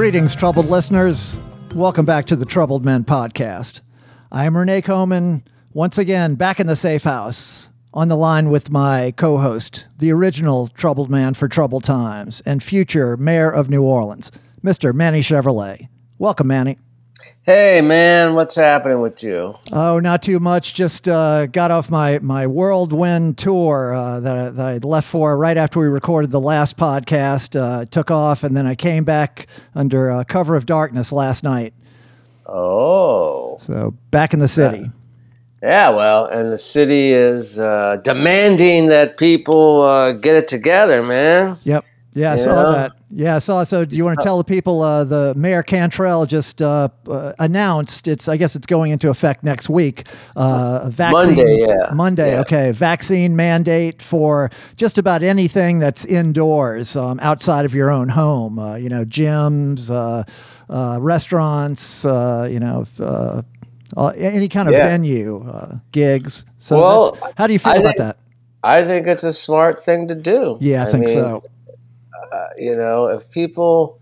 Greetings, 0.00 0.34
troubled 0.34 0.70
listeners. 0.70 1.38
Welcome 1.74 2.06
back 2.06 2.24
to 2.28 2.34
the 2.34 2.46
Troubled 2.46 2.86
Men 2.86 3.04
podcast. 3.04 3.82
I 4.32 4.46
am 4.46 4.56
Renee 4.56 4.80
Coman, 4.80 5.44
once 5.74 5.98
again 5.98 6.36
back 6.36 6.58
in 6.58 6.66
the 6.66 6.74
safe 6.74 7.04
house, 7.04 7.68
on 7.92 8.08
the 8.08 8.16
line 8.16 8.48
with 8.48 8.70
my 8.70 9.12
co 9.18 9.36
host, 9.36 9.84
the 9.98 10.10
original 10.10 10.68
troubled 10.68 11.10
man 11.10 11.34
for 11.34 11.48
troubled 11.48 11.84
times 11.84 12.40
and 12.46 12.62
future 12.62 13.18
mayor 13.18 13.50
of 13.50 13.68
New 13.68 13.82
Orleans, 13.82 14.32
Mr. 14.64 14.94
Manny 14.94 15.20
Chevrolet. 15.20 15.88
Welcome, 16.16 16.46
Manny. 16.46 16.78
Hey 17.42 17.80
man, 17.80 18.34
what's 18.34 18.54
happening 18.54 19.00
with 19.00 19.22
you? 19.22 19.56
Oh, 19.72 19.98
not 19.98 20.22
too 20.22 20.38
much. 20.38 20.74
Just 20.74 21.08
uh, 21.08 21.46
got 21.46 21.70
off 21.70 21.90
my 21.90 22.18
my 22.20 22.46
whirlwind 22.46 23.38
tour 23.38 23.94
uh, 23.94 24.20
that 24.20 24.36
I, 24.38 24.50
that 24.50 24.66
I 24.66 24.76
left 24.78 25.08
for 25.08 25.36
right 25.36 25.56
after 25.56 25.80
we 25.80 25.86
recorded 25.86 26.30
the 26.30 26.40
last 26.40 26.76
podcast. 26.76 27.58
Uh, 27.58 27.86
took 27.86 28.10
off 28.10 28.44
and 28.44 28.56
then 28.56 28.66
I 28.66 28.74
came 28.74 29.04
back 29.04 29.46
under 29.74 30.10
uh, 30.10 30.24
cover 30.24 30.54
of 30.54 30.66
darkness 30.66 31.12
last 31.12 31.42
night. 31.42 31.72
Oh, 32.46 33.56
So 33.60 33.94
back 34.10 34.32
in 34.34 34.40
the 34.40 34.48
city. 34.48 34.90
yeah. 35.62 35.90
Well, 35.90 36.26
and 36.26 36.52
the 36.52 36.58
city 36.58 37.12
is 37.12 37.58
uh, 37.58 37.96
demanding 38.02 38.88
that 38.88 39.16
people 39.18 39.82
uh, 39.82 40.12
get 40.12 40.34
it 40.36 40.48
together, 40.48 41.02
man. 41.02 41.58
Yep. 41.64 41.84
Yeah, 42.12 42.32
I 42.32 42.36
saw 42.36 42.72
that. 42.72 42.92
Yeah, 43.10 43.36
I 43.36 43.38
saw. 43.38 43.62
So, 43.62 43.84
do 43.84 43.94
you 43.94 44.04
want 44.04 44.18
to 44.18 44.24
tell 44.24 44.36
the 44.38 44.44
people 44.44 44.82
uh, 44.82 45.04
the 45.04 45.32
Mayor 45.36 45.62
Cantrell 45.62 46.26
just 46.26 46.60
uh, 46.60 46.88
uh, 47.08 47.34
announced 47.38 48.08
it's? 48.08 48.26
I 48.28 48.36
guess 48.36 48.56
it's 48.56 48.66
going 48.66 48.90
into 48.90 49.10
effect 49.10 49.44
next 49.44 49.68
week. 49.68 50.06
Uh, 50.34 50.88
vaccine 50.90 51.36
Monday, 51.36 51.58
yeah. 51.60 51.90
Monday. 51.94 52.32
Yeah. 52.32 52.40
Okay, 52.40 52.72
vaccine 52.72 53.36
mandate 53.36 54.02
for 54.02 54.50
just 54.76 54.98
about 54.98 55.22
anything 55.22 55.78
that's 55.78 56.04
indoors, 56.04 56.96
um, 56.96 57.20
outside 57.20 57.64
of 57.64 57.74
your 57.74 57.90
own 57.92 58.08
home. 58.08 58.58
Uh, 58.58 58.74
you 58.74 58.88
know, 58.88 59.04
gyms, 59.04 59.88
uh, 59.90 60.24
uh, 60.72 60.98
restaurants. 61.00 62.04
Uh, 62.04 62.48
you 62.50 62.58
know. 62.60 62.86
Any 64.16 64.48
kind 64.48 64.68
of 64.68 64.74
Yeah. 64.74 64.86
venue, 64.86 65.44
uh, 65.50 65.78
gigs. 65.90 66.44
So, 66.60 66.76
Well, 66.78 67.18
how 67.36 67.48
do 67.48 67.52
you 67.52 67.58
feel 67.58 67.72
I 67.72 67.76
about 67.76 67.88
think- 67.88 67.98
that? 67.98 68.16
I 68.62 68.84
think 68.84 69.06
it's 69.08 69.24
a 69.24 69.32
smart 69.32 69.84
thing 69.84 70.06
to 70.08 70.14
do. 70.14 70.58
Yeah, 70.60 70.84
I, 70.84 70.90
think 70.90 71.06
mean, 71.06 71.14
so. 71.14 71.42
Uh, 72.32 72.48
you 72.56 72.74
know, 72.76 73.06
if 73.06 73.30
people 73.30 73.98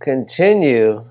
continue 0.00 1.04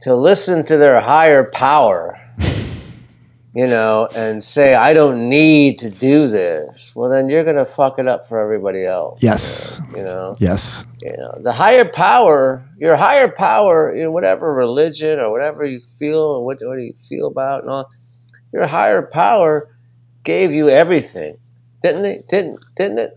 to 0.00 0.14
listen 0.14 0.64
to 0.64 0.76
their 0.76 1.00
higher 1.00 1.44
power, 1.44 2.18
you 3.54 3.66
know, 3.66 4.08
and 4.16 4.42
say, 4.42 4.74
I 4.74 4.92
don't 4.92 5.28
need 5.28 5.78
to 5.80 5.90
do 5.90 6.26
this, 6.26 6.92
well, 6.96 7.08
then 7.08 7.28
you're 7.28 7.44
going 7.44 7.56
to 7.56 7.66
fuck 7.66 7.98
it 7.98 8.06
up 8.08 8.26
for 8.26 8.38
everybody 8.40 8.84
else. 8.84 9.22
Yes. 9.22 9.80
You 9.94 10.02
know, 10.02 10.36
Yes. 10.40 10.84
you 11.00 11.16
know, 11.16 11.38
the 11.40 11.52
higher 11.52 11.84
power, 11.88 12.62
your 12.78 12.96
higher 12.96 13.28
power, 13.28 13.94
you 13.94 14.04
know, 14.04 14.10
whatever 14.10 14.52
religion 14.54 15.20
or 15.20 15.30
whatever 15.30 15.64
you 15.64 15.78
feel 15.98 16.18
or 16.18 16.44
what, 16.44 16.58
what 16.62 16.76
do 16.76 16.82
you 16.82 16.94
feel 17.08 17.26
about 17.28 17.62
and 17.62 17.70
all, 17.70 17.88
your 18.52 18.66
higher 18.66 19.02
power 19.02 19.68
gave 20.24 20.50
you 20.52 20.68
everything, 20.68 21.36
didn't 21.82 22.04
it? 22.04 22.28
Didn't, 22.28 22.60
didn't 22.76 22.98
it? 22.98 23.14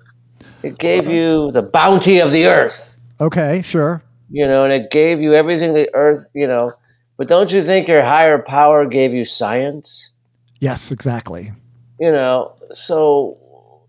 It 0.63 0.77
gave 0.79 1.07
you 1.07 1.51
the 1.51 1.61
bounty 1.61 2.19
of 2.19 2.31
the 2.31 2.45
earth 2.47 2.95
Okay. 3.19 3.61
Sure. 3.63 4.01
you 4.29 4.45
know, 4.45 4.63
and 4.63 4.73
it 4.73 4.91
gave 4.91 5.19
you 5.21 5.33
everything 5.33 5.73
the 5.73 5.89
earth, 5.93 6.23
you 6.33 6.47
know. 6.47 6.71
But 7.17 7.27
don't 7.27 7.51
you 7.51 7.61
think 7.63 7.87
your 7.87 8.03
higher 8.03 8.37
power 8.41 8.85
gave 8.85 9.13
you 9.13 9.25
science? 9.25 10.11
Yes. 10.59 10.91
Exactly. 10.91 11.51
You 11.99 12.11
know, 12.11 12.55
so 12.73 13.37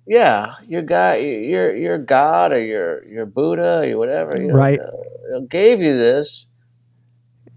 yeah, 0.06 0.54
your 0.66 0.80
guy, 0.82 1.16
your 1.16 1.76
your 1.76 1.98
God 1.98 2.52
or 2.52 2.62
your 2.64 3.04
your 3.06 3.26
Buddha 3.26 3.90
or 3.92 3.98
whatever, 3.98 4.40
you 4.40 4.48
know, 4.48 4.54
Right. 4.54 4.80
uh, 4.80 5.40
gave 5.50 5.80
you 5.80 5.96
this 5.98 6.48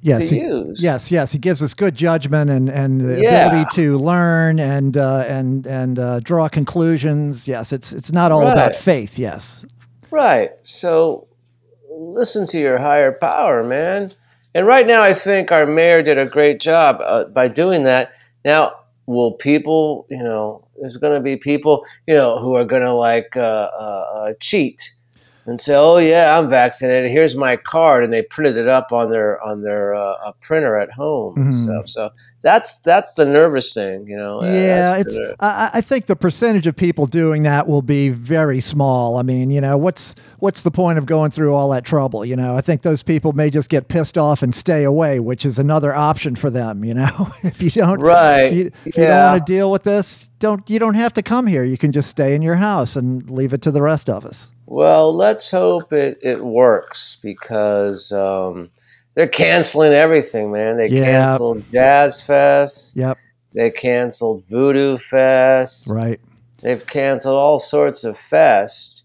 Yes. 0.02 0.30
to 0.30 0.36
he- 0.36 0.42
use. 0.42 0.82
Yes, 0.82 1.12
yes, 1.12 1.32
he 1.32 1.38
gives 1.38 1.62
us 1.62 1.74
good 1.74 1.96
judgment 1.96 2.50
and 2.50 2.70
and 2.70 3.02
the 3.02 3.22
Yeah. 3.22 3.48
ability 3.48 3.70
to 3.76 3.98
learn 3.98 4.60
and 4.60 4.98
uh, 4.98 5.26
and 5.28 5.66
and 5.68 6.00
uh, 6.00 6.20
draw 6.22 6.50
conclusions. 6.50 7.48
Yes, 7.48 7.72
it's 7.72 7.94
it's 7.94 8.12
not 8.12 8.32
all 8.32 8.48
about 8.48 8.76
faith. 8.76 9.20
Yes, 9.20 9.66
Right. 10.10 10.50
So 10.64 11.28
listen 11.90 12.48
to 12.48 12.60
your 12.60 12.78
higher 12.80 13.12
power, 13.12 13.64
man. 13.64 14.12
And 14.54 14.68
right 14.68 14.86
now, 14.88 15.02
I 15.02 15.14
think 15.14 15.52
our 15.52 15.66
mayor 15.66 16.02
did 16.04 16.18
a 16.18 16.26
great 16.26 16.60
job 16.60 16.98
uh, 17.02 17.26
by 17.26 17.48
doing 17.48 17.84
that. 17.86 18.10
Now, 18.44 18.72
will 19.06 19.34
people, 19.34 20.06
you 20.10 20.18
know, 20.18 20.68
there's 20.80 20.98
going 20.98 21.14
to 21.16 21.22
be 21.24 21.38
people, 21.38 21.86
you 22.08 22.14
know, 22.16 22.40
who 22.40 22.56
are 22.56 22.66
going 22.66 22.82
to 22.82 22.94
like 22.94 23.38
uh, 23.38 23.40
uh, 23.40 24.06
uh, 24.16 24.34
cheat 24.42 24.94
and 25.46 25.60
say, 25.60 25.74
"Oh 25.76 25.98
yeah, 25.98 26.38
I'm 26.38 26.50
vaccinated. 26.50 27.12
Here's 27.12 27.36
my 27.36 27.56
card," 27.58 28.04
and 28.04 28.14
they 28.14 28.22
printed 28.22 28.58
it 28.58 28.68
up 28.68 28.92
on 28.92 29.10
their 29.12 29.42
on 29.42 29.64
their 29.64 29.96
uh, 29.96 30.32
printer 30.42 30.78
at 30.78 30.92
home 30.92 31.36
and 31.38 31.52
Mhm. 31.52 31.64
stuff. 31.64 31.88
So 31.88 32.10
that's 32.44 32.78
that's 32.80 33.14
the 33.16 33.26
nervous 33.26 33.74
thing, 33.74 34.08
you 34.08 34.18
know. 34.18 34.42
Uh, 34.42 34.46
yeah. 34.46 34.98
that's 34.98 35.08
It's 35.08 35.16
the- 35.18 35.36
I, 35.40 35.70
I 35.76 35.82
think 35.82 36.08
the 36.08 36.16
percentage 36.16 36.66
of 36.68 36.76
people 36.76 37.06
doing 37.06 37.44
that 37.44 37.68
will 37.68 37.82
be 37.84 38.10
very 38.10 38.60
small. 38.62 39.18
I 39.18 39.22
mean, 39.24 39.52
you 39.52 39.62
know, 39.62 39.78
what's 39.78 40.16
what's 40.40 40.62
the 40.64 40.72
point 40.72 40.98
of 40.98 41.06
going 41.06 41.32
through 41.32 41.54
all 41.54 41.70
that 41.70 41.86
trouble? 41.86 42.24
You 42.26 42.36
know, 42.36 42.56
I 42.56 42.62
think 42.62 42.82
those 42.84 43.04
people 43.04 43.34
may 43.34 43.50
just 43.50 43.70
get 43.70 43.88
pissed 43.88 44.18
off 44.18 44.42
and 44.44 44.54
stay 44.56 44.84
away, 44.84 45.20
which 45.20 45.46
is 45.46 45.58
another 45.60 45.94
option 45.96 46.36
for 46.36 46.50
them. 46.50 46.84
You 46.86 46.94
know, 46.96 47.28
if 47.44 47.62
you 47.62 47.70
don't 47.72 48.00
Right. 48.00 48.42
if 48.46 48.54
you, 48.54 48.72
if 48.86 48.98
you 48.98 49.06
don't 49.06 49.32
want 49.34 49.46
to 49.46 49.52
deal 49.52 49.72
with 49.72 49.84
this, 49.84 50.30
don't 50.40 50.68
you 50.70 50.80
don't 50.80 50.96
have 50.96 51.14
to 51.14 51.22
come 51.24 51.46
here. 51.48 51.64
You 51.64 51.78
can 51.78 51.92
just 51.92 52.10
stay 52.10 52.34
in 52.36 52.42
your 52.42 52.56
house 52.56 52.96
and 52.96 53.30
leave 53.30 53.54
it 53.54 53.62
to 53.64 53.72
the 53.72 53.82
rest 53.82 54.10
of 54.10 54.26
us. 54.26 54.50
Well, 54.72 55.14
let's 55.14 55.52
hope 55.52 55.92
it, 55.92 56.18
it 56.22 56.40
works 56.40 57.18
because 57.22 58.14
um, 58.14 58.72
they're 59.16 59.28
canceling 59.28 59.92
everything, 59.92 60.50
man. 60.50 60.78
They 60.78 60.88
canceled 60.88 61.66
Jazz 61.74 62.22
Fest. 62.22 62.96
Yep. 62.96 63.18
They 63.54 63.70
canceled 63.70 64.46
Voodoo 64.46 64.98
Fest. 64.98 65.90
Right. 65.92 66.22
They've 66.62 66.86
canceled 66.88 67.36
all 67.36 67.60
sorts 67.60 68.06
of 68.06 68.18
fest. 68.18 69.04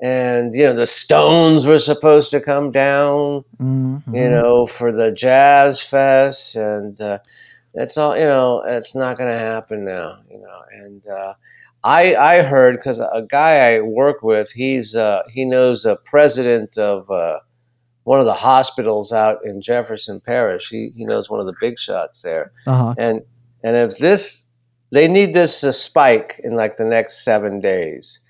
And, 0.00 0.54
you 0.54 0.64
know, 0.64 0.72
the 0.74 0.86
Stones 0.86 1.66
were 1.66 1.78
supposed 1.78 2.30
to 2.30 2.40
come 2.40 2.70
down, 2.70 3.44
Mhm. 3.60 4.02
you 4.14 4.30
know, 4.30 4.66
for 4.66 4.92
the 4.92 5.12
Jazz 5.12 5.82
Fest. 5.82 6.56
And 6.56 6.98
uh, 7.02 7.18
it's 7.74 7.98
all, 7.98 8.16
you 8.16 8.24
know, 8.24 8.62
it's 8.66 8.94
not 8.94 9.18
going 9.18 9.30
to 9.30 9.38
happen 9.38 9.84
now, 9.84 10.20
you 10.30 10.38
know. 10.38 10.60
And, 10.72 11.06
uh, 11.06 11.34
I, 11.84 12.14
I 12.14 12.42
heard 12.42 12.76
because 12.76 13.00
a 13.00 13.26
guy 13.28 13.74
I 13.74 13.80
work 13.80 14.22
with, 14.22 14.50
he's 14.50 14.94
uh, 14.94 15.22
he 15.30 15.44
knows 15.44 15.84
a 15.84 15.96
president 16.04 16.78
of 16.78 17.10
uh, 17.10 17.38
one 18.04 18.20
of 18.20 18.26
the 18.26 18.34
hospitals 18.34 19.12
out 19.12 19.38
in 19.44 19.60
Jefferson 19.62 20.20
Parish. 20.20 20.68
He, 20.68 20.90
he 20.96 21.04
knows 21.04 21.28
one 21.28 21.40
of 21.40 21.46
the 21.46 21.54
big 21.60 21.78
shots 21.78 22.22
there, 22.22 22.52
Uh-huh. 22.66 22.94
and 22.98 23.22
and 23.64 23.76
if 23.76 23.98
this, 23.98 24.44
they 24.90 25.08
need 25.08 25.34
this 25.34 25.60
to 25.60 25.72
spike 25.72 26.40
in 26.44 26.54
like 26.56 26.76
the 26.76 26.84
next 26.84 27.24
seven 27.24 27.60
days. 27.60 28.20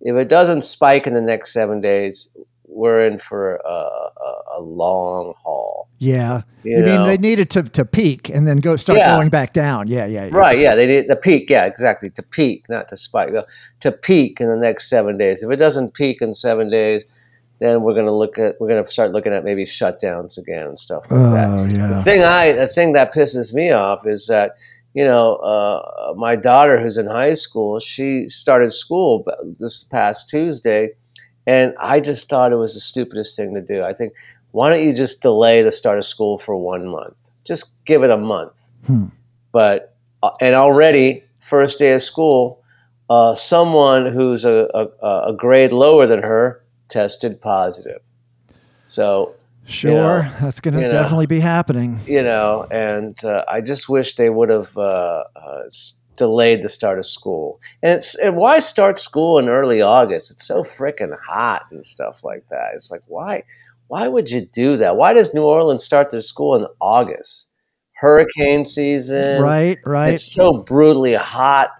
If 0.00 0.16
it 0.16 0.28
doesn't 0.28 0.62
spike 0.62 1.06
in 1.06 1.14
the 1.14 1.20
next 1.20 1.52
seven 1.52 1.80
days, 1.80 2.28
we're 2.74 3.04
in 3.04 3.18
for 3.18 3.56
a, 3.56 3.68
a, 3.68 4.42
a 4.58 4.60
long 4.60 5.34
haul. 5.42 5.88
Yeah. 5.98 6.42
You, 6.62 6.78
You, 6.78 6.84
mean 6.84 7.06
they 7.06 7.18
needed 7.18 7.50
to, 7.50 7.62
to 7.64 7.84
peak 7.84 8.28
and 8.28 8.46
then 8.46 8.58
go 8.58 8.76
start 8.76 8.98
Yeah. 8.98 9.16
going 9.16 9.28
back 9.28 9.52
down? 9.52 9.88
Yeah, 9.88 10.06
yeah, 10.06 10.24
yeah. 10.26 10.34
Right, 10.36 10.58
yeah, 10.58 10.74
they 10.74 10.86
need 10.86 11.08
the 11.08 11.16
peak. 11.16 11.50
Yeah, 11.50 11.66
exactly. 11.66 12.10
To 12.10 12.22
peak, 12.22 12.64
not 12.68 12.88
to 12.88 12.96
spike. 12.96 13.30
To 13.80 13.92
peak 13.92 14.40
in 14.40 14.48
the 14.48 14.56
next 14.56 14.88
seven 14.88 15.16
days. 15.18 15.42
If 15.42 15.50
it 15.50 15.56
doesn't 15.56 15.94
peak 15.94 16.22
in 16.22 16.34
seven 16.34 16.70
days, 16.70 17.04
then 17.60 17.82
we're 17.82 17.94
going 17.94 18.06
to 18.06 18.12
look 18.12 18.38
at 18.38 18.60
we're 18.60 18.68
going 18.68 18.84
to 18.84 18.90
start 18.90 19.12
looking 19.12 19.32
at 19.32 19.44
maybe 19.44 19.64
shutdowns 19.64 20.36
again 20.38 20.66
and 20.66 20.78
stuff 20.78 21.08
like 21.10 21.32
that. 21.34 21.48
Oh 21.50 21.66
The 21.68 21.76
yeah. 21.76 21.92
thing 22.02 22.22
I 22.24 22.52
the 22.52 22.66
thing 22.66 22.92
that 22.94 23.14
pisses 23.14 23.54
me 23.54 23.70
off 23.70 24.04
is 24.06 24.26
that 24.26 24.56
you 24.94 25.04
know 25.04 25.36
uh, 25.36 26.12
my 26.16 26.34
daughter 26.34 26.80
who's 26.80 26.96
in 26.98 27.06
high 27.06 27.34
school 27.34 27.78
she 27.78 28.26
started 28.28 28.72
school 28.72 29.24
this 29.60 29.84
past 29.84 30.28
Tuesday, 30.28 30.90
and 31.46 31.74
I 31.78 32.00
just 32.00 32.28
thought 32.28 32.52
it 32.52 32.56
was 32.56 32.74
the 32.74 32.80
stupidest 32.80 33.36
thing 33.36 33.54
to 33.54 33.60
do. 33.60 33.82
I 33.82 33.92
think 33.92 34.14
why 34.52 34.68
don't 34.70 34.84
you 34.84 34.94
just 34.94 35.22
delay 35.22 35.62
the 35.62 35.72
start 35.72 35.98
of 35.98 36.04
school 36.04 36.38
for 36.38 36.56
one 36.56 36.86
month? 36.86 37.30
Just 37.44 37.72
give 37.84 38.02
it 38.02 38.10
a 38.10 38.16
month. 38.18 38.70
Hmm. 38.86 39.06
But 39.50 39.94
uh, 40.22 40.30
and 40.40 40.54
already 40.54 41.24
first 41.38 41.78
day 41.78 41.92
of 41.92 42.02
school, 42.02 42.62
uh, 43.10 43.34
someone 43.34 44.06
who's 44.06 44.44
a, 44.44 44.68
a, 44.74 45.08
a 45.28 45.32
grade 45.32 45.72
lower 45.72 46.06
than 46.06 46.22
her 46.22 46.62
tested 46.88 47.40
positive. 47.40 48.00
So 48.84 49.34
Sure, 49.64 50.24
know, 50.24 50.30
that's 50.40 50.60
going 50.60 50.74
to 50.74 50.80
you 50.80 50.86
know. 50.86 50.90
definitely 50.90 51.26
be 51.26 51.40
happening. 51.40 51.98
you 52.06 52.22
know, 52.22 52.66
and 52.70 53.22
uh, 53.24 53.44
I 53.48 53.60
just 53.60 53.88
wish 53.88 54.16
they 54.16 54.28
would 54.28 54.48
have 54.48 54.76
uh, 54.76 55.24
uh, 55.36 55.62
delayed 56.16 56.62
the 56.62 56.68
start 56.68 56.98
of 56.98 57.06
school. 57.06 57.60
And 57.82 57.94
it's 57.94 58.14
and 58.14 58.36
why 58.36 58.58
start 58.58 58.98
school 58.98 59.38
in 59.38 59.48
early 59.48 59.82
August? 59.82 60.30
It's 60.30 60.46
so 60.46 60.62
freaking 60.62 61.16
hot 61.26 61.66
and 61.70 61.84
stuff 61.84 62.24
like 62.24 62.44
that. 62.50 62.72
It's 62.74 62.90
like 62.90 63.02
why 63.06 63.44
why 63.88 64.08
would 64.08 64.30
you 64.30 64.46
do 64.46 64.76
that? 64.76 64.96
Why 64.96 65.12
does 65.12 65.34
New 65.34 65.44
Orleans 65.44 65.84
start 65.84 66.10
their 66.10 66.20
school 66.20 66.54
in 66.54 66.66
August? 66.80 67.48
Hurricane 67.94 68.64
season, 68.64 69.42
Right, 69.42 69.78
right. 69.86 70.14
It's 70.14 70.32
so 70.32 70.54
brutally 70.54 71.14
hot. 71.14 71.70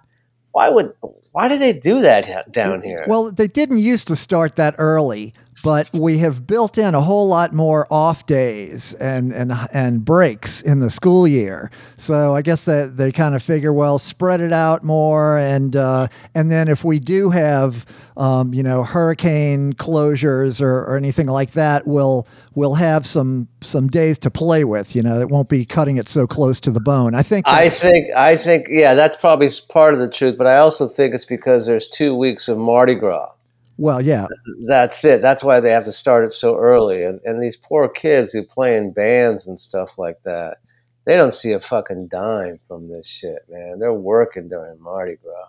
Why 0.52 0.68
would 0.68 0.92
why 1.32 1.48
do 1.48 1.58
they 1.58 1.72
do 1.72 2.02
that 2.02 2.52
down 2.52 2.82
here? 2.82 3.04
Well, 3.08 3.32
they 3.32 3.46
didn't 3.46 3.78
used 3.78 4.08
to 4.08 4.16
start 4.16 4.56
that 4.56 4.74
early, 4.76 5.32
but 5.62 5.90
we 5.92 6.18
have 6.18 6.46
built 6.46 6.76
in 6.76 6.94
a 6.94 7.00
whole 7.00 7.28
lot 7.28 7.52
more 7.52 7.86
off 7.90 8.26
days 8.26 8.94
and 8.94 9.32
and 9.32 9.52
and 9.72 10.04
breaks 10.04 10.60
in 10.60 10.80
the 10.80 10.90
school 10.90 11.26
year. 11.26 11.70
So 11.96 12.34
I 12.34 12.42
guess 12.42 12.64
that 12.64 12.96
they 12.96 13.12
kind 13.12 13.34
of 13.34 13.42
figure, 13.42 13.72
well, 13.72 13.98
spread 13.98 14.40
it 14.40 14.52
out 14.52 14.82
more, 14.82 15.38
and 15.38 15.74
uh, 15.76 16.08
and 16.34 16.50
then 16.50 16.68
if 16.68 16.84
we 16.84 16.98
do 16.98 17.30
have 17.30 17.86
um, 18.16 18.52
you 18.52 18.62
know 18.62 18.82
hurricane 18.82 19.72
closures 19.74 20.60
or, 20.60 20.80
or 20.84 20.96
anything 20.96 21.26
like 21.26 21.52
that, 21.52 21.86
we'll 21.86 22.26
we'll 22.54 22.74
have 22.74 23.06
some 23.06 23.48
some 23.60 23.88
days 23.88 24.18
to 24.20 24.30
play 24.30 24.64
with. 24.64 24.96
You 24.96 25.02
know, 25.02 25.20
it 25.20 25.28
won't 25.28 25.48
be 25.48 25.64
cutting 25.64 25.96
it 25.96 26.08
so 26.08 26.26
close 26.26 26.60
to 26.62 26.70
the 26.70 26.80
bone. 26.80 27.14
I 27.14 27.22
think. 27.22 27.46
I 27.46 27.68
think. 27.68 28.12
I 28.16 28.36
think. 28.36 28.66
Yeah, 28.68 28.94
that's 28.94 29.16
probably 29.16 29.48
part 29.68 29.94
of 29.94 30.00
the 30.00 30.10
truth. 30.10 30.36
But 30.36 30.46
I 30.46 30.58
also 30.58 30.86
think 30.86 31.14
it's 31.14 31.24
because 31.24 31.66
there's 31.66 31.88
two 31.88 32.14
weeks 32.14 32.48
of 32.48 32.58
Mardi 32.58 32.94
Gras. 32.94 33.31
Well, 33.78 34.00
yeah. 34.00 34.26
That's 34.66 35.04
it. 35.04 35.22
That's 35.22 35.42
why 35.42 35.60
they 35.60 35.70
have 35.70 35.84
to 35.84 35.92
start 35.92 36.24
it 36.24 36.32
so 36.32 36.56
early. 36.58 37.04
And 37.04 37.20
and 37.24 37.42
these 37.42 37.56
poor 37.56 37.88
kids 37.88 38.32
who 38.32 38.44
play 38.44 38.76
in 38.76 38.92
bands 38.92 39.46
and 39.46 39.58
stuff 39.58 39.98
like 39.98 40.22
that, 40.24 40.58
they 41.04 41.16
don't 41.16 41.32
see 41.32 41.52
a 41.52 41.60
fucking 41.60 42.08
dime 42.08 42.58
from 42.68 42.88
this 42.88 43.06
shit, 43.06 43.40
man. 43.48 43.78
They're 43.78 43.92
working 43.92 44.48
during 44.48 44.80
Mardi 44.80 45.16
Gras. 45.22 45.48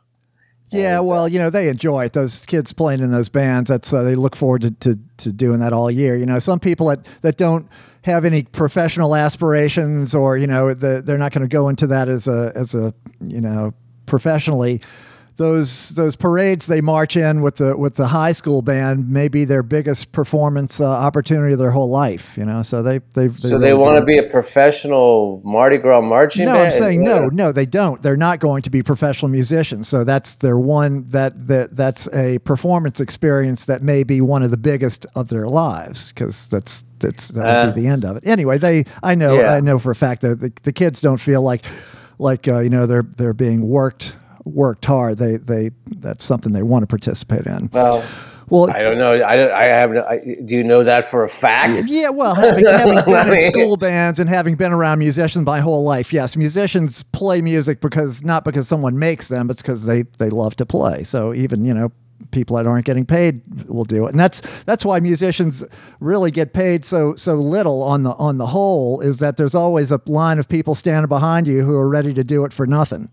Yeah, 0.71 0.99
And, 0.99 1.07
uh, 1.07 1.11
well, 1.11 1.27
you 1.27 1.37
know, 1.37 1.51
they 1.51 1.69
enjoy 1.69 2.05
it. 2.05 2.13
Those 2.13 2.45
kids 2.47 2.73
playing 2.73 3.01
in 3.01 3.11
those 3.11 3.29
bands, 3.29 3.69
that's 3.69 3.93
uh, 3.93 4.01
they 4.01 4.15
look 4.15 4.35
forward 4.35 4.61
to, 4.63 4.71
to, 4.71 4.99
to 5.17 5.31
doing 5.31 5.59
that 5.59 5.71
all 5.71 5.91
year. 5.91 6.17
You 6.17 6.25
know, 6.25 6.39
some 6.39 6.59
people 6.59 6.87
that, 6.87 7.05
that 7.21 7.37
don't 7.37 7.67
have 8.03 8.25
any 8.25 8.43
professional 8.43 9.15
aspirations 9.15 10.15
or, 10.15 10.37
you 10.37 10.47
know, 10.47 10.73
the, 10.73 11.03
they're 11.05 11.19
not 11.19 11.31
going 11.31 11.47
to 11.47 11.47
go 11.47 11.69
into 11.69 11.85
that 11.87 12.09
as 12.09 12.27
a, 12.27 12.51
as 12.55 12.73
a, 12.73 12.93
you 13.21 13.39
know, 13.39 13.73
professionally. 14.07 14.81
Those 15.35 15.89
those 15.89 16.15
parades 16.15 16.67
they 16.67 16.79
march 16.79 17.17
in 17.17 17.41
with 17.41 17.55
the 17.55 17.75
with 17.75 17.95
the 17.95 18.07
high 18.07 18.33
school 18.33 18.61
band 18.61 19.09
may 19.09 19.27
be 19.27 19.45
their 19.45 19.63
biggest 19.63 20.11
performance 20.11 20.79
uh, 20.79 20.85
opportunity 20.85 21.53
of 21.53 21.59
their 21.59 21.71
whole 21.71 21.89
life. 21.89 22.37
You 22.37 22.45
know, 22.45 22.61
so 22.61 22.83
they 22.83 22.99
they, 23.15 23.27
they 23.27 23.35
so 23.35 23.57
they 23.57 23.73
want 23.73 23.97
to 23.97 24.05
be 24.05 24.17
a 24.19 24.29
professional 24.29 25.41
Mardi 25.43 25.79
Gras 25.79 26.01
marching 26.01 26.45
no, 26.45 26.53
band. 26.53 26.65
I'm 26.65 26.71
saying 26.71 27.03
no, 27.03 27.27
no, 27.27 27.51
they 27.51 27.65
don't. 27.65 28.01
They're 28.03 28.15
not 28.15 28.39
going 28.39 28.61
to 28.61 28.69
be 28.69 28.83
professional 28.83 29.29
musicians. 29.29 29.87
So 29.87 30.03
that's 30.03 30.35
their 30.35 30.59
one 30.59 31.09
that 31.09 31.47
that 31.47 31.75
that's 31.75 32.07
a 32.13 32.37
performance 32.39 32.99
experience 32.99 33.65
that 33.65 33.81
may 33.81 34.03
be 34.03 34.21
one 34.21 34.43
of 34.43 34.51
the 34.51 34.57
biggest 34.57 35.07
of 35.15 35.29
their 35.29 35.47
lives 35.47 36.13
because 36.13 36.47
that's 36.47 36.85
that's 36.99 37.29
that 37.29 37.43
would 37.43 37.69
Uh, 37.69 37.73
be 37.73 37.81
the 37.81 37.87
end 37.87 38.05
of 38.05 38.17
it. 38.17 38.23
Anyway, 38.27 38.59
they 38.59 38.85
I 39.01 39.15
know 39.15 39.39
Yeah. 39.39 39.53
I 39.53 39.61
know 39.61 39.79
for 39.79 39.91
a 39.91 39.95
fact 39.95 40.21
that 40.21 40.39
the, 40.39 40.51
the 40.61 40.71
kids 40.71 41.01
don't 41.01 41.19
feel 41.19 41.41
like 41.41 41.65
like 42.19 42.47
uh, 42.47 42.59
you 42.59 42.69
know 42.69 42.85
they're 42.85 43.05
they're 43.17 43.33
being 43.33 43.67
worked 43.67 44.15
worked 44.45 44.85
hard. 44.85 45.17
They 45.17 45.37
they 45.37 45.71
that's 45.97 46.25
something 46.25 46.53
they 46.53 46.63
want 46.63 46.83
to 46.83 46.87
participate 46.87 47.45
in. 47.45 47.69
Well, 47.71 48.03
Well, 48.49 48.69
I 48.69 48.83
don't 48.83 48.97
know. 48.97 49.13
I 49.13 49.35
don't. 49.35 49.51
I 49.51 49.63
have. 49.63 49.97
I, 49.97 50.19
do 50.45 50.55
you 50.55 50.63
know 50.63 50.83
that 50.83 51.09
for 51.09 51.23
a 51.23 51.29
fact? 51.29 51.85
Yeah, 51.87 52.09
well, 52.09 52.35
having, 52.35 52.65
having 52.65 52.95
been 53.05 53.33
in 53.33 53.41
school 53.51 53.77
bands 53.77 54.19
and 54.19 54.29
having 54.29 54.55
been 54.55 54.71
around 54.71 54.99
musicians 54.99 55.45
my 55.45 55.61
whole 55.61 55.83
life, 55.83 56.11
yes, 56.11 56.35
musicians 56.35 57.03
play 57.03 57.41
music 57.41 57.79
because 57.81 58.23
not 58.23 58.43
because 58.43 58.67
someone 58.67 58.99
makes 58.99 59.29
them, 59.29 59.47
but 59.47 59.57
because 59.57 59.85
they 59.85 60.03
they 60.19 60.29
love 60.29 60.55
to 60.57 60.65
play. 60.65 61.03
So 61.03 61.33
even 61.33 61.65
you 61.65 61.73
know 61.73 61.91
people 62.31 62.57
that 62.57 62.67
aren't 62.67 62.85
getting 62.85 63.05
paid 63.05 63.41
will 63.67 63.85
do 63.85 64.05
it, 64.07 64.11
and 64.11 64.19
that's 64.19 64.41
that's 64.65 64.83
why 64.83 64.99
musicians 64.99 65.63
really 65.99 66.29
get 66.29 66.53
paid 66.53 66.83
so 66.85 67.15
so 67.15 67.35
little 67.35 67.81
on 67.81 68.03
the 68.03 68.11
on 68.15 68.37
the 68.37 68.47
whole 68.47 68.99
is 68.99 69.19
that 69.19 69.37
there's 69.37 69.55
always 69.55 69.91
a 69.91 70.01
line 70.05 70.37
of 70.37 70.49
people 70.49 70.75
standing 70.75 71.07
behind 71.07 71.47
you 71.47 71.63
who 71.63 71.75
are 71.75 71.87
ready 71.87 72.13
to 72.13 72.23
do 72.23 72.43
it 72.45 72.53
for 72.53 72.67
nothing. 72.67 73.09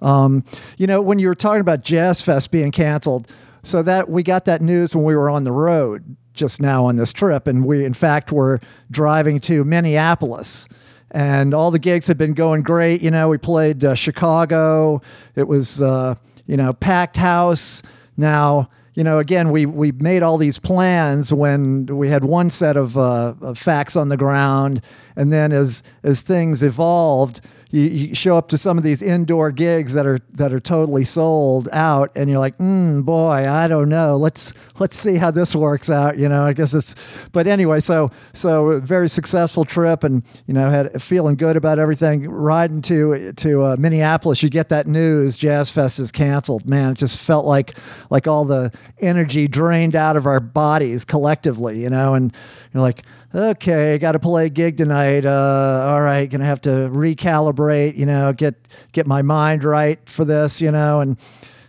Um, 0.00 0.44
you 0.78 0.86
know, 0.86 1.00
when 1.00 1.18
you 1.18 1.28
were 1.28 1.34
talking 1.34 1.60
about 1.60 1.82
Jazz 1.82 2.22
Fest 2.22 2.50
being 2.50 2.70
canceled, 2.70 3.28
so 3.62 3.82
that 3.82 4.08
we 4.08 4.22
got 4.22 4.44
that 4.44 4.62
news 4.62 4.94
when 4.94 5.04
we 5.04 5.16
were 5.16 5.28
on 5.28 5.44
the 5.44 5.52
road 5.52 6.16
just 6.34 6.60
now 6.60 6.84
on 6.84 6.96
this 6.96 7.12
trip, 7.12 7.46
and 7.46 7.64
we 7.64 7.84
in 7.84 7.94
fact 7.94 8.30
were 8.30 8.60
driving 8.90 9.40
to 9.40 9.64
Minneapolis, 9.64 10.68
and 11.10 11.52
all 11.54 11.70
the 11.70 11.78
gigs 11.78 12.06
had 12.06 12.18
been 12.18 12.34
going 12.34 12.62
great. 12.62 13.02
You 13.02 13.10
know, 13.10 13.28
we 13.28 13.38
played 13.38 13.84
uh, 13.84 13.94
Chicago. 13.94 15.00
It 15.34 15.48
was 15.48 15.82
uh, 15.82 16.14
you 16.46 16.56
know 16.56 16.72
packed 16.72 17.16
house. 17.16 17.82
Now. 18.16 18.70
You 18.98 19.04
know, 19.04 19.18
again, 19.18 19.50
we 19.50 19.66
we 19.66 19.92
made 19.92 20.22
all 20.22 20.38
these 20.38 20.58
plans 20.58 21.30
when 21.30 21.84
we 21.84 22.08
had 22.08 22.24
one 22.24 22.48
set 22.48 22.78
of, 22.78 22.96
uh, 22.96 23.34
of 23.42 23.58
facts 23.58 23.94
on 23.94 24.08
the 24.08 24.16
ground, 24.16 24.80
and 25.16 25.30
then 25.30 25.52
as 25.52 25.82
as 26.02 26.22
things 26.22 26.62
evolved, 26.62 27.42
you, 27.76 27.82
you 27.82 28.14
show 28.14 28.38
up 28.38 28.48
to 28.48 28.58
some 28.58 28.78
of 28.78 28.84
these 28.84 29.02
indoor 29.02 29.50
gigs 29.50 29.92
that 29.92 30.06
are 30.06 30.18
that 30.32 30.52
are 30.52 30.60
totally 30.60 31.04
sold 31.04 31.68
out, 31.72 32.10
and 32.16 32.30
you're 32.30 32.38
like, 32.38 32.56
mm, 32.56 33.04
boy, 33.04 33.44
I 33.46 33.68
don't 33.68 33.90
know. 33.90 34.16
Let's 34.16 34.54
let's 34.78 34.96
see 34.96 35.16
how 35.16 35.30
this 35.30 35.54
works 35.54 35.90
out. 35.90 36.16
You 36.16 36.28
know, 36.28 36.44
I 36.44 36.54
guess 36.54 36.72
it's. 36.72 36.94
But 37.32 37.46
anyway, 37.46 37.80
so 37.80 38.10
so 38.32 38.80
very 38.80 39.08
successful 39.08 39.64
trip, 39.64 40.04
and 40.04 40.22
you 40.46 40.54
know, 40.54 40.70
had 40.70 41.02
feeling 41.02 41.36
good 41.36 41.56
about 41.56 41.78
everything. 41.78 42.28
Riding 42.28 42.80
to 42.82 43.32
to 43.34 43.62
uh, 43.62 43.76
Minneapolis, 43.78 44.42
you 44.42 44.48
get 44.48 44.70
that 44.70 44.86
news: 44.86 45.36
Jazz 45.36 45.70
Fest 45.70 45.98
is 45.98 46.10
canceled. 46.10 46.66
Man, 46.66 46.92
it 46.92 46.98
just 46.98 47.18
felt 47.18 47.44
like 47.44 47.76
like 48.08 48.26
all 48.26 48.46
the 48.46 48.72
energy 49.00 49.48
drained 49.48 49.94
out 49.94 50.16
of 50.16 50.24
our 50.24 50.40
bodies 50.40 51.04
collectively. 51.04 51.82
You 51.82 51.90
know, 51.90 52.14
and 52.14 52.32
you're 52.72 52.82
like 52.82 53.04
okay, 53.36 53.98
got 53.98 54.12
to 54.12 54.18
play 54.18 54.46
a 54.46 54.48
gig 54.48 54.76
tonight. 54.76 55.24
Uh, 55.24 55.84
all 55.86 56.00
right, 56.00 56.28
gonna 56.28 56.44
have 56.44 56.60
to 56.62 56.70
recalibrate. 56.90 57.96
You 57.96 58.06
know, 58.06 58.32
get 58.32 58.54
get 58.92 59.06
my 59.06 59.22
mind 59.22 59.62
right 59.62 59.98
for 60.08 60.24
this. 60.24 60.60
You 60.60 60.70
know, 60.70 61.00
and 61.00 61.18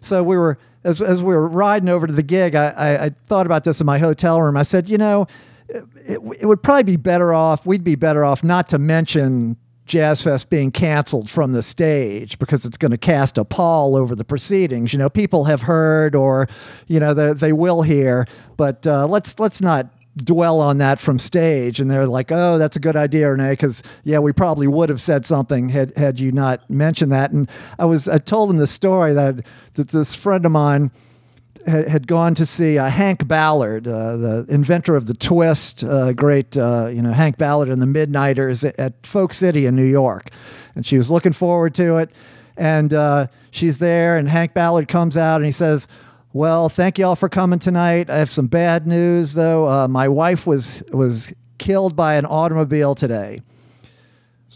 so 0.02 0.24
we 0.24 0.38
were 0.38 0.58
as 0.84 1.02
as 1.02 1.22
we 1.22 1.36
were 1.36 1.48
riding 1.48 1.90
over 1.90 2.08
to 2.08 2.14
the 2.14 2.24
gig. 2.24 2.56
I 2.56 2.70
I, 2.70 3.06
I 3.06 3.10
thought 3.26 3.46
about 3.46 3.64
this 3.64 3.80
in 3.80 3.86
my 3.86 4.00
hotel 4.00 4.42
room. 4.42 4.58
I 4.58 4.64
said, 4.64 4.90
you 4.90 4.98
know, 4.98 5.28
it, 5.68 5.84
it, 6.06 6.20
it 6.40 6.46
would 6.46 6.64
probably 6.64 6.84
be 6.84 6.96
better 6.96 7.34
off. 7.34 7.66
We'd 7.66 7.84
be 7.84 7.96
better 7.96 8.24
off 8.24 8.44
not 8.44 8.70
to 8.70 8.80
mention. 8.80 9.58
Jazz 9.86 10.22
Fest 10.22 10.50
being 10.50 10.70
canceled 10.70 11.30
from 11.30 11.54
the 11.54 11.64
stage 11.64 12.38
because 12.40 12.66
it's 12.66 12.76
going 12.76 12.92
to 12.92 12.98
cast 12.98 13.38
a 13.38 13.46
pall 13.46 13.96
over 13.96 14.16
the 14.16 14.26
proceedings. 14.26 14.92
You 14.92 15.00
know, 15.00 15.10
people 15.10 15.46
have 15.46 15.62
heard 15.62 16.14
or, 16.14 16.50
you 16.88 17.00
know, 17.00 17.14
they, 17.14 17.32
they 17.32 17.54
will 17.54 17.84
hear, 17.84 18.28
but 18.58 18.86
uh, 18.86 19.08
let's 19.08 19.40
let's 19.40 19.62
not 19.62 19.90
dwell 20.26 20.60
on 20.60 20.78
that 20.78 21.00
from 21.00 21.20
stage 21.20 21.80
and 21.80 21.90
they're 21.90 22.08
like 22.08 22.32
oh 22.32 22.58
that's 22.58 22.76
a 22.76 22.80
good 22.80 22.96
idea 22.96 23.30
renee 23.30 23.52
because 23.52 23.84
yeah 24.04 24.20
we 24.20 24.32
probably 24.32 24.68
would 24.68 24.90
have 24.90 25.02
said 25.02 25.26
something 25.26 25.70
had 25.70 25.96
had 25.98 26.20
you 26.20 26.32
not 26.32 26.68
mentioned 26.70 27.12
that 27.12 27.32
and 27.32 27.50
i 27.80 27.86
was 27.86 28.08
i 28.08 28.18
told 28.18 28.50
them 28.50 28.58
the 28.58 28.68
story 28.68 29.14
that 29.14 29.46
that 29.76 29.90
this 29.90 30.14
friend 30.14 30.46
of 30.46 30.52
mine 30.52 30.92
had, 31.68 31.88
had 31.88 32.08
gone 32.08 32.34
to 32.36 32.46
see 32.46 32.78
uh, 32.78 32.90
Hank 32.90 33.28
Ballard, 33.28 33.88
uh, 33.88 34.18
the 34.18 34.46
inventor 34.50 34.96
of 34.96 35.06
the 35.06 35.14
twist, 35.14 35.84
uh, 35.84 36.14
great, 36.14 36.58
uh, 36.58 36.88
you 36.88 37.02
know, 37.02 37.12
Hank 37.12 37.38
Ballard 37.38 37.70
and 37.70 37.82
the 37.82 37.86
Midnighters 37.86 38.64
at, 38.64 38.80
at 38.80 39.06
Folk 39.06 39.34
City 39.34 39.66
in 39.66 39.76
New 39.76 39.84
York. 39.84 40.30
And 40.76 40.86
she 40.86 40.98
was 40.98 41.12
looking 41.12 41.34
forward 41.34 41.76
to 41.76 41.98
it. 41.98 42.12
And 42.56 42.94
uh, 42.94 43.28
she's 43.52 43.78
there, 43.78 44.18
and 44.18 44.28
Hank 44.28 44.54
Ballard 44.56 44.88
comes 44.88 45.16
out 45.16 45.36
and 45.36 45.46
he 45.46 45.52
says, 45.52 45.88
well, 46.34 46.70
thank 46.70 46.98
you 47.00 47.06
all 47.06 47.16
for 47.16 47.30
coming 47.30 47.60
tonight. 47.60 48.10
I 48.10 48.18
have 48.18 48.30
some 48.30 48.48
bad 48.48 48.86
news, 48.86 49.34
though. 49.34 49.70
Uh, 49.70 49.88
my 49.88 50.08
wife 50.08 50.46
was 50.46 50.84
was 50.92 51.34
killed 51.58 51.96
by 51.96 52.16
an 52.16 52.26
automobile 52.26 52.96
today, 52.96 53.42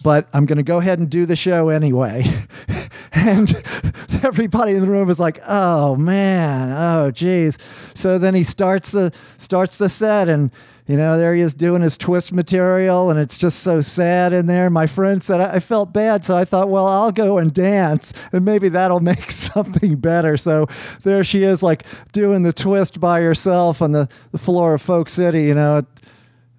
but 0.03 0.27
I'm 0.33 0.45
going 0.45 0.57
to 0.57 0.63
go 0.63 0.79
ahead 0.79 0.99
and 0.99 1.09
do 1.09 1.25
the 1.25 1.35
show 1.35 1.69
anyway. 1.69 2.25
and 3.13 3.51
everybody 4.23 4.73
in 4.73 4.81
the 4.81 4.87
room 4.87 5.09
is 5.09 5.19
like, 5.19 5.39
"Oh 5.47 5.95
man, 5.95 6.71
oh 6.71 7.11
geez." 7.11 7.57
So 7.93 8.17
then 8.17 8.35
he 8.35 8.43
starts 8.43 8.91
the 8.91 9.13
starts 9.37 9.77
the 9.77 9.89
set, 9.89 10.27
and 10.27 10.51
you 10.87 10.97
know 10.97 11.17
there 11.17 11.33
he 11.33 11.41
is 11.41 11.53
doing 11.53 11.81
his 11.81 11.97
twist 11.97 12.33
material, 12.33 13.09
and 13.09 13.19
it's 13.19 13.37
just 13.37 13.59
so 13.59 13.81
sad 13.81 14.33
in 14.33 14.45
there. 14.45 14.69
My 14.69 14.87
friend 14.87 15.23
said 15.23 15.41
I, 15.41 15.59
felt 15.59 15.93
bad, 15.93 16.25
so 16.25 16.35
I 16.35 16.45
thought, 16.45 16.69
well, 16.69 16.87
I'll 16.87 17.11
go 17.11 17.37
and 17.37 17.53
dance, 17.53 18.13
and 18.31 18.45
maybe 18.45 18.69
that'll 18.69 18.99
make 19.01 19.31
something 19.31 19.95
better. 19.97 20.37
So 20.37 20.67
there 21.03 21.23
she 21.23 21.43
is, 21.43 21.63
like 21.63 21.85
doing 22.11 22.43
the 22.43 22.53
twist 22.53 22.99
by 22.99 23.21
herself 23.21 23.81
on 23.81 23.91
the, 23.91 24.09
the 24.31 24.37
floor 24.37 24.73
of 24.73 24.81
Folk 24.81 25.09
City. 25.09 25.43
You 25.43 25.55
know. 25.55 25.85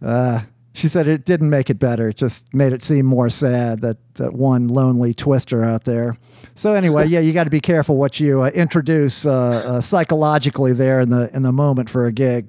Uh, 0.00 0.40
she 0.74 0.88
said 0.88 1.06
it 1.06 1.24
didn't 1.24 1.50
make 1.50 1.68
it 1.68 1.78
better. 1.78 2.08
It 2.08 2.16
just 2.16 2.52
made 2.54 2.72
it 2.72 2.82
seem 2.82 3.04
more 3.04 3.28
sad 3.28 3.80
that, 3.82 3.98
that 4.14 4.32
one 4.32 4.68
lonely 4.68 5.12
twister 5.12 5.62
out 5.62 5.84
there. 5.84 6.16
So 6.54 6.72
anyway, 6.72 7.06
yeah, 7.08 7.20
you 7.20 7.32
got 7.32 7.44
to 7.44 7.50
be 7.50 7.60
careful 7.60 7.96
what 7.96 8.18
you 8.18 8.42
uh, 8.42 8.48
introduce 8.48 9.26
uh, 9.26 9.32
uh, 9.32 9.80
psychologically 9.80 10.72
there 10.72 11.00
in 11.00 11.10
the 11.10 11.34
in 11.34 11.42
the 11.42 11.52
moment 11.52 11.90
for 11.90 12.06
a 12.06 12.12
gig. 12.12 12.48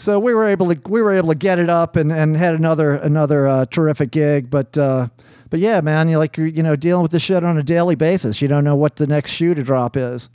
So 0.00 0.18
we 0.18 0.32
were 0.32 0.46
able 0.46 0.74
to 0.74 0.80
we 0.88 1.02
were 1.02 1.12
able 1.12 1.28
to 1.28 1.34
get 1.34 1.58
it 1.58 1.68
up 1.68 1.94
and, 1.96 2.10
and 2.10 2.34
had 2.34 2.54
another 2.54 2.94
another 2.94 3.46
uh, 3.46 3.66
terrific 3.66 4.10
gig. 4.10 4.48
But 4.48 4.78
uh, 4.78 5.08
but 5.50 5.60
yeah, 5.60 5.82
man, 5.82 6.08
you 6.08 6.16
like 6.16 6.38
you're, 6.38 6.46
you 6.46 6.62
know 6.62 6.74
dealing 6.74 7.02
with 7.02 7.12
the 7.12 7.18
shit 7.18 7.44
on 7.44 7.58
a 7.58 7.62
daily 7.62 7.96
basis. 7.96 8.40
You 8.40 8.48
don't 8.48 8.64
know 8.64 8.76
what 8.76 8.96
the 8.96 9.06
next 9.06 9.30
shoe 9.30 9.54
to 9.54 9.62
drop 9.62 9.98
is. 9.98 10.30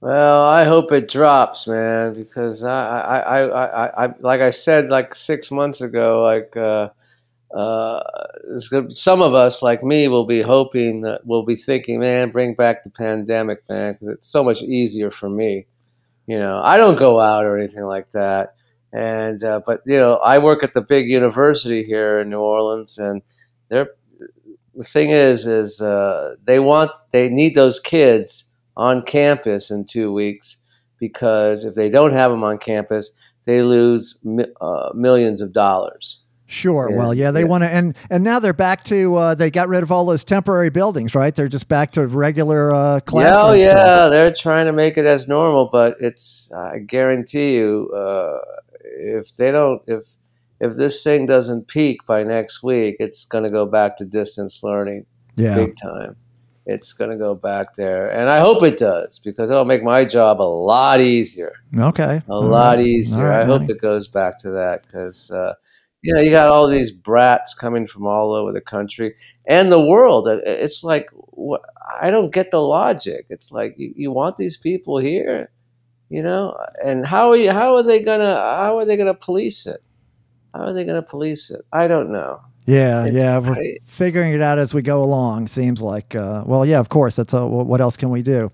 Well, 0.00 0.44
I 0.44 0.64
hope 0.64 0.92
it 0.92 1.08
drops, 1.08 1.66
man, 1.66 2.14
because 2.14 2.64
I, 2.64 3.00
I, 3.00 3.18
I, 3.18 3.64
I, 3.64 4.04
I 4.04 4.14
like 4.20 4.40
I 4.40 4.50
said, 4.50 4.90
like 4.90 5.14
six 5.14 5.50
months 5.50 5.82
ago, 5.82 6.22
like 6.22 6.56
uh, 6.56 6.88
uh, 7.54 8.02
some 8.90 9.20
of 9.20 9.34
us, 9.34 9.62
like 9.62 9.82
me, 9.82 10.08
will 10.08 10.26
be 10.26 10.40
hoping 10.40 11.02
that 11.02 11.26
we'll 11.26 11.44
be 11.44 11.56
thinking, 11.56 12.00
man, 12.00 12.30
bring 12.30 12.54
back 12.54 12.82
the 12.82 12.90
pandemic, 12.90 13.62
man, 13.68 13.92
because 13.92 14.08
it's 14.08 14.26
so 14.26 14.42
much 14.42 14.62
easier 14.62 15.10
for 15.10 15.28
me. 15.28 15.66
You 16.26 16.38
know, 16.38 16.60
I 16.62 16.76
don't 16.76 16.98
go 16.98 17.20
out 17.20 17.44
or 17.44 17.56
anything 17.56 17.84
like 17.84 18.10
that. 18.12 18.54
And 18.92 19.42
uh, 19.42 19.60
but 19.66 19.80
you 19.86 19.98
know, 19.98 20.16
I 20.16 20.38
work 20.38 20.62
at 20.62 20.72
the 20.72 20.82
big 20.82 21.10
university 21.10 21.82
here 21.82 22.20
in 22.20 22.30
New 22.30 22.40
Orleans, 22.40 22.98
and 22.98 23.22
they're 23.68 23.88
the 24.74 24.84
thing 24.84 25.10
is, 25.10 25.46
is 25.46 25.80
uh, 25.80 26.34
they 26.44 26.58
want 26.58 26.90
they 27.12 27.28
need 27.28 27.54
those 27.54 27.80
kids 27.80 28.50
on 28.76 29.02
campus 29.02 29.70
in 29.70 29.84
two 29.84 30.12
weeks 30.12 30.60
because 30.98 31.64
if 31.64 31.74
they 31.74 31.88
don't 31.88 32.12
have 32.12 32.30
them 32.30 32.44
on 32.44 32.58
campus, 32.58 33.10
they 33.46 33.62
lose 33.62 34.20
uh, 34.60 34.90
millions 34.94 35.40
of 35.40 35.52
dollars. 35.52 36.23
Sure. 36.54 36.88
well, 36.90 37.12
yeah, 37.12 37.32
they 37.32 37.40
yeah. 37.40 37.46
want 37.46 37.64
to, 37.64 37.68
and 37.68 37.96
and 38.10 38.22
now 38.22 38.38
they're 38.38 38.52
back 38.52 38.84
to. 38.84 39.16
Uh, 39.16 39.34
they 39.34 39.50
got 39.50 39.68
rid 39.68 39.82
of 39.82 39.90
all 39.90 40.04
those 40.04 40.24
temporary 40.24 40.70
buildings, 40.70 41.14
right? 41.14 41.34
They're 41.34 41.48
just 41.48 41.68
back 41.68 41.90
to 41.92 42.06
regular 42.06 42.72
uh, 42.72 43.00
classroom. 43.00 43.50
Oh, 43.50 43.52
yeah, 43.52 43.66
stuff. 43.72 44.10
they're 44.12 44.32
trying 44.32 44.66
to 44.66 44.72
make 44.72 44.96
it 44.96 45.04
as 45.04 45.26
normal, 45.26 45.68
but 45.70 45.96
it's. 46.00 46.52
I 46.52 46.78
guarantee 46.78 47.54
you, 47.54 47.90
uh, 47.94 48.38
if 48.84 49.34
they 49.34 49.50
don't, 49.50 49.82
if 49.88 50.04
if 50.60 50.76
this 50.76 51.02
thing 51.02 51.26
doesn't 51.26 51.66
peak 51.66 52.06
by 52.06 52.22
next 52.22 52.62
week, 52.62 52.96
it's 53.00 53.24
going 53.24 53.44
to 53.44 53.50
go 53.50 53.66
back 53.66 53.96
to 53.96 54.04
distance 54.04 54.62
learning. 54.62 55.06
Yeah, 55.34 55.56
big 55.56 55.74
time. 55.76 56.14
It's 56.66 56.92
going 56.92 57.10
to 57.10 57.16
go 57.16 57.34
back 57.34 57.74
there, 57.74 58.08
and 58.08 58.30
I 58.30 58.38
hope 58.38 58.62
it 58.62 58.78
does 58.78 59.18
because 59.18 59.50
it'll 59.50 59.64
make 59.64 59.82
my 59.82 60.04
job 60.04 60.40
a 60.40 60.42
lot 60.42 61.00
easier. 61.00 61.52
Okay, 61.76 62.22
a 62.28 62.32
all 62.32 62.42
lot 62.42 62.76
right. 62.76 62.86
easier. 62.86 63.28
Right, 63.28 63.42
I 63.42 63.44
hope 63.44 63.68
it 63.68 63.80
goes 63.80 64.06
back 64.06 64.38
to 64.38 64.50
that 64.50 64.86
because 64.86 65.32
uh, 65.32 65.54
you 66.04 66.12
know, 66.12 66.20
you 66.20 66.30
got 66.30 66.50
all 66.50 66.68
these 66.68 66.90
brats 66.90 67.54
coming 67.54 67.86
from 67.86 68.06
all 68.06 68.34
over 68.34 68.52
the 68.52 68.60
country 68.60 69.14
and 69.46 69.72
the 69.72 69.80
world. 69.80 70.28
It's 70.28 70.84
like, 70.84 71.08
I 71.98 72.10
don't 72.10 72.30
get 72.30 72.50
the 72.50 72.60
logic. 72.60 73.24
It's 73.30 73.50
like, 73.50 73.74
you, 73.78 73.94
you 73.96 74.12
want 74.12 74.36
these 74.36 74.58
people 74.58 74.98
here, 74.98 75.50
you 76.10 76.22
know, 76.22 76.54
and 76.84 77.06
how 77.06 77.30
are 77.30 77.36
you, 77.36 77.52
how 77.52 77.74
are 77.76 77.82
they 77.82 78.00
gonna, 78.00 78.36
how 78.36 78.76
are 78.76 78.84
they 78.84 78.98
gonna 78.98 79.14
police 79.14 79.66
it? 79.66 79.80
How 80.52 80.64
are 80.64 80.74
they 80.74 80.84
gonna 80.84 81.00
police 81.00 81.50
it? 81.50 81.62
I 81.72 81.88
don't 81.88 82.12
know. 82.12 82.42
Yeah, 82.66 83.06
it's 83.06 83.22
yeah, 83.22 83.40
great. 83.40 83.56
we're 83.56 83.86
figuring 83.86 84.34
it 84.34 84.42
out 84.42 84.58
as 84.58 84.74
we 84.74 84.82
go 84.82 85.02
along. 85.02 85.48
Seems 85.48 85.80
like, 85.80 86.14
uh, 86.14 86.44
well, 86.44 86.66
yeah, 86.66 86.80
of 86.80 86.90
course. 86.90 87.16
That's 87.16 87.32
a, 87.32 87.46
what 87.46 87.80
else 87.80 87.96
can 87.96 88.10
we 88.10 88.20
do? 88.20 88.52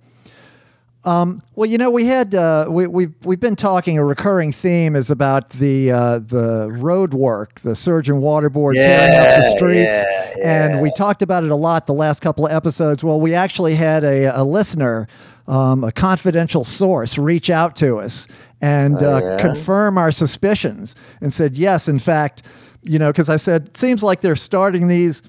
Um, 1.05 1.43
well, 1.55 1.69
you 1.69 1.79
know, 1.79 1.91
we 1.91 2.05
had 2.05 2.35
uh, 2.35 2.67
we, 2.69 2.87
we've 2.87 3.15
we've 3.25 3.41
been 3.41 3.57
talking. 3.57 3.97
A 3.97 4.05
recurring 4.05 4.53
theme 4.53 4.95
is 4.95 5.11
about 5.11 5.49
the 5.51 5.91
uh, 5.91 6.19
the 6.19 6.69
road 6.79 7.15
work, 7.15 7.61
the 7.61 7.75
sewerage 7.75 8.11
and 8.11 8.21
water 8.21 8.51
board 8.51 8.77
yeah, 8.77 8.83
tearing 8.83 9.19
up 9.19 9.37
the 9.37 9.57
streets, 9.57 9.97
yeah, 9.97 10.35
yeah. 10.37 10.67
and 10.67 10.83
we 10.83 10.93
talked 10.93 11.23
about 11.23 11.43
it 11.43 11.51
a 11.51 11.57
lot 11.57 11.87
the 11.87 11.95
last 11.95 12.21
couple 12.21 12.45
of 12.45 12.53
episodes. 12.53 13.03
Well, 13.03 13.19
we 13.19 13.35
actually 13.35 13.77
had 13.77 14.05
a, 14.05 14.39
a 14.39 14.45
listener, 14.45 15.09
um, 15.49 15.85
a 15.85 15.93
confidential 15.93 16.65
source, 16.65 17.17
reach 17.17 17.49
out 17.49 17.77
to 17.77 17.99
us 17.99 18.27
and 18.61 19.03
oh, 19.03 19.17
uh, 19.17 19.39
confirm 19.39 19.97
our 19.97 20.13
suspicions, 20.13 20.95
and 21.23 21.33
said 21.33 21.57
yes, 21.57 21.89
in 21.89 21.99
fact, 21.99 22.43
you 22.83 22.99
know, 22.99 23.11
because 23.11 23.31
I 23.31 23.37
said 23.37 23.75
seems 23.75 24.03
like 24.03 24.21
they're 24.21 24.37
starting 24.37 24.89
these 24.89 25.23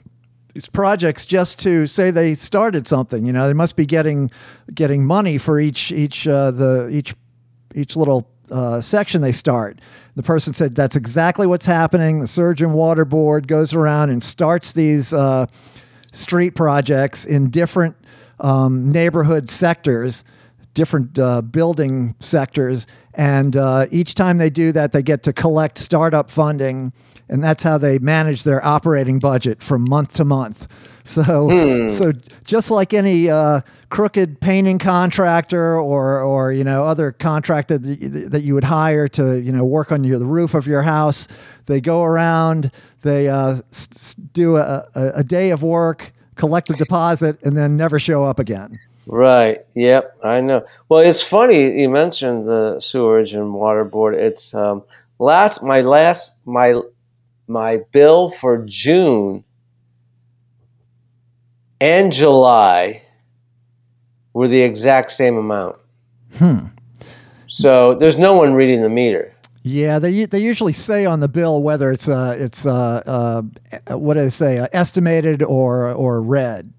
these 0.53 0.69
projects 0.69 1.25
just 1.25 1.59
to 1.59 1.87
say 1.87 2.11
they 2.11 2.35
started 2.35 2.87
something. 2.87 3.25
You 3.25 3.33
know, 3.33 3.47
they 3.47 3.53
must 3.53 3.75
be 3.75 3.85
getting 3.85 4.31
getting 4.73 5.05
money 5.05 5.37
for 5.37 5.59
each 5.59 5.91
each 5.91 6.27
uh, 6.27 6.51
the 6.51 6.89
each 6.89 7.15
each 7.73 7.95
little 7.95 8.29
uh, 8.51 8.81
section 8.81 9.21
they 9.21 9.31
start. 9.31 9.79
The 10.15 10.23
person 10.23 10.53
said 10.53 10.75
that's 10.75 10.95
exactly 10.95 11.47
what's 11.47 11.65
happening. 11.65 12.19
The 12.19 12.27
Sewerage 12.27 12.61
and 12.61 12.73
Water 12.73 13.05
Board 13.05 13.47
goes 13.47 13.73
around 13.73 14.09
and 14.09 14.23
starts 14.23 14.73
these 14.73 15.13
uh, 15.13 15.45
street 16.11 16.55
projects 16.55 17.25
in 17.25 17.49
different 17.49 17.95
um, 18.41 18.91
neighborhood 18.91 19.49
sectors, 19.49 20.23
different 20.73 21.17
uh, 21.17 21.41
building 21.41 22.15
sectors, 22.19 22.87
and 23.13 23.55
uh, 23.55 23.87
each 23.91 24.15
time 24.15 24.37
they 24.37 24.49
do 24.49 24.71
that, 24.71 24.91
they 24.91 25.03
get 25.03 25.23
to 25.23 25.33
collect 25.33 25.77
startup 25.77 26.31
funding 26.31 26.93
and 27.31 27.41
that's 27.41 27.63
how 27.63 27.77
they 27.77 27.97
manage 27.97 28.43
their 28.43 28.63
operating 28.63 29.17
budget 29.17 29.63
from 29.63 29.85
month 29.89 30.13
to 30.13 30.25
month. 30.25 30.67
So, 31.03 31.49
hmm. 31.49 31.89
so 31.89 32.11
just 32.43 32.69
like 32.69 32.93
any 32.93 33.27
uh, 33.27 33.61
crooked 33.89 34.39
painting 34.39 34.77
contractor 34.77 35.75
or, 35.75 36.21
or 36.21 36.51
you 36.51 36.63
know 36.63 36.85
other 36.85 37.11
contractor 37.11 37.79
that 37.79 38.43
you 38.43 38.53
would 38.53 38.63
hire 38.63 39.07
to 39.07 39.41
you 39.41 39.51
know 39.51 39.65
work 39.65 39.91
on 39.91 40.03
your, 40.03 40.19
the 40.19 40.27
roof 40.27 40.53
of 40.53 40.67
your 40.67 40.83
house, 40.83 41.27
they 41.65 41.81
go 41.81 42.03
around, 42.03 42.69
they 43.01 43.29
uh, 43.29 43.61
do 44.31 44.57
a, 44.57 44.85
a 44.93 45.23
day 45.23 45.49
of 45.49 45.63
work, 45.63 46.13
collect 46.35 46.69
a 46.69 46.73
deposit, 46.73 47.41
and 47.41 47.57
then 47.57 47.75
never 47.75 47.97
show 47.97 48.23
up 48.23 48.37
again. 48.37 48.79
Right. 49.07 49.65
Yep. 49.75 50.17
I 50.23 50.41
know. 50.41 50.65
Well, 50.89 51.01
it's 51.01 51.21
funny 51.21 51.81
you 51.81 51.89
mentioned 51.89 52.47
the 52.47 52.79
sewerage 52.79 53.33
and 53.33 53.53
water 53.53 53.83
board. 53.83 54.15
It's 54.15 54.53
um, 54.53 54.83
last 55.19 55.63
my 55.63 55.81
last 55.81 56.35
my 56.45 56.75
my 57.47 57.79
bill 57.91 58.29
for 58.29 58.63
June 58.65 59.43
and 61.79 62.11
July 62.11 63.01
were 64.33 64.47
the 64.47 64.61
exact 64.61 65.11
same 65.11 65.37
amount. 65.37 65.77
Hmm. 66.37 66.67
So 67.47 67.95
there's 67.95 68.17
no 68.17 68.33
one 68.35 68.53
reading 68.53 68.81
the 68.81 68.89
meter. 68.89 69.33
Yeah, 69.63 69.99
they 69.99 70.25
they 70.25 70.39
usually 70.39 70.73
say 70.73 71.05
on 71.05 71.19
the 71.19 71.27
bill 71.27 71.61
whether 71.61 71.91
it's 71.91 72.07
uh 72.07 72.35
it's 72.39 72.65
uh, 72.65 73.43
uh 73.89 73.97
what 73.97 74.15
do 74.15 74.21
they 74.21 74.29
say 74.29 74.57
uh, 74.57 74.67
estimated 74.71 75.43
or 75.43 75.91
or 75.91 76.21
read. 76.21 76.71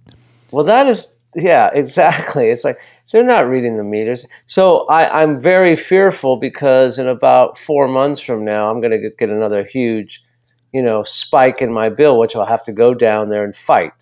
Well, 0.50 0.64
that 0.64 0.86
is 0.86 1.12
yeah 1.34 1.70
exactly. 1.74 2.48
It's 2.48 2.64
like 2.64 2.78
they're 3.10 3.22
not 3.22 3.48
reading 3.48 3.76
the 3.76 3.84
meters. 3.84 4.26
So 4.46 4.86
I, 4.86 5.22
I'm 5.22 5.40
very 5.40 5.76
fearful 5.76 6.36
because 6.36 6.98
in 6.98 7.08
about 7.08 7.58
four 7.58 7.88
months 7.88 8.20
from 8.20 8.44
now 8.44 8.70
I'm 8.70 8.80
going 8.80 8.90
to 8.90 9.10
get, 9.10 9.28
another 9.28 9.64
huge 9.64 10.22
you 10.72 10.82
know, 10.82 11.02
spike 11.02 11.60
in 11.60 11.72
my 11.72 11.88
bill, 11.88 12.18
which 12.18 12.34
I'll 12.34 12.46
have 12.46 12.62
to 12.64 12.72
go 12.72 12.94
down 12.94 13.28
there 13.28 13.44
and 13.44 13.54
fight 13.54 13.92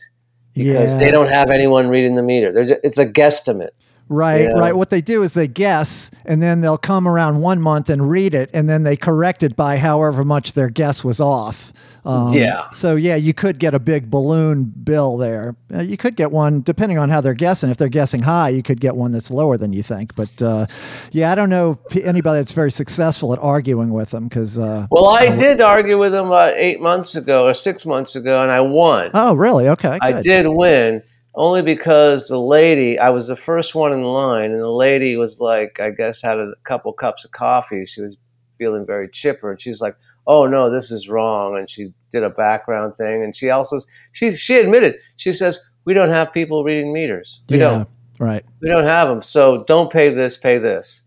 because 0.55 0.93
yeah. 0.93 0.99
they 0.99 1.11
don't 1.11 1.29
have 1.29 1.51
anyone 1.51 1.89
reading 1.89 2.15
the 2.15 2.23
meter. 2.23 2.65
Just, 2.65 2.81
it's 2.85 2.99
a 2.99 3.07
guesstimate. 3.07 3.71
Right, 4.09 4.43
you 4.43 4.49
know? 4.49 4.59
right. 4.59 4.75
What 4.75 4.91
they 4.91 5.01
do 5.01 5.23
is 5.23 5.35
they 5.35 5.47
guess, 5.47 6.11
and 6.25 6.43
then 6.43 6.61
they'll 6.61 6.79
come 6.79 7.07
around 7.07 7.41
one 7.41 7.61
month 7.61 7.89
and 7.89 8.11
read 8.11 8.35
it, 8.35 8.51
and 8.53 8.69
then 8.69 8.83
they 8.83 8.97
correct 8.97 9.43
it 9.43 9.55
by 9.55 9.77
however 9.77 10.25
much 10.25 10.55
their 10.55 10.69
guess 10.69 11.05
was 11.05 11.21
off. 11.21 11.73
Um, 12.05 12.33
yeah. 12.33 12.71
So 12.71 12.97
yeah, 12.97 13.17
you 13.17 13.35
could 13.35 13.59
get 13.59 13.75
a 13.75 13.79
big 13.79 14.11
balloon 14.11 14.65
bill 14.65 15.17
there. 15.17 15.57
Uh, 15.73 15.81
you 15.81 15.97
could 15.97 16.17
get 16.17 16.31
one 16.31 16.63
depending 16.63 16.99
on 16.99 17.09
how 17.09 17.21
they're 17.21 17.35
guessing. 17.35 17.71
If 17.71 17.77
they're 17.77 17.89
guessing 17.89 18.23
high, 18.23 18.51
you 18.51 18.63
could 18.63 18.81
get 18.81 18.97
one 18.97 19.13
that's 19.13 19.31
lower 19.31 19.57
than 19.57 19.73
you 19.73 19.83
think. 19.83 20.15
But 20.15 20.41
uh, 20.43 20.67
yeah, 21.13 21.33
I 21.33 21.35
don't 21.35 21.51
know 21.51 21.79
anybody 22.03 22.41
that's 22.41 22.53
very 22.53 22.71
successful 22.71 23.33
at 23.33 23.39
arguing 23.39 23.91
with 23.91 24.11
them 24.11 24.29
because. 24.29 24.59
Uh, 24.59 24.87
well, 24.91 25.09
I 25.09 25.35
did 25.35 25.61
argue 25.61 25.99
with 25.99 26.13
them 26.13 26.27
about 26.27 26.55
eight 26.57 26.81
months 26.81 27.15
ago 27.15 27.47
or 27.47 27.55
six 27.55 27.85
months 27.85 28.17
ago, 28.17 28.43
and 28.43 28.51
I 28.51 28.61
won. 28.61 29.11
Oh, 29.15 29.35
really? 29.35 29.69
Okay. 29.69 29.99
Good. 30.01 30.03
I 30.03 30.23
did 30.23 30.47
win 30.49 31.03
only 31.35 31.63
because 31.63 32.29
the 32.29 32.39
lady 32.39 32.99
I 32.99 33.11
was 33.11 33.29
the 33.29 33.37
first 33.37 33.75
one 33.75 33.93
in 33.93 34.03
line, 34.03 34.51
and 34.53 34.61
the 34.61 34.71
lady 34.71 35.17
was 35.17 35.41
like, 35.41 35.81
I 35.81 35.91
guess 35.91 36.23
had 36.23 36.39
a 36.39 36.53
couple 36.65 36.93
cups 36.93 37.25
of 37.25 37.33
coffee. 37.33 37.87
She 37.87 38.01
was 38.03 38.17
feeling 38.59 38.87
very 38.87 39.09
chipper, 39.09 39.51
and 39.51 39.61
she's 39.61 39.81
like 39.81 39.97
oh 40.27 40.47
no, 40.47 40.71
this 40.71 40.91
is 40.91 41.09
wrong, 41.09 41.57
and 41.57 41.69
she 41.71 41.93
did 42.11 42.23
a 42.23 42.31
background 42.31 42.97
thing, 42.97 43.23
and 43.23 43.35
she 43.35 43.51
also 43.51 43.79
she 44.13 44.33
she 44.33 44.57
admitted 44.57 44.97
she 45.17 45.33
says 45.33 45.63
we 45.85 45.95
don't 45.95 46.11
have 46.11 46.33
people 46.33 46.65
reading 46.65 46.93
meters. 46.93 47.43
We 47.49 47.59
yeah, 47.59 47.71
don't. 47.71 47.89
Right. 48.19 48.45
We 48.61 48.69
don't 48.69 48.85
have 48.85 49.09
them, 49.09 49.23
so 49.23 49.65
don't 49.65 49.91
pay 49.91 50.11
this, 50.11 50.37
pay 50.37 50.59
this, 50.59 51.03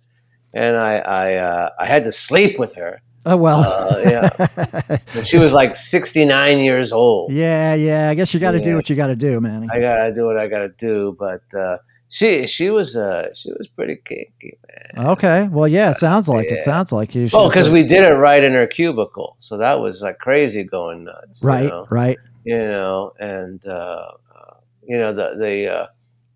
and 0.53 0.75
I 0.77 0.95
I 0.97 1.33
uh, 1.35 1.69
I 1.79 1.85
had 1.85 2.03
to 2.05 2.11
sleep 2.11 2.59
with 2.59 2.73
her. 2.75 3.01
Oh 3.25 3.37
well, 3.37 3.61
uh, 3.61 4.01
yeah. 4.03 4.99
And 5.13 5.25
she 5.27 5.37
was 5.37 5.53
like 5.53 5.75
sixty 5.75 6.25
nine 6.25 6.59
years 6.59 6.91
old. 6.91 7.31
Yeah, 7.31 7.73
yeah. 7.73 8.09
I 8.09 8.15
guess 8.15 8.33
you 8.33 8.39
got 8.39 8.51
to 8.51 8.61
do 8.61 8.75
what 8.75 8.89
you 8.89 8.95
got 8.95 9.07
to 9.07 9.15
do, 9.15 9.39
man. 9.39 9.69
I 9.71 9.79
got 9.79 10.07
to 10.07 10.13
do 10.13 10.25
what 10.25 10.37
I 10.37 10.47
got 10.47 10.59
to 10.59 10.69
do, 10.69 11.15
but 11.17 11.41
uh, 11.57 11.77
she 12.13 12.45
she 12.45 12.69
was 12.69 12.95
uh 12.95 13.33
she 13.33 13.51
was 13.53 13.67
pretty 13.67 13.95
kinky, 14.05 14.59
man. 14.67 15.07
Okay, 15.07 15.47
well, 15.47 15.67
yeah, 15.67 15.89
it 15.89 15.97
sounds 15.97 16.29
like 16.29 16.45
yeah. 16.45 16.57
it 16.57 16.63
sounds 16.63 16.91
like 16.91 17.15
you. 17.15 17.27
Oh, 17.33 17.49
because 17.49 17.71
we 17.71 17.83
did 17.83 18.03
it 18.03 18.13
right 18.13 18.43
in 18.43 18.53
her 18.53 18.67
cubicle, 18.67 19.35
so 19.39 19.57
that 19.57 19.79
was 19.79 20.03
like 20.03 20.19
crazy 20.19 20.63
going 20.63 21.05
nuts. 21.05 21.43
Right, 21.43 21.63
you 21.63 21.69
know? 21.69 21.87
right. 21.89 22.19
You 22.43 22.57
know, 22.59 23.13
and 23.19 23.65
uh, 23.65 24.11
uh, 24.35 24.53
you 24.87 24.99
know 24.99 25.11
the 25.11 25.37
the 25.39 25.73
uh, 25.73 25.87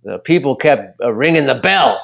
the 0.04 0.18
people 0.18 0.56
kept 0.56 1.00
uh, 1.00 1.14
ringing 1.14 1.46
the 1.46 1.54
bell. 1.54 2.02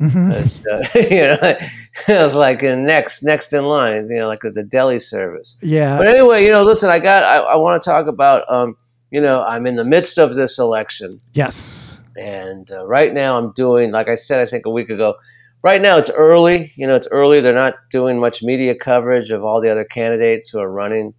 Mm-hmm. 0.00 0.30
Uh, 0.30 0.86
you 1.10 1.26
know, 1.26 1.66
it 2.16 2.22
was 2.22 2.36
like 2.36 2.62
next 2.62 3.24
next 3.24 3.52
in 3.52 3.64
line. 3.64 4.08
You 4.08 4.18
know, 4.18 4.28
like 4.28 4.42
the 4.42 4.62
deli 4.62 5.00
service. 5.00 5.58
Yeah. 5.62 5.98
But 5.98 6.06
anyway, 6.06 6.44
you 6.44 6.50
know, 6.50 6.62
listen, 6.62 6.90
I 6.90 7.00
got 7.00 7.24
I, 7.24 7.38
I 7.38 7.56
want 7.56 7.82
to 7.82 7.90
talk 7.90 8.06
about. 8.06 8.48
Um, 8.48 8.76
you 9.10 9.20
know, 9.20 9.42
I'm 9.42 9.66
in 9.66 9.76
the 9.76 9.84
midst 9.84 10.18
of 10.18 10.34
this 10.34 10.58
election. 10.58 11.20
Yes 11.32 12.00
and 12.16 12.70
uh, 12.70 12.86
right 12.86 13.12
now, 13.12 13.38
I'm 13.38 13.52
doing, 13.52 13.92
like 13.92 14.08
I 14.08 14.14
said, 14.14 14.40
I 14.40 14.46
think 14.46 14.66
a 14.66 14.70
week 14.70 14.90
ago. 14.90 15.14
Right 15.62 15.80
now, 15.82 15.96
it's 15.96 16.10
early. 16.10 16.72
You 16.76 16.86
know, 16.86 16.94
it's 16.94 17.08
early. 17.10 17.40
They're 17.40 17.54
not 17.54 17.74
doing 17.90 18.20
much 18.20 18.42
media 18.42 18.74
coverage 18.74 19.30
of 19.30 19.42
all 19.42 19.60
the 19.60 19.70
other 19.70 19.84
candidates 19.84 20.48
who 20.48 20.60
are 20.60 20.70
running 20.70 21.14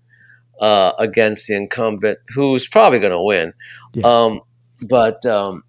uh, 0.62 0.94
against 1.00 1.48
the 1.48 1.56
incumbent, 1.56 2.20
who's 2.34 2.68
probably 2.68 3.00
going 3.00 3.12
to 3.12 3.22
win. 3.22 3.54
Yeah. 3.94 4.06
Um, 4.06 4.42
but 4.88 5.26
um, 5.26 5.64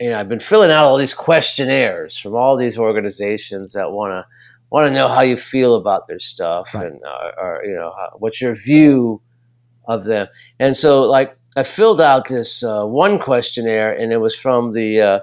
you 0.00 0.10
know, 0.10 0.18
I've 0.18 0.28
been 0.28 0.40
filling 0.40 0.70
out 0.70 0.84
all 0.84 0.98
these 0.98 1.14
questionnaires 1.14 2.16
from 2.16 2.34
all 2.34 2.56
these 2.56 2.78
organizations 2.78 3.72
that 3.72 3.90
want 3.92 4.12
to 4.12 4.26
want 4.70 4.86
to 4.86 4.92
know 4.92 5.08
how 5.08 5.20
you 5.20 5.36
feel 5.36 5.74
about 5.74 6.06
their 6.08 6.18
stuff 6.18 6.74
Right. 6.74 6.86
and 6.86 7.02
uh, 7.04 7.30
or 7.36 7.62
you 7.64 7.74
know 7.74 7.92
how, 7.96 8.16
what's 8.18 8.40
your 8.40 8.54
view 8.54 9.20
of 9.86 10.04
them. 10.04 10.28
And 10.58 10.76
so, 10.76 11.02
like, 11.02 11.36
I 11.56 11.62
filled 11.64 12.00
out 12.00 12.28
this 12.28 12.62
uh, 12.62 12.84
one 12.86 13.18
questionnaire, 13.18 13.92
and 13.92 14.12
it 14.12 14.18
was 14.18 14.34
from 14.34 14.72
the 14.72 15.00
uh, 15.00 15.20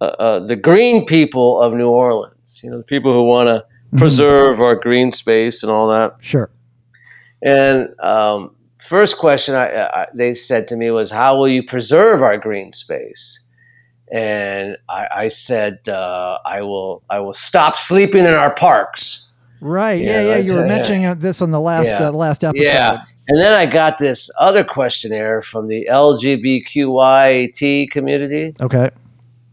uh, 0.00 0.04
uh, 0.04 0.46
the 0.46 0.56
green 0.56 1.04
people 1.06 1.60
of 1.60 1.72
New 1.74 1.88
Orleans. 1.90 2.60
You 2.64 2.70
know, 2.70 2.78
the 2.78 2.84
people 2.84 3.12
who 3.12 3.24
want 3.24 3.48
to 3.48 3.64
Mhm. 3.92 3.98
preserve 3.98 4.60
our 4.60 4.76
green 4.76 5.10
space 5.10 5.64
and 5.64 5.72
all 5.72 5.88
that. 5.88 6.12
Sure. 6.20 6.48
And 7.42 7.88
um, 8.00 8.54
first 8.78 9.18
question 9.18 9.56
I, 9.56 9.82
I, 9.84 10.06
they 10.14 10.32
said 10.32 10.68
to 10.68 10.76
me 10.76 10.90
was, 10.92 11.10
"How 11.10 11.36
will 11.36 11.48
you 11.48 11.64
preserve 11.66 12.22
our 12.22 12.38
green 12.38 12.72
space?" 12.72 13.40
And 14.12 14.76
I, 14.88 15.06
I 15.24 15.28
said, 15.28 15.80
uh, 15.88 16.38
"I 16.44 16.62
will. 16.62 17.02
I 17.10 17.18
will 17.20 17.32
stop 17.34 17.76
sleeping 17.76 18.26
in 18.26 18.34
our 18.34 18.54
parks." 18.54 19.26
Right. 19.60 20.00
Yeah, 20.02 20.22
Yeah. 20.22 20.28
Yeah. 20.28 20.36
You 20.38 20.52
were 20.54 20.60
yeah. 20.60 20.66
mentioning 20.76 21.14
this 21.16 21.42
on 21.42 21.50
the 21.50 21.60
last 21.60 21.98
Yeah. 21.98 22.08
uh, 22.08 22.12
last 22.12 22.44
episode. 22.44 22.64
Yeah. 22.64 22.98
And 23.28 23.40
then 23.40 23.52
I 23.52 23.66
got 23.66 23.98
this 23.98 24.30
other 24.38 24.64
questionnaire 24.64 25.42
from 25.42 25.68
the 25.68 25.86
LGBTQIT 25.90 27.90
community. 27.90 28.54
Okay. 28.60 28.88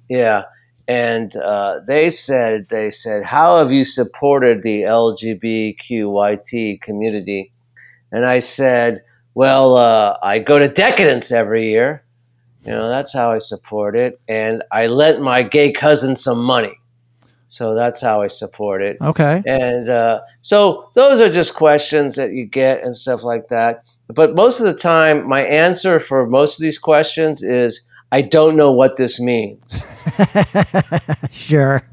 Yeah. 0.10 0.44
And 0.88 1.36
uh, 1.36 1.82
they 1.86 2.10
said, 2.10 2.70
they 2.70 2.90
said, 2.90 3.26
how 3.26 3.58
have 3.58 3.72
you 3.72 3.84
supported 3.84 4.64
the 4.64 4.84
LGBTQIT 4.84 6.82
community? 6.82 7.52
And 8.12 8.26
I 8.26 8.40
said, 8.40 9.04
well, 9.34 9.76
uh, 9.76 10.18
I 10.24 10.40
go 10.40 10.60
to 10.60 10.70
Decadence 10.70 11.30
every 11.32 11.70
year. 11.70 12.04
You 12.66 12.72
know, 12.72 12.90
that's 12.90 13.14
how 13.14 13.32
I 13.32 13.38
support 13.38 13.96
it. 13.96 14.20
And 14.28 14.64
I 14.72 14.88
lent 14.88 15.22
my 15.22 15.44
gay 15.44 15.72
cousin 15.72 16.16
some 16.16 16.44
money. 16.44 16.77
So 17.48 17.74
that's 17.76 18.02
how 18.02 18.22
I 18.22 18.28
support 18.28 18.82
it. 18.82 18.98
Okay. 19.02 19.42
And 19.46 19.88
uh, 19.90 20.20
so 20.42 20.90
those 20.96 21.22
are 21.22 21.32
just 21.32 21.56
questions 21.56 22.16
that 22.16 22.32
you 22.32 22.46
get 22.46 22.84
and 22.84 22.96
stuff 22.96 23.24
like 23.24 23.48
that. 23.48 23.84
But 24.14 24.36
most 24.36 24.60
of 24.60 24.66
the 24.66 24.74
time, 24.78 25.28
my 25.28 25.42
answer 25.44 26.00
for 26.00 26.26
most 26.28 26.60
of 26.60 26.62
these 26.62 26.78
questions 26.78 27.42
is 27.42 27.86
I 28.12 28.22
don't 28.22 28.56
know 28.56 28.72
what 28.72 28.98
this 28.98 29.20
means. 29.20 29.84
sure. 31.32 31.84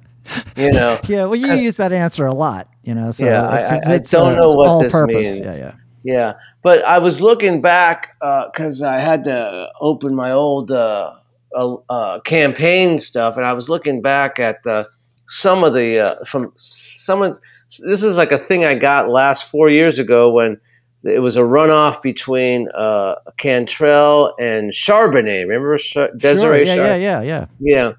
You 0.57 0.73
know, 0.73 0.99
Yeah. 1.09 1.25
Well, 1.27 1.37
you 1.37 1.53
use 1.55 1.77
that 1.77 1.93
answer 1.93 2.27
a 2.27 2.35
lot. 2.35 2.69
You 2.83 2.95
know. 2.95 3.11
So 3.13 3.27
Yeah, 3.27 3.47
I- 3.49 3.59
it's, 3.59 3.71
I- 3.71 3.95
it's, 3.95 4.15
I 4.15 4.19
don't 4.19 4.33
uh, 4.33 4.37
know 4.37 4.47
it's 4.49 4.55
what 4.57 4.69
all 4.69 4.83
this 4.83 4.93
purpose. 4.93 5.15
means. 5.15 5.41
Yeah. 5.41 5.57
Yeah. 5.57 5.75
yeah. 6.05 6.33
But 6.63 6.83
I 6.85 6.99
was 6.99 7.21
looking 7.21 7.61
back 7.61 8.17
because 8.21 8.83
I 8.83 8.99
had 8.99 9.25
to 9.25 9.69
open 9.81 10.15
my 10.15 10.31
old 10.33 10.71
uh, 10.73 11.13
uh, 11.55 11.75
uh, 11.91 12.21
campaign 12.21 12.99
stuff, 12.99 13.37
and 13.37 13.45
I 13.45 13.53
was 13.53 13.69
looking 13.69 14.01
back 14.01 14.41
at 14.41 14.67
uh, 14.67 14.85
some 15.27 15.65
of 15.65 15.73
the 15.73 15.99
uh, 15.99 16.25
from 16.25 16.53
some 16.57 17.23
of 17.23 17.39
this 17.87 18.03
is 18.03 18.17
like 18.17 18.33
a 18.33 18.39
thing 18.39 18.65
I 18.65 18.75
got 18.75 19.09
last 19.09 19.51
four 19.51 19.69
years 19.71 19.99
ago 19.99 20.31
when 20.31 20.61
it 21.05 21.21
was 21.21 21.37
a 21.37 21.41
runoff 21.41 22.01
between 22.03 22.69
uh, 22.75 23.17
Cantrell 23.37 24.35
and 24.39 24.73
Charbonnet. 24.73 25.43
Remember 25.47 25.77
Char- 25.77 26.11
Desiree? 26.17 26.65
Sure. 26.65 26.77
Yeah. 26.77 26.77
Char- 26.77 26.87
Yeah. 26.87 26.97
Yeah. 26.97 27.23
Yeah. 27.23 27.47
yeah. 27.61 27.93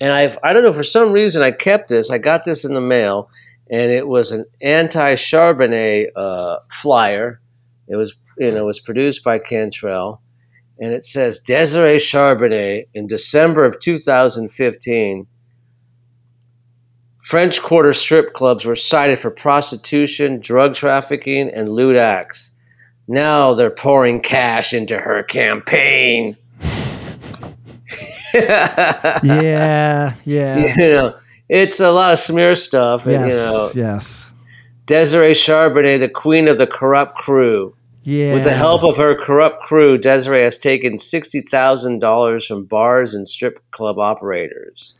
And 0.00 0.12
I've 0.12 0.38
I 0.42 0.52
don't 0.52 0.62
know 0.62 0.72
for 0.72 0.84
some 0.84 1.12
reason 1.12 1.42
I 1.42 1.50
kept 1.50 1.88
this. 1.88 2.10
I 2.10 2.18
got 2.18 2.44
this 2.44 2.64
in 2.64 2.74
the 2.74 2.80
mail, 2.80 3.30
and 3.70 3.90
it 3.90 4.06
was 4.08 4.30
an 4.32 4.44
anti-Charbonnet 4.62 6.08
uh, 6.16 6.56
flyer. 6.70 7.40
It 7.88 7.96
was 7.96 8.14
you 8.38 8.52
know 8.52 8.62
it 8.62 8.66
was 8.66 8.80
produced 8.80 9.24
by 9.24 9.38
Cantrell, 9.40 10.20
and 10.78 10.92
it 10.92 11.04
says 11.04 11.40
Desiree 11.40 11.96
Charbonnet 11.98 12.86
in 12.94 13.06
December 13.08 13.64
of 13.64 13.80
2015. 13.80 15.26
French 17.28 17.60
Quarter 17.60 17.92
strip 17.92 18.32
clubs 18.32 18.64
were 18.64 18.74
cited 18.74 19.18
for 19.18 19.30
prostitution, 19.30 20.40
drug 20.40 20.74
trafficking, 20.74 21.50
and 21.50 21.68
lewd 21.68 21.94
acts. 21.94 22.52
Now 23.06 23.52
they're 23.52 23.68
pouring 23.68 24.22
cash 24.22 24.72
into 24.72 24.96
her 24.98 25.22
campaign. 25.24 26.38
Yeah. 28.32 30.14
Yeah. 30.24 30.74
you 30.76 30.88
know, 30.90 31.14
it's 31.50 31.80
a 31.80 31.90
lot 31.90 32.12
of 32.14 32.18
smear 32.18 32.54
stuff. 32.54 33.04
And, 33.04 33.12
Yes. 33.12 33.34
you 33.34 33.40
know, 33.40 33.70
yes. 33.74 34.32
Desiree 34.86 35.32
Charbonnet, 35.32 36.00
the 36.00 36.08
queen 36.08 36.48
of 36.48 36.56
the 36.58 36.66
corrupt 36.66 37.16
crew. 37.18 37.74
Yeah. 38.04 38.32
With 38.34 38.44
the 38.44 38.52
help 38.54 38.82
of 38.84 38.96
her 38.96 39.14
corrupt 39.14 39.62
crew, 39.64 39.98
Desiree 39.98 40.42
has 40.42 40.56
taken 40.56 40.98
sixty 40.98 41.40
thousand 41.42 41.98
dollars 42.00 42.46
from 42.46 42.64
bars 42.64 43.12
and 43.14 43.26
strip 43.28 43.58
club 43.70 43.98
operators. 43.98 44.94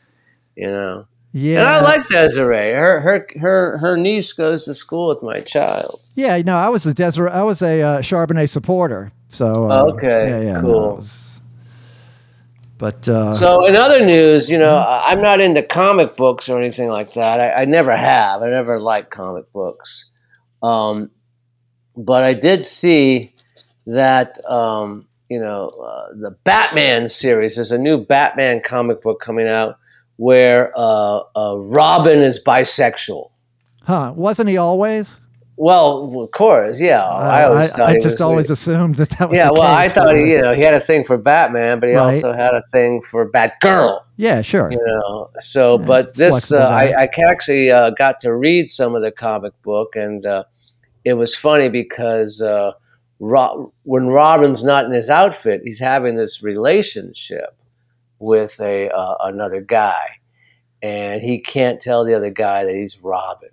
You 0.57 0.71
know, 0.71 1.07
Yeah. 1.33 1.59
and 1.61 1.69
I 1.69 1.81
like 1.83 2.07
Desiree. 2.09 2.73
Her 2.73 3.01
her 3.01 3.27
her 3.39 3.79
her 3.79 3.97
niece 3.97 4.33
goes 4.33 4.65
to 4.65 4.75
school 4.75 5.09
with 5.09 5.23
my 5.23 5.41
child. 5.41 6.01
Yeah, 6.15 6.41
no, 6.43 6.57
I 6.57 6.69
was 6.71 6.87
a 6.87 6.95
Desiree. 6.95 7.31
I 7.31 7.43
was 7.43 7.61
a 7.63 7.83
uh, 7.83 7.99
Charbonnet 8.01 8.49
supporter. 8.49 9.13
So 9.29 9.71
uh, 9.71 9.85
Okay, 9.93 10.29
yeah, 10.31 10.41
yeah, 10.55 10.61
cool. 10.63 10.93
it 10.93 10.97
was- 10.97 11.35
but 12.79 13.09
uh, 13.09 13.35
So, 13.35 13.67
in 13.67 13.75
other 13.75 14.07
news, 14.07 14.49
you 14.49 14.57
know, 14.57 14.79
I'm 14.79 15.21
not 15.21 15.41
into 15.41 15.65
comic 15.65 16.15
books 16.17 16.49
or 16.49 16.61
anything 16.61 16.89
like 16.89 17.15
that. 17.15 17.41
I, 17.41 17.63
I 17.63 17.65
never 17.65 17.95
have. 17.97 18.41
I 18.41 18.49
never 18.51 18.79
liked 18.79 19.11
comic 19.11 19.53
books. 19.53 20.09
Um, 20.63 21.11
but 21.97 22.23
I 22.23 22.35
did 22.35 22.65
see 22.65 23.35
that, 23.89 24.39
um, 24.49 25.09
you 25.29 25.41
know, 25.41 25.71
uh, 25.71 26.13
the 26.15 26.31
Batman 26.45 27.09
series, 27.09 27.57
there's 27.57 27.73
a 27.73 27.79
new 27.79 27.99
Batman 27.99 28.61
comic 28.65 29.03
book 29.03 29.21
coming 29.21 29.49
out 29.49 29.77
where 30.19 30.73
uh, 30.77 31.21
uh, 31.35 31.57
Robin 31.59 32.21
is 32.21 32.43
bisexual. 32.45 33.31
huh? 33.83 34.13
Wasn't 34.15 34.49
he 34.49 34.57
always? 34.57 35.21
Well, 35.61 36.21
of 36.23 36.31
course, 36.31 36.81
yeah. 36.81 37.03
I 37.05 37.43
always 37.43 37.73
thought 37.73 37.89
I, 37.89 37.99
just 37.99 38.21
always 38.21 38.49
assumed 38.49 38.95
that 38.97 39.11
that 39.19 39.29
was. 39.29 39.37
Yeah, 39.37 39.51
well, 39.51 39.63
I 39.63 39.89
thought 39.89 40.15
he, 40.15 40.23
uh, 40.23 40.27
you 40.27 40.41
know 40.43 40.55
he 40.55 40.63
had 40.63 40.75
a 40.75 40.79
thing 40.81 41.03
for 41.03 41.17
Batman, 41.19 41.81
but 41.81 41.89
he 41.89 41.97
Right. 41.97 42.15
also 42.15 42.33
had 42.33 42.55
a 42.55 42.63
thing 42.71 43.03
for 43.03 43.29
Batgirl. 43.29 44.01
Yeah, 44.17 44.43
sure. 44.43 44.71
you 44.71 44.79
know 44.79 45.31
so 45.41 45.79
Yeah, 45.81 45.87
but 45.87 46.15
this 46.15 46.53
uh. 46.53 46.59
I, 46.59 47.03
I 47.05 47.09
actually 47.33 47.73
uh, 47.73 47.91
got 47.91 48.21
to 48.21 48.35
read 48.35 48.71
some 48.71 48.95
of 48.95 49.03
the 49.03 49.11
comic 49.11 49.53
book 49.63 49.97
and 49.97 50.25
uh, 50.27 50.45
it 51.05 51.15
was 51.15 51.35
funny 51.35 51.69
because 51.69 52.41
uh, 52.41 52.73
when 53.19 54.07
robin's 54.07 54.63
not 54.63 54.85
in 54.85 54.93
his 54.93 55.11
outfit 55.11 55.61
he's 55.65 55.81
having 55.81 56.15
this 56.17 56.41
relationship 56.43 57.58
with 58.19 58.59
a 58.61 58.91
uh, 58.91 59.17
another 59.21 59.61
guy 59.61 60.19
and 60.83 61.23
he 61.23 61.41
can't 61.41 61.81
tell 61.81 62.05
the 62.05 62.15
other 62.15 62.31
guy 62.31 62.65
that 62.65 62.75
he's 62.75 63.01
robin 63.03 63.51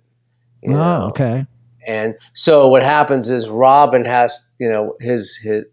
you 0.62 0.72
oh, 0.72 0.76
know? 0.76 1.06
okay. 1.08 1.46
And 1.86 2.14
so 2.32 2.66
what 2.68 2.82
happens 2.82 3.30
is 3.30 3.48
Robin 3.48 4.04
has, 4.04 4.48
you 4.58 4.68
know, 4.68 4.96
his 5.00 5.36
his 5.36 5.64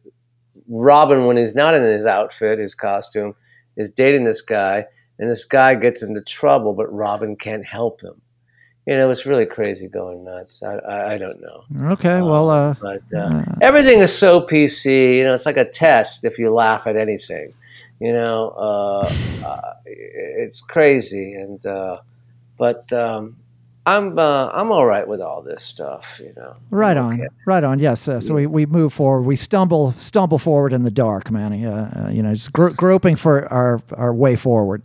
Robin 0.70 1.26
when 1.26 1.38
he's 1.38 1.56
not 1.56 1.74
in 1.74 1.84
his 1.84 2.06
outfit, 2.06 2.60
his 2.60 2.76
costume, 2.76 3.36
is 3.76 3.90
dating 3.90 4.26
this 4.26 4.42
guy, 4.42 4.86
and 5.18 5.30
this 5.30 5.44
guy 5.44 5.74
gets 5.76 6.04
into 6.04 6.22
trouble, 6.22 6.74
but 6.74 6.94
Robin 6.94 7.36
can't 7.36 7.66
help 7.66 8.02
him. 8.02 8.22
You 8.86 8.96
know, 8.98 9.10
it's 9.10 9.26
really 9.26 9.48
crazy 9.48 9.88
going 9.88 10.24
nuts. 10.24 10.62
I 10.62 10.76
I, 10.76 11.14
I 11.14 11.18
don't 11.18 11.42
know, 11.42 11.64
Okay. 11.94 12.22
Well, 12.22 12.50
uh, 12.50 12.76
but 12.80 13.02
uh, 13.12 13.18
uh, 13.18 13.44
everything 13.62 14.00
is 14.00 14.16
so 14.16 14.42
PC. 14.42 15.18
You 15.18 15.24
know, 15.24 15.34
it's 15.34 15.48
like 15.48 15.58
a 15.58 15.68
test 15.68 16.26
if 16.26 16.38
you 16.38 16.54
laugh 16.54 16.86
at 16.86 16.96
anything. 16.96 17.54
You 18.00 18.12
know, 18.12 18.50
uh, 18.58 19.14
uh, 19.46 19.74
it's 19.86 20.62
crazy, 20.62 21.34
and 21.34 21.66
uh, 21.66 22.00
but 22.58 22.92
um, 22.92 23.38
I'm 23.86 24.18
uh, 24.20 24.48
I'm 24.50 24.72
all 24.72 24.86
right 24.86 25.08
with 25.08 25.22
all 25.22 25.42
this 25.42 25.64
stuff. 25.64 26.06
You 26.20 26.34
know, 26.36 26.56
right 26.70 26.98
on, 26.98 27.14
okay. 27.14 27.28
right 27.46 27.64
on. 27.64 27.80
Yes. 27.80 28.08
Uh, 28.08 28.20
so 28.20 28.34
we, 28.34 28.46
we 28.46 28.66
move 28.66 28.92
forward. 28.94 29.22
We 29.22 29.36
stumble 29.36 29.94
stumble 29.94 30.40
forward 30.40 30.74
in 30.74 30.84
the 30.84 30.92
dark, 30.92 31.32
Manny. 31.32 31.66
Uh, 31.66 31.72
uh, 32.08 32.10
you 32.12 32.22
know, 32.22 32.34
just 32.34 32.52
gro- 32.52 32.74
groping 32.74 33.16
for 33.16 33.52
our 33.52 33.82
our 33.94 34.14
way 34.14 34.36
forward. 34.36 34.84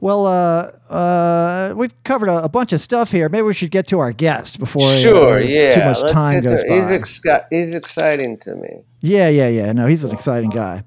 Well, 0.00 0.26
uh, 0.26 0.72
uh, 0.92 1.74
we've 1.76 1.94
covered 2.02 2.28
a, 2.28 2.42
a 2.42 2.48
bunch 2.48 2.72
of 2.72 2.80
stuff 2.80 3.12
here. 3.12 3.28
Maybe 3.28 3.42
we 3.42 3.54
should 3.54 3.70
get 3.70 3.86
to 3.88 4.00
our 4.00 4.10
guest 4.10 4.58
before 4.58 4.90
Sure, 4.94 5.38
yeah. 5.40 5.70
too 5.70 5.84
much 5.84 6.00
let's 6.00 6.10
time 6.10 6.42
goes 6.42 6.60
to- 6.60 6.68
by. 6.68 6.74
He's, 6.74 6.88
exci- 6.88 7.44
he's 7.50 7.72
exciting 7.72 8.36
to 8.38 8.56
me. 8.56 8.80
Yeah, 9.00 9.28
yeah, 9.28 9.46
yeah. 9.46 9.70
No, 9.70 9.86
he's 9.86 10.02
an 10.02 10.10
exciting 10.10 10.50
guy. 10.50 10.82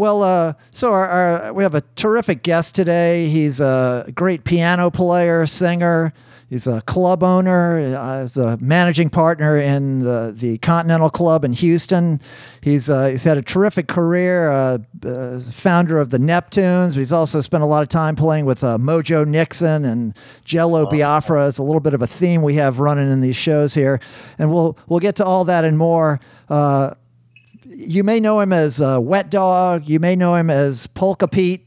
Well, 0.00 0.22
uh, 0.22 0.54
so 0.70 0.92
our, 0.92 1.06
our, 1.06 1.52
we 1.52 1.62
have 1.62 1.74
a 1.74 1.82
terrific 1.94 2.42
guest 2.42 2.74
today. 2.74 3.28
He's 3.28 3.60
a 3.60 4.10
great 4.14 4.44
piano 4.44 4.90
player, 4.90 5.44
singer. 5.44 6.14
He's 6.48 6.66
a 6.66 6.80
club 6.80 7.22
owner. 7.22 7.78
Uh, 7.94 8.22
he's 8.22 8.38
a 8.38 8.56
managing 8.62 9.10
partner 9.10 9.58
in 9.58 10.00
the, 10.00 10.34
the 10.34 10.56
Continental 10.56 11.10
Club 11.10 11.44
in 11.44 11.52
Houston. 11.52 12.18
He's 12.62 12.88
uh, 12.88 13.08
he's 13.08 13.24
had 13.24 13.36
a 13.36 13.42
terrific 13.42 13.88
career. 13.88 14.50
Uh, 14.50 14.78
uh, 15.04 15.38
founder 15.40 15.98
of 15.98 16.08
the 16.08 16.18
Neptunes. 16.18 16.94
He's 16.94 17.12
also 17.12 17.42
spent 17.42 17.62
a 17.62 17.66
lot 17.66 17.82
of 17.82 17.90
time 17.90 18.16
playing 18.16 18.46
with 18.46 18.64
uh, 18.64 18.78
Mojo 18.78 19.26
Nixon 19.26 19.84
and 19.84 20.16
Jello 20.46 20.86
Biafra. 20.86 21.46
It's 21.46 21.58
a 21.58 21.62
little 21.62 21.78
bit 21.78 21.92
of 21.92 22.00
a 22.00 22.06
theme 22.06 22.40
we 22.40 22.54
have 22.54 22.80
running 22.80 23.12
in 23.12 23.20
these 23.20 23.36
shows 23.36 23.74
here, 23.74 24.00
and 24.38 24.50
we'll 24.50 24.78
we'll 24.88 24.98
get 24.98 25.16
to 25.16 25.26
all 25.26 25.44
that 25.44 25.66
and 25.66 25.76
more. 25.76 26.20
Uh, 26.48 26.94
you 27.70 28.04
may 28.04 28.20
know 28.20 28.40
him 28.40 28.52
as 28.52 28.80
uh, 28.80 28.98
Wet 29.00 29.30
Dog. 29.30 29.88
You 29.88 30.00
may 30.00 30.16
know 30.16 30.34
him 30.34 30.50
as 30.50 30.86
Polka 30.88 31.28
Pete. 31.28 31.66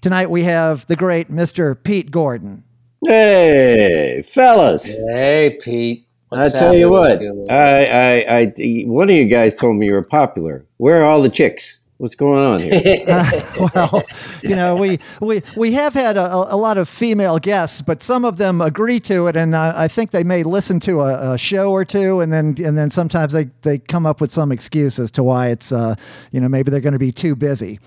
Tonight 0.00 0.30
we 0.30 0.44
have 0.44 0.86
the 0.86 0.96
great 0.96 1.30
Mr. 1.30 1.80
Pete 1.82 2.10
Gordon. 2.10 2.64
Hey, 3.06 4.24
fellas. 4.26 4.86
Hey, 4.86 5.58
Pete. 5.62 6.06
I 6.32 6.48
tell 6.48 6.74
you 6.74 6.90
what, 6.90 7.20
I, 7.48 7.84
I, 7.84 8.36
I, 8.38 8.52
one 8.86 9.08
of 9.08 9.14
you 9.14 9.26
guys 9.26 9.54
told 9.54 9.76
me 9.76 9.86
you 9.86 9.92
were 9.92 10.02
popular. 10.02 10.66
Where 10.78 11.02
are 11.02 11.04
all 11.04 11.22
the 11.22 11.28
chicks? 11.28 11.78
What's 12.04 12.16
going 12.16 12.44
on 12.44 12.58
here? 12.60 13.02
uh, 13.08 13.30
well, 13.74 14.02
you 14.42 14.54
know, 14.54 14.76
we 14.76 14.98
we 15.22 15.42
we 15.56 15.72
have 15.72 15.94
had 15.94 16.18
a, 16.18 16.54
a, 16.54 16.54
lot 16.54 16.76
of 16.76 16.86
female 16.86 17.38
guests, 17.38 17.80
but 17.80 18.02
some 18.02 18.26
of 18.26 18.36
them 18.36 18.60
agree 18.60 19.00
to 19.00 19.26
it, 19.26 19.36
and 19.36 19.56
I, 19.56 19.84
I 19.84 19.88
think 19.88 20.10
they 20.10 20.22
may 20.22 20.42
listen 20.42 20.80
to 20.80 21.00
a, 21.00 21.32
a, 21.32 21.38
show 21.38 21.72
or 21.72 21.82
two, 21.86 22.20
and 22.20 22.30
then 22.30 22.56
and 22.62 22.76
then 22.76 22.90
sometimes 22.90 23.32
they, 23.32 23.44
they 23.62 23.78
come 23.78 24.04
up 24.04 24.20
with 24.20 24.30
some 24.30 24.52
excuse 24.52 24.98
as 24.98 25.10
to 25.12 25.22
why 25.22 25.48
it's 25.48 25.72
uh, 25.72 25.94
you 26.30 26.42
know 26.42 26.48
maybe 26.48 26.70
they're 26.70 26.82
going 26.82 26.92
to 26.92 26.98
be 26.98 27.10
too 27.10 27.34
busy. 27.34 27.80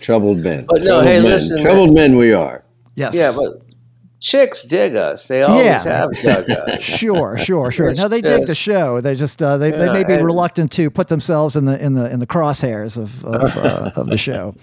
Troubled 0.00 0.36
men. 0.40 0.66
But 0.68 0.82
no, 0.82 0.84
Troubled 0.84 1.04
hey, 1.06 1.22
men. 1.22 1.24
listen, 1.24 1.62
troubled 1.62 1.94
men 1.94 2.18
we 2.18 2.34
are. 2.34 2.62
Yes. 2.94 3.14
Yeah, 3.14 3.32
but 3.34 3.62
chicks 4.22 4.62
dig 4.62 4.96
us. 4.96 5.28
They 5.28 5.42
always 5.42 5.66
yeah. 5.66 5.82
have 5.82 6.12
dug 6.22 6.48
us. 6.48 6.82
sure, 6.82 7.36
sure, 7.36 7.70
sure. 7.70 7.92
No, 7.92 8.08
they 8.08 8.22
dig 8.22 8.46
the 8.46 8.54
show. 8.54 9.02
They 9.02 9.14
just 9.14 9.42
uh, 9.42 9.58
they, 9.58 9.70
yeah, 9.70 9.76
they 9.76 9.92
may 9.92 10.04
be 10.04 10.22
reluctant 10.22 10.72
to 10.72 10.88
put 10.88 11.08
themselves 11.08 11.56
in 11.56 11.66
the 11.66 11.82
in 11.84 11.94
the 11.94 12.10
in 12.10 12.20
the 12.20 12.26
crosshairs 12.26 12.96
of 12.96 13.24
of, 13.24 13.56
uh, 13.58 13.90
of 13.96 14.08
the 14.08 14.16
show. 14.16 14.54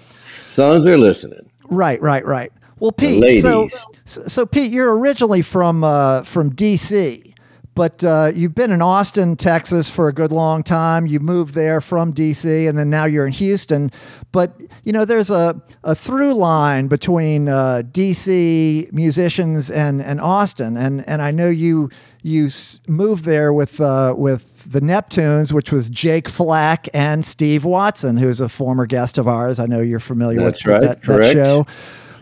As 0.47 0.57
long 0.57 0.77
as 0.77 0.83
they're 0.83 0.97
listening. 0.97 1.47
Right, 1.69 2.01
right, 2.01 2.25
right. 2.25 2.51
Well, 2.79 2.91
Pete, 2.91 3.41
so 3.41 3.67
so 4.05 4.45
Pete, 4.45 4.71
you're 4.71 4.97
originally 4.97 5.43
from 5.43 5.83
uh, 5.83 6.23
from 6.23 6.51
DC 6.51 7.33
but 7.75 8.03
uh, 8.03 8.31
you've 8.35 8.55
been 8.55 8.71
in 8.71 8.81
Austin, 8.81 9.35
Texas 9.35 9.89
for 9.89 10.07
a 10.07 10.13
good 10.13 10.31
long 10.31 10.63
time. 10.63 11.07
You 11.07 11.19
moved 11.19 11.53
there 11.53 11.79
from 11.79 12.13
DC, 12.13 12.67
and 12.67 12.77
then 12.77 12.89
now 12.89 13.05
you're 13.05 13.25
in 13.25 13.31
Houston. 13.33 13.91
But 14.31 14.59
you 14.83 14.91
know, 14.91 15.05
there's 15.05 15.29
a, 15.29 15.61
a 15.83 15.95
through 15.95 16.33
line 16.33 16.87
between 16.87 17.47
uh, 17.47 17.83
DC 17.85 18.91
musicians 18.91 19.71
and, 19.71 20.01
and 20.01 20.19
Austin, 20.19 20.75
and 20.75 21.07
and 21.07 21.21
I 21.21 21.31
know 21.31 21.49
you 21.49 21.89
you 22.21 22.49
moved 22.87 23.25
there 23.25 23.53
with 23.53 23.79
uh, 23.79 24.13
with 24.17 24.71
the 24.71 24.81
Neptunes, 24.81 25.53
which 25.53 25.71
was 25.71 25.89
Jake 25.89 26.27
Flack 26.27 26.89
and 26.93 27.25
Steve 27.25 27.63
Watson, 27.63 28.17
who's 28.17 28.41
a 28.41 28.49
former 28.49 28.85
guest 28.85 29.17
of 29.17 29.27
ours. 29.27 29.59
I 29.59 29.67
know 29.67 29.79
you're 29.79 29.99
familiar 29.99 30.43
That's 30.43 30.65
with, 30.65 30.73
right, 30.73 30.81
that, 30.81 31.01
that 31.03 31.33
show. 31.33 31.65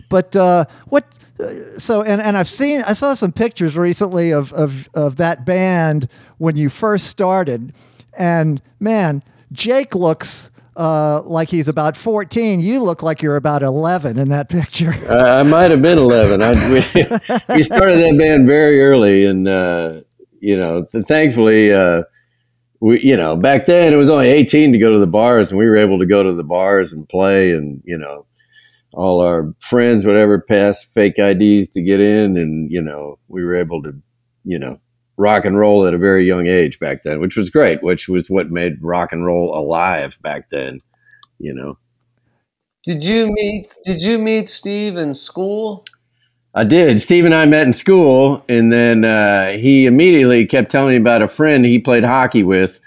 But 0.08 0.36
uh, 0.36 0.66
what 0.88 1.04
so 1.76 2.02
and 2.02 2.20
and 2.20 2.36
I've 2.36 2.48
seen 2.48 2.82
I 2.82 2.92
saw 2.92 3.14
some 3.14 3.32
pictures 3.32 3.76
recently 3.76 4.32
of 4.32 4.52
of 4.52 4.88
of 4.94 5.16
that 5.16 5.44
band 5.44 6.08
when 6.38 6.56
you 6.56 6.68
first 6.68 7.06
started, 7.06 7.72
and 8.12 8.60
man, 8.80 9.22
Jake 9.52 9.94
looks. 9.94 10.50
Uh, 10.76 11.22
like 11.22 11.48
he's 11.48 11.66
about 11.66 11.96
14. 11.96 12.60
You 12.60 12.80
look 12.84 13.02
like 13.02 13.20
you're 13.20 13.34
about 13.34 13.64
11 13.64 14.16
in 14.16 14.28
that 14.28 14.48
picture. 14.48 14.92
uh, 15.10 15.40
I 15.40 15.42
might 15.42 15.72
have 15.72 15.82
been 15.82 15.98
11. 15.98 16.40
I, 16.40 16.52
we, 16.52 16.76
we, 17.56 17.62
started 17.64 17.96
that 17.96 18.14
band 18.16 18.46
very 18.46 18.80
early, 18.80 19.24
and 19.24 19.48
uh, 19.48 20.02
you 20.38 20.56
know, 20.56 20.84
thankfully, 21.08 21.72
uh, 21.72 22.04
we, 22.78 23.00
you 23.02 23.16
know, 23.16 23.34
back 23.34 23.66
then 23.66 23.92
it 23.92 23.96
was 23.96 24.08
only 24.08 24.28
18 24.28 24.70
to 24.70 24.78
go 24.78 24.92
to 24.92 25.00
the 25.00 25.06
bars, 25.08 25.50
and 25.50 25.58
we 25.58 25.66
were 25.66 25.76
able 25.76 25.98
to 25.98 26.06
go 26.06 26.22
to 26.22 26.32
the 26.32 26.44
bars 26.44 26.92
and 26.92 27.08
play, 27.08 27.50
and 27.50 27.82
you 27.84 27.98
know, 27.98 28.24
all 28.92 29.20
our 29.20 29.54
friends, 29.60 30.04
whatever, 30.04 30.40
passed 30.40 30.92
fake 30.94 31.18
IDs 31.18 31.68
to 31.70 31.82
get 31.82 32.00
in, 32.00 32.36
and 32.36 32.70
you 32.70 32.80
know 32.80 33.18
we 33.28 33.44
were 33.44 33.56
able 33.56 33.82
to, 33.82 33.94
you 34.44 34.58
know, 34.58 34.80
rock 35.16 35.44
and 35.44 35.58
roll 35.58 35.86
at 35.86 35.94
a 35.94 35.98
very 35.98 36.26
young 36.26 36.46
age 36.46 36.78
back 36.78 37.02
then, 37.04 37.20
which 37.20 37.36
was 37.36 37.50
great. 37.50 37.82
Which 37.82 38.08
was 38.08 38.28
what 38.28 38.50
made 38.50 38.82
rock 38.82 39.12
and 39.12 39.24
roll 39.24 39.56
alive 39.56 40.18
back 40.22 40.50
then, 40.50 40.80
you 41.38 41.54
know. 41.54 41.78
Did 42.84 43.04
you 43.04 43.28
meet? 43.30 43.76
Did 43.84 44.02
you 44.02 44.18
meet 44.18 44.48
Steve 44.48 44.96
in 44.96 45.14
school? 45.14 45.84
I 46.54 46.64
did. 46.64 47.00
Steve 47.00 47.24
and 47.24 47.34
I 47.34 47.44
met 47.44 47.66
in 47.66 47.72
school, 47.72 48.44
and 48.48 48.72
then 48.72 49.04
uh, 49.04 49.52
he 49.52 49.86
immediately 49.86 50.46
kept 50.46 50.70
telling 50.70 50.90
me 50.90 50.96
about 50.96 51.22
a 51.22 51.28
friend 51.28 51.64
he 51.64 51.78
played 51.78 52.04
hockey 52.04 52.42
with 52.42 52.80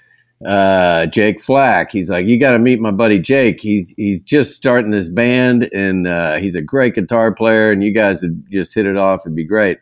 uh, 0.46 1.06
Jake 1.08 1.42
Flack. 1.42 1.92
He's 1.92 2.10
like, 2.10 2.26
you 2.26 2.40
got 2.40 2.52
to 2.52 2.60
meet 2.60 2.80
my 2.80 2.92
buddy 2.92 3.20
Jake. 3.20 3.62
He's 3.62 3.94
he's 3.98 4.20
just 4.24 4.56
starting 4.56 4.92
this 4.92 5.10
band, 5.10 5.70
and 5.74 6.08
uh, 6.08 6.38
he's 6.38 6.56
a 6.56 6.62
great 6.62 6.96
guitar 6.96 7.34
player. 7.34 7.72
And 7.72 7.84
you 7.84 7.94
guys 7.94 8.22
would 8.22 8.46
just 8.52 8.74
hit 8.74 8.86
it 8.86 8.98
off. 8.98 9.22
It'd 9.22 9.36
be 9.36 9.46
great. 9.46 9.80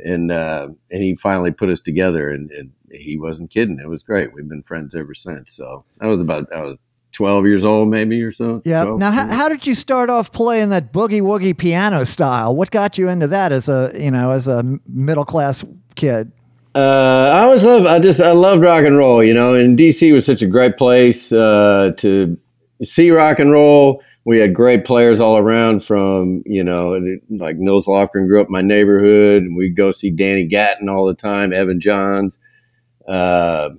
And 0.00 0.30
uh, 0.30 0.68
and 0.90 1.02
he 1.02 1.16
finally 1.16 1.50
put 1.50 1.68
us 1.68 1.80
together, 1.80 2.30
and, 2.30 2.50
and, 2.52 2.70
he 2.90 3.18
wasn't 3.18 3.50
kidding. 3.50 3.78
It 3.78 3.86
was 3.86 4.02
great. 4.02 4.32
We've 4.32 4.48
been 4.48 4.62
friends 4.62 4.94
ever 4.94 5.12
since. 5.12 5.52
So 5.52 5.84
that 6.00 6.06
was 6.06 6.22
about 6.22 6.50
I 6.50 6.62
was 6.62 6.80
12 7.12 7.44
years 7.44 7.64
old, 7.64 7.90
maybe 7.90 8.22
or 8.22 8.32
so. 8.32 8.62
Yeah. 8.64 8.94
Now, 8.96 9.10
how, 9.10 9.26
how, 9.26 9.48
did 9.50 9.66
you 9.66 9.74
start 9.74 10.08
off 10.08 10.32
playing 10.32 10.70
that 10.70 10.92
boogie 10.92 11.20
woogie 11.20 11.56
piano 11.56 12.04
style? 12.04 12.56
What 12.56 12.70
got 12.70 12.96
you 12.96 13.10
into 13.10 13.26
that 13.26 13.52
as 13.52 13.68
a 13.68 13.92
you 13.94 14.10
know 14.10 14.30
as 14.30 14.48
a 14.48 14.64
middle 14.86 15.24
class 15.24 15.64
kid? 15.96 16.32
Uh, 16.78 17.30
I 17.32 17.40
always 17.40 17.64
love. 17.64 17.86
I 17.86 17.98
just 17.98 18.20
I 18.20 18.30
loved 18.30 18.62
rock 18.62 18.84
and 18.84 18.96
roll. 18.96 19.20
You 19.20 19.34
know, 19.34 19.54
and 19.54 19.76
DC 19.76 20.12
was 20.12 20.24
such 20.24 20.42
a 20.42 20.46
great 20.46 20.76
place 20.76 21.32
uh, 21.32 21.90
to 21.96 22.38
see 22.84 23.10
rock 23.10 23.40
and 23.40 23.50
roll. 23.50 24.00
We 24.24 24.38
had 24.38 24.54
great 24.54 24.84
players 24.84 25.18
all 25.18 25.38
around. 25.38 25.82
From 25.82 26.44
you 26.46 26.62
know, 26.62 27.18
like 27.30 27.56
Nils 27.56 27.86
Lofgren 27.86 28.28
grew 28.28 28.40
up 28.40 28.46
in 28.46 28.52
my 28.52 28.62
neighborhood, 28.62 29.42
and 29.42 29.56
we'd 29.56 29.74
go 29.74 29.90
see 29.90 30.10
Danny 30.10 30.44
Gatton 30.44 30.88
all 30.88 31.04
the 31.04 31.14
time, 31.14 31.52
Evan 31.52 31.80
Johns. 31.80 32.38
Uh, 33.08 33.70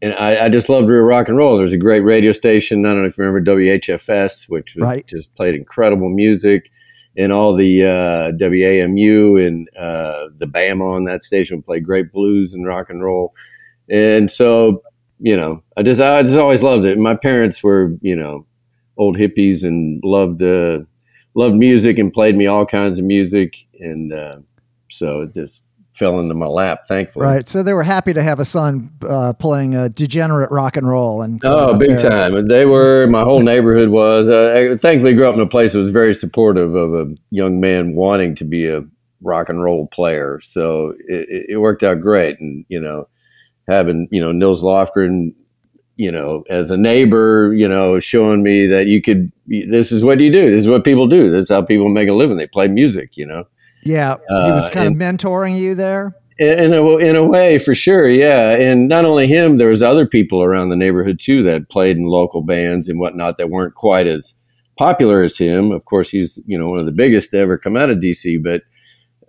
and 0.00 0.14
I, 0.14 0.46
I, 0.46 0.48
just 0.48 0.68
loved 0.68 0.88
real 0.88 1.02
rock 1.02 1.28
and 1.28 1.36
roll. 1.36 1.56
There 1.56 1.64
was 1.64 1.72
a 1.72 1.78
great 1.78 2.00
radio 2.00 2.30
station. 2.30 2.86
I 2.86 2.90
don't 2.90 3.02
know 3.02 3.08
if 3.08 3.18
you 3.18 3.24
remember 3.24 3.52
WHFS, 3.52 4.48
which 4.48 4.76
was 4.76 4.82
right. 4.82 5.06
just 5.06 5.34
played 5.34 5.56
incredible 5.56 6.08
music 6.08 6.70
and 7.16 7.32
all 7.32 7.54
the 7.54 7.84
uh, 7.84 8.32
WAMU 8.32 9.46
and 9.46 9.68
uh, 9.76 10.28
the 10.38 10.46
Bama 10.46 10.96
on 10.96 11.04
that 11.04 11.22
station 11.22 11.62
play 11.62 11.80
great 11.80 12.12
blues 12.12 12.52
and 12.52 12.66
rock 12.66 12.90
and 12.90 13.02
roll. 13.02 13.34
And 13.88 14.30
so, 14.30 14.82
you 15.20 15.36
know, 15.36 15.62
I 15.76 15.82
just 15.82 16.00
I 16.00 16.22
just 16.22 16.36
always 16.36 16.62
loved 16.62 16.84
it. 16.84 16.98
My 16.98 17.14
parents 17.14 17.62
were, 17.62 17.96
you 18.02 18.16
know, 18.16 18.46
old 18.96 19.16
hippies 19.16 19.64
and 19.64 20.02
loved 20.04 20.42
uh, 20.42 20.80
loved 21.34 21.56
music 21.56 21.98
and 21.98 22.12
played 22.12 22.36
me 22.36 22.46
all 22.46 22.66
kinds 22.66 22.98
of 22.98 23.04
music, 23.04 23.54
and 23.80 24.12
uh, 24.12 24.38
so 24.90 25.22
it 25.22 25.34
just 25.34 25.62
fell 25.96 26.20
into 26.20 26.34
my 26.34 26.46
lap, 26.46 26.86
thankfully. 26.86 27.24
Right. 27.24 27.48
So 27.48 27.62
they 27.62 27.72
were 27.72 27.82
happy 27.82 28.12
to 28.12 28.22
have 28.22 28.38
a 28.38 28.44
son 28.44 28.90
uh, 29.02 29.32
playing 29.32 29.74
a 29.74 29.88
degenerate 29.88 30.50
rock 30.50 30.76
and 30.76 30.86
roll. 30.86 31.22
And 31.22 31.40
oh, 31.44 31.76
big 31.76 31.96
there. 31.96 32.10
time. 32.10 32.48
They 32.48 32.66
were. 32.66 33.06
My 33.06 33.22
whole 33.22 33.40
neighborhood 33.40 33.88
was. 33.88 34.28
Uh, 34.28 34.74
I 34.74 34.76
thankfully 34.76 35.14
grew 35.14 35.28
up 35.28 35.34
in 35.34 35.40
a 35.40 35.46
place 35.46 35.72
that 35.72 35.78
was 35.78 35.90
very 35.90 36.14
supportive 36.14 36.74
of 36.74 36.94
a 36.94 37.14
young 37.30 37.60
man 37.60 37.94
wanting 37.94 38.34
to 38.36 38.44
be 38.44 38.66
a 38.66 38.82
rock 39.22 39.48
and 39.48 39.62
roll 39.62 39.86
player. 39.88 40.40
So 40.42 40.94
it, 41.08 41.46
it 41.50 41.56
worked 41.60 41.82
out 41.82 42.00
great. 42.00 42.38
And 42.40 42.64
you 42.68 42.80
know, 42.80 43.08
having 43.66 44.08
you 44.10 44.20
know 44.20 44.32
Nils 44.32 44.62
Lofgren, 44.62 45.34
you 45.96 46.12
know, 46.12 46.44
as 46.50 46.70
a 46.70 46.76
neighbor, 46.76 47.54
you 47.54 47.68
know, 47.68 48.00
showing 48.00 48.42
me 48.42 48.66
that 48.66 48.86
you 48.86 49.00
could. 49.00 49.32
This 49.46 49.92
is 49.92 50.04
what 50.04 50.20
you 50.20 50.30
do. 50.30 50.50
This 50.50 50.60
is 50.60 50.68
what 50.68 50.84
people 50.84 51.08
do. 51.08 51.30
This 51.30 51.44
is 51.44 51.48
how 51.48 51.62
people 51.62 51.88
make 51.88 52.08
a 52.08 52.12
living. 52.12 52.36
They 52.36 52.46
play 52.46 52.68
music. 52.68 53.10
You 53.14 53.26
know. 53.26 53.44
Yeah, 53.86 54.16
he 54.28 54.52
was 54.52 54.66
uh, 54.66 54.70
kind 54.70 54.88
uh, 54.88 54.90
of 54.92 54.96
mentoring 54.96 55.58
you 55.58 55.74
there. 55.74 56.14
In 56.38 56.74
a, 56.74 56.96
in 56.98 57.16
a 57.16 57.24
way, 57.24 57.58
for 57.58 57.74
sure, 57.74 58.06
yeah. 58.10 58.50
And 58.50 58.88
not 58.88 59.06
only 59.06 59.26
him, 59.26 59.56
there 59.56 59.68
was 59.68 59.82
other 59.82 60.06
people 60.06 60.42
around 60.42 60.68
the 60.68 60.76
neighborhood 60.76 61.18
too 61.18 61.42
that 61.44 61.70
played 61.70 61.96
in 61.96 62.04
local 62.04 62.42
bands 62.42 62.88
and 62.88 63.00
whatnot 63.00 63.38
that 63.38 63.48
weren't 63.48 63.74
quite 63.74 64.06
as 64.06 64.34
popular 64.76 65.22
as 65.22 65.38
him. 65.38 65.72
Of 65.72 65.84
course, 65.86 66.10
he's 66.10 66.38
you 66.46 66.58
know 66.58 66.68
one 66.68 66.78
of 66.78 66.86
the 66.86 66.92
biggest 66.92 67.30
to 67.30 67.38
ever 67.38 67.56
come 67.56 67.76
out 67.76 67.90
of 67.90 67.98
DC, 67.98 68.42
but 68.42 68.62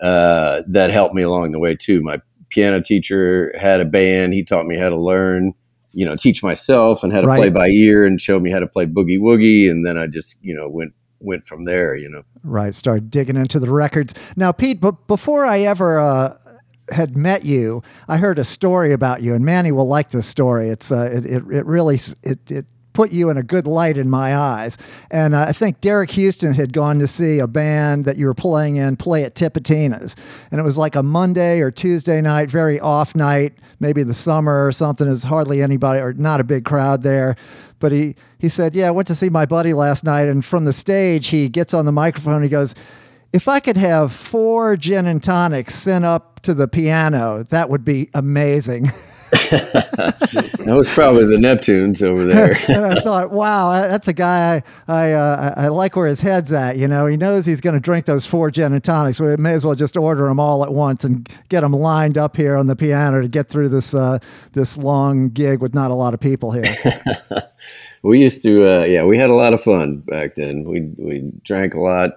uh, 0.05 0.63
that 0.67 0.91
helped 0.91 1.15
me 1.15 1.23
along 1.23 1.51
the 1.51 1.59
way 1.59 1.75
too. 1.75 2.01
My 2.01 2.21
piano 2.49 2.81
teacher 2.81 3.53
had 3.57 3.79
a 3.79 3.85
band; 3.85 4.33
he 4.33 4.43
taught 4.43 4.65
me 4.65 4.77
how 4.77 4.89
to 4.89 4.99
learn, 4.99 5.53
you 5.91 6.05
know, 6.05 6.15
teach 6.15 6.43
myself 6.43 7.03
and 7.03 7.13
how 7.13 7.21
to 7.21 7.27
right. 7.27 7.39
play 7.39 7.49
by 7.49 7.67
ear, 7.67 8.05
and 8.05 8.19
showed 8.19 8.41
me 8.41 8.51
how 8.51 8.59
to 8.59 8.67
play 8.67 8.85
boogie 8.85 9.19
woogie. 9.19 9.69
And 9.69 9.85
then 9.85 9.97
I 9.97 10.07
just 10.07 10.37
you 10.41 10.53
know 10.53 10.67
went 10.67 10.93
went 11.19 11.47
from 11.47 11.65
there, 11.65 11.95
you 11.95 12.09
know. 12.09 12.23
Right, 12.43 12.73
start 12.73 13.09
digging 13.09 13.35
into 13.35 13.59
the 13.59 13.69
records. 13.69 14.13
Now, 14.35 14.51
Pete, 14.51 14.79
but 14.79 15.07
before 15.07 15.45
I 15.45 15.61
ever 15.61 15.99
uh, 15.99 16.37
had 16.89 17.17
met 17.17 17.45
you, 17.45 17.83
I 18.07 18.17
heard 18.17 18.39
a 18.39 18.43
story 18.43 18.93
about 18.93 19.21
you, 19.21 19.33
and 19.33 19.43
Manny 19.43 19.71
will 19.71 19.87
like 19.87 20.11
this 20.11 20.27
story. 20.27 20.69
It's 20.69 20.91
uh, 20.91 21.09
it, 21.11 21.25
it, 21.25 21.43
it 21.51 21.65
really 21.65 21.99
it, 22.23 22.51
it 22.51 22.65
put 22.97 23.11
you 23.11 23.29
in 23.29 23.37
a 23.37 23.43
good 23.43 23.67
light 23.67 23.95
in 23.95 24.09
my 24.09 24.35
eyes. 24.35 24.75
And 25.11 25.35
uh, 25.35 25.45
I 25.47 25.53
think 25.53 25.81
Derek 25.81 26.09
Huston 26.11 26.55
had 26.55 26.73
gone 26.73 26.97
to 26.97 27.05
see 27.05 27.37
a 27.37 27.45
band 27.45 28.05
that 28.05 28.17
you 28.17 28.25
were 28.25 28.33
playing 28.33 28.77
in 28.77 28.97
play 28.97 29.23
at 29.23 29.35
Tipitina's. 29.35 30.15
And 30.49 30.59
it 30.59 30.63
was 30.63 30.79
like 30.79 30.95
a 30.95 31.03
Monday 31.03 31.59
or 31.61 31.69
Tuesday 31.69 32.21
night, 32.21 32.49
very 32.49 32.79
off 32.79 33.13
night, 33.13 33.53
maybe 33.79 34.01
the 34.01 34.15
summer 34.15 34.65
or 34.65 34.71
something. 34.71 35.05
There's 35.05 35.21
hardly 35.21 35.61
anybody 35.61 35.99
or 35.99 36.13
not 36.13 36.39
a 36.39 36.43
big 36.43 36.65
crowd 36.65 37.03
there. 37.03 37.35
But 37.79 37.91
he, 37.91 38.15
he 38.39 38.49
said, 38.49 38.75
Yeah, 38.75 38.87
I 38.87 38.91
went 38.91 39.07
to 39.07 39.15
see 39.15 39.29
my 39.29 39.45
buddy 39.45 39.73
last 39.73 40.03
night. 40.03 40.27
And 40.27 40.43
from 40.43 40.65
the 40.65 40.73
stage, 40.73 41.27
he 41.27 41.49
gets 41.49 41.73
on 41.73 41.85
the 41.85 41.91
microphone. 41.91 42.43
He 42.43 42.49
goes, 42.49 42.73
if 43.33 43.47
I 43.47 43.59
could 43.59 43.77
have 43.77 44.13
four 44.13 44.77
gin 44.77 45.05
and 45.05 45.21
tonics 45.21 45.75
sent 45.75 46.05
up 46.05 46.39
to 46.41 46.53
the 46.53 46.67
piano, 46.67 47.43
that 47.43 47.69
would 47.69 47.83
be 47.83 48.09
amazing. 48.13 48.91
that 49.31 50.73
was 50.75 50.87
probably 50.93 51.25
the 51.25 51.35
Neptunes 51.35 52.01
over 52.01 52.25
there. 52.25 52.57
and 52.69 52.85
I 52.85 53.01
thought, 53.01 53.31
wow, 53.31 53.71
that's 53.81 54.07
a 54.07 54.13
guy 54.13 54.55
I 54.55 54.63
I, 54.87 55.11
uh, 55.11 55.53
I 55.57 55.67
like 55.67 55.95
where 55.95 56.07
his 56.07 56.21
head's 56.21 56.53
at. 56.53 56.77
You 56.77 56.87
know, 56.87 57.07
he 57.07 57.17
knows 57.17 57.45
he's 57.45 57.59
going 57.59 57.73
to 57.73 57.79
drink 57.79 58.05
those 58.05 58.25
four 58.25 58.51
gin 58.51 58.71
and 58.71 58.83
tonics. 58.83 59.17
So 59.17 59.25
we 59.25 59.35
may 59.35 59.53
as 59.53 59.65
well 59.65 59.75
just 59.75 59.97
order 59.97 60.27
them 60.27 60.39
all 60.39 60.63
at 60.63 60.71
once 60.71 61.03
and 61.03 61.27
get 61.49 61.61
them 61.61 61.73
lined 61.73 62.17
up 62.17 62.37
here 62.37 62.55
on 62.55 62.67
the 62.67 62.75
piano 62.75 63.21
to 63.21 63.27
get 63.27 63.49
through 63.49 63.69
this 63.69 63.93
uh, 63.93 64.19
this 64.53 64.77
long 64.77 65.29
gig 65.29 65.59
with 65.59 65.73
not 65.73 65.91
a 65.91 65.95
lot 65.95 66.13
of 66.13 66.19
people 66.21 66.51
here. 66.51 66.63
we 68.03 68.19
used 68.19 68.43
to, 68.43 68.65
uh, 68.65 68.85
yeah, 68.85 69.03
we 69.03 69.17
had 69.17 69.29
a 69.29 69.35
lot 69.35 69.53
of 69.53 69.61
fun 69.61 69.97
back 69.97 70.35
then. 70.35 70.63
We 70.63 70.93
we 70.97 71.31
drank 71.43 71.73
a 71.73 71.81
lot, 71.81 72.11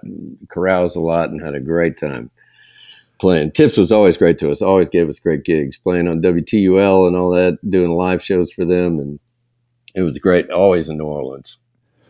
caroused 0.49 0.95
a 0.95 1.01
lot, 1.01 1.29
and 1.29 1.41
had 1.41 1.55
a 1.55 1.61
great 1.61 1.97
time 1.97 2.31
playing. 3.21 3.51
Tips 3.51 3.77
was 3.77 3.91
always 3.91 4.17
great 4.17 4.37
to 4.39 4.49
us. 4.49 4.61
Always 4.61 4.89
gave 4.89 5.07
us 5.07 5.19
great 5.19 5.45
gigs, 5.45 5.77
playing 5.77 6.07
on 6.09 6.21
WTUL 6.21 7.07
and 7.07 7.15
all 7.15 7.29
that, 7.31 7.57
doing 7.69 7.91
live 7.91 8.21
shows 8.23 8.51
for 8.51 8.65
them, 8.65 8.99
and 8.99 9.19
it 9.95 10.01
was 10.01 10.17
great. 10.17 10.49
Always 10.49 10.89
in 10.89 10.97
New 10.97 11.05
Orleans. 11.05 11.57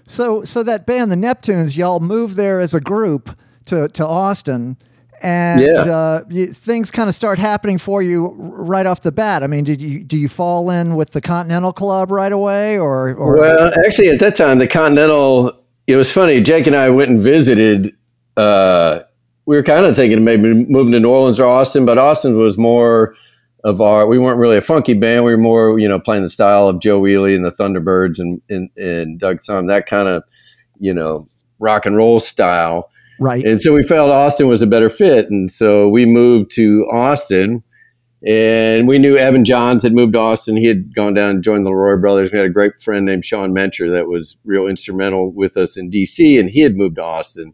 So, 0.07 0.43
so 0.43 0.63
that 0.63 0.85
band, 0.87 1.11
the 1.11 1.15
Neptunes, 1.15 1.77
y'all 1.77 1.99
moved 1.99 2.35
there 2.35 2.59
as 2.59 2.73
a 2.73 2.81
group 2.81 3.37
to 3.65 3.87
to 3.89 4.05
Austin, 4.05 4.77
and 5.21 5.61
Yeah. 5.61 5.81
uh, 5.81 6.23
you, 6.29 6.47
things 6.47 6.89
kind 6.91 7.07
of 7.07 7.13
start 7.15 7.37
happening 7.39 7.77
for 7.77 8.01
you 8.01 8.33
right 8.39 8.85
off 8.87 9.01
the 9.01 9.11
bat. 9.11 9.43
I 9.43 9.47
mean, 9.47 9.63
did 9.63 9.81
you 9.81 10.03
do 10.03 10.17
you 10.17 10.27
fall 10.27 10.69
in 10.71 10.95
with 10.95 11.11
the 11.11 11.21
Continental 11.21 11.71
Club 11.73 12.09
right 12.11 12.31
away, 12.31 12.77
or, 12.79 13.13
or 13.15 13.37
Well, 13.37 13.71
actually, 13.85 14.09
at 14.09 14.19
that 14.19 14.35
time, 14.35 14.57
the 14.59 14.67
Continental. 14.67 15.57
It 15.87 15.95
was 15.97 16.11
funny. 16.11 16.41
Jake 16.41 16.67
and 16.67 16.75
I 16.75 16.89
went 16.89 17.09
and 17.09 17.21
visited. 17.21 17.95
Uh, 18.37 19.01
we 19.51 19.57
were 19.57 19.63
kind 19.63 19.85
of 19.85 19.97
thinking 19.97 20.23
maybe 20.23 20.53
moving 20.53 20.93
to 20.93 20.99
New 21.01 21.09
Orleans 21.09 21.37
or 21.37 21.45
Austin, 21.45 21.83
but 21.85 21.97
Austin 21.97 22.37
was 22.37 22.57
more 22.57 23.15
of 23.65 23.81
our. 23.81 24.07
We 24.07 24.17
weren't 24.17 24.39
really 24.39 24.55
a 24.55 24.61
funky 24.61 24.93
band. 24.93 25.25
We 25.25 25.31
were 25.31 25.37
more, 25.37 25.77
you 25.77 25.89
know, 25.89 25.99
playing 25.99 26.23
the 26.23 26.29
style 26.29 26.69
of 26.69 26.79
Joe 26.79 27.05
Ely 27.05 27.31
and 27.31 27.43
the 27.43 27.51
Thunderbirds 27.51 28.17
and 28.17 28.41
and, 28.47 28.69
and 28.77 29.19
Doug 29.19 29.39
Sahm, 29.39 29.67
that 29.67 29.87
kind 29.87 30.07
of, 30.07 30.23
you 30.79 30.93
know, 30.93 31.25
rock 31.59 31.85
and 31.85 31.97
roll 31.97 32.21
style. 32.21 32.89
right? 33.19 33.43
And 33.45 33.59
so 33.59 33.73
we 33.73 33.83
felt 33.83 34.09
Austin 34.09 34.47
was 34.47 34.61
a 34.61 34.67
better 34.67 34.89
fit. 34.89 35.29
And 35.29 35.51
so 35.51 35.89
we 35.89 36.05
moved 36.05 36.51
to 36.51 36.87
Austin. 36.89 37.61
And 38.25 38.87
we 38.87 38.99
knew 38.99 39.17
Evan 39.17 39.43
Johns 39.43 39.83
had 39.83 39.93
moved 39.93 40.13
to 40.13 40.19
Austin. 40.19 40.55
He 40.55 40.67
had 40.67 40.95
gone 40.95 41.13
down 41.13 41.31
and 41.31 41.43
joined 41.43 41.65
the 41.65 41.71
Leroy 41.71 41.99
Brothers. 41.99 42.31
We 42.31 42.37
had 42.37 42.47
a 42.47 42.51
great 42.51 42.79
friend 42.79 43.05
named 43.05 43.25
Sean 43.25 43.51
Mencher 43.51 43.91
that 43.91 44.07
was 44.07 44.37
real 44.45 44.67
instrumental 44.67 45.29
with 45.29 45.57
us 45.57 45.75
in 45.75 45.89
DC, 45.89 46.39
and 46.39 46.49
he 46.49 46.61
had 46.61 46.77
moved 46.77 46.95
to 46.95 47.03
Austin. 47.03 47.53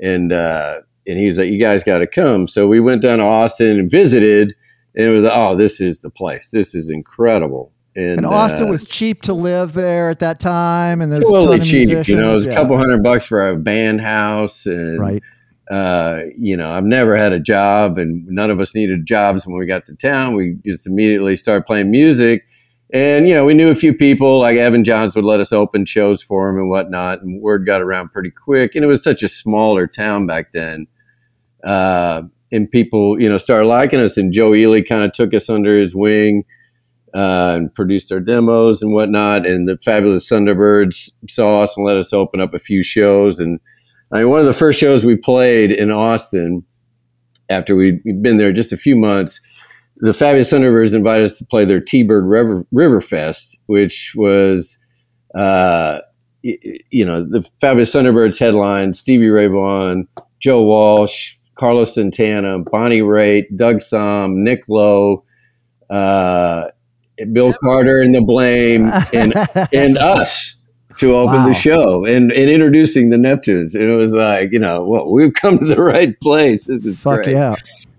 And 0.00 0.30
uh, 0.30 0.80
and 1.06 1.18
he 1.18 1.26
was 1.26 1.38
like, 1.38 1.50
"You 1.50 1.58
guys 1.58 1.84
got 1.84 1.98
to 1.98 2.06
come." 2.06 2.48
So 2.48 2.66
we 2.66 2.80
went 2.80 3.02
down 3.02 3.18
to 3.18 3.24
Austin 3.24 3.78
and 3.78 3.90
visited, 3.90 4.54
and 4.94 5.06
it 5.06 5.10
was 5.10 5.24
oh, 5.24 5.56
this 5.56 5.80
is 5.80 6.00
the 6.00 6.10
place. 6.10 6.50
This 6.50 6.74
is 6.74 6.90
incredible. 6.90 7.72
And, 7.96 8.18
And 8.18 8.26
Austin 8.26 8.64
uh, 8.64 8.70
was 8.70 8.84
cheap 8.84 9.22
to 9.22 9.34
live 9.34 9.72
there 9.72 10.10
at 10.10 10.18
that 10.18 10.40
time, 10.40 11.00
and 11.00 11.12
there's 11.12 11.28
a 11.28 11.30
ton 11.30 11.40
totally 11.40 11.60
of 11.60 11.64
cheap. 11.64 11.88
musicians. 11.88 12.08
You 12.08 12.16
know, 12.16 12.30
it 12.30 12.32
was 12.32 12.46
a 12.46 12.54
couple 12.54 12.76
hundred 12.76 13.02
bucks 13.02 13.24
for 13.24 13.48
a 13.48 13.56
band 13.56 14.00
house, 14.00 14.66
and 14.66 14.98
right? 14.98 15.22
uh, 15.70 16.20
you 16.36 16.56
know, 16.56 16.72
I've 16.72 16.84
never 16.84 17.16
had 17.16 17.32
a 17.32 17.38
job, 17.38 17.98
and 17.98 18.26
none 18.26 18.50
of 18.50 18.60
us 18.60 18.74
needed 18.74 19.06
jobs 19.06 19.46
when 19.46 19.56
we 19.56 19.66
got 19.66 19.86
to 19.86 19.94
town. 19.94 20.34
We 20.34 20.58
just 20.66 20.86
immediately 20.86 21.36
started 21.36 21.66
playing 21.66 21.90
music, 21.92 22.44
and 22.92 23.28
you 23.28 23.34
know, 23.34 23.44
we 23.44 23.54
knew 23.54 23.70
a 23.70 23.76
few 23.76 23.94
people 23.94 24.40
like 24.40 24.56
Evan 24.56 24.82
Johns 24.84 25.14
would 25.14 25.24
let 25.24 25.40
us 25.40 25.52
open 25.52 25.84
shows 25.84 26.22
for 26.22 26.48
him 26.48 26.56
and 26.56 26.68
whatnot, 26.68 27.22
and 27.22 27.40
word 27.40 27.64
got 27.64 27.80
around 27.80 28.12
pretty 28.12 28.30
quick. 28.30 28.74
And 28.74 28.84
it 28.84 28.88
was 28.88 29.04
such 29.04 29.22
a 29.22 29.28
smaller 29.28 29.86
town 29.86 30.26
back 30.26 30.52
then, 30.52 30.86
uh, 31.64 32.22
and 32.52 32.70
people, 32.70 33.20
you 33.20 33.28
know, 33.28 33.38
started 33.38 33.66
liking 33.66 34.00
us. 34.00 34.16
And 34.16 34.32
Joe 34.32 34.54
Ely 34.54 34.82
kind 34.82 35.02
of 35.02 35.12
took 35.12 35.34
us 35.34 35.48
under 35.48 35.78
his 35.78 35.94
wing. 35.94 36.44
Uh, 37.16 37.54
and 37.54 37.74
produced 37.76 38.10
our 38.10 38.18
demos 38.18 38.82
and 38.82 38.92
whatnot, 38.92 39.46
and 39.46 39.68
the 39.68 39.78
fabulous 39.84 40.28
Thunderbirds 40.28 41.12
saw 41.28 41.60
us 41.60 41.76
and 41.76 41.86
let 41.86 41.96
us 41.96 42.12
open 42.12 42.40
up 42.40 42.54
a 42.54 42.58
few 42.58 42.82
shows, 42.82 43.38
and 43.38 43.60
I 44.12 44.18
mean, 44.18 44.30
one 44.30 44.40
of 44.40 44.46
the 44.46 44.52
first 44.52 44.80
shows 44.80 45.04
we 45.04 45.16
played 45.16 45.70
in 45.70 45.92
Austin 45.92 46.64
after 47.48 47.76
we'd 47.76 48.02
been 48.22 48.36
there 48.36 48.52
just 48.52 48.72
a 48.72 48.76
few 48.76 48.96
months, 48.96 49.40
the 49.98 50.12
Fabulous 50.12 50.52
Thunderbirds 50.52 50.94
invited 50.94 51.26
us 51.26 51.38
to 51.38 51.46
play 51.46 51.64
their 51.64 51.80
T-Bird 51.80 52.24
River, 52.24 52.66
River 52.72 53.00
Fest, 53.00 53.56
which 53.66 54.12
was, 54.16 54.78
uh, 55.38 55.98
you 56.42 57.04
know, 57.04 57.22
the 57.22 57.48
Fabulous 57.60 57.92
Thunderbirds 57.92 58.38
headline, 58.38 58.92
Stevie 58.92 59.28
Ray 59.28 59.46
Vaughan, 59.46 60.08
Joe 60.40 60.62
Walsh, 60.62 61.34
Carlos 61.56 61.94
Santana, 61.94 62.58
Bonnie 62.58 63.00
Raitt, 63.00 63.56
Doug 63.56 63.76
Sahm, 63.76 64.36
Nick 64.36 64.64
Lowe, 64.68 65.24
uh, 65.90 66.68
Bill 67.32 67.54
Carter 67.54 68.00
and 68.00 68.14
the 68.14 68.20
Blame, 68.20 68.86
and, 69.14 69.32
and 69.72 69.98
us 69.98 70.56
to 70.96 71.14
open 71.14 71.34
Wow. 71.36 71.48
the 71.48 71.54
show 71.54 72.04
and, 72.04 72.30
and 72.32 72.50
introducing 72.50 73.10
the 73.10 73.16
Neptunes. 73.16 73.74
And 73.74 73.84
it 73.84 73.96
was 73.96 74.12
like, 74.12 74.52
you 74.52 74.58
know, 74.58 74.84
well, 74.84 75.10
we've 75.10 75.34
come 75.34 75.58
to 75.58 75.64
the 75.64 75.80
right 75.80 76.18
place. 76.20 76.66
This 76.66 76.84
is 76.84 76.98
Fuck 77.00 77.24
great. 77.24 77.34
yeah! 77.34 77.54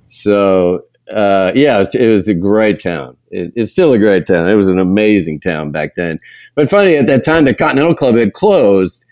So, 0.08 0.86
uh, 1.14 1.52
yeah, 1.56 1.76
it 1.78 1.80
was, 1.80 1.96
it 1.96 2.08
was 2.10 2.28
a 2.28 2.34
great 2.34 2.80
town. 2.82 3.16
It, 3.32 3.52
it's 3.56 3.72
still 3.72 3.92
a 3.94 4.00
great 4.00 4.26
town. 4.26 4.50
It 4.50 4.56
was 4.56 4.68
an 4.70 4.80
amazing 4.80 5.40
town 5.42 5.72
back 5.72 5.96
then. 5.96 6.20
But 6.56 6.70
funny, 6.70 6.96
at 6.96 7.08
that 7.08 7.24
time, 7.26 7.46
the 7.46 7.54
Continental 7.54 7.96
Club 7.96 8.16
had 8.16 8.34
closed. 8.34 9.05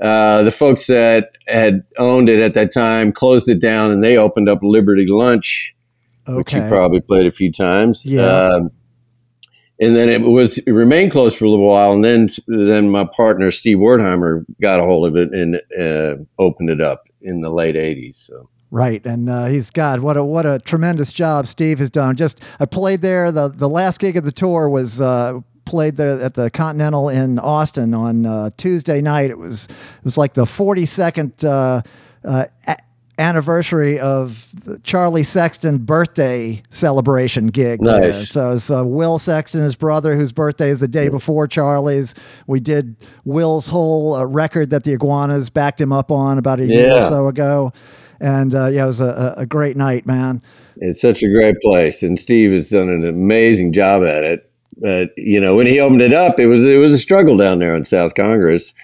Uh, 0.00 0.42
the 0.42 0.50
folks 0.50 0.86
that 0.86 1.32
had 1.46 1.84
owned 1.98 2.28
it 2.28 2.40
at 2.40 2.54
that 2.54 2.72
time 2.72 3.12
closed 3.12 3.48
it 3.48 3.60
down 3.60 3.90
and 3.90 4.02
they 4.02 4.16
opened 4.16 4.48
up 4.48 4.60
Liberty 4.62 5.06
Lunch 5.06 5.74
which 6.36 6.52
you 6.52 6.60
probably 6.68 7.00
played 7.00 7.26
a 7.26 7.30
few 7.30 7.50
times. 7.50 8.06
Yeah. 8.06 8.22
Um, 8.22 8.70
and 9.80 9.96
then 9.96 10.10
it 10.10 10.20
was 10.20 10.58
it 10.58 10.70
remained 10.70 11.10
closed 11.10 11.38
for 11.38 11.46
a 11.46 11.50
little 11.50 11.66
while, 11.66 11.92
and 11.92 12.04
then 12.04 12.28
then 12.46 12.90
my 12.90 13.04
partner 13.04 13.50
Steve 13.50 13.78
Wertheimer 13.78 14.44
got 14.60 14.78
a 14.78 14.82
hold 14.82 15.06
of 15.08 15.16
it 15.16 15.32
and 15.32 15.56
uh, 15.78 16.22
opened 16.38 16.68
it 16.68 16.82
up 16.82 17.04
in 17.22 17.40
the 17.40 17.48
late 17.48 17.76
'80s. 17.76 18.16
So 18.26 18.50
right. 18.70 19.04
And 19.06 19.30
uh, 19.30 19.46
he's 19.46 19.70
God. 19.70 20.00
What 20.00 20.18
a 20.18 20.24
what 20.24 20.44
a 20.44 20.58
tremendous 20.58 21.12
job 21.12 21.46
Steve 21.46 21.78
has 21.78 21.90
done. 21.90 22.16
Just 22.16 22.42
I 22.58 22.66
played 22.66 23.00
there. 23.00 23.32
the 23.32 23.48
The 23.48 23.70
last 23.70 24.00
gig 24.00 24.16
of 24.16 24.24
the 24.24 24.32
tour 24.32 24.68
was. 24.68 25.00
Uh, 25.00 25.40
Played 25.70 25.96
there 25.96 26.20
at 26.20 26.34
the 26.34 26.50
Continental 26.50 27.08
in 27.08 27.38
Austin 27.38 27.94
on 27.94 28.26
uh, 28.26 28.50
Tuesday 28.56 29.00
night. 29.00 29.30
It 29.30 29.38
was 29.38 29.66
it 29.66 30.04
was 30.04 30.18
like 30.18 30.34
the 30.34 30.44
forty 30.44 30.84
second 30.84 31.44
uh, 31.44 31.82
uh, 32.24 32.46
a- 32.66 32.76
anniversary 33.18 34.00
of 34.00 34.48
the 34.64 34.80
Charlie 34.80 35.22
Sexton 35.22 35.78
birthday 35.78 36.62
celebration 36.70 37.46
gig. 37.48 37.78
there. 37.82 38.00
Nice. 38.00 38.30
So 38.30 38.50
it's 38.50 38.68
uh, 38.68 38.84
Will 38.84 39.20
Sexton, 39.20 39.60
his 39.62 39.76
brother, 39.76 40.16
whose 40.16 40.32
birthday 40.32 40.70
is 40.70 40.80
the 40.80 40.88
day 40.88 41.08
before 41.08 41.46
Charlie's. 41.46 42.16
We 42.48 42.58
did 42.58 42.96
Will's 43.24 43.68
whole 43.68 44.14
uh, 44.14 44.24
record 44.24 44.70
that 44.70 44.82
the 44.82 44.94
Iguanas 44.94 45.50
backed 45.50 45.80
him 45.80 45.92
up 45.92 46.10
on 46.10 46.36
about 46.38 46.58
a 46.58 46.66
year 46.66 46.96
or 46.96 47.02
so 47.02 47.28
ago. 47.28 47.72
And 48.20 48.54
uh, 48.56 48.66
yeah, 48.66 48.84
it 48.84 48.86
was 48.88 49.00
a 49.00 49.34
a 49.36 49.46
great 49.46 49.76
night, 49.76 50.04
man. 50.04 50.42
it's 50.78 51.00
such 51.00 51.22
a 51.22 51.28
great 51.28 51.54
place, 51.62 52.02
and 52.02 52.18
Steve 52.18 52.50
has 52.50 52.70
done 52.70 52.88
an 52.88 53.06
amazing 53.06 53.72
job 53.72 54.02
at 54.02 54.24
it. 54.24 54.49
But 54.80 55.10
you 55.16 55.40
know, 55.40 55.56
when 55.56 55.66
he 55.66 55.78
opened 55.78 56.02
it 56.02 56.12
up, 56.12 56.38
it 56.38 56.46
was 56.46 56.64
it 56.66 56.78
was 56.78 56.92
a 56.92 56.98
struggle 56.98 57.36
down 57.36 57.58
there 57.58 57.74
on 57.74 57.84
South 57.84 58.14
Congress. 58.14 58.74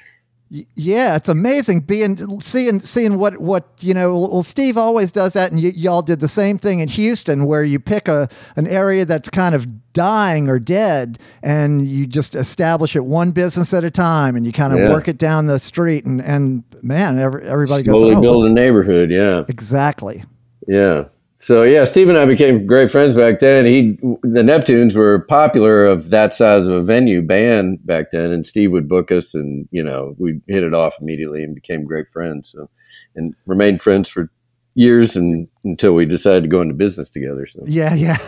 Yeah, 0.77 1.17
it's 1.17 1.29
amazing 1.29 1.81
being 1.81 2.41
seeing 2.41 2.79
seeing 2.79 3.19
what 3.19 3.39
what 3.41 3.67
you 3.81 3.93
know. 3.95 4.15
Well, 4.31 4.45
Steve 4.45 4.79
always 4.79 5.11
does 5.11 5.33
that, 5.33 5.51
and 5.51 5.61
y- 5.61 5.73
y'all 5.75 6.03
did 6.03 6.21
the 6.21 6.29
same 6.29 6.57
thing 6.57 6.79
in 6.79 6.89
Houston, 6.89 7.47
where 7.47 7.65
you 7.65 7.81
pick 7.81 8.07
a 8.07 8.29
an 8.55 8.69
area 8.69 9.05
that's 9.05 9.29
kind 9.29 9.57
of 9.57 9.67
dying 9.93 10.49
or 10.49 10.61
dead, 10.61 11.19
and 11.43 11.89
you 11.89 12.07
just 12.07 12.37
establish 12.37 12.95
it 12.95 13.05
one 13.05 13.33
business 13.33 13.75
at 13.75 13.83
a 13.83 13.91
time, 13.91 14.37
and 14.37 14.47
you 14.47 14.53
kind 14.53 14.73
of 14.73 14.79
Yeah. 14.79 14.91
work 14.93 15.09
it 15.09 15.19
down 15.19 15.47
the 15.47 15.59
street, 15.59 16.05
and 16.05 16.21
and 16.21 16.63
man, 16.81 17.19
every, 17.19 17.43
everybody 17.43 17.83
goes, 17.83 17.99
Slowly 17.99 18.15
oh, 18.15 18.21
build 18.21 18.45
a 18.47 18.53
neighborhood. 18.53 19.11
Yeah. 19.11 19.43
exactly. 19.49 20.23
Yeah. 20.69 21.07
So 21.39 21.65
yeah, 21.65 21.85
Steve 21.85 22.09
and 22.09 22.17
I 22.17 22.25
became 22.25 22.67
great 22.67 22.91
friends 22.91 23.15
back 23.15 23.41
then. 23.41 23.67
He, 23.67 23.99
the 24.23 24.41
Neptunes 24.43 24.97
were 24.97 25.19
popular 25.19 25.85
of 25.85 26.09
that 26.09 26.35
size 26.35 26.67
of 26.67 26.73
a 26.73 26.83
venue 26.83 27.21
band 27.21 27.85
back 27.87 28.11
then, 28.11 28.33
and 28.33 28.47
Steve 28.47 28.73
would 28.73 28.89
book 28.89 29.13
us, 29.13 29.35
and 29.35 29.69
you 29.71 29.83
know 29.83 30.17
we 30.19 30.41
hit 30.47 30.65
it 30.65 30.73
off 30.73 30.95
immediately 30.99 31.45
and 31.45 31.55
became 31.55 31.85
great 31.85 32.09
friends. 32.11 32.53
So, 32.53 32.71
and 33.15 33.35
remained 33.45 33.83
friends 33.83 34.09
for 34.09 34.31
years 34.77 35.17
and 35.17 35.49
until 35.65 35.95
we 35.95 36.05
decided 36.05 36.43
to 36.43 36.49
go 36.49 36.61
into 36.61 36.75
business 36.75 37.09
together. 37.09 37.47
So 37.47 37.63
Yeah, 37.65 37.95
yeah. 37.95 38.19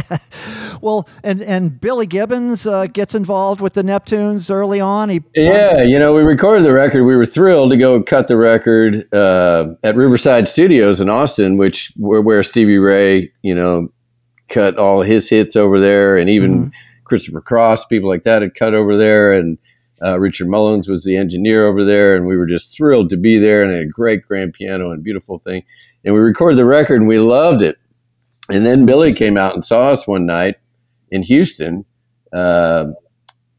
well, 0.80 1.08
and 1.22 1.40
and 1.42 1.80
Billy 1.80 2.06
Gibbons 2.06 2.66
uh, 2.66 2.86
gets 2.86 3.14
involved 3.14 3.60
with 3.60 3.74
the 3.74 3.82
Neptunes 3.82 4.50
early 4.50 4.80
on. 4.80 5.08
He 5.08 5.20
yeah, 5.34 5.80
you 5.82 5.98
know 5.98 6.12
we 6.12 6.22
recorded 6.22 6.64
the 6.64 6.72
record. 6.72 7.04
We 7.04 7.16
were 7.16 7.24
thrilled 7.24 7.70
to 7.70 7.76
go 7.76 8.02
cut 8.02 8.26
the 8.26 8.36
record 8.36 9.08
uh, 9.14 9.68
at 9.84 9.94
Riverside 9.94 10.48
Studios 10.48 11.00
in 11.00 11.08
Austin, 11.08 11.56
which 11.56 11.92
where, 11.96 12.20
where 12.20 12.42
Stevie 12.42 12.78
Ray, 12.78 13.32
you 13.42 13.54
know, 13.54 13.92
cut 14.48 14.76
all 14.76 15.02
his 15.02 15.28
hits 15.30 15.54
over 15.54 15.80
there, 15.80 16.16
and 16.16 16.28
even 16.28 16.72
Christopher 17.04 17.40
Cross, 17.40 17.86
people 17.86 18.08
like 18.08 18.24
that, 18.24 18.42
had 18.42 18.56
cut 18.56 18.74
over 18.74 18.96
there, 18.96 19.32
and 19.32 19.56
uh, 20.02 20.18
Richard 20.18 20.48
Mullins 20.48 20.88
was 20.88 21.04
the 21.04 21.16
engineer 21.16 21.66
over 21.66 21.84
there, 21.84 22.16
and 22.16 22.26
we 22.26 22.36
were 22.36 22.46
just 22.46 22.76
thrilled 22.76 23.10
to 23.10 23.16
be 23.16 23.38
there, 23.38 23.62
and 23.62 23.72
had 23.72 23.82
a 23.82 23.86
great 23.86 24.26
grand 24.26 24.54
piano 24.54 24.90
and 24.90 25.04
beautiful 25.04 25.38
thing, 25.40 25.62
and 26.04 26.14
we 26.14 26.20
recorded 26.20 26.56
the 26.56 26.64
record, 26.64 27.00
and 27.00 27.08
we 27.08 27.18
loved 27.18 27.62
it. 27.62 27.76
And 28.48 28.66
then 28.66 28.86
Billy 28.86 29.14
came 29.14 29.36
out 29.36 29.54
and 29.54 29.64
saw 29.64 29.90
us 29.90 30.06
one 30.06 30.26
night, 30.26 30.56
in 31.10 31.22
Houston. 31.22 31.84
Uh, 32.32 32.86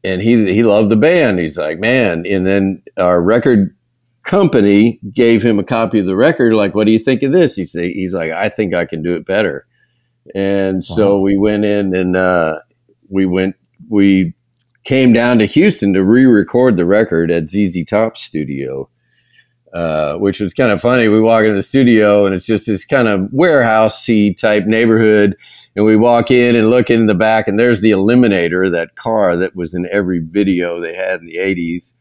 and 0.04 0.20
he 0.20 0.52
he 0.52 0.62
loved 0.62 0.90
the 0.90 0.96
band. 0.96 1.38
He's 1.38 1.56
like, 1.56 1.78
man. 1.78 2.24
And 2.26 2.46
then 2.46 2.82
our 2.96 3.20
record 3.20 3.68
company 4.24 4.98
gave 5.12 5.42
him 5.42 5.58
a 5.58 5.64
copy 5.64 6.00
of 6.00 6.06
the 6.06 6.16
record. 6.16 6.54
Like, 6.54 6.74
what 6.74 6.84
do 6.84 6.92
you 6.92 6.98
think 6.98 7.22
of 7.22 7.32
this? 7.32 7.54
He 7.54 7.64
say, 7.64 7.92
he's 7.92 8.14
like, 8.14 8.32
I 8.32 8.48
think 8.48 8.74
I 8.74 8.86
can 8.86 9.02
do 9.02 9.14
it 9.14 9.26
better. 9.26 9.66
And 10.34 10.76
wow. 10.88 10.96
so 10.96 11.18
we 11.18 11.36
went 11.36 11.64
in 11.64 11.94
and 11.94 12.16
uh, 12.16 12.60
we 13.08 13.26
went 13.26 13.56
we 13.88 14.34
came 14.84 15.12
down 15.12 15.38
to 15.38 15.46
Houston 15.46 15.92
to 15.94 16.02
re-record 16.02 16.76
the 16.76 16.86
record 16.86 17.30
at 17.30 17.50
ZZ 17.50 17.84
Top 17.86 18.16
Studio. 18.16 18.88
Uh, 19.72 20.16
which 20.16 20.38
was 20.38 20.52
kind 20.52 20.70
of 20.70 20.82
funny. 20.82 21.08
We 21.08 21.18
walk 21.18 21.44
into 21.44 21.54
the 21.54 21.62
studio 21.62 22.26
and 22.26 22.34
it's 22.34 22.44
just 22.44 22.66
this 22.66 22.84
kind 22.84 23.08
of 23.08 23.24
warehouse 23.32 24.06
type 24.36 24.66
neighborhood 24.66 25.34
and 25.74 25.84
we 25.84 25.96
walk 25.96 26.30
in 26.30 26.54
and 26.54 26.70
look 26.70 26.90
in 26.90 27.06
the 27.06 27.14
back, 27.14 27.48
and 27.48 27.58
there's 27.58 27.80
the 27.80 27.92
Eliminator, 27.92 28.70
that 28.70 28.96
car 28.96 29.36
that 29.36 29.56
was 29.56 29.74
in 29.74 29.88
every 29.90 30.18
video 30.18 30.80
they 30.80 30.94
had 30.94 31.20
in 31.20 31.26
the 31.26 31.36
80s. 31.36 31.94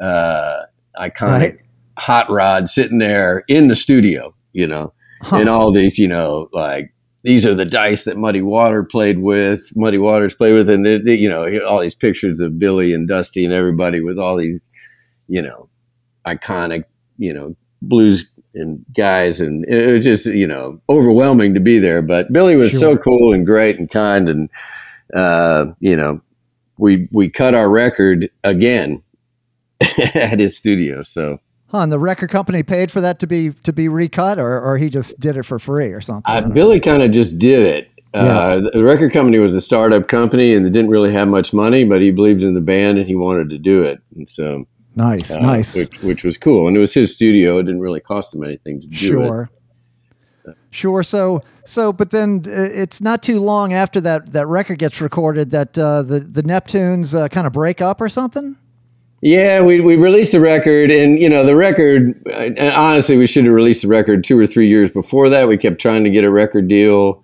Uh, 0.00 0.62
iconic 0.98 1.40
right. 1.40 1.58
hot 1.98 2.28
rod 2.30 2.68
sitting 2.68 2.98
there 2.98 3.44
in 3.46 3.68
the 3.68 3.76
studio, 3.76 4.34
you 4.52 4.66
know, 4.66 4.92
huh. 5.20 5.36
and 5.36 5.48
all 5.48 5.72
these, 5.72 5.98
you 5.98 6.08
know, 6.08 6.48
like 6.52 6.92
these 7.22 7.46
are 7.46 7.54
the 7.54 7.64
dice 7.64 8.04
that 8.04 8.16
Muddy 8.16 8.42
Water 8.42 8.82
played 8.82 9.20
with, 9.20 9.74
Muddy 9.76 9.98
Waters 9.98 10.34
played 10.34 10.54
with, 10.54 10.68
and 10.68 10.84
they, 10.84 10.98
they, 10.98 11.14
you 11.14 11.28
know, 11.28 11.46
all 11.66 11.80
these 11.80 11.94
pictures 11.94 12.40
of 12.40 12.58
Billy 12.58 12.92
and 12.92 13.08
Dusty 13.08 13.44
and 13.44 13.54
everybody 13.54 14.00
with 14.00 14.18
all 14.18 14.36
these, 14.36 14.60
you 15.28 15.40
know, 15.40 15.68
iconic, 16.26 16.84
you 17.18 17.32
know, 17.32 17.54
blues 17.80 18.28
and 18.54 18.84
guys, 18.94 19.40
and 19.40 19.64
it 19.66 19.92
was 19.92 20.04
just 20.04 20.26
you 20.26 20.46
know 20.46 20.80
overwhelming 20.88 21.54
to 21.54 21.60
be 21.60 21.78
there. 21.78 22.02
But 22.02 22.32
Billy 22.32 22.56
was 22.56 22.70
sure. 22.70 22.80
so 22.80 22.96
cool 22.96 23.32
and 23.32 23.46
great 23.46 23.78
and 23.78 23.90
kind, 23.90 24.28
and 24.28 24.48
uh, 25.14 25.66
you 25.80 25.96
know 25.96 26.20
we 26.78 27.08
we 27.12 27.28
cut 27.28 27.54
our 27.54 27.68
record 27.68 28.30
again 28.44 29.02
at 30.14 30.38
his 30.38 30.56
studio. 30.56 31.02
So. 31.02 31.38
Huh, 31.72 31.78
and 31.78 31.90
the 31.90 31.98
record 31.98 32.30
company 32.30 32.62
paid 32.62 32.90
for 32.90 33.00
that 33.00 33.18
to 33.20 33.26
be 33.26 33.50
to 33.50 33.72
be 33.72 33.88
recut, 33.88 34.38
or, 34.38 34.60
or 34.60 34.78
he 34.78 34.90
just 34.90 35.18
did 35.18 35.36
it 35.36 35.44
for 35.44 35.58
free 35.58 35.86
or 35.86 36.00
something. 36.00 36.32
Uh, 36.32 36.48
Billy 36.48 36.78
kind 36.78 37.02
of 37.02 37.10
just 37.10 37.38
did 37.38 37.66
it. 37.66 37.88
Yeah. 38.14 38.20
Uh, 38.20 38.60
the 38.74 38.84
record 38.84 39.12
company 39.14 39.38
was 39.38 39.54
a 39.54 39.60
startup 39.60 40.06
company, 40.06 40.54
and 40.54 40.66
they 40.66 40.70
didn't 40.70 40.90
really 40.90 41.12
have 41.12 41.28
much 41.28 41.54
money, 41.54 41.84
but 41.84 42.02
he 42.02 42.10
believed 42.10 42.42
in 42.42 42.54
the 42.54 42.60
band 42.60 42.98
and 42.98 43.08
he 43.08 43.14
wanted 43.14 43.48
to 43.50 43.58
do 43.58 43.82
it. 43.82 44.00
And 44.14 44.28
so 44.28 44.66
Nice, 44.94 45.36
uh, 45.36 45.40
nice. 45.40 45.74
Which, 45.74 46.02
which, 46.02 46.24
was 46.24 46.36
cool, 46.36 46.68
and 46.68 46.76
it 46.76 46.80
was 46.80 46.92
his 46.92 47.14
studio. 47.14 47.58
It 47.58 47.62
didn't 47.62 47.80
really 47.80 48.00
cost 48.00 48.34
him 48.34 48.44
anything 48.44 48.80
to 48.82 48.86
do 48.86 48.94
sure. 48.94 49.50
it. 50.44 50.56
Sure. 50.70 51.02
So, 51.02 51.42
so, 51.64 51.92
but 51.92 52.10
then 52.10 52.42
uh, 52.46 52.50
it's 52.50 53.00
not 53.00 53.22
too 53.22 53.40
long 53.40 53.72
after 53.72 54.00
that 54.02 54.32
that 54.32 54.46
record 54.46 54.78
gets 54.78 55.00
recorded 55.00 55.50
that 55.52 55.78
uh, 55.78 56.02
the 56.02 56.20
the 56.20 56.42
Neptunes 56.42 57.14
uh, 57.14 57.28
kind 57.28 57.46
of 57.46 57.52
break 57.52 57.80
up 57.80 58.00
or 58.00 58.08
something. 58.08 58.56
Yeah, 59.22 59.62
we 59.62 59.80
we 59.80 59.96
released 59.96 60.32
the 60.32 60.40
record, 60.40 60.90
and 60.90 61.18
you 61.18 61.28
know 61.28 61.46
the 61.46 61.56
record. 61.56 62.20
Uh, 62.28 62.70
honestly, 62.74 63.16
we 63.16 63.26
should 63.26 63.44
have 63.44 63.54
released 63.54 63.82
the 63.82 63.88
record 63.88 64.24
two 64.24 64.38
or 64.38 64.46
three 64.46 64.68
years 64.68 64.90
before 64.90 65.28
that. 65.30 65.48
We 65.48 65.56
kept 65.56 65.80
trying 65.80 66.04
to 66.04 66.10
get 66.10 66.24
a 66.24 66.30
record 66.30 66.68
deal 66.68 67.22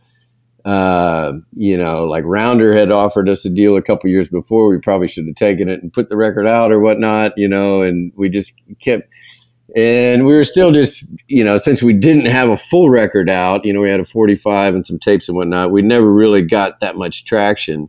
uh, 0.69 1.33
you 1.57 1.79
know, 1.79 2.05
like 2.05 2.25
Rounder 2.27 2.77
had 2.77 2.91
offered 2.91 3.27
us 3.29 3.43
a 3.47 3.49
deal 3.49 3.77
a 3.77 3.83
couple 3.83 4.11
years 4.11 4.29
before. 4.29 4.69
We 4.69 4.79
probably 4.79 5.09
should 5.09 5.27
have 5.27 5.37
taken 5.37 5.67
it 5.67 5.83
and 5.83 5.91
put 5.91 6.11
the 6.11 6.17
record 6.17 6.47
out 6.47 6.71
or 6.71 6.79
whatnot, 6.79 7.33
you 7.39 7.49
know, 7.49 7.81
and 7.81 8.13
we 8.17 8.29
just 8.29 8.53
kept, 8.79 9.09
and 9.75 10.27
we 10.27 10.35
were 10.35 10.45
still 10.45 10.71
just, 10.71 11.05
you 11.27 11.43
know, 11.43 11.57
since 11.57 11.83
we 11.83 11.95
didn't 11.95 12.27
have 12.27 12.51
a 12.51 12.57
full 12.59 12.91
record 12.91 13.31
out, 13.31 13.65
you 13.65 13.73
know, 13.73 13.81
we 13.81 13.89
had 13.89 14.01
a 14.01 14.05
45 14.05 14.75
and 14.75 14.85
some 14.85 14.99
tapes 14.99 15.27
and 15.27 15.39
whatnot, 15.39 15.71
we 15.71 15.81
never 15.81 16.13
really 16.13 16.43
got 16.43 16.81
that 16.81 16.97
much 16.97 17.25
traction. 17.25 17.89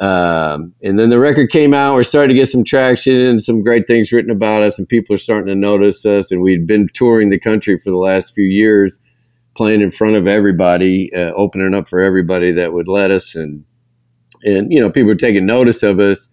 Um, 0.00 0.74
and 0.82 0.98
then 0.98 1.10
the 1.10 1.20
record 1.20 1.50
came 1.50 1.72
out, 1.72 1.94
we're 1.94 2.02
starting 2.02 2.34
to 2.34 2.40
get 2.40 2.48
some 2.48 2.64
traction 2.64 3.14
and 3.14 3.42
some 3.42 3.62
great 3.62 3.86
things 3.86 4.10
written 4.10 4.30
about 4.30 4.62
us, 4.62 4.78
and 4.78 4.88
people 4.88 5.14
are 5.14 5.18
starting 5.18 5.46
to 5.46 5.54
notice 5.54 6.04
us. 6.04 6.30
And 6.32 6.40
we'd 6.40 6.66
been 6.66 6.88
touring 6.92 7.30
the 7.30 7.38
country 7.38 7.78
for 7.78 7.90
the 7.90 7.96
last 7.96 8.34
few 8.34 8.44
years 8.44 9.00
playing 9.54 9.80
in 9.80 9.90
front 9.90 10.16
of 10.16 10.26
everybody, 10.26 11.10
uh, 11.14 11.32
opening 11.36 11.74
up 11.74 11.88
for 11.88 12.00
everybody 12.00 12.52
that 12.52 12.72
would 12.72 12.88
let 12.88 13.10
us, 13.10 13.34
and 13.34 13.64
and 14.42 14.70
you 14.72 14.80
know 14.80 14.90
people 14.90 15.08
were 15.08 15.14
taking 15.14 15.46
notice 15.46 15.82
of 15.82 16.00
us. 16.00 16.28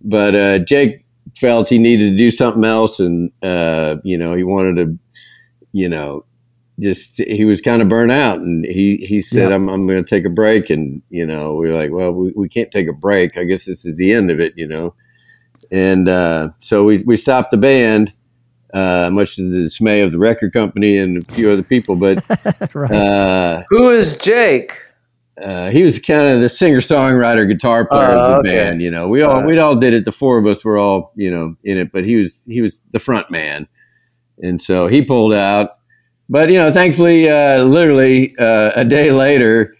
But 0.00 0.34
uh, 0.34 0.58
Jake 0.60 1.04
felt 1.36 1.68
he 1.68 1.78
needed 1.78 2.12
to 2.12 2.16
do 2.16 2.30
something 2.30 2.64
else, 2.64 3.00
and 3.00 3.32
uh, 3.42 3.96
you 4.04 4.18
know 4.18 4.34
he 4.34 4.44
wanted 4.44 4.76
to, 4.76 4.98
you 5.72 5.88
know, 5.88 6.24
just 6.80 7.18
he 7.18 7.44
was 7.44 7.60
kind 7.60 7.82
of 7.82 7.88
burnt 7.88 8.12
out, 8.12 8.38
and 8.38 8.64
he 8.64 9.04
he 9.08 9.20
said, 9.20 9.48
yeah. 9.50 9.54
"I'm 9.54 9.68
I'm 9.68 9.86
going 9.86 10.02
to 10.02 10.08
take 10.08 10.24
a 10.24 10.30
break," 10.30 10.70
and 10.70 11.02
you 11.10 11.26
know 11.26 11.54
we 11.54 11.68
are 11.68 11.74
like, 11.74 11.90
"Well, 11.90 12.12
we, 12.12 12.32
we 12.36 12.48
can't 12.48 12.70
take 12.70 12.88
a 12.88 12.92
break. 12.92 13.36
I 13.36 13.44
guess 13.44 13.64
this 13.64 13.84
is 13.84 13.96
the 13.96 14.12
end 14.12 14.30
of 14.30 14.40
it," 14.40 14.54
you 14.56 14.66
know. 14.66 14.94
And 15.70 16.08
uh, 16.08 16.50
so 16.60 16.84
we, 16.84 16.98
we 16.98 17.16
stopped 17.16 17.50
the 17.50 17.56
band, 17.56 18.14
uh, 18.72 19.10
much 19.12 19.36
to 19.36 19.50
the 19.50 19.62
dismay 19.62 20.00
of 20.00 20.12
the 20.12 20.18
record 20.18 20.52
company 20.52 20.96
and 20.96 21.18
a 21.18 21.32
few 21.32 21.50
other 21.50 21.62
people. 21.62 21.96
But 21.96 22.24
right. 22.74 22.90
uh, 22.90 23.62
who 23.68 23.90
is 23.90 24.16
Jake? 24.16 24.72
Uh, 25.42 25.70
he 25.70 25.82
was 25.82 26.00
kind 26.00 26.32
of 26.32 26.40
the 26.40 26.48
singer 26.48 26.80
songwriter 26.80 27.46
guitar 27.46 27.86
player 27.86 28.08
of 28.08 28.30
the 28.30 28.36
oh, 28.36 28.38
okay. 28.40 28.56
band. 28.56 28.82
You 28.82 28.90
know, 28.90 29.08
we 29.08 29.22
all 29.22 29.44
we 29.44 29.58
all 29.58 29.76
did 29.76 29.94
it. 29.94 30.04
The 30.04 30.12
four 30.12 30.38
of 30.38 30.46
us 30.46 30.64
were 30.64 30.78
all 30.78 31.12
you 31.14 31.30
know 31.30 31.54
in 31.64 31.78
it, 31.78 31.92
but 31.92 32.04
he 32.04 32.16
was 32.16 32.42
he 32.46 32.60
was 32.60 32.80
the 32.92 32.98
front 32.98 33.30
man, 33.30 33.68
and 34.42 34.60
so 34.60 34.86
he 34.86 35.02
pulled 35.02 35.32
out. 35.32 35.77
But 36.28 36.50
you 36.50 36.58
know, 36.58 36.72
thankfully, 36.72 37.28
uh, 37.28 37.64
literally 37.64 38.36
uh, 38.38 38.72
a 38.74 38.84
day 38.84 39.12
later, 39.12 39.76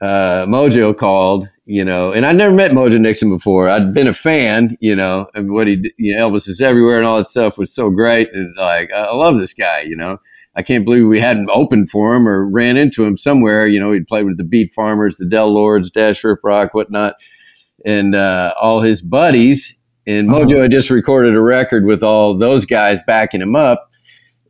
uh, 0.00 0.44
Mojo 0.46 0.96
called 0.96 1.48
you 1.66 1.84
know, 1.84 2.12
and 2.12 2.24
I'd 2.24 2.36
never 2.36 2.54
met 2.54 2.70
Mojo 2.70 2.98
Nixon 2.98 3.28
before. 3.28 3.68
I'd 3.68 3.92
been 3.92 4.06
a 4.06 4.14
fan, 4.14 4.78
you 4.80 4.94
know, 4.94 5.26
of 5.34 5.46
what 5.46 5.66
he, 5.66 5.92
you 5.98 6.16
know, 6.16 6.30
Elvis 6.30 6.48
is 6.48 6.60
everywhere 6.60 6.96
and 6.96 7.06
all 7.06 7.18
that 7.18 7.26
stuff 7.26 7.58
was 7.58 7.74
so 7.74 7.90
great. 7.90 8.32
And 8.32 8.54
like, 8.56 8.92
I 8.92 9.12
love 9.12 9.38
this 9.38 9.52
guy, 9.52 9.82
you 9.82 9.96
know. 9.96 10.18
I 10.54 10.62
can't 10.62 10.86
believe 10.86 11.06
we 11.06 11.20
hadn't 11.20 11.50
opened 11.52 11.90
for 11.90 12.14
him 12.14 12.26
or 12.26 12.46
ran 12.46 12.78
into 12.78 13.04
him 13.04 13.16
somewhere. 13.16 13.66
You 13.66 13.80
know, 13.80 13.92
he'd 13.92 14.06
played 14.06 14.24
with 14.24 14.38
the 14.38 14.44
Beat 14.44 14.72
Farmers, 14.72 15.18
the 15.18 15.26
Del 15.26 15.52
Lords, 15.52 15.90
Dash 15.90 16.22
Rip 16.24 16.38
Rock, 16.42 16.72
whatnot, 16.72 17.14
and 17.84 18.14
uh, 18.14 18.54
all 18.58 18.80
his 18.80 19.02
buddies. 19.02 19.76
And 20.06 20.30
uh-huh. 20.30 20.44
Mojo 20.44 20.62
had 20.62 20.70
just 20.70 20.88
recorded 20.88 21.34
a 21.34 21.40
record 21.42 21.84
with 21.84 22.02
all 22.02 22.38
those 22.38 22.64
guys 22.64 23.02
backing 23.06 23.42
him 23.42 23.56
up. 23.56 23.85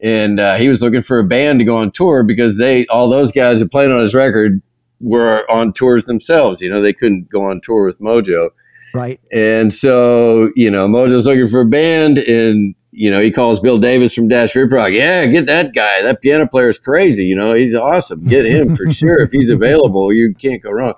And 0.01 0.39
uh, 0.39 0.57
he 0.57 0.69
was 0.69 0.83
looking 0.83 1.03
for 1.03 1.19
a 1.19 1.25
band 1.25 1.59
to 1.61 1.65
go 1.65 1.79
on 1.79 1.91
tour 1.91 2.23
because 2.23 2.59
they, 2.59 2.87
all 2.87 3.09
those 3.09 3.33
guys 3.33 3.61
that 3.61 3.71
played 3.71 3.91
on 3.91 4.01
his 4.01 4.15
record 4.15 4.61
were 5.01 5.51
on 5.51 5.73
tours 5.73 6.07
themselves. 6.07 6.61
You 6.61 6.69
know, 6.69 6.83
they 6.83 6.93
couldn't 6.93 7.29
go 7.31 7.45
on 7.45 7.61
tour 7.61 7.87
with 7.87 8.01
Mojo. 8.01 8.51
Right. 8.95 9.21
And 9.33 9.73
so, 9.73 10.51
you 10.55 10.71
know, 10.71 10.89
Mojo's 10.89 11.27
looking 11.27 11.49
for 11.49 11.61
a 11.61 11.67
band 11.67 12.19
and, 12.19 12.75
you 12.93 13.11
know, 13.11 13.21
he 13.21 13.31
calls 13.31 13.61
Bill 13.61 13.79
Davis 13.79 14.15
from 14.15 14.29
Dash 14.29 14.55
Rip 14.55 14.73
Rock. 14.73 14.91
Yeah, 14.93 15.27
get 15.27 15.47
that 15.47 15.75
guy. 15.75 16.01
That 16.01 16.23
piano 16.23 16.47
player 16.47 16.69
is 16.69 16.79
crazy. 16.79 17.27
You 17.27 17.37
know, 17.37 17.53
he's 17.53 17.75
awesome. 17.75 18.25
Get 18.25 18.47
him 18.47 18.75
for 18.75 18.91
sure. 18.93 19.21
If 19.21 19.33
he's 19.33 19.51
available, 19.51 20.13
you 20.13 20.35
can't 20.35 20.63
go 20.63 20.71
wrong. 20.71 20.95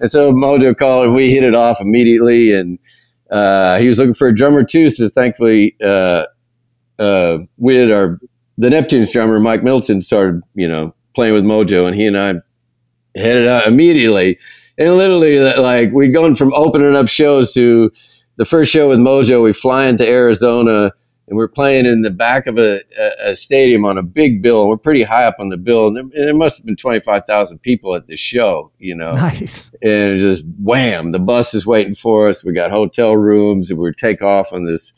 And 0.00 0.10
so 0.10 0.32
Mojo 0.32 0.76
called 0.76 1.06
and 1.06 1.14
we 1.14 1.30
hit 1.30 1.44
it 1.44 1.54
off 1.54 1.80
immediately. 1.80 2.54
And 2.54 2.78
uh, 3.30 3.78
he 3.78 3.86
was 3.86 3.98
looking 3.98 4.14
for 4.14 4.28
a 4.28 4.34
drummer 4.34 4.64
too. 4.64 4.88
So 4.88 5.08
thankfully, 5.08 5.76
uh, 5.84 6.24
uh, 6.98 7.38
we 7.58 7.76
had 7.76 7.90
our, 7.90 8.18
the 8.58 8.68
Neptunes 8.68 9.12
drummer, 9.12 9.40
Mike 9.40 9.62
Middleton, 9.62 10.02
started, 10.02 10.42
you 10.54 10.68
know, 10.68 10.94
playing 11.14 11.34
with 11.34 11.44
Mojo 11.44 11.86
and 11.86 11.94
he 11.94 12.06
and 12.06 12.18
I 12.18 12.34
headed 13.14 13.46
out 13.46 13.66
immediately. 13.66 14.38
And 14.78 14.96
literally, 14.96 15.38
like, 15.38 15.92
we'd 15.92 16.12
gone 16.12 16.34
from 16.34 16.52
opening 16.54 16.96
up 16.96 17.08
shows 17.08 17.52
to 17.54 17.90
the 18.36 18.44
first 18.44 18.72
show 18.72 18.88
with 18.88 18.98
Mojo. 18.98 19.42
We 19.42 19.52
fly 19.52 19.86
into 19.86 20.06
Arizona 20.06 20.92
and 21.28 21.36
we're 21.36 21.48
playing 21.48 21.86
in 21.86 22.02
the 22.02 22.10
back 22.10 22.46
of 22.46 22.58
a, 22.58 22.80
a, 23.24 23.36
stadium 23.36 23.84
on 23.84 23.96
a 23.96 24.02
big 24.02 24.42
bill. 24.42 24.62
And 24.62 24.68
we're 24.68 24.76
pretty 24.76 25.02
high 25.02 25.24
up 25.24 25.36
on 25.38 25.50
the 25.50 25.56
bill. 25.56 25.86
And 25.86 25.96
there, 25.96 26.02
and 26.02 26.12
there 26.12 26.34
must 26.34 26.58
have 26.58 26.66
been 26.66 26.76
25,000 26.76 27.58
people 27.58 27.94
at 27.94 28.06
the 28.06 28.16
show, 28.16 28.72
you 28.78 28.94
know. 28.94 29.12
Nice. 29.12 29.70
And 29.82 30.18
just 30.18 30.44
wham, 30.58 31.12
the 31.12 31.18
bus 31.18 31.54
is 31.54 31.64
waiting 31.64 31.94
for 31.94 32.28
us. 32.28 32.44
We 32.44 32.52
got 32.52 32.70
hotel 32.70 33.16
rooms 33.16 33.70
and 33.70 33.78
we 33.78 33.92
take 33.92 34.20
off 34.20 34.52
on 34.52 34.64
this, 34.64 34.92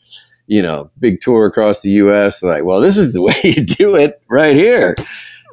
you 0.47 0.61
know, 0.61 0.89
big 0.99 1.21
tour 1.21 1.45
across 1.45 1.81
the 1.81 1.91
U.S. 1.91 2.43
Like, 2.43 2.63
well, 2.63 2.79
this 2.79 2.97
is 2.97 3.13
the 3.13 3.21
way 3.23 3.39
you 3.43 3.63
do 3.63 3.95
it 3.95 4.21
right 4.29 4.55
here. 4.55 4.95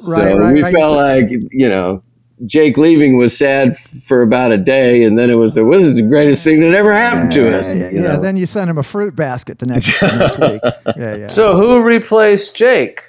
Right, 0.07 0.32
so 0.32 0.38
right, 0.38 0.55
we 0.55 0.62
right. 0.62 0.74
felt 0.74 0.97
like, 0.97 1.30
you 1.30 1.68
know, 1.68 2.03
Jake 2.47 2.76
leaving 2.76 3.18
was 3.18 3.36
sad 3.36 3.76
for 3.78 4.22
about 4.22 4.53
a 4.53 4.59
day, 4.59 5.05
and 5.05 5.18
then 5.18 5.30
it 5.30 5.34
was, 5.34 5.55
"This 5.55 5.82
is 5.82 5.97
the 5.97 6.03
greatest 6.03 6.43
thing 6.43 6.61
that 6.61 6.74
ever 6.74 6.93
happened 6.93 7.30
to 7.32 7.57
us." 7.57 7.76
Yeah, 7.76 7.90
yeah, 7.90 8.03
yeah. 8.03 8.16
then 8.16 8.36
you 8.36 8.47
sent 8.47 8.68
him 8.68 8.78
a 8.78 8.82
fruit 8.82 9.14
basket 9.14 9.61
the 9.61 9.66
next, 9.66 10.01
the 10.01 10.16
next 10.16 10.38
week. 10.38 10.61
Yeah, 10.97 11.14
yeah. 11.14 11.26
So 11.26 11.57
who 11.57 11.82
replaced 11.82 12.57
Jake? 12.57 13.03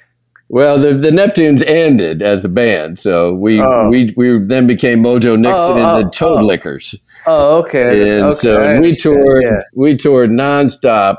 Well, 0.48 0.78
the 0.78 0.94
the 0.94 1.10
Neptunes 1.10 1.66
ended 1.66 2.22
as 2.22 2.44
a 2.44 2.48
band, 2.48 2.98
so 2.98 3.34
we 3.34 3.60
oh. 3.60 3.88
we 3.88 4.14
we 4.16 4.38
then 4.38 4.66
became 4.66 5.02
Mojo 5.02 5.38
Nixon 5.38 5.52
oh, 5.52 5.72
and 5.72 6.04
the 6.04 6.06
oh, 6.06 6.10
Toad 6.10 6.42
oh. 6.42 6.46
Lickers. 6.46 6.94
Oh, 7.26 7.58
okay. 7.62 8.12
And 8.12 8.22
okay, 8.26 8.38
so 8.38 8.80
we 8.80 8.92
toured 8.92 9.42
yeah. 9.42 9.60
we 9.74 9.96
toured 9.96 10.30
nonstop. 10.30 11.16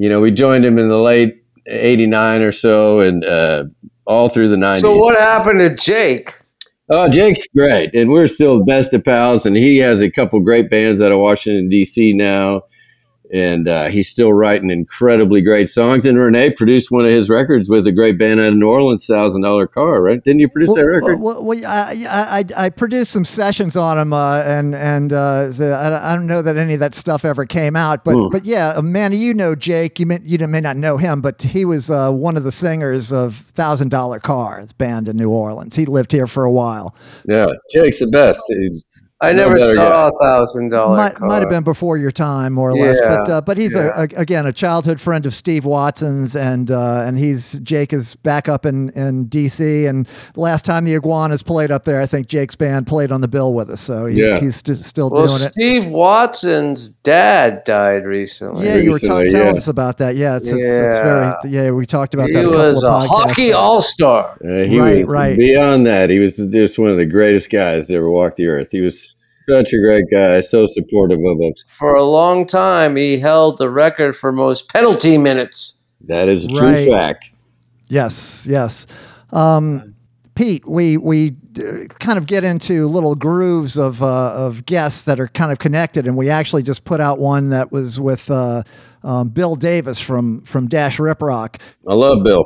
You 0.00 0.08
know, 0.08 0.18
we 0.18 0.30
joined 0.30 0.64
him 0.64 0.78
in 0.78 0.88
the 0.88 0.96
late 0.96 1.44
'89 1.66 2.40
or 2.40 2.52
so, 2.52 3.00
and 3.00 3.22
uh, 3.22 3.64
all 4.06 4.30
through 4.30 4.48
the 4.48 4.56
'90s. 4.56 4.80
So 4.80 4.96
what 4.96 5.14
happened 5.14 5.60
to 5.60 5.74
Jake? 5.74 6.38
Oh, 6.88 7.06
Jake's 7.06 7.46
great, 7.54 7.94
and 7.94 8.08
we're 8.08 8.26
still 8.26 8.64
best 8.64 8.94
of 8.94 9.04
pals. 9.04 9.44
And 9.44 9.54
he 9.54 9.76
has 9.76 10.00
a 10.00 10.10
couple 10.10 10.40
great 10.40 10.70
bands 10.70 11.02
out 11.02 11.12
of 11.12 11.18
Washington 11.18 11.68
D.C. 11.68 12.14
now, 12.14 12.62
and 13.32 13.68
uh, 13.68 13.88
he's 13.88 14.08
still 14.08 14.32
writing 14.32 14.70
incredibly 14.70 15.40
great 15.40 15.68
songs. 15.68 16.04
And 16.04 16.18
Rene 16.18 16.50
produced 16.50 16.90
one 16.90 17.04
of 17.04 17.10
his 17.10 17.28
records 17.28 17.68
with 17.68 17.86
a 17.86 17.92
great 17.92 18.18
band 18.18 18.40
out 18.40 18.46
of 18.48 18.54
New 18.56 18.68
Orleans, 18.68 19.06
Thousand 19.06 19.42
Dollar 19.42 19.66
Car, 19.66 20.02
right? 20.02 20.22
Didn't 20.22 20.40
you 20.40 20.48
produce 20.48 20.74
that 20.74 20.86
record? 20.86 21.20
Well, 21.20 21.42
well, 21.44 21.64
I, 21.66 22.44
I, 22.56 22.64
I 22.64 22.70
produced 22.70 23.12
some 23.12 23.24
sessions 23.24 23.76
on 23.76 23.98
him, 23.98 24.12
uh, 24.12 24.42
and 24.42 24.74
and 24.74 25.12
uh, 25.12 25.50
I, 25.60 26.14
don't 26.14 26.26
know 26.26 26.42
that 26.42 26.56
any 26.56 26.74
of 26.74 26.80
that 26.80 26.94
stuff 26.94 27.24
ever 27.24 27.46
came 27.46 27.76
out, 27.76 28.04
but 28.04 28.16
Mm. 28.16 28.30
but 28.32 28.44
yeah, 28.44 28.72
Amanda, 28.76 29.16
you 29.16 29.32
know 29.34 29.54
Jake. 29.54 30.00
You 30.00 30.06
may, 30.06 30.18
you 30.24 30.38
may 30.46 30.60
not 30.60 30.76
know 30.76 30.96
him, 30.96 31.20
but 31.20 31.40
he 31.42 31.64
was 31.64 31.90
uh, 31.90 32.10
one 32.10 32.36
of 32.36 32.42
the 32.44 32.52
singers 32.52 33.12
of 33.12 33.36
Thousand 33.36 33.90
Dollar 33.90 34.18
Car, 34.18 34.66
the 34.66 34.74
band 34.74 35.08
in 35.08 35.16
New 35.16 35.30
Orleans. 35.30 35.76
He 35.76 35.86
lived 35.86 36.10
here 36.12 36.26
for 36.26 36.44
a 36.44 36.50
while. 36.50 36.94
Yeah, 37.28 37.46
Jake's 37.72 38.00
the 38.00 38.08
best. 38.08 38.42
He's- 38.48 38.84
I 39.22 39.32
never 39.32 39.58
better 39.58 39.74
saw 39.74 40.08
a 40.08 40.18
thousand 40.18 40.70
dollar. 40.70 40.96
Might, 40.96 41.20
might 41.20 41.40
have 41.42 41.50
been 41.50 41.62
before 41.62 41.98
your 41.98 42.10
time, 42.10 42.54
more 42.54 42.70
or 42.70 42.74
less. 42.74 42.98
Yeah, 43.02 43.16
But 43.18 43.30
uh, 43.30 43.40
but 43.42 43.58
he's 43.58 43.74
yeah. 43.74 43.92
a, 43.94 44.00
a, 44.02 44.08
again 44.20 44.46
a 44.46 44.52
childhood 44.52 44.98
friend 44.98 45.26
of 45.26 45.34
Steve 45.34 45.66
Watson's, 45.66 46.34
and 46.34 46.70
uh, 46.70 47.02
and 47.06 47.18
he's 47.18 47.60
Jake 47.60 47.92
is 47.92 48.14
back 48.16 48.48
up 48.48 48.64
in 48.64 48.88
in 48.90 49.26
D.C. 49.26 49.84
And 49.84 50.08
last 50.36 50.64
time 50.64 50.84
the 50.86 50.94
Iguanas 50.94 51.42
played 51.42 51.70
up 51.70 51.84
there, 51.84 52.00
I 52.00 52.06
think 52.06 52.28
Jake's 52.28 52.56
band 52.56 52.86
played 52.86 53.12
on 53.12 53.20
the 53.20 53.28
bill 53.28 53.52
with 53.52 53.68
us, 53.68 53.82
so 53.82 54.06
he's, 54.06 54.16
Yeah. 54.16 54.40
he's 54.40 54.56
st- 54.56 54.82
still 54.84 55.10
Well, 55.10 55.26
doing 55.26 55.36
it. 55.42 55.52
Steve 55.52 55.86
Watson's 55.90 56.88
dad 56.88 57.64
died 57.64 58.04
recently. 58.06 58.64
Yeah, 58.66 58.76
you 58.76 58.88
were 58.90 58.94
recently, 58.94 59.28
telling 59.28 59.46
yeah. 59.48 59.52
us 59.52 59.68
about 59.68 59.98
that. 59.98 60.16
Yeah, 60.16 60.36
it's, 60.36 60.50
it's, 60.50 60.66
it's 60.66 60.98
very 60.98 61.34
yeah. 61.46 61.70
We 61.72 61.84
talked 61.84 62.14
about 62.14 62.28
he 62.28 62.32
that. 62.32 62.40
A 62.40 62.44
couple 62.44 62.58
was 62.58 62.82
of 62.82 62.90
a 62.90 62.96
podcasts 62.96 63.08
hockey 63.08 63.52
all 63.52 63.80
star. 63.82 64.30
Uh, 64.42 64.64
he 64.64 64.78
Right, 64.80 64.98
was 65.00 65.08
right. 65.08 65.36
beyond 65.36 65.86
that. 65.86 66.08
He 66.08 66.18
was 66.18 66.36
just 66.36 66.78
one 66.78 66.88
of 66.90 66.96
the 66.96 67.04
greatest 67.04 67.50
guys 67.50 67.88
to 67.88 67.96
ever 67.96 68.08
walk 68.08 68.36
the 68.36 68.46
earth. 68.46 68.68
He 68.70 68.80
was 68.80 69.09
such 69.48 69.72
a 69.72 69.78
great 69.78 70.04
guy, 70.10 70.40
so 70.40 70.66
supportive 70.66 71.18
of 71.24 71.38
us. 71.50 71.62
For 71.78 71.94
a 71.94 72.04
long 72.04 72.46
time, 72.46 72.96
he 72.96 73.18
held 73.18 73.58
the 73.58 73.70
record 73.70 74.16
for 74.16 74.32
most 74.32 74.68
penalty 74.68 75.18
minutes. 75.18 75.80
That 76.06 76.28
is 76.28 76.44
a 76.44 76.48
true 76.48 76.58
Right. 76.60 76.88
fact. 76.88 77.30
Yes, 77.88 78.46
yes. 78.48 78.86
Um, 79.32 79.94
Pete, 80.34 80.66
we 80.66 80.96
we 80.96 81.36
uh, 81.58 81.84
kind 81.98 82.16
of 82.16 82.26
get 82.26 82.44
into 82.44 82.86
little 82.88 83.14
grooves 83.14 83.76
of 83.76 84.02
uh, 84.02 84.32
of 84.32 84.64
guests 84.64 85.02
that 85.02 85.20
are 85.20 85.28
kind 85.28 85.52
of 85.52 85.58
connected, 85.58 86.06
and 86.06 86.16
we 86.16 86.30
actually 86.30 86.62
just 86.62 86.84
put 86.84 87.00
out 87.00 87.18
one 87.18 87.50
that 87.50 87.70
was 87.72 88.00
with 88.00 88.30
uh, 88.30 88.62
um, 89.02 89.28
Bill 89.28 89.56
Davis 89.56 89.98
from 90.00 90.40
from 90.42 90.66
Dash 90.68 90.98
Rip 90.98 91.20
Rock. 91.20 91.58
I 91.86 91.94
love 91.94 92.22
Bill. 92.24 92.44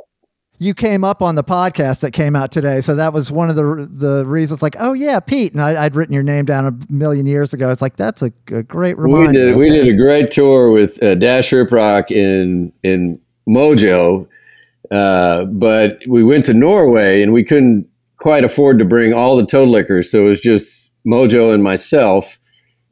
You 0.59 0.72
came 0.72 1.02
up 1.02 1.20
on 1.20 1.34
the 1.34 1.42
podcast 1.44 2.00
that 2.00 2.12
came 2.12 2.36
out 2.36 2.52
today, 2.52 2.80
so 2.80 2.94
that 2.94 3.12
was 3.12 3.30
one 3.32 3.50
of 3.50 3.57
the 3.57 3.88
the 3.90 4.24
reasons. 4.24 4.62
Like, 4.62 4.76
oh 4.78 4.92
yeah, 4.92 5.18
Pete, 5.18 5.52
and 5.52 5.61
I, 5.61 5.84
I'd 5.84 5.96
written 5.96 6.14
your 6.14 6.22
name 6.22 6.44
down 6.44 6.64
a 6.66 6.92
million 6.92 7.26
years 7.26 7.52
ago. 7.52 7.70
It's 7.70 7.82
like 7.82 7.96
that's 7.96 8.22
a, 8.22 8.32
a 8.52 8.62
great 8.62 8.96
We 8.96 9.05
reminder. 9.05 9.32
did 9.48 9.57
we 9.57 9.68
did 9.68 9.88
a 9.88 9.96
great 9.96 10.30
tour 10.30 10.70
with 10.70 11.02
uh, 11.02 11.16
Dash 11.16 11.50
Rip 11.50 11.72
Rock 11.72 12.11
in 12.12 12.72
in 12.84 13.20
Mojo, 13.48 14.28
uh, 14.92 15.44
but 15.46 15.98
we 16.09 16.22
went 16.22 16.44
to 16.46 16.55
Norway 16.55 17.20
and 17.22 17.32
we 17.32 17.42
couldn't 17.42 17.88
quite 18.18 18.44
afford 18.44 18.78
to 18.78 18.84
bring 18.84 19.12
all 19.12 19.36
the 19.36 19.44
Toad 19.44 19.68
Lickers, 19.68 20.09
so 20.11 20.20
it 20.24 20.28
was 20.28 20.40
just 20.40 20.92
Mojo 21.05 21.52
and 21.52 21.64
myself, 21.64 22.38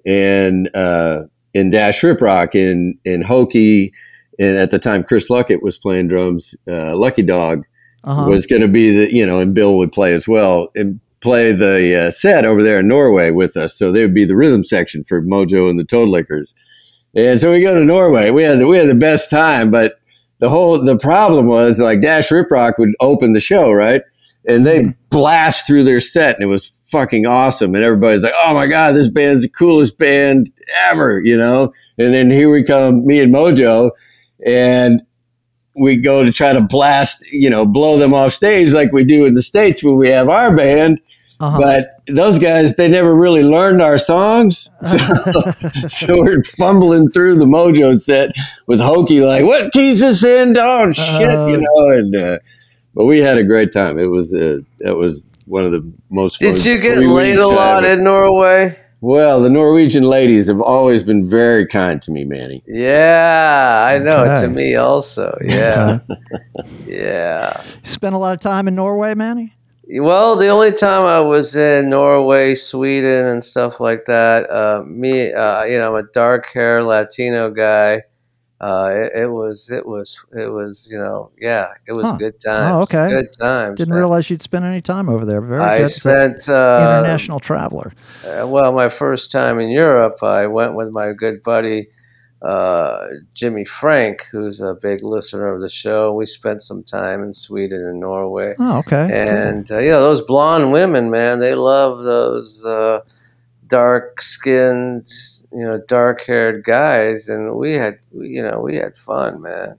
and 0.04 0.68
uh, 0.74 1.22
and 1.54 1.70
Dash 1.70 2.02
Rip 2.02 2.20
Rock 2.20 2.56
in 2.56 2.98
in 3.04 3.22
Hoaky, 3.22 3.92
and 4.38 4.56
at 4.56 4.70
the 4.70 4.78
time 4.78 5.04
Chris 5.04 5.28
Luckett 5.28 5.62
was 5.62 5.78
playing 5.78 6.08
drums. 6.08 6.54
Uh, 6.70 6.96
Lucky 6.96 7.22
Dog 7.22 7.64
Uh-huh. 8.04 8.28
was 8.28 8.46
going 8.46 8.62
to 8.62 8.68
be 8.68 8.90
the 8.96 9.14
you 9.14 9.24
know, 9.26 9.40
and 9.40 9.54
Bill 9.54 9.76
would 9.78 9.92
play 9.92 10.12
as 10.14 10.26
well 10.26 10.68
and 10.74 10.98
play 11.20 11.52
the 11.52 12.06
uh, 12.06 12.10
set 12.10 12.44
over 12.44 12.62
there 12.62 12.80
in 12.80 12.88
Norway 12.88 13.30
with 13.30 13.56
us. 13.56 13.76
So 13.76 13.92
they 13.92 14.02
would 14.02 14.14
be 14.14 14.24
the 14.24 14.34
rhythm 14.36 14.64
section 14.64 15.04
for 15.04 15.22
Mojo 15.22 15.70
and 15.70 15.78
the 15.78 15.84
Toad 15.84 16.08
Lickers. 16.08 16.52
And 17.14 17.40
so 17.40 17.52
we 17.52 17.60
go 17.60 17.78
to 17.78 17.84
Norway. 17.84 18.30
We 18.30 18.42
had 18.42 18.64
we 18.64 18.78
had 18.78 18.88
the 18.88 18.94
best 18.94 19.30
time, 19.30 19.70
but 19.70 20.00
the 20.40 20.48
whole 20.48 20.82
the 20.82 20.96
problem 20.98 21.46
was 21.46 21.78
like 21.78 22.00
Dash 22.02 22.30
Rip 22.30 22.50
Rock 22.50 22.78
would 22.78 22.94
open 23.00 23.34
the 23.34 23.40
show 23.40 23.70
right, 23.70 24.02
and 24.48 24.66
they 24.66 24.94
blast 25.10 25.66
through 25.66 25.84
their 25.84 26.00
set, 26.00 26.34
and 26.34 26.42
it 26.42 26.46
was 26.46 26.72
fucking 26.90 27.26
awesome. 27.26 27.74
And 27.76 27.84
everybody's 27.84 28.22
like, 28.22 28.32
"Oh 28.44 28.54
my 28.54 28.66
god, 28.66 28.92
this 28.96 29.08
band's 29.08 29.42
the 29.42 29.48
coolest 29.48 29.98
band 29.98 30.50
ever," 30.90 31.20
you 31.22 31.36
know. 31.36 31.72
And 31.98 32.12
then 32.14 32.30
here 32.30 32.50
we 32.50 32.64
come, 32.64 33.06
me 33.06 33.20
and 33.20 33.32
Mojo, 33.32 33.90
and 34.46 35.02
we 35.74 35.96
go 35.96 36.22
to 36.22 36.32
try 36.32 36.52
to 36.52 36.60
blast, 36.60 37.24
you 37.30 37.48
know, 37.48 37.64
blow 37.64 37.98
them 37.98 38.12
off 38.12 38.32
stage 38.32 38.72
like 38.72 38.92
we 38.92 39.04
do 39.04 39.24
in 39.24 39.34
the 39.34 39.42
states 39.42 39.82
when 39.82 39.96
we 39.96 40.08
have 40.08 40.28
our 40.28 40.54
band. 40.54 41.00
Uh-huh. 41.40 41.58
But 41.58 42.14
those 42.14 42.38
guys, 42.38 42.76
they 42.76 42.86
never 42.86 43.12
really 43.12 43.42
learned 43.42 43.82
our 43.82 43.98
songs, 43.98 44.68
so, 44.82 44.98
so 45.88 46.22
we're 46.22 46.44
fumbling 46.44 47.10
through 47.10 47.38
the 47.38 47.46
Mojo 47.46 47.98
set 47.98 48.30
with 48.68 48.78
Hoaky, 48.78 49.26
like, 49.26 49.44
"What 49.44 49.72
keys 49.72 50.02
is 50.02 50.22
in? 50.22 50.56
Oh 50.56 50.90
shit!" 50.92 51.06
Oh. 51.06 51.48
you 51.48 51.56
know. 51.58 51.90
And 51.90 52.14
uh, 52.14 52.38
but 52.94 53.06
we 53.06 53.18
had 53.18 53.38
a 53.38 53.44
great 53.44 53.72
time. 53.72 53.98
It 53.98 54.06
was 54.06 54.32
uh, 54.32 54.58
that 54.80 54.94
was 54.94 55.26
one 55.46 55.64
of 55.64 55.72
the 55.72 55.92
most. 56.10 56.38
Did 56.38 56.64
you 56.64 56.78
get 56.78 56.98
laid 56.98 57.38
a 57.38 57.48
lot 57.48 57.84
in 57.84 58.04
Norway? 58.04 58.78
Well, 59.02 59.42
the 59.42 59.50
Norwegian 59.50 60.04
ladies 60.04 60.46
have 60.46 60.60
always 60.60 61.02
been 61.02 61.28
very 61.28 61.66
kind 61.66 62.00
to 62.02 62.12
me, 62.12 62.24
Manny. 62.24 62.62
Yeah, 62.68 63.84
I 63.84 63.98
know. 63.98 64.18
Okay. 64.18 64.42
To 64.42 64.48
me 64.48 64.76
also. 64.76 65.36
Yeah, 65.42 65.98
yeah. 66.86 67.60
You 67.64 67.90
spent 67.90 68.14
a 68.14 68.18
lot 68.18 68.32
of 68.32 68.40
time 68.40 68.68
in 68.68 68.76
Norway, 68.76 69.14
Manny. 69.14 69.54
Well, 69.88 70.36
the 70.36 70.46
only 70.46 70.70
time 70.70 71.04
I 71.04 71.18
was 71.18 71.56
in 71.56 71.90
Norway, 71.90 72.54
Sweden, 72.54 73.26
and 73.26 73.44
stuff 73.44 73.80
like 73.80 74.04
that, 74.06 74.48
uh, 74.48 74.84
me, 74.86 75.32
uh, 75.32 75.64
you 75.64 75.78
know, 75.78 75.96
I'm 75.96 76.04
a 76.04 76.08
dark 76.14 76.46
hair 76.54 76.84
Latino 76.84 77.50
guy. 77.50 78.02
Uh, 78.62 78.90
it, 78.94 79.22
it 79.24 79.26
was, 79.26 79.70
it 79.70 79.84
was, 79.84 80.24
it 80.32 80.48
was, 80.48 80.88
you 80.88 80.96
know, 80.96 81.30
yeah, 81.40 81.66
it 81.88 81.92
was 81.92 82.06
Huh. 82.06 82.16
good 82.16 82.38
time. 82.38 82.74
Oh, 82.76 82.82
okay. 82.82 83.08
Good 83.08 83.32
time. 83.38 83.74
Didn't 83.74 83.90
man. 83.90 83.98
realize 83.98 84.30
you'd 84.30 84.40
spent 84.40 84.64
any 84.64 84.80
time 84.80 85.08
over 85.08 85.24
there. 85.24 85.40
Very 85.40 85.60
I 85.60 85.78
good. 85.78 85.88
Spent 85.88 86.48
uh, 86.48 86.78
international 86.80 87.40
traveler. 87.40 87.92
Uh, 88.24 88.46
well, 88.46 88.72
my 88.72 88.88
first 88.88 89.32
time 89.32 89.58
in 89.58 89.68
Europe, 89.68 90.22
I 90.22 90.46
went 90.46 90.76
with 90.76 90.90
my 90.90 91.12
good 91.12 91.42
buddy 91.42 91.88
uh, 92.42 93.06
Jimmy 93.34 93.64
Frank, 93.64 94.26
who's 94.32 94.60
a 94.60 94.74
big 94.80 95.02
listener 95.02 95.52
of 95.52 95.60
the 95.60 95.68
show. 95.68 96.12
We 96.12 96.26
spent 96.26 96.62
some 96.62 96.82
time 96.84 97.22
in 97.22 97.32
Sweden 97.32 97.84
and 97.84 98.00
Norway, 98.00 98.54
Oh, 98.58 98.78
okay. 98.78 99.08
and 99.12 99.70
uh, 99.70 99.78
you 99.78 99.90
know 99.90 100.00
those 100.00 100.22
blonde 100.22 100.72
women, 100.72 101.10
man, 101.10 101.38
they 101.40 101.54
love 101.54 102.02
those 102.02 102.64
uh, 103.72 103.76
dark-skinned, 103.76 105.06
you 105.52 105.64
know, 105.64 105.80
dark-haired 105.88 106.64
guys, 106.64 107.28
and 107.28 107.56
we 107.56 107.74
had, 107.74 107.98
we- 108.12 108.28
you 108.28 108.42
know, 108.42 108.60
we 108.60 108.76
had 108.76 108.96
fun, 108.96 109.42
man. 109.42 109.76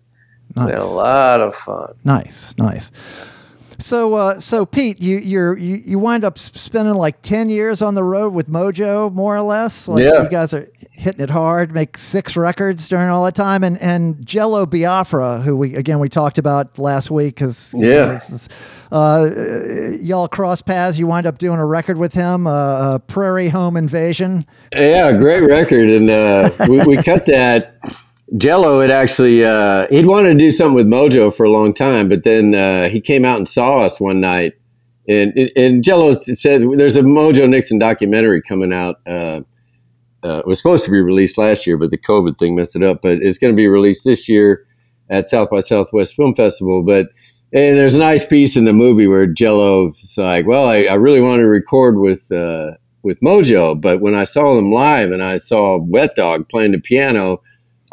Cool. 0.55 0.65
We 0.65 0.71
had 0.71 0.81
a 0.81 0.85
lot 0.85 1.41
of 1.41 1.55
fun. 1.55 1.93
Nice, 2.03 2.55
nice. 2.57 2.91
So, 3.83 4.13
uh, 4.15 4.39
so 4.39 4.65
Pete, 4.65 5.01
you 5.01 5.17
you're, 5.17 5.57
you 5.57 5.83
you 5.85 5.99
wind 5.99 6.23
up 6.23 6.37
spending 6.37 6.93
like 6.95 7.21
ten 7.21 7.49
years 7.49 7.81
on 7.81 7.95
the 7.95 8.03
road 8.03 8.33
with 8.33 8.47
Mojo, 8.49 9.11
more 9.13 9.35
or 9.35 9.41
less. 9.41 9.89
Like 9.89 9.99
Yeah. 10.05 10.23
you 10.23 10.29
guys 10.29 10.53
are 10.53 10.69
hitting 10.91 11.19
it 11.19 11.29
hard. 11.29 11.73
Make 11.73 11.97
six 11.97 12.37
records 12.37 12.87
during 12.87 13.09
all 13.09 13.25
that 13.25 13.35
time, 13.35 13.61
and 13.61 13.77
and 13.81 14.25
Jello 14.25 14.65
Biafra, 14.65 15.41
who 15.41 15.57
we 15.57 15.75
again 15.75 15.99
we 15.99 16.07
talked 16.07 16.37
about 16.37 16.79
last 16.79 17.11
week, 17.11 17.35
because 17.35 17.75
Yeah. 17.77 18.19
uh, 18.89 19.29
y'all 19.99 20.29
cross 20.29 20.61
paths. 20.61 20.97
You 20.97 21.07
wind 21.07 21.27
up 21.27 21.37
doing 21.37 21.59
a 21.59 21.65
record 21.65 21.97
with 21.97 22.13
him, 22.13 22.47
uh, 22.47 22.51
uh, 22.51 22.97
Prairie 22.99 23.49
Home 23.49 23.75
Invasion. 23.75 24.45
Yeah, 24.73 25.11
great 25.17 25.41
record, 25.41 25.89
and 25.89 26.09
uh, 26.09 26.49
we, 26.69 26.79
we 26.85 27.03
cut 27.03 27.25
that. 27.25 27.75
Jello 28.37 28.81
had 28.81 28.91
actually 28.91 29.45
uh, 29.45 29.87
he'd 29.89 30.05
wanted 30.05 30.29
to 30.29 30.39
do 30.39 30.51
something 30.51 30.75
with 30.75 30.87
Mojo 30.87 31.33
for 31.33 31.43
a 31.43 31.51
long 31.51 31.73
time, 31.73 32.09
but 32.09 32.23
then 32.23 32.55
uh, 32.55 32.89
he 32.89 33.01
came 33.01 33.25
out 33.25 33.37
and 33.37 33.47
saw 33.47 33.81
us 33.81 33.99
one 33.99 34.21
night, 34.21 34.53
and 35.07 35.37
and 35.55 35.83
Jello 35.83 36.13
said 36.13 36.63
there's 36.77 36.95
a 36.95 37.01
Mojo 37.01 37.47
Nixon 37.47 37.79
documentary 37.79 38.41
coming 38.41 38.73
out. 38.73 38.99
Uh, 39.05 39.41
uh, 40.23 40.39
it 40.39 40.47
was 40.47 40.57
supposed 40.57 40.85
to 40.85 40.91
be 40.91 41.01
released 41.01 41.37
last 41.37 41.67
year, 41.67 41.77
but 41.77 41.91
the 41.91 41.97
COVID 41.97 42.39
thing 42.39 42.55
messed 42.55 42.77
it 42.77 42.83
up. 42.83 43.01
But 43.01 43.17
it's 43.21 43.37
going 43.37 43.53
to 43.53 43.57
be 43.57 43.67
released 43.67 44.05
this 44.05 44.29
year 44.29 44.65
at 45.09 45.27
South 45.27 45.49
by 45.49 45.59
Southwest 45.59 46.15
Film 46.15 46.33
Festival. 46.33 46.81
But 46.81 47.07
and 47.51 47.77
there's 47.77 47.93
a 47.93 47.99
nice 47.99 48.25
piece 48.25 48.55
in 48.55 48.63
the 48.63 48.73
movie 48.73 49.05
where 49.05 49.27
Jello's 49.27 50.13
like, 50.17 50.47
"Well, 50.47 50.67
I, 50.67 50.83
I 50.83 50.93
really 50.93 51.21
want 51.21 51.39
to 51.39 51.47
record 51.47 51.97
with." 51.97 52.31
Uh, 52.31 52.71
with 53.05 53.19
Mojo, 53.19 53.81
but 53.81 53.99
when 53.99 54.15
I 54.15 54.23
saw 54.23 54.55
them 54.55 54.71
live 54.71 55.11
and 55.11 55.21
I 55.21 55.35
saw 55.35 55.77
Wet 55.77 56.15
Dog 56.15 56.47
playing 56.47 56.71
the 56.71 56.79
piano, 56.79 57.41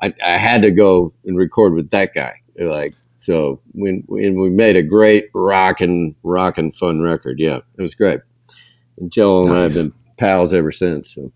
I, 0.02 0.14
I 0.24 0.38
had 0.38 0.62
to 0.62 0.70
go 0.70 1.12
and 1.24 1.36
record 1.36 1.74
with 1.74 1.90
that 1.90 2.14
guy. 2.14 2.40
Like 2.58 2.94
so, 3.14 3.60
when, 3.72 4.02
when 4.06 4.40
we 4.40 4.50
made 4.50 4.76
a 4.76 4.82
great 4.82 5.28
rockin' 5.34 6.14
rockin' 6.22 6.72
fun 6.72 7.00
record, 7.00 7.38
yeah, 7.38 7.58
it 7.78 7.82
was 7.82 7.94
great. 7.94 8.20
And 8.98 9.10
Joe 9.12 9.42
and 9.42 9.52
I 9.52 9.62
have 9.62 9.74
been 9.74 9.92
pals 10.16 10.54
ever 10.54 10.72
since. 10.72 11.14
So. 11.14 11.32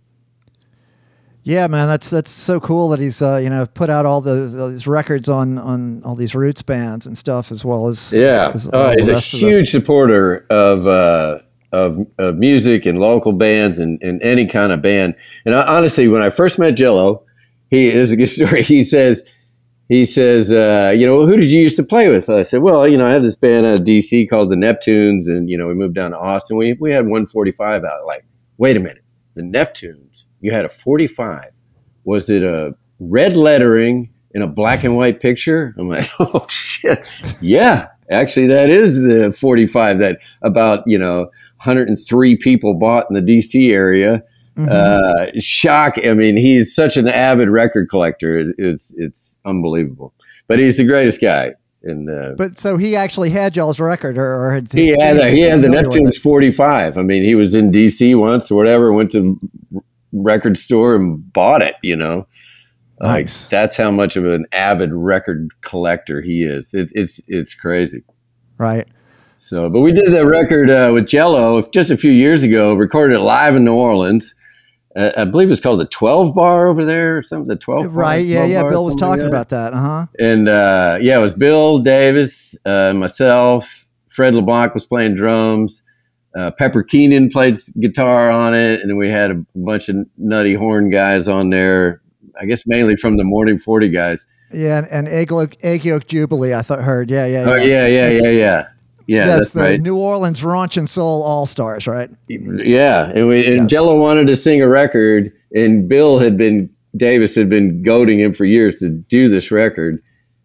Yeah, 1.43 1.67
man, 1.67 1.89
that's 1.89 2.09
that's 2.09 2.31
so 2.31 2.59
cool 2.59 2.89
that 2.89 3.01
he's 3.01 3.21
uh, 3.21 3.37
you 3.37 3.51
know 3.51 3.67
put 3.67 3.91
out 3.91 4.07
all 4.07 4.23
the 4.23 4.71
these 4.71 4.87
records 4.87 5.29
on 5.29 5.59
on 5.59 6.03
all 6.03 6.15
these 6.15 6.35
roots 6.35 6.63
bands 6.63 7.07
and 7.07 7.19
stuff 7.19 7.53
as 7.53 7.65
well 7.65 7.89
as 7.89 8.13
Yeah, 8.13 8.51
as- 8.55 8.67
as 8.67 8.73
all 8.73 8.91
he's 8.93 9.09
a 9.09 9.21
huge 9.21 9.71
supporter 9.71 10.47
of 10.49 10.87
uh, 10.87 11.41
of, 11.71 12.07
of 12.19 12.37
music 12.37 12.87
and 12.87 12.99
local 12.99 13.33
bands 13.33 13.79
and, 13.79 14.01
and 14.03 14.23
any 14.23 14.47
kind 14.47 14.73
of 14.73 14.81
band. 14.81 15.17
And 15.45 15.55
I, 15.55 15.67
honestly, 15.67 16.09
when 16.09 16.23
I 16.23 16.31
first 16.31 16.59
met 16.59 16.77
Jello, 16.77 17.24
he 17.75 17.89
is 17.89 18.13
a 18.13 18.17
good 18.17 18.27
story. 18.39 18.63
He 18.63 18.83
says, 18.83 19.23
he 19.89 20.07
says, 20.07 20.51
uh, 20.51 20.95
you 20.97 21.07
know, 21.07 21.27
who 21.27 21.37
did 21.37 21.51
you 21.51 21.63
used 21.63 21.77
to 21.77 21.83
play 21.83 22.09
with? 22.09 22.31
I 22.31 22.43
said, 22.43 22.63
well, 22.63 22.89
you 22.89 22.97
know, 22.97 23.07
I 23.07 23.11
had 23.11 23.23
this 23.23 23.37
band 23.37 23.67
out 23.67 23.75
of 23.75 23.83
DC 23.83 24.29
called 24.31 24.51
the 24.51 24.57
Neptunes, 24.57 25.27
and 25.27 25.51
you 25.51 25.59
know, 25.59 25.67
we 25.67 25.75
moved 25.75 25.95
down 25.95 26.13
to 26.13 26.19
Austin. 26.19 26.57
We 26.57 26.75
we 26.75 26.93
had 26.93 27.05
145 27.05 27.85
out. 27.85 28.07
Like, 28.07 28.25
wait 28.57 28.77
a 28.77 28.81
minute, 28.81 29.05
the 29.35 29.43
Neptunes. 29.43 30.25
You 30.41 30.53
had 30.53 30.65
a 30.65 30.69
45. 30.69 31.51
Was 32.05 32.29
it 32.29 32.43
a 32.43 32.75
red 32.99 33.37
lettering 33.37 34.13
in 34.33 34.43
a 34.43 34.47
black 34.47 34.85
and 34.85 34.97
white 34.97 35.21
picture? 35.21 35.75
I'm 35.79 35.89
like, 35.89 36.09
oh 36.19 36.47
shit, 36.49 37.05
yeah. 37.41 37.89
Actually, 38.11 38.49
that 38.49 38.69
is 38.69 39.01
the 39.01 39.35
45 39.39 39.99
that 39.99 40.19
about 40.43 40.83
you 40.87 40.99
know 40.99 41.31
103 41.65 42.37
people 42.37 42.75
bought 42.75 43.07
in 43.11 43.15
the 43.15 43.23
DC 43.23 43.71
area. 43.71 44.23
Mm-hmm. 44.57 44.69
Uh, 44.71 45.41
shock. 45.41 45.97
I 46.05 46.13
mean, 46.13 46.37
he's 46.37 46.75
such 46.75 46.97
an 46.97 47.09
avid 47.09 47.49
record 47.49 47.89
collector. 47.89 48.53
It's 48.57 48.95
it's 48.97 49.37
unbelievable. 49.45 50.15
But 50.47 50.59
he's 50.59 50.77
the 50.77 50.85
greatest 50.85 51.21
guy. 51.21 51.55
And 51.83 52.09
uh, 52.09 52.35
but 52.37 52.59
so 52.59 52.77
he 52.77 52.97
actually 52.97 53.31
had 53.31 53.57
y'all's 53.57 53.79
record, 53.79 54.17
or, 54.17 54.47
or 54.47 54.55
had 54.55 54.73
he, 54.73 54.99
had 54.99 55.19
a, 55.19 55.31
he 55.31 55.41
had 55.41 55.61
the 55.61 55.69
Neptunes 55.69 56.17
forty 56.17 56.51
five. 56.51 56.97
I 56.97 57.03
mean, 57.03 57.23
he 57.25 57.35
was 57.35 57.55
in 57.55 57.71
D.C. 57.71 58.15
once 58.15 58.51
or 58.51 58.55
whatever. 58.55 58.93
Went 58.93 59.11
to 59.13 59.39
record 60.13 60.57
store 60.57 60.95
and 60.95 61.31
bought 61.33 61.61
it. 61.61 61.75
You 61.83 61.97
know, 61.97 62.27
nice. 63.01 63.45
Like, 63.45 63.51
that's 63.51 63.77
how 63.77 63.91
much 63.91 64.17
of 64.17 64.25
an 64.25 64.47
avid 64.53 64.95
record 64.95 65.51
collector 65.61 66.23
he 66.23 66.43
is. 66.43 66.73
It's 66.73 66.93
it's 66.95 67.21
it's 67.29 67.55
crazy. 67.55 68.03
Right. 68.57 68.89
So, 69.35 69.69
but 69.69 69.81
we 69.81 69.93
did 69.93 70.11
that 70.15 70.25
record 70.25 70.71
uh, 70.71 70.91
with 70.95 71.07
Jello 71.07 71.61
just 71.71 71.91
a 71.91 71.99
few 71.99 72.13
years 72.13 72.45
ago. 72.45 72.73
Recorded 72.73 73.17
it 73.17 73.21
live 73.21 73.57
in 73.57 73.65
New 73.65 73.75
Orleans 73.75 74.35
uh, 74.97 75.13
I 75.17 75.25
believe 75.25 75.51
it's 75.51 75.61
called 75.61 75.81
the 75.81 75.87
12 75.87 76.35
bar 76.35 76.69
over 76.69 76.85
there 76.85 77.19
or 77.19 77.23
something. 77.23 77.49
The 77.49 77.57
12 77.57 77.95
right. 77.95 78.17
Bar, 78.17 78.19
yeah. 78.21 78.45
Yeah. 78.45 78.63
Bill 78.63 78.85
was 78.85 78.95
talking 78.95 79.23
like 79.23 79.29
about 79.29 79.49
that. 79.49 79.73
Uh 79.73 79.81
huh. 79.81 80.07
And 80.19 80.49
uh, 80.49 80.99
yeah, 81.01 81.19
it 81.19 81.21
was 81.23 81.35
Bill 81.35 81.79
Davis, 81.79 82.57
uh, 82.65 82.93
myself, 82.93 83.87
Fred 84.09 84.35
LeBlanc 84.35 84.73
was 84.75 84.87
playing 84.87 85.17
drums. 85.17 85.83
Uh, 86.37 86.51
Pepper 86.53 86.83
Keenan 86.83 87.29
played 87.29 87.57
guitar 87.81 88.31
on 88.31 88.55
it. 88.55 88.81
And 88.81 88.91
then 88.91 88.97
we 88.97 89.09
had 89.09 89.31
a 89.31 89.45
bunch 89.57 89.89
of 89.89 89.97
nutty 90.17 90.55
horn 90.55 90.91
guys 90.91 91.29
on 91.29 91.51
there. 91.51 92.01
I 92.41 92.47
guess 92.47 92.67
mainly 92.67 92.97
from 92.97 93.17
the 93.17 93.25
Morning 93.25 93.59
40 93.59 93.89
guys. 93.91 94.25
Yeah. 94.53 94.79
And, 94.79 94.89
and 94.89 95.09
Egg, 95.09 95.33
Egg 95.63 95.85
Yolk 95.85 96.07
Jubilee, 96.07 96.55
I 96.55 96.63
thought 96.63 96.81
heard. 96.81 97.11
Yeah. 97.11 97.27
Yeah. 97.27 97.45
Oh, 97.47 97.55
yeah. 97.57 97.87
Yeah. 97.87 98.09
Yeah. 98.11 98.31
Yeah. 98.31 98.69
Yeah, 99.07 99.27
yes, 99.27 99.53
that's 99.53 99.55
right. 99.57 99.81
New 99.81 99.97
Orleans 99.97 100.43
Raunch 100.43 100.77
and 100.77 100.89
Soul 100.89 101.23
All 101.23 101.47
Stars, 101.47 101.87
right? 101.87 102.11
Yeah, 102.29 103.11
and, 103.15 103.29
we, 103.29 103.47
and 103.47 103.63
yes. 103.63 103.71
Jello 103.71 103.99
wanted 103.99 104.27
to 104.29 104.37
sing 104.37 104.63
a 104.63 104.69
record, 104.69 105.33
and 105.55 105.89
Bill 105.89 106.19
had 106.19 106.37
been 106.37 106.71
Davis 106.97 107.35
had 107.35 107.49
been 107.49 107.83
goading 107.83 108.21
him 108.21 108.33
for 108.33 108.45
years 108.45 108.77
to 108.77 108.89
do 108.89 109.29
this 109.29 109.51
record 109.51 110.03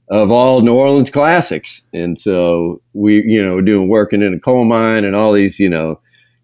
of 0.10 0.32
all 0.32 0.62
New 0.62 0.74
Orleans 0.74 1.10
classics, 1.10 1.86
and 1.94 2.18
so 2.18 2.82
we, 2.94 3.24
you 3.24 3.44
know, 3.44 3.62
doing 3.62 3.88
working 3.88 4.22
in 4.22 4.34
a 4.34 4.40
coal 4.40 4.66
mine 4.66 5.06
and 5.06 5.16
all 5.16 5.32
these, 5.32 5.60
you 5.60 5.70
know, 5.70 6.00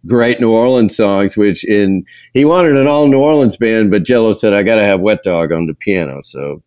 great 0.08 0.40
New 0.40 0.52
Orleans 0.52 0.96
songs. 0.96 1.36
Which 1.36 1.66
in 1.66 2.06
he 2.34 2.46
wanted 2.46 2.78
an 2.78 2.88
all 2.88 3.08
New 3.08 3.20
Orleans 3.20 3.58
band, 3.58 3.92
but 3.92 4.04
Jello 4.04 4.34
said 4.34 4.54
I 4.54 4.64
got 4.64 4.76
to 4.76 4.84
have 4.84 5.02
Wet 5.02 5.24
Dog 5.24 5.52
on 5.52 5.66
the 5.66 5.74
piano, 5.74 6.22
so 6.24 6.62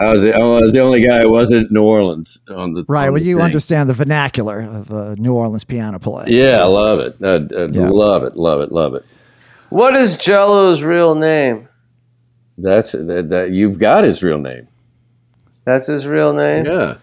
I 0.00 0.12
was, 0.12 0.22
the, 0.22 0.32
I 0.32 0.38
was 0.38 0.72
the 0.72 0.80
only 0.80 1.00
guy 1.00 1.22
who 1.22 1.30
wasn't 1.30 1.72
New 1.72 1.82
Orleans 1.82 2.38
on 2.48 2.72
the 2.72 2.84
right. 2.86 3.08
On 3.08 3.14
well, 3.14 3.20
the 3.20 3.26
you 3.26 3.36
thing. 3.36 3.44
understand 3.44 3.88
the 3.88 3.94
vernacular 3.94 4.60
of 4.60 4.92
uh, 4.92 5.14
New 5.16 5.34
Orleans 5.34 5.64
piano 5.64 5.98
playing. 5.98 6.32
Yeah, 6.32 6.58
so. 6.58 6.62
I 6.62 6.66
love 6.66 7.00
it. 7.00 7.16
I, 7.20 7.34
I 7.34 7.66
yeah. 7.72 7.88
love 7.88 8.22
it. 8.22 8.36
Love 8.36 8.60
it. 8.60 8.70
Love 8.70 8.94
it. 8.94 9.04
What 9.70 9.96
is 9.96 10.16
Jello's 10.16 10.82
real 10.82 11.16
name? 11.16 11.68
That's 12.56 12.92
that, 12.92 13.28
that. 13.30 13.50
You've 13.50 13.78
got 13.78 14.04
his 14.04 14.22
real 14.22 14.38
name. 14.38 14.68
That's 15.64 15.88
his 15.88 16.06
real 16.06 16.32
name. 16.32 16.66
Yeah. 16.66 16.98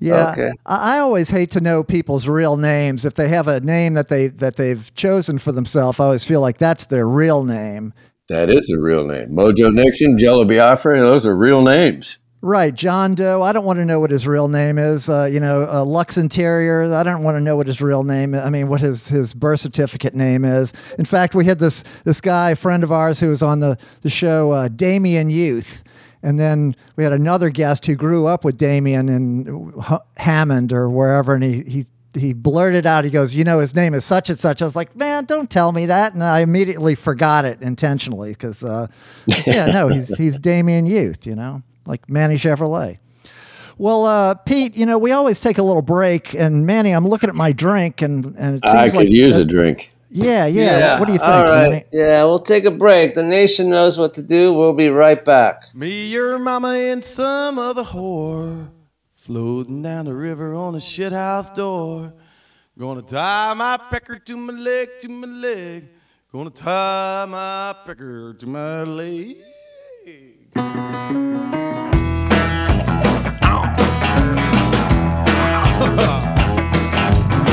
Yeah, 0.00 0.30
okay. 0.30 0.50
I, 0.64 0.96
I 0.96 0.98
always 1.00 1.30
hate 1.30 1.50
to 1.52 1.60
know 1.60 1.82
people's 1.82 2.28
real 2.28 2.56
names. 2.56 3.04
If 3.04 3.14
they 3.14 3.28
have 3.28 3.48
a 3.48 3.60
name 3.60 3.94
that 3.94 4.08
they 4.08 4.28
that 4.28 4.56
they've 4.56 4.94
chosen 4.94 5.38
for 5.38 5.50
themselves, 5.50 5.98
I 5.98 6.04
always 6.04 6.24
feel 6.24 6.40
like 6.40 6.58
that's 6.58 6.86
their 6.86 7.08
real 7.08 7.42
name. 7.42 7.92
That 8.28 8.50
is 8.50 8.70
a 8.70 8.78
real 8.78 9.06
name. 9.06 9.30
Mojo 9.30 9.72
Nixon, 9.72 10.18
Jello 10.18 10.44
Biafra, 10.44 11.00
those 11.00 11.24
are 11.24 11.34
real 11.36 11.62
names. 11.62 12.18
Right, 12.40 12.72
John 12.72 13.16
Doe. 13.16 13.42
I 13.42 13.52
don't 13.52 13.64
want 13.64 13.80
to 13.80 13.84
know 13.84 13.98
what 13.98 14.12
his 14.12 14.24
real 14.24 14.46
name 14.46 14.78
is. 14.78 15.08
Uh, 15.08 15.24
you 15.24 15.40
know, 15.40 15.68
uh, 15.68 15.84
Lux 15.84 16.16
Interior. 16.16 16.84
I 16.94 17.02
don't 17.02 17.24
want 17.24 17.36
to 17.36 17.40
know 17.40 17.56
what 17.56 17.66
his 17.66 17.80
real 17.80 18.04
name. 18.04 18.32
I 18.32 18.48
mean, 18.48 18.68
what 18.68 18.80
his 18.80 19.08
his 19.08 19.34
birth 19.34 19.58
certificate 19.58 20.14
name 20.14 20.44
is. 20.44 20.72
In 21.00 21.04
fact, 21.04 21.34
we 21.34 21.46
had 21.46 21.58
this 21.58 21.82
this 22.04 22.20
guy, 22.20 22.54
friend 22.54 22.84
of 22.84 22.92
ours, 22.92 23.18
who 23.18 23.28
was 23.28 23.42
on 23.42 23.58
the 23.58 23.76
the 24.02 24.10
show, 24.10 24.52
uh, 24.52 24.68
Damien 24.68 25.30
Youth, 25.30 25.82
and 26.22 26.38
then 26.38 26.76
we 26.94 27.02
had 27.02 27.12
another 27.12 27.50
guest 27.50 27.86
who 27.86 27.96
grew 27.96 28.26
up 28.26 28.44
with 28.44 28.56
Damien 28.56 29.08
in 29.08 29.72
H- 29.90 29.98
Hammond 30.18 30.72
or 30.72 30.88
wherever, 30.88 31.34
and 31.34 31.42
he 31.42 31.62
he 31.62 31.86
he 32.14 32.32
blurted 32.32 32.86
out, 32.86 33.04
he 33.04 33.10
goes, 33.10 33.34
you 33.34 33.44
know, 33.44 33.58
his 33.60 33.74
name 33.74 33.94
is 33.94 34.04
such 34.04 34.30
and 34.30 34.38
such. 34.38 34.62
I 34.62 34.64
was 34.64 34.76
like, 34.76 34.96
man, 34.96 35.24
don't 35.24 35.50
tell 35.50 35.72
me 35.72 35.86
that. 35.86 36.14
And 36.14 36.22
I 36.22 36.40
immediately 36.40 36.94
forgot 36.94 37.44
it 37.44 37.60
intentionally 37.60 38.30
because, 38.30 38.64
uh, 38.64 38.86
yeah, 39.46 39.66
no, 39.66 39.88
he's, 39.88 40.16
he's 40.16 40.38
Damien 40.38 40.86
Youth, 40.86 41.26
you 41.26 41.34
know, 41.34 41.62
like 41.86 42.08
Manny 42.08 42.36
Chevrolet. 42.36 42.98
Well, 43.76 44.06
uh, 44.06 44.34
Pete, 44.34 44.76
you 44.76 44.86
know, 44.86 44.98
we 44.98 45.12
always 45.12 45.40
take 45.40 45.58
a 45.58 45.62
little 45.62 45.82
break. 45.82 46.34
And 46.34 46.66
Manny, 46.66 46.92
I'm 46.92 47.06
looking 47.06 47.28
at 47.28 47.36
my 47.36 47.52
drink 47.52 48.02
and, 48.02 48.24
and 48.36 48.56
it 48.56 48.64
seems 48.64 48.74
I 48.74 48.88
could 48.88 48.96
like 48.96 49.08
use 49.10 49.36
a 49.36 49.44
drink. 49.44 49.92
Yeah, 50.10 50.46
yeah, 50.46 50.78
yeah. 50.78 50.98
What 50.98 51.06
do 51.06 51.12
you 51.12 51.18
think, 51.18 51.30
All 51.30 51.44
right. 51.44 51.70
Manny? 51.70 51.84
Yeah, 51.92 52.24
we'll 52.24 52.38
take 52.38 52.64
a 52.64 52.70
break. 52.70 53.14
The 53.14 53.22
nation 53.22 53.68
knows 53.68 53.98
what 53.98 54.14
to 54.14 54.22
do. 54.22 54.54
We'll 54.54 54.72
be 54.72 54.88
right 54.88 55.22
back. 55.22 55.64
Me, 55.74 56.06
your 56.06 56.38
mama, 56.38 56.70
and 56.70 57.04
some 57.04 57.58
other 57.58 57.84
whore 57.84 58.68
floating 59.28 59.82
down 59.82 60.06
the 60.06 60.14
river 60.14 60.54
on 60.54 60.74
a 60.74 60.78
shithouse 60.78 61.54
door. 61.54 62.14
Gonna 62.78 63.02
tie 63.02 63.52
my 63.52 63.76
pecker 63.76 64.18
to 64.18 64.36
my 64.38 64.54
leg, 64.54 64.88
to 65.02 65.08
my 65.10 65.26
leg. 65.26 65.86
Gonna 66.32 66.48
tie 66.48 67.26
my 67.26 67.74
pecker 67.84 68.32
to 68.32 68.46
my 68.46 68.84
leg. 68.84 69.36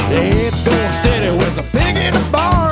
Dad's 0.09 0.61
going 0.61 0.93
steady 0.93 1.37
with 1.37 1.55
the 1.57 1.63
pig 1.73 1.97
in 1.97 2.13
the 2.13 2.29
barn. 2.31 2.64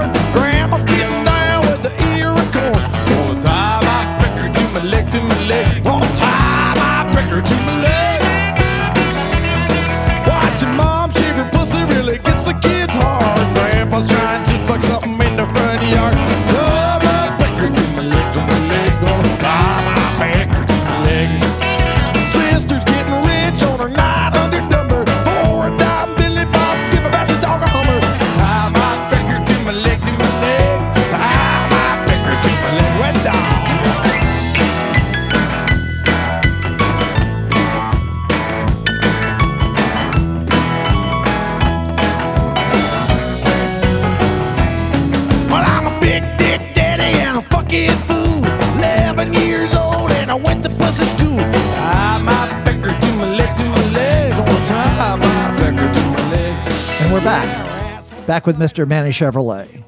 Back. 57.23 58.27
Back 58.27 58.45
with 58.45 58.57
Mr. 58.57 58.85
Manny 58.85 59.11
Chevrolet. 59.11 59.81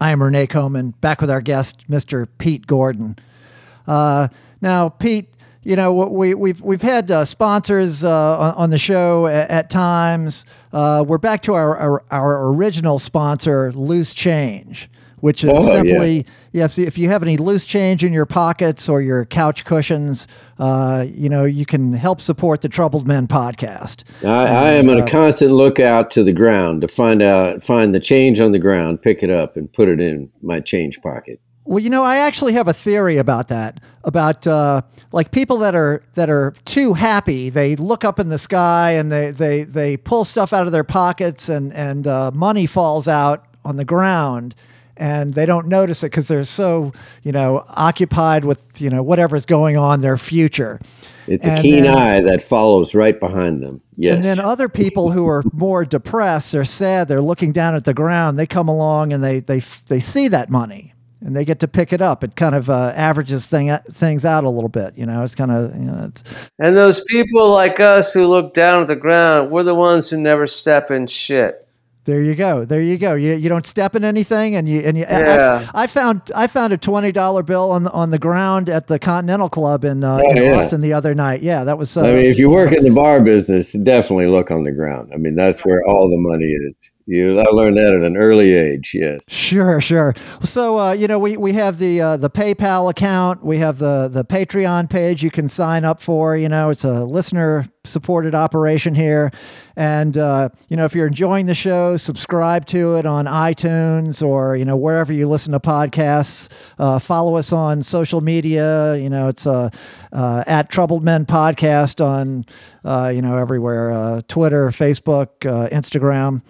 I 0.00 0.12
am 0.12 0.22
Rene 0.22 0.46
Coman, 0.46 0.90
back 1.00 1.20
with 1.20 1.28
our 1.28 1.40
guest, 1.40 1.90
Mr. 1.90 2.28
Pete 2.38 2.68
Gordon. 2.68 3.18
Uh, 3.84 4.28
now, 4.60 4.88
Pete, 4.88 5.28
you 5.64 5.74
know 5.74 5.92
we, 5.92 6.34
we've 6.34 6.60
we've 6.60 6.82
had 6.82 7.10
uh, 7.10 7.24
sponsors 7.24 8.04
uh, 8.04 8.54
on, 8.56 8.70
the 8.70 8.78
show 8.78 9.26
at, 9.26 9.50
at 9.50 9.70
times. 9.70 10.44
Uh, 10.72 11.04
we're 11.04 11.18
back 11.18 11.42
to 11.42 11.54
our, 11.54 11.76
our 11.76 12.04
our 12.12 12.46
original 12.52 13.00
sponsor, 13.00 13.72
Loose 13.72 14.14
Change, 14.14 14.88
which 15.20 15.44
is 15.44 15.50
Oh, 15.52 15.60
simply 15.60 16.26
yeah. 16.52 16.64
if, 16.64 16.78
if 16.78 16.98
you 16.98 17.08
have 17.08 17.22
any 17.22 17.36
loose 17.36 17.64
change 17.66 18.04
in 18.04 18.12
your 18.12 18.26
pockets 18.26 18.88
or 18.88 19.00
your 19.00 19.24
couch 19.24 19.64
cushions, 19.64 20.26
uh, 20.58 21.04
you 21.12 21.28
know, 21.28 21.44
you 21.44 21.64
can 21.66 21.92
help 21.92 22.20
support 22.20 22.60
the 22.60 22.68
Troubled 22.68 23.06
Men 23.06 23.26
podcast. 23.28 24.04
I, 24.24 24.28
I 24.46 24.70
am 24.72 24.88
on 24.90 25.00
uh, 25.00 25.04
a 25.04 25.08
constant 25.08 25.52
lookout 25.52 26.10
to 26.12 26.24
the 26.24 26.32
ground 26.32 26.80
to 26.82 26.88
find 26.88 27.22
out, 27.22 27.62
find 27.62 27.94
the 27.94 28.00
change 28.00 28.40
on 28.40 28.52
the 28.52 28.58
ground, 28.58 29.02
pick 29.02 29.22
it 29.22 29.30
up, 29.30 29.56
and 29.56 29.72
put 29.72 29.88
it 29.88 30.00
in 30.00 30.30
my 30.42 30.60
change 30.60 31.00
pocket. 31.02 31.40
Well, 31.64 31.80
you 31.80 31.90
know, 31.90 32.02
I 32.02 32.16
actually 32.16 32.54
have 32.54 32.66
a 32.66 32.72
theory 32.72 33.18
about 33.18 33.48
that. 33.48 33.80
About 34.04 34.46
uh, 34.46 34.80
like 35.12 35.32
people 35.32 35.58
that 35.58 35.74
are 35.74 36.02
that 36.14 36.30
are 36.30 36.54
too 36.64 36.94
happy. 36.94 37.50
They 37.50 37.76
look 37.76 38.06
up 38.06 38.18
in 38.18 38.30
the 38.30 38.38
sky 38.38 38.92
and 38.92 39.12
they 39.12 39.32
they 39.32 39.64
they 39.64 39.98
pull 39.98 40.24
stuff 40.24 40.54
out 40.54 40.64
of 40.64 40.72
their 40.72 40.84
pockets 40.84 41.50
and 41.50 41.70
and 41.74 42.06
uh, 42.06 42.30
money 42.32 42.64
falls 42.64 43.06
out 43.06 43.44
on 43.66 43.76
the 43.76 43.84
ground 43.84 44.54
and 44.98 45.34
they 45.34 45.46
don't 45.46 45.66
notice 45.66 46.02
it 46.02 46.06
because 46.06 46.28
they're 46.28 46.44
so 46.44 46.92
you 47.22 47.32
know 47.32 47.64
occupied 47.68 48.44
with 48.44 48.80
you 48.80 48.90
know 48.90 49.02
whatever's 49.02 49.46
going 49.46 49.76
on 49.76 50.00
their 50.00 50.16
future. 50.16 50.80
It's 51.26 51.44
a 51.44 51.60
keen 51.60 51.84
then- 51.84 51.94
eye 51.94 52.20
that 52.22 52.42
follows 52.42 52.94
right 52.94 53.18
behind 53.18 53.62
them. 53.62 53.82
Yes. 53.96 54.16
And 54.16 54.24
then 54.24 54.40
other 54.40 54.68
people 54.68 55.10
who 55.10 55.28
are 55.28 55.42
more 55.52 55.84
depressed, 55.84 56.52
they're 56.52 56.64
sad, 56.64 57.08
they're 57.08 57.20
looking 57.20 57.52
down 57.52 57.74
at 57.74 57.84
the 57.84 57.92
ground. 57.92 58.38
They 58.38 58.46
come 58.46 58.68
along 58.68 59.12
and 59.12 59.22
they 59.22 59.40
they 59.40 59.60
they 59.88 60.00
see 60.00 60.28
that 60.28 60.50
money 60.50 60.94
and 61.20 61.34
they 61.34 61.44
get 61.44 61.60
to 61.60 61.68
pick 61.68 61.92
it 61.92 62.00
up. 62.00 62.22
It 62.22 62.36
kind 62.36 62.54
of 62.54 62.70
uh, 62.70 62.92
averages 62.94 63.46
thing 63.46 63.76
things 63.90 64.24
out 64.24 64.44
a 64.44 64.50
little 64.50 64.68
bit. 64.68 64.96
You 64.96 65.06
know, 65.06 65.22
it's 65.22 65.34
kind 65.34 65.50
of 65.50 65.74
you 65.74 65.90
know, 65.90 66.04
it's, 66.08 66.24
And 66.58 66.76
those 66.76 67.02
people 67.04 67.50
like 67.50 67.80
us 67.80 68.12
who 68.12 68.26
look 68.26 68.54
down 68.54 68.82
at 68.82 68.88
the 68.88 68.96
ground, 68.96 69.50
we're 69.50 69.64
the 69.64 69.74
ones 69.74 70.08
who 70.10 70.18
never 70.18 70.46
step 70.46 70.90
in 70.90 71.06
shit. 71.06 71.67
There 72.08 72.22
you 72.22 72.34
go, 72.34 72.64
there 72.64 72.80
you 72.80 72.96
go. 72.96 73.12
You, 73.14 73.34
you 73.34 73.50
don't 73.50 73.66
step 73.66 73.94
in 73.94 74.02
anything, 74.02 74.56
and 74.56 74.66
you 74.66 74.80
and 74.80 74.96
you. 74.96 75.04
I- 75.04 75.18
Yeah. 75.20 75.68
I, 75.74 75.82
I 75.82 75.86
found 75.86 76.22
I 76.34 76.46
found 76.46 76.72
a 76.72 76.78
twenty 76.78 77.12
dollar 77.12 77.42
bill 77.42 77.70
on 77.70 77.84
the, 77.84 77.90
on 77.92 78.10
the 78.10 78.18
ground 78.18 78.70
at 78.70 78.86
the 78.86 78.98
Continental 78.98 79.50
Club 79.50 79.84
in 79.84 80.02
uh, 80.02 80.16
in 80.18 80.38
Oh, 80.38 80.42
yeah. 80.42 80.52
Austin 80.56 80.80
the 80.80 80.94
other 80.94 81.14
night. 81.14 81.42
Yeah, 81.42 81.64
that 81.64 81.76
was. 81.76 81.94
Uh, 81.96 82.00
I 82.02 82.14
mean, 82.16 82.24
if 82.26 82.38
you 82.38 82.48
work 82.48 82.72
in 82.72 82.82
the 82.82 82.90
bar 82.90 83.20
business, 83.20 83.72
definitely 83.74 84.26
look 84.28 84.50
on 84.50 84.64
the 84.64 84.72
ground. 84.72 85.10
I 85.12 85.18
mean, 85.18 85.34
that's 85.36 85.64
where 85.66 85.82
all 85.86 86.08
the 86.08 86.16
money 86.16 86.46
is. 86.46 86.90
You, 87.10 87.40
I 87.40 87.44
learned 87.44 87.78
that 87.78 87.94
at 87.94 88.02
an 88.02 88.18
early 88.18 88.52
age. 88.52 88.92
Yes. 88.92 89.22
Sure, 89.28 89.80
sure. 89.80 90.14
So 90.42 90.78
uh, 90.78 90.92
you 90.92 91.08
know, 91.08 91.18
we, 91.18 91.38
we 91.38 91.54
have 91.54 91.78
the 91.78 92.02
uh, 92.02 92.16
the 92.18 92.28
PayPal 92.28 92.90
account, 92.90 93.42
we 93.42 93.56
have 93.56 93.78
the 93.78 94.08
the 94.12 94.26
Patreon 94.26 94.90
page 94.90 95.22
you 95.22 95.30
can 95.30 95.48
sign 95.48 95.86
up 95.86 96.02
for. 96.02 96.36
You 96.36 96.50
know, 96.50 96.68
it's 96.68 96.84
a 96.84 97.04
listener 97.04 97.64
supported 97.84 98.34
operation 98.34 98.94
here, 98.94 99.32
and 99.74 100.18
uh, 100.18 100.50
you 100.68 100.76
know, 100.76 100.84
if 100.84 100.94
you're 100.94 101.06
enjoying 101.06 101.46
the 101.46 101.54
show, 101.54 101.96
subscribe 101.96 102.66
to 102.66 102.96
it 102.96 103.06
on 103.06 103.24
iTunes 103.24 104.22
or 104.22 104.54
you 104.54 104.66
know 104.66 104.76
wherever 104.76 105.10
you 105.10 105.26
listen 105.26 105.52
to 105.52 105.60
podcasts. 105.60 106.52
Uh, 106.78 106.98
follow 106.98 107.36
us 107.36 107.54
on 107.54 107.82
social 107.82 108.20
media. 108.20 108.96
You 108.96 109.08
know, 109.08 109.28
it's 109.28 109.46
uh, 109.46 109.70
uh, 110.12 110.44
at 110.46 110.68
Troubled 110.68 111.02
Men 111.02 111.24
Podcast 111.24 112.04
on 112.04 112.44
you 113.14 113.22
know 113.22 113.38
everywhere: 113.38 114.20
Twitter, 114.28 114.68
Facebook, 114.68 115.38
Instagram. 115.40 116.42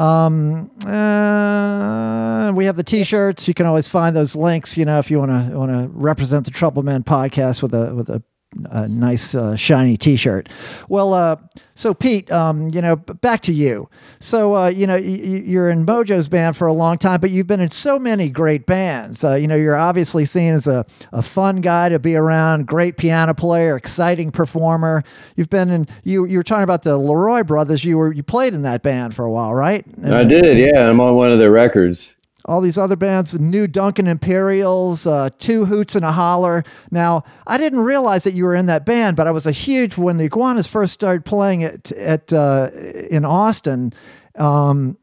Um, 0.00 0.70
uh, 0.86 2.52
we 2.54 2.64
have 2.64 2.76
the 2.76 2.82
t-shirts. 2.82 3.46
You 3.46 3.52
can 3.52 3.66
always 3.66 3.88
find 3.88 4.16
those 4.16 4.34
links. 4.34 4.76
You 4.78 4.86
know, 4.86 4.98
if 4.98 5.10
you 5.10 5.18
want 5.18 5.30
to 5.30 5.58
want 5.58 5.70
to 5.70 5.90
represent 5.92 6.46
the 6.46 6.50
Trouble 6.50 6.82
Men 6.82 7.04
podcast 7.04 7.62
with 7.62 7.74
a 7.74 7.94
with 7.94 8.08
a, 8.08 8.22
a 8.70 8.88
nice 8.88 9.34
uh, 9.34 9.54
shiny 9.56 9.96
t-shirt. 9.96 10.48
Well, 10.88 11.14
uh, 11.14 11.36
so 11.74 11.94
Pete, 11.94 12.30
um, 12.32 12.68
you 12.70 12.82
know, 12.82 12.96
back 12.96 13.40
to 13.42 13.52
you. 13.52 13.88
So 14.18 14.56
uh, 14.56 14.66
you 14.68 14.86
know, 14.86 14.94
y- 14.96 15.00
you're 15.00 15.70
in 15.70 15.86
Mojo's 15.86 16.28
band 16.28 16.56
for 16.56 16.66
a 16.66 16.72
long 16.72 16.98
time, 16.98 17.20
but 17.20 17.30
you've 17.30 17.46
been 17.46 17.60
in 17.60 17.70
so 17.70 17.98
many 17.98 18.28
great 18.28 18.66
bands. 18.66 19.22
Uh, 19.24 19.34
you 19.34 19.46
know, 19.46 19.56
you're 19.56 19.76
obviously 19.76 20.24
seen 20.24 20.52
as 20.54 20.66
a, 20.66 20.84
a 21.12 21.22
fun 21.22 21.60
guy 21.60 21.88
to 21.88 21.98
be 21.98 22.16
around, 22.16 22.66
great 22.66 22.96
piano 22.96 23.34
player, 23.34 23.76
exciting 23.76 24.30
performer. 24.32 25.04
You've 25.36 25.50
been 25.50 25.70
in 25.70 25.86
you 26.02 26.24
you 26.26 26.38
were 26.38 26.42
talking 26.42 26.64
about 26.64 26.82
the 26.82 26.98
Leroy 26.98 27.44
Brothers. 27.44 27.84
You 27.84 27.98
were 27.98 28.12
you 28.12 28.22
played 28.22 28.52
in 28.52 28.62
that 28.62 28.82
band 28.82 29.14
for 29.14 29.24
a 29.24 29.30
while, 29.30 29.54
right? 29.54 29.86
And 30.02 30.14
I 30.14 30.24
did. 30.24 30.58
Yeah. 30.58 30.90
I'm 30.90 31.00
on 31.00 31.14
one 31.14 31.30
of 31.30 31.38
their 31.38 31.52
records. 31.52 32.14
All 32.44 32.60
these 32.60 32.78
other 32.78 32.96
bands, 32.96 33.32
the 33.32 33.38
New 33.38 33.66
Duncan 33.66 34.06
Imperials, 34.06 35.06
uh, 35.06 35.30
Two 35.38 35.66
Hoots 35.66 35.94
and 35.94 36.04
a 36.04 36.12
Holler. 36.12 36.64
Now, 36.90 37.24
I 37.46 37.58
didn't 37.58 37.80
realize 37.80 38.24
that 38.24 38.34
you 38.34 38.44
were 38.44 38.54
in 38.54 38.66
that 38.66 38.86
band, 38.86 39.16
but 39.16 39.26
I 39.26 39.30
was 39.30 39.46
a 39.46 39.52
huge 39.52 39.96
when 39.96 40.16
the 40.16 40.24
Iguanas 40.24 40.66
first 40.66 40.92
started 40.92 41.24
playing 41.24 41.64
at 41.64 41.92
at 41.92 42.32
uh, 42.32 42.70
in 43.10 43.24
Austin. 43.24 43.92
Um, 44.36 44.96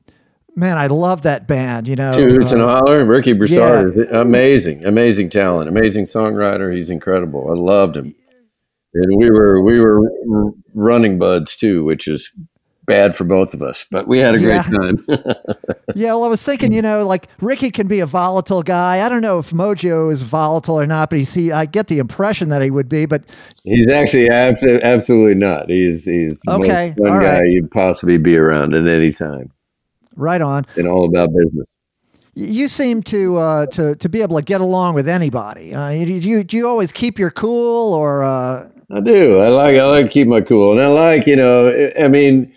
man, 0.56 0.78
I 0.78 0.88
love 0.88 1.22
that 1.24 1.48
band. 1.48 1.88
You 1.88 1.96
know, 1.96 2.12
Two 2.12 2.36
Hoots 2.36 2.52
and 2.52 2.62
a 2.62 2.68
uh, 2.68 2.80
Holler. 2.80 3.06
Ricky 3.06 3.34
Broussard 3.34 3.96
is 3.96 4.10
amazing, 4.12 4.86
amazing 4.86 5.30
talent, 5.30 5.70
amazing 5.70 6.06
songwriter. 6.06 6.76
He's 6.76 6.90
incredible. 6.90 7.50
I 7.50 7.54
loved 7.54 7.98
him. 7.98 8.16
And 8.94 9.18
we 9.18 9.30
were 9.30 9.62
we 9.62 9.80
were 9.80 10.02
running 10.74 11.20
buds 11.20 11.56
too, 11.56 11.84
which 11.84 12.08
is 12.08 12.32
bad 12.88 13.16
for 13.16 13.26
both 13.26 13.54
of 13.54 13.62
us, 13.62 13.86
but 13.92 14.08
we 14.08 14.18
had 14.20 14.34
a 14.34 14.40
great 14.40 14.56
Yeah. 14.56 14.64
time. 14.64 14.96
yeah. 15.96 16.08
Well, 16.14 16.24
I 16.24 16.28
was 16.28 16.42
thinking, 16.42 16.72
you 16.72 16.82
know, 16.82 17.06
like 17.06 17.28
Ricky 17.42 17.70
can 17.70 17.88
be 17.88 18.00
a 18.00 18.06
volatile 18.06 18.64
guy. 18.64 19.06
I 19.06 19.10
don't 19.10 19.22
know 19.22 19.38
if 19.40 19.52
Mojo 19.52 20.12
is 20.12 20.22
volatile 20.24 20.80
or 20.80 20.86
not, 20.86 21.10
but 21.10 21.20
he's 21.20 21.34
he. 21.34 21.52
I 21.52 21.66
get 21.66 21.88
the 21.88 22.00
impression 22.00 22.50
that 22.50 22.62
he 22.62 22.72
would 22.72 22.90
be, 22.90 23.06
but 23.06 23.24
he's 23.64 23.88
actually 23.90 24.30
abs- 24.30 24.64
absolutely 24.64 25.36
not. 25.36 25.70
He's 25.70 26.06
he's 26.06 26.40
the 26.46 26.52
Okay, 26.54 26.94
most 26.98 27.10
fun 27.10 27.22
guy 27.22 27.40
right. 27.42 27.50
you'd 27.50 27.70
possibly 27.72 28.18
be 28.22 28.36
around 28.38 28.74
at 28.74 28.88
any 28.88 29.12
time, 29.12 29.52
right 30.16 30.42
on. 30.42 30.66
and 30.78 30.88
all 30.88 31.06
about 31.06 31.30
business. 31.30 31.68
You 32.36 32.68
seem 32.68 33.02
to 33.04 33.38
uh, 33.38 33.66
to 33.68 33.96
to 33.96 34.10
be 34.10 34.22
able 34.22 34.38
to 34.38 34.44
get 34.44 34.62
along 34.62 34.94
with 34.96 35.08
anybody. 35.10 35.74
Uh, 35.74 35.90
you, 35.90 36.06
you 36.06 36.44
do 36.44 36.56
you 36.56 36.68
always 36.68 36.92
keep 36.92 37.20
your 37.20 37.32
cool, 37.32 37.94
or 37.94 38.24
uh, 38.24 38.70
I 38.92 39.00
do. 39.02 39.40
I 39.40 39.48
like 39.50 39.76
I 39.76 39.84
like 39.86 40.06
to 40.06 40.12
keep 40.12 40.28
my 40.28 40.40
cool, 40.42 40.72
and 40.72 40.80
I 40.80 40.88
like 40.88 41.26
you 41.28 41.36
know. 41.36 41.92
I 42.00 42.08
mean, 42.08 42.54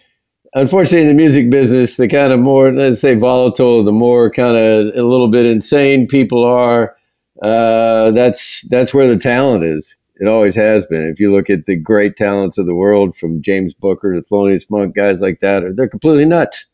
unfortunately, 0.54 1.02
in 1.02 1.16
the 1.16 1.22
music 1.22 1.50
business, 1.50 1.96
the 1.96 2.08
kind 2.08 2.32
of 2.32 2.40
more 2.40 2.72
let's 2.72 3.00
say 3.00 3.14
volatile, 3.14 3.84
the 3.84 3.92
more 3.92 4.30
kind 4.30 4.56
of 4.56 4.94
a 4.96 5.02
little 5.02 5.28
bit 5.28 5.46
insane 5.46 6.06
people 6.06 6.44
are. 6.44 6.96
Uh, 7.42 8.10
that's 8.10 8.62
that's 8.68 8.92
where 8.92 9.08
the 9.08 9.16
talent 9.16 9.64
is. 9.64 9.96
It 10.16 10.28
always 10.28 10.54
has 10.54 10.86
been. 10.86 11.08
If 11.08 11.18
you 11.18 11.34
look 11.34 11.48
at 11.48 11.64
the 11.64 11.76
great 11.76 12.16
talents 12.16 12.58
of 12.58 12.66
the 12.66 12.74
world, 12.74 13.16
from 13.16 13.40
James 13.40 13.72
Booker 13.72 14.14
to 14.14 14.20
Thelonious 14.20 14.68
Monk, 14.70 14.94
guys 14.94 15.22
like 15.22 15.40
that, 15.40 15.72
they're 15.76 15.88
completely 15.88 16.26
nuts. 16.26 16.66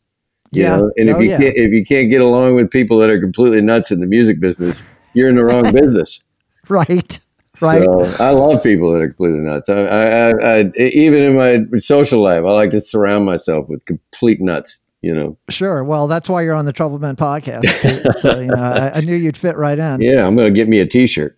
you 0.51 0.63
yeah, 0.63 0.75
know? 0.75 0.91
And 0.97 1.09
if 1.09 1.15
oh, 1.15 1.19
you 1.19 1.29
yeah. 1.29 1.37
can't 1.37 1.55
if 1.55 1.71
you 1.71 1.85
can't 1.85 2.09
get 2.09 2.21
along 2.21 2.55
with 2.55 2.69
people 2.69 2.97
that 2.99 3.09
are 3.09 3.21
completely 3.21 3.61
nuts 3.61 3.91
in 3.91 4.01
the 4.01 4.07
music 4.07 4.41
business, 4.41 4.83
you're 5.13 5.29
in 5.29 5.35
the 5.35 5.45
wrong 5.45 5.63
business. 5.73 6.21
right, 6.67 7.19
right, 7.61 7.83
So 7.83 8.23
I 8.23 8.31
love 8.31 8.63
people 8.63 8.91
that 8.93 9.01
are 9.01 9.07
completely 9.07 9.39
nuts. 9.39 9.69
I, 9.69 9.75
I, 9.75 10.29
I, 10.29 10.59
I, 10.59 10.71
even 10.77 11.21
in 11.21 11.35
my 11.35 11.77
social 11.79 12.21
life, 12.21 12.43
I 12.43 12.51
like 12.51 12.71
to 12.71 12.81
surround 12.81 13.25
myself 13.25 13.67
with 13.69 13.85
complete 13.85 14.41
nuts. 14.41 14.79
You 15.01 15.13
know, 15.13 15.37
sure. 15.49 15.83
Well, 15.83 16.07
that's 16.07 16.27
why 16.27 16.41
you're 16.41 16.55
on 16.55 16.65
the 16.65 16.73
Trouble 16.73 16.97
Men 16.97 17.15
podcast. 17.15 18.17
so 18.19 18.39
you 18.39 18.47
know, 18.47 18.55
I, 18.55 18.97
I 18.97 19.01
knew 19.01 19.15
you'd 19.15 19.37
fit 19.37 19.55
right 19.55 19.77
in. 19.77 20.01
yeah, 20.01 20.25
I'm 20.25 20.35
going 20.35 20.51
to 20.51 20.57
get 20.57 20.67
me 20.67 20.79
a 20.79 20.87
T-shirt. 20.87 21.37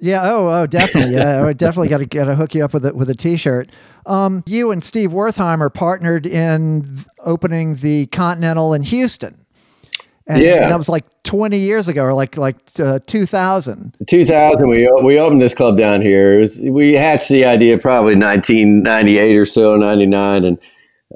Yeah. 0.00 0.30
Oh, 0.30 0.48
oh, 0.48 0.66
definitely. 0.66 1.14
Yeah, 1.14 1.44
I 1.44 1.52
definitely 1.52 1.88
got 1.88 1.98
to 1.98 2.06
got 2.06 2.24
to 2.24 2.34
hook 2.34 2.54
you 2.54 2.64
up 2.64 2.74
with 2.74 2.86
a, 2.86 2.94
with 2.94 3.10
a 3.10 3.14
t-shirt. 3.14 3.70
Um, 4.06 4.42
you 4.46 4.70
and 4.70 4.82
Steve 4.82 5.10
Wertheimer 5.10 5.72
partnered 5.72 6.26
in 6.26 7.04
opening 7.20 7.76
the 7.76 8.06
Continental 8.06 8.72
in 8.74 8.82
Houston. 8.82 9.44
And, 10.28 10.42
Yeah. 10.42 10.62
and 10.62 10.70
that 10.70 10.76
was 10.76 10.88
like 10.90 11.04
20 11.24 11.58
years 11.58 11.88
ago, 11.88 12.04
or 12.04 12.14
like 12.14 12.36
like 12.36 12.56
uh, 12.78 12.98
2000. 13.06 13.96
2000, 14.06 14.68
we 14.68 14.88
we 15.02 15.18
opened 15.18 15.40
this 15.40 15.54
club 15.54 15.78
down 15.78 16.02
here. 16.02 16.38
It 16.38 16.40
was, 16.40 16.60
we 16.60 16.94
hatched 16.94 17.28
the 17.30 17.44
idea 17.46 17.78
probably 17.78 18.14
1998 18.14 19.36
or 19.36 19.46
so, 19.46 19.76
99, 19.76 20.44
and 20.44 20.58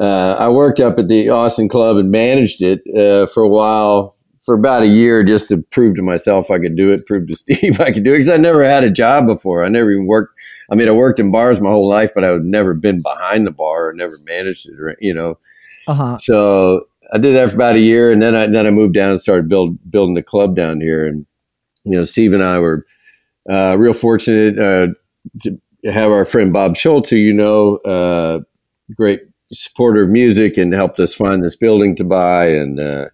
uh, 0.01 0.37
I 0.39 0.49
worked 0.49 0.81
up 0.81 0.99
at 0.99 1.09
the 1.09 1.29
Austin 1.29 1.69
Club 1.69 1.99
and 1.99 2.11
managed 2.11 2.63
it 2.63 2.81
uh, 2.97 3.27
for 3.27 3.43
a 3.43 3.49
while, 3.49 4.17
for 4.43 4.55
about 4.55 4.83
a 4.83 4.87
year, 4.87 5.23
just 5.23 5.49
to 5.49 5.59
prove 5.59 5.97
to 5.97 6.03
myself 6.03 6.51
I 6.51 6.59
could 6.59 6.77
do 6.77 6.91
it, 6.91 7.07
prove 7.07 7.29
to 7.29 7.37
Steve 7.43 7.79
I 7.81 7.93
could 7.93 8.05
do 8.05 8.13
it, 8.13 8.19
because 8.19 8.31
I 8.31 8.39
never 8.39 8.65
had 8.65 8.85
a 8.85 8.91
job 8.91 9.27
before. 9.27 9.63
I 9.63 9.69
never 9.69 9.91
even 9.93 10.07
worked. 10.07 10.35
I 10.71 10.75
mean, 10.75 10.89
I 10.89 10.93
worked 10.93 11.21
in 11.21 11.31
bars 11.31 11.61
my 11.61 11.69
whole 11.69 11.89
life, 11.89 12.13
but 12.15 12.25
I 12.25 12.29
had 12.29 12.45
never 12.45 12.73
been 12.73 13.03
behind 13.03 13.47
the 13.47 13.51
bar 13.51 13.89
or 13.89 13.93
never 13.93 14.17
managed 14.25 14.69
it, 14.69 14.81
or 14.81 14.97
you 15.01 15.13
know. 15.13 15.39
Uh 15.87 15.95
huh. 15.95 16.19
So 16.19 16.87
I 17.13 17.19
did 17.19 17.37
that 17.37 17.51
for 17.51 17.57
about 17.57 17.77
a 17.77 17.81
year, 17.81 18.11
and 18.11 18.23
then 18.23 18.35
I 18.35 18.47
then 18.47 18.67
I 18.67 18.71
moved 18.71 18.95
down 18.95 19.11
and 19.11 19.21
started 19.21 19.49
build 19.49 19.79
building 19.91 20.15
the 20.15 20.23
club 20.23 20.57
down 20.57 20.81
here. 20.81 21.07
And 21.07 21.27
you 21.85 21.93
know, 21.93 22.05
Steve 22.05 22.33
and 22.33 22.43
I 22.43 22.59
were 22.59 22.87
uh, 23.51 23.77
real 23.79 23.93
fortunate 23.93 24.59
uh, 24.59 24.95
to 25.43 25.61
have 25.91 26.11
our 26.11 26.25
friend 26.25 26.53
Bob 26.53 26.77
Schultz, 26.77 27.11
who 27.11 27.17
you 27.17 27.33
know, 27.35 27.77
uh, 27.79 28.41
great 28.95 29.21
supporter 29.53 30.05
of 30.05 30.11
music, 30.11 30.57
and 30.57 30.73
helped 30.73 31.01
us 31.01 31.15
find 31.15 31.45
this 31.45 31.57
building 31.57 31.97
to 31.97 32.05
buy, 32.05 32.47
and 32.49 32.81
uh, 32.81 33.07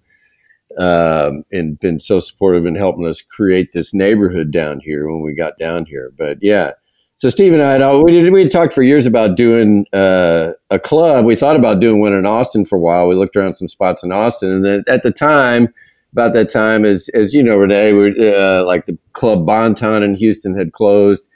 um, 0.78 1.44
and 1.51 1.78
been 1.80 1.99
so 1.99 2.20
supportive 2.20 2.66
in 2.66 2.76
helping 2.76 3.07
us 3.07 3.20
create 3.20 3.72
this 3.72 3.92
neighborhood 3.92 4.53
down 4.53 4.80
here 4.84 5.09
when 5.11 5.22
we 5.22 5.34
got 5.34 5.59
down 5.59 5.86
here. 5.86 6.12
But 6.16 6.38
yeah. 6.40 6.72
So 7.18 7.30
Steve 7.30 7.52
and 7.52 7.60
I, 7.60 7.72
had 7.72 7.98
we 8.02 8.12
did, 8.12 8.32
we 8.32 8.42
had 8.42 8.52
talked 8.52 8.72
for 8.72 8.84
years 8.84 9.04
about 9.04 9.36
doing 9.36 9.86
uh, 9.92 10.52
a 10.70 10.78
club. 10.78 11.24
We 11.24 11.34
thought 11.34 11.56
about 11.56 11.80
doing 11.80 12.00
one 12.00 12.12
in 12.12 12.24
Austin 12.26 12.64
for 12.64 12.76
a 12.76 12.80
while. 12.80 13.08
We 13.08 13.16
looked 13.16 13.34
around 13.34 13.56
some 13.56 13.66
spots 13.66 14.04
in 14.04 14.12
Austin, 14.12 14.52
and 14.52 14.64
then 14.64 14.84
at 14.86 15.02
the 15.02 15.10
time, 15.10 15.74
about 16.12 16.32
that 16.34 16.48
time, 16.48 16.84
as 16.84 17.08
as 17.14 17.34
you 17.34 17.42
know, 17.42 17.56
Rene, 17.56 17.92
we 17.92 18.32
uh, 18.34 18.64
like 18.64 18.86
the 18.86 18.96
club 19.14 19.44
Bonton 19.44 20.04
in 20.04 20.14
Houston 20.14 20.56
had 20.56 20.72
closed, 20.72 21.28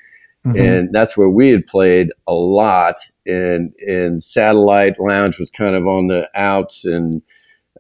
Mhm. 0.47 0.61
and 0.61 0.93
that's 0.93 1.17
where 1.17 1.29
we 1.29 1.51
had 1.51 1.67
played 1.67 2.11
a 2.29 2.33
lot. 2.33 2.97
And 3.27 3.73
and 3.87 4.23
Satellite 4.23 5.01
Lounge 5.01 5.41
was 5.41 5.51
kind 5.51 5.75
of 5.75 5.89
on 5.89 6.07
the 6.07 6.29
outs, 6.37 6.85
and 6.85 7.23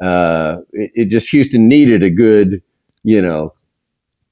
uh, 0.00 0.56
it, 0.72 0.90
it 0.94 1.04
just 1.06 1.30
Houston 1.30 1.68
needed 1.68 2.02
a 2.02 2.10
good, 2.10 2.62
you 3.04 3.22
know, 3.22 3.54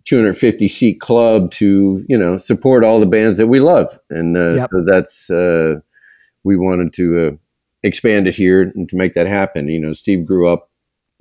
250 0.05 0.69
seat 0.69 1.01
club 1.01 1.51
to 1.53 2.05
you 2.09 2.19
know 2.19 2.39
support 2.39 2.85
all 2.85 3.01
the 3.01 3.07
bands 3.07 3.39
that 3.39 3.47
we 3.49 3.61
love, 3.61 3.99
and 4.11 4.37
uh, 4.37 4.55
Yep. 4.55 4.69
so 4.71 4.85
that's 4.87 5.31
uh, 5.31 5.75
we 6.45 6.57
wanted 6.57 6.93
to 6.95 7.27
uh, 7.29 7.31
expand 7.83 8.27
it 8.27 8.35
here 8.35 8.63
and 8.75 8.89
to 8.89 8.97
make 8.97 9.15
that 9.15 9.27
happen. 9.27 9.69
You 9.69 9.81
know, 9.81 9.93
Steve 9.93 10.25
grew 10.27 10.51
up 10.53 10.71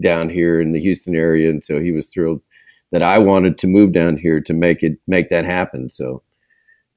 down 0.01 0.29
here 0.29 0.61
in 0.61 0.71
the 0.71 0.79
Houston 0.79 1.15
area, 1.15 1.49
and 1.49 1.63
so 1.63 1.79
he 1.79 1.91
was 1.91 2.07
thrilled 2.09 2.41
that 2.91 3.03
I 3.03 3.17
wanted 3.19 3.57
to 3.59 3.67
move 3.67 3.91
down 3.93 4.17
here 4.17 4.39
to 4.41 4.53
make 4.53 4.81
it 4.83 4.97
make 5.07 5.29
that 5.29 5.45
happen. 5.45 5.89
So. 5.89 6.23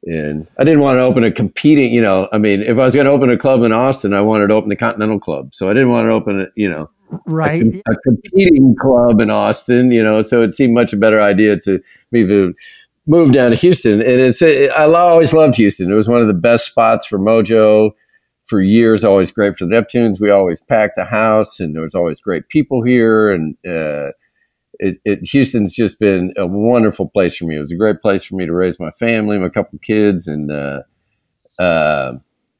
And 0.04 0.48
I 0.58 0.64
didn't 0.64 0.80
want 0.80 0.96
to 0.96 1.02
open 1.02 1.22
a 1.22 1.30
competing, 1.30 1.92
you 1.92 2.00
know. 2.00 2.28
I 2.32 2.38
mean, 2.38 2.60
if 2.60 2.70
I 2.76 2.82
was 2.82 2.92
going 2.92 3.06
to 3.06 3.12
open 3.12 3.30
a 3.30 3.38
club 3.38 3.62
in 3.62 3.70
Austin, 3.72 4.12
I 4.14 4.20
wanted 4.20 4.48
to 4.48 4.54
open 4.54 4.68
the 4.68 4.74
Continental 4.74 5.20
Club. 5.20 5.54
So 5.54 5.70
I 5.70 5.74
didn't 5.74 5.90
want 5.90 6.08
to 6.08 6.10
open 6.10 6.40
it, 6.40 6.50
you 6.56 6.68
know, 6.68 6.90
right. 7.26 7.62
a, 7.62 7.92
a 7.92 7.96
competing 8.04 8.74
club 8.76 9.20
in 9.20 9.30
Austin, 9.30 9.92
you 9.92 10.02
know, 10.02 10.22
so 10.22 10.42
it 10.42 10.54
seemed 10.54 10.74
much 10.74 10.92
a 10.92 10.96
better 10.96 11.20
idea 11.20 11.58
to 11.60 11.80
maybe 12.10 12.52
move 13.06 13.32
down 13.32 13.50
to 13.50 13.56
Houston. 13.56 14.00
And 14.00 14.20
it's, 14.20 14.42
I 14.42 14.84
always 14.84 15.32
loved 15.32 15.56
Houston. 15.56 15.90
It 15.90 15.94
was 15.94 16.08
one 16.08 16.20
of 16.20 16.28
the 16.28 16.34
best 16.34 16.66
spots 16.66 17.06
for 17.06 17.18
Mojo 17.18 17.92
for 18.46 18.60
years, 18.60 19.04
always 19.04 19.30
great 19.30 19.56
for 19.56 19.66
the 19.66 19.74
Neptunes. 19.74 20.20
We 20.20 20.30
always 20.30 20.60
packed 20.62 20.96
the 20.96 21.04
house 21.04 21.60
and 21.60 21.74
there 21.74 21.82
was 21.82 21.94
always 21.94 22.20
great 22.20 22.48
people 22.48 22.82
here. 22.82 23.30
And, 23.30 23.56
uh, 23.66 24.12
it, 24.78 25.00
it, 25.04 25.20
Houston's 25.30 25.72
just 25.74 25.98
been 26.00 26.34
a 26.36 26.46
wonderful 26.46 27.08
place 27.08 27.36
for 27.36 27.44
me. 27.44 27.56
It 27.56 27.60
was 27.60 27.72
a 27.72 27.76
great 27.76 28.00
place 28.02 28.24
for 28.24 28.34
me 28.34 28.46
to 28.46 28.52
raise 28.52 28.80
my 28.80 28.90
family, 28.92 29.38
my 29.38 29.48
couple 29.48 29.78
kids, 29.78 30.26
and 30.26 30.50
uh, 30.50 30.82
uh, 31.58 32.14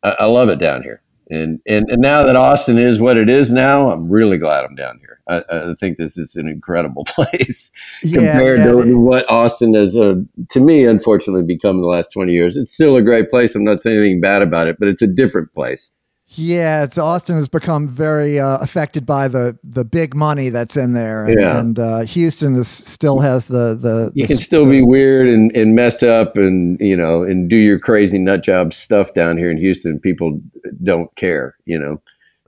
I, 0.05 0.11
I 0.11 0.25
love 0.27 0.49
it 0.49 0.61
down 0.61 0.83
here. 0.83 1.02
And, 1.33 1.61
and 1.67 1.89
and 1.89 2.03
now 2.03 2.25
that 2.25 2.37
Austin 2.37 2.77
is 2.77 3.01
what 3.01 3.17
it 3.17 3.31
is 3.31 3.51
now, 3.51 3.91
I'm 3.91 4.11
really 4.11 4.37
glad 4.37 4.67
I'm 4.67 4.75
down 4.75 4.99
here. 4.99 5.21
I, 5.27 5.71
I 5.71 5.75
think 5.81 5.97
this 5.97 6.19
is 6.19 6.37
an 6.37 6.47
incredible 6.47 7.05
place 7.09 7.73
compared 8.03 8.59
yeah, 8.59 8.67
to 8.67 8.99
what 8.99 9.29
Austin 9.31 9.73
has, 9.73 9.97
uh, 9.97 10.17
to 10.51 10.61
me, 10.61 10.85
unfortunately, 10.85 11.43
become 11.43 11.77
in 11.77 11.83
the 11.83 11.89
last 11.89 12.13
20 12.13 12.33
years. 12.33 12.59
It's 12.59 12.75
still 12.75 12.97
a 12.97 13.03
great 13.03 13.31
place. 13.31 13.55
I'm 13.55 13.65
not 13.65 13.81
saying 13.81 13.97
anything 13.97 14.21
bad 14.21 14.43
about 14.43 14.67
it, 14.67 14.77
but 14.79 14.89
it's 14.89 15.01
a 15.01 15.07
different 15.07 15.55
place. 15.55 15.91
Yeah, 16.35 16.83
it's 16.85 16.97
Austin 16.97 17.37
has 17.37 17.49
become 17.49 17.89
very 17.89 18.41
uh, 18.41 18.57
affected 18.59 19.05
by 19.05 19.29
the 19.29 19.59
the 19.63 19.85
big 19.85 20.15
money 20.15 20.49
that's 20.49 20.77
in 20.79 20.95
there, 20.95 21.27
and, 21.27 21.39
Yeah. 21.41 21.59
and 21.59 21.79
uh, 21.79 22.01
Houston 22.01 22.57
is 22.57 22.69
still 22.69 23.19
has 23.19 23.49
the 23.49 23.77
the. 23.79 24.13
You 24.15 24.27
the 24.27 24.35
can 24.35 24.43
still 24.43 24.65
be 24.65 24.83
weird 24.83 25.29
and, 25.29 25.55
and 25.55 25.75
messed 25.75 26.03
up 26.03 26.37
and, 26.39 26.81
you 26.81 26.97
know, 26.97 27.23
and 27.23 27.51
do 27.51 27.57
your 27.57 27.79
crazy 27.79 28.19
nut 28.19 28.43
job 28.43 28.73
stuff 28.73 29.13
down 29.13 29.37
here 29.37 29.51
in 29.51 29.59
Houston. 29.59 30.01
People 30.01 30.41
don't 30.83 31.15
care, 31.17 31.57
you 31.67 31.79
know. 31.79 32.01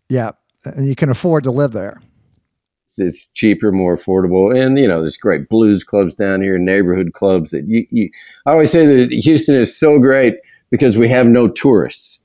yeah, 0.08 0.30
and 0.64 0.86
you 0.86 0.94
can 0.94 1.10
afford 1.10 1.44
to 1.44 1.50
live 1.50 1.72
there. 1.72 2.00
It's, 2.86 2.98
it's 2.98 3.26
cheaper, 3.34 3.70
more 3.70 3.98
affordable. 3.98 4.56
And, 4.58 4.78
you 4.78 4.88
know, 4.88 5.02
there's 5.02 5.18
great 5.18 5.48
blues 5.50 5.84
clubs 5.84 6.14
down 6.14 6.40
here, 6.42 6.56
neighborhood 6.58 7.12
clubs 7.12 7.50
that 7.50 7.64
you, 7.66 7.86
you 7.90 8.08
I 8.46 8.52
always 8.52 8.70
say 8.70 8.86
that 8.86 9.12
Houston 9.12 9.56
is 9.56 9.76
so 9.76 9.98
great 9.98 10.36
because 10.70 10.96
we 10.96 11.08
have 11.10 11.26
no 11.26 11.48
tourists. 11.48 12.20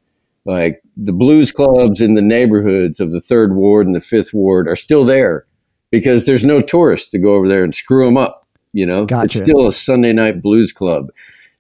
Like 0.46 0.82
the 0.96 1.12
blues 1.12 1.52
clubs 1.52 2.02
in 2.02 2.16
the 2.16 2.22
neighborhoods 2.22 3.00
of 3.00 3.12
the 3.12 3.22
third 3.22 3.56
ward 3.56 3.88
and 3.88 3.96
the 3.96 4.00
fifth 4.00 4.34
ward 4.34 4.68
are 4.68 4.76
still 4.76 5.06
there 5.06 5.46
because 5.92 6.26
there's 6.26 6.46
no 6.46 6.62
tourists 6.62 7.10
to 7.10 7.20
go 7.20 7.36
over 7.36 7.48
there 7.48 7.64
and 7.64 7.76
screw 7.76 8.06
them 8.06 8.18
up. 8.18 8.48
You 8.72 8.86
know, 8.86 9.06
Gotcha. 9.06 9.40
it's 9.40 9.50
still 9.50 9.68
a 9.68 9.72
Sunday 9.72 10.14
night 10.14 10.42
blues 10.42 10.72
club 10.72 11.10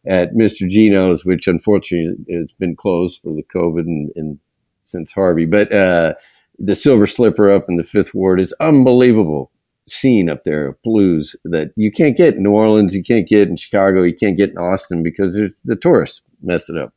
at 0.07 0.33
Mr. 0.33 0.69
Gino's, 0.69 1.25
which 1.25 1.47
unfortunately 1.47 2.23
has 2.33 2.51
been 2.53 2.75
closed 2.75 3.21
for 3.21 3.33
the 3.33 3.43
COVID 3.43 3.81
and, 3.81 4.11
and 4.15 4.39
since 4.83 5.11
Harvey. 5.11 5.45
But 5.45 5.73
uh, 5.73 6.13
the 6.57 6.75
Silver 6.75 7.07
Slipper 7.07 7.51
up 7.51 7.65
in 7.67 7.77
the 7.77 7.83
Fifth 7.83 8.13
Ward 8.13 8.39
is 8.39 8.53
unbelievable 8.59 9.51
scene 9.87 10.29
up 10.29 10.43
there 10.43 10.67
of 10.67 10.81
blues 10.83 11.35
that 11.45 11.71
you 11.75 11.91
can't 11.91 12.15
get 12.15 12.35
in 12.35 12.43
New 12.43 12.51
Orleans, 12.51 12.95
you 12.95 13.03
can't 13.03 13.27
get 13.27 13.47
in 13.47 13.57
Chicago, 13.57 14.03
you 14.03 14.15
can't 14.15 14.37
get 14.37 14.51
in 14.51 14.57
Austin 14.57 15.01
because 15.01 15.35
there's, 15.35 15.59
the 15.65 15.75
tourists 15.75 16.21
mess 16.41 16.69
it 16.69 16.77
up. 16.77 16.93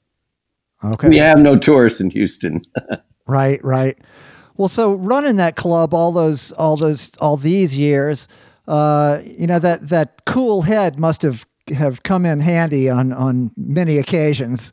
Okay, 0.85 1.09
We 1.09 1.19
have 1.19 1.39
no 1.39 1.57
tourists 1.57 2.01
in 2.01 2.11
Houston. 2.11 2.63
right, 3.27 3.63
right. 3.65 3.99
Well, 4.57 4.69
so 4.69 4.95
running 4.95 5.37
that 5.37 5.57
club 5.57 5.95
all 5.95 6.13
those 6.13 6.53
all 6.53 6.77
those 6.77 7.13
all 7.21 7.37
these 7.37 7.77
years, 7.77 8.29
uh, 8.69 9.21
you 9.25 9.47
know 9.47 9.59
that 9.59 9.89
that 9.89 10.25
cool 10.27 10.63
head 10.63 10.99
must 10.99 11.23
have 11.23 11.47
have 11.75 12.03
come 12.03 12.27
in 12.27 12.41
handy 12.41 12.91
on 12.91 13.13
on 13.13 13.51
many 13.57 13.99
occasions. 13.99 14.73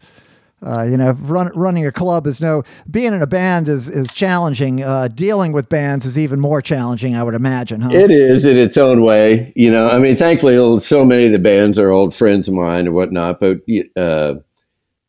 Uh, 0.61 0.83
you 0.83 0.97
know, 0.97 1.11
run, 1.11 1.49
running 1.55 1.85
a 1.85 1.91
club 1.91 2.27
is 2.27 2.41
no 2.41 2.63
being 2.91 3.13
in 3.13 3.21
a 3.21 3.27
band 3.27 3.69
is 3.69 3.89
is 3.89 4.11
challenging. 4.11 4.83
Uh, 4.83 5.07
dealing 5.07 5.53
with 5.53 5.69
bands 5.69 6.05
is 6.05 6.17
even 6.17 6.39
more 6.39 6.61
challenging, 6.61 7.15
I 7.15 7.23
would 7.23 7.33
imagine. 7.33 7.79
Huh? 7.79 7.91
It 7.93 8.11
is 8.11 8.43
in 8.43 8.57
its 8.57 8.75
own 8.75 9.01
way, 9.01 9.53
you 9.55 9.71
know. 9.71 9.87
I 9.87 9.99
mean, 9.99 10.17
thankfully, 10.17 10.79
so 10.79 11.05
many 11.05 11.27
of 11.27 11.31
the 11.31 11.39
bands 11.39 11.79
are 11.79 11.91
old 11.91 12.13
friends 12.13 12.49
of 12.49 12.55
mine 12.55 12.87
and 12.87 12.93
whatnot. 12.93 13.39
But 13.39 13.59
uh, 13.95 14.35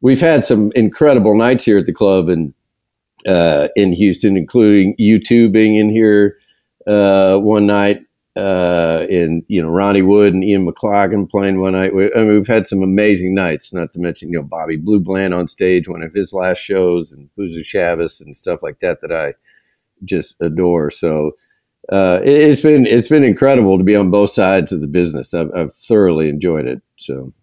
we've 0.01 0.21
had 0.21 0.45
some 0.45 0.73
incredible 0.75 1.37
nights 1.37 1.65
here 1.65 1.79
at 1.79 1.87
the 1.87 1.93
club 1.93 2.29
and 2.29 2.55
uh, 3.27 3.69
in 3.77 3.93
Houston, 3.93 4.37
including 4.37 4.95
you 4.99 5.19
two 5.21 5.49
being 5.49 5.77
in 5.77 5.91
here 5.91 6.39
uh, 6.87 7.37
one 7.37 7.67
night, 7.67 8.01
uh, 8.37 9.05
and 9.11 9.45
you 9.49 9.61
know 9.63 9.69
Ronnie 9.69 10.03
Wood 10.03 10.33
and 10.33 10.45
Ian 10.45 10.67
McLagan 10.67 11.29
playing 11.29 11.61
one 11.61 11.73
night. 11.73 11.95
We, 11.95 12.13
I 12.15 12.19
mean, 12.19 12.35
we've 12.35 12.47
had 12.47 12.67
some 12.67 12.83
amazing 12.83 13.35
nights. 13.35 13.73
Not 13.73 13.93
to 13.93 14.01
mention, 14.01 14.31
you 14.31 14.39
know, 14.39 14.43
Bobby 14.43 14.77
Blue 14.77 15.01
Bland 15.01 15.35
on 15.35 15.49
stage, 15.49 15.89
one 15.89 16.03
of 16.03 16.15
his 16.15 16.33
last 16.33 16.59
shows, 16.59 17.13
and 17.13 17.29
Boozoo 17.39 17.61
Chavis 17.61 18.21
and 18.21 18.37
stuff 18.37 18.63
like 18.63 18.81
that 18.81 19.01
that 19.03 19.13
I 19.13 19.35
just 20.05 20.41
adore. 20.41 20.91
So 20.91 21.33
uh, 21.93 22.21
it, 22.23 22.33
it's 22.33 22.63
been 22.63 22.87
it's 22.87 23.09
been 23.09 23.25
incredible 23.25 23.77
to 23.77 23.85
be 23.85 23.97
on 23.97 24.11
both 24.11 24.31
sides 24.31 24.73
of 24.73 24.81
the 24.81 24.87
business. 24.87 25.35
I've, 25.35 25.51
I've 25.55 25.75
thoroughly 25.75 26.29
enjoyed 26.29 26.67
it. 26.67 26.81
So 26.97 27.35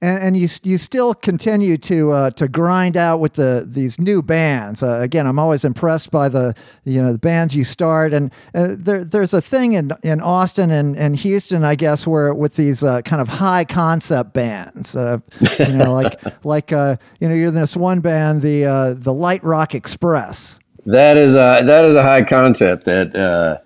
and, 0.00 0.22
and 0.22 0.36
you 0.36 0.48
you 0.62 0.78
still 0.78 1.14
continue 1.14 1.76
to 1.78 2.12
uh, 2.12 2.30
to 2.32 2.48
grind 2.48 2.96
out 2.96 3.20
with 3.20 3.34
the 3.34 3.66
these 3.66 3.98
new 3.98 4.22
bands. 4.22 4.82
Uh, 4.82 4.98
again, 5.00 5.26
I'm 5.26 5.38
always 5.38 5.64
impressed 5.64 6.10
by 6.10 6.28
the 6.28 6.54
you 6.84 7.02
know 7.02 7.12
the 7.12 7.18
bands 7.18 7.54
you 7.54 7.64
start, 7.64 8.12
and 8.12 8.30
uh, 8.54 8.74
there 8.78 9.04
there's 9.04 9.34
a 9.34 9.40
thing 9.40 9.72
in 9.72 9.92
in 10.02 10.20
Austin 10.20 10.70
and, 10.70 10.96
and 10.96 11.16
Houston, 11.16 11.64
I 11.64 11.74
guess, 11.74 12.06
where 12.06 12.34
with 12.34 12.56
these 12.56 12.82
uh, 12.82 13.02
kind 13.02 13.22
of 13.22 13.28
high 13.28 13.64
concept 13.64 14.32
bands, 14.32 14.94
uh, 14.96 15.18
you 15.58 15.72
know, 15.72 15.92
like 15.92 16.20
like 16.44 16.72
uh, 16.72 16.96
you 17.20 17.28
know 17.28 17.34
you're 17.34 17.48
in 17.48 17.54
this 17.54 17.76
one 17.76 18.00
band, 18.00 18.42
the 18.42 18.64
uh, 18.64 18.94
the 18.94 19.12
Light 19.12 19.42
Rock 19.42 19.74
Express. 19.74 20.58
that 20.84 21.16
is 21.16 21.32
a 21.32 21.62
that 21.64 21.84
is 21.84 21.96
a 21.96 22.02
high 22.02 22.22
concept 22.22 22.84
that 22.84 23.16
uh, 23.16 23.58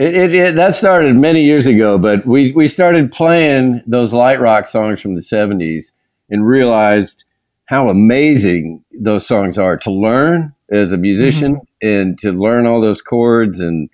it, 0.00 0.14
it, 0.14 0.34
it 0.34 0.54
that 0.56 0.74
started 0.74 1.14
many 1.16 1.44
years 1.44 1.66
ago. 1.66 1.98
But 1.98 2.26
we 2.26 2.52
we 2.52 2.66
started 2.66 3.12
playing 3.12 3.82
those 3.86 4.12
light 4.12 4.40
rock 4.40 4.66
songs 4.66 5.00
from 5.00 5.14
the 5.14 5.20
'70s 5.20 5.92
and 6.30 6.46
realized 6.46 7.24
how 7.66 7.88
amazing 7.88 8.84
those 9.00 9.26
songs 9.26 9.58
are 9.58 9.76
to 9.76 9.92
learn 9.92 10.54
as 10.70 10.92
a 10.92 10.96
musician 10.96 11.60
and 11.82 12.18
to 12.18 12.32
learn 12.32 12.66
all 12.66 12.80
those 12.80 13.00
chords 13.00 13.60
and 13.60 13.88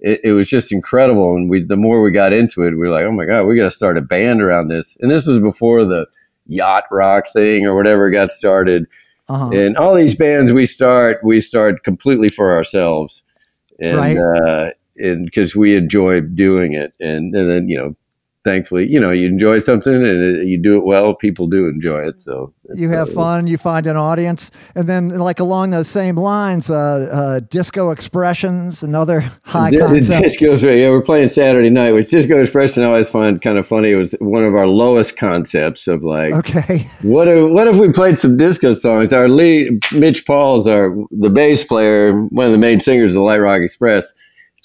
it, 0.00 0.20
it 0.24 0.32
was 0.32 0.48
just 0.48 0.72
incredible. 0.72 1.36
And 1.36 1.48
we, 1.48 1.64
the 1.64 1.76
more 1.76 2.02
we 2.02 2.10
got 2.10 2.32
into 2.32 2.62
it, 2.62 2.72
we 2.72 2.76
were 2.76 2.90
like, 2.90 3.04
oh 3.04 3.12
my 3.12 3.24
God, 3.24 3.44
we 3.44 3.56
got 3.56 3.64
to 3.64 3.70
start 3.70 3.96
a 3.96 4.02
band 4.02 4.42
around 4.42 4.68
this. 4.68 4.96
And 5.00 5.10
this 5.10 5.26
was 5.26 5.38
before 5.38 5.84
the 5.84 6.06
yacht 6.46 6.84
rock 6.90 7.28
thing 7.32 7.66
or 7.66 7.74
whatever 7.74 8.10
got 8.10 8.32
started. 8.32 8.86
Uh-huh. 9.28 9.50
And 9.50 9.76
all 9.76 9.94
these 9.94 10.16
bands 10.16 10.52
we 10.52 10.66
start, 10.66 11.18
we 11.22 11.40
start 11.40 11.84
completely 11.84 12.28
for 12.28 12.52
ourselves. 12.54 13.22
And, 13.78 13.96
Right. 13.96 14.18
uh, 14.18 14.70
and 14.96 15.24
because 15.24 15.54
we 15.56 15.76
enjoy 15.76 16.20
doing 16.20 16.72
it. 16.72 16.94
And, 17.00 17.34
and 17.34 17.50
then, 17.50 17.68
you 17.68 17.78
know, 17.78 17.96
thankfully, 18.44 18.88
you 18.90 18.98
know, 18.98 19.10
you 19.10 19.26
enjoy 19.26 19.58
something 19.60 19.94
and 19.94 20.48
you 20.48 20.60
do 20.60 20.76
it 20.76 20.84
well, 20.84 21.14
people 21.14 21.46
do 21.46 21.68
enjoy 21.68 22.00
it. 22.00 22.20
So 22.20 22.52
you 22.74 22.88
have 22.88 23.08
uh, 23.10 23.12
fun, 23.12 23.46
you 23.46 23.56
find 23.56 23.86
an 23.86 23.96
audience, 23.96 24.50
and 24.74 24.88
then 24.88 25.10
like 25.10 25.38
along 25.40 25.70
those 25.70 25.88
same 25.88 26.16
lines, 26.16 26.70
uh, 26.70 26.74
uh, 26.74 27.40
disco 27.40 27.90
expressions, 27.90 28.82
another 28.82 29.30
high 29.44 29.70
The, 29.70 29.76
the 29.76 29.84
concept. 29.84 30.22
disco, 30.40 30.56
yeah, 30.72 30.88
we're 30.88 31.02
playing 31.02 31.28
Saturday 31.28 31.70
night, 31.70 31.92
which 31.92 32.10
Disco 32.10 32.40
Expression 32.40 32.82
I 32.82 32.86
always 32.86 33.08
find 33.08 33.40
kind 33.40 33.58
of 33.58 33.66
funny. 33.66 33.90
It 33.90 33.96
was 33.96 34.14
one 34.20 34.44
of 34.44 34.54
our 34.54 34.66
lowest 34.66 35.16
concepts 35.16 35.86
of 35.86 36.02
like, 36.02 36.32
Okay. 36.34 36.88
what 37.02 37.28
if 37.28 37.50
what 37.50 37.68
if 37.68 37.76
we 37.76 37.92
played 37.92 38.18
some 38.18 38.36
disco 38.36 38.74
songs? 38.74 39.12
Our 39.12 39.28
lead, 39.28 39.84
Mitch 39.92 40.26
Paul's 40.26 40.66
our 40.66 40.94
the 41.10 41.30
bass 41.30 41.64
player, 41.64 42.12
one 42.12 42.46
of 42.46 42.52
the 42.52 42.58
main 42.58 42.80
singers 42.80 43.12
of 43.12 43.20
the 43.20 43.22
Light 43.22 43.40
Rock 43.40 43.60
Express. 43.60 44.12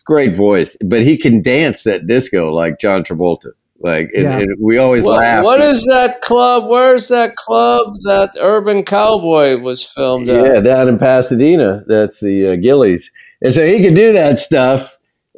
It's 0.07 0.09
a 0.09 0.13
great 0.13 0.35
voice, 0.35 0.77
but 0.85 1.01
he 1.03 1.17
can 1.17 1.41
dance 1.41 1.83
that 1.83 2.07
disco 2.07 2.53
like 2.53 2.79
John 2.79 3.03
Travolta. 3.03 3.51
Like, 3.79 4.09
and, 4.15 4.23
Yeah. 4.23 4.39
and 4.39 4.55
we 4.59 4.77
always 4.77 5.03
What, 5.03 5.19
laugh. 5.19 5.43
what 5.45 5.61
is 5.61 5.83
that 5.83 6.21
club? 6.21 6.67
Where's 6.69 7.09
that 7.09 7.35
club 7.35 7.93
that 8.05 8.31
Urban 8.41 8.83
Cowboy 8.83 9.57
was 9.61 9.83
filmed 9.83 10.29
at? 10.29 10.43
Yeah, 10.45 10.59
down 10.61 10.87
in 10.87 10.97
Pasadena. 10.97 11.83
That's 11.87 12.19
the 12.19 12.53
uh, 12.53 12.55
Gilley's. 12.55 13.11
And 13.41 13.53
so 13.53 13.65
he 13.67 13.83
could 13.83 13.93
do 13.95 14.13
that 14.13 14.39
stuff. 14.39 14.93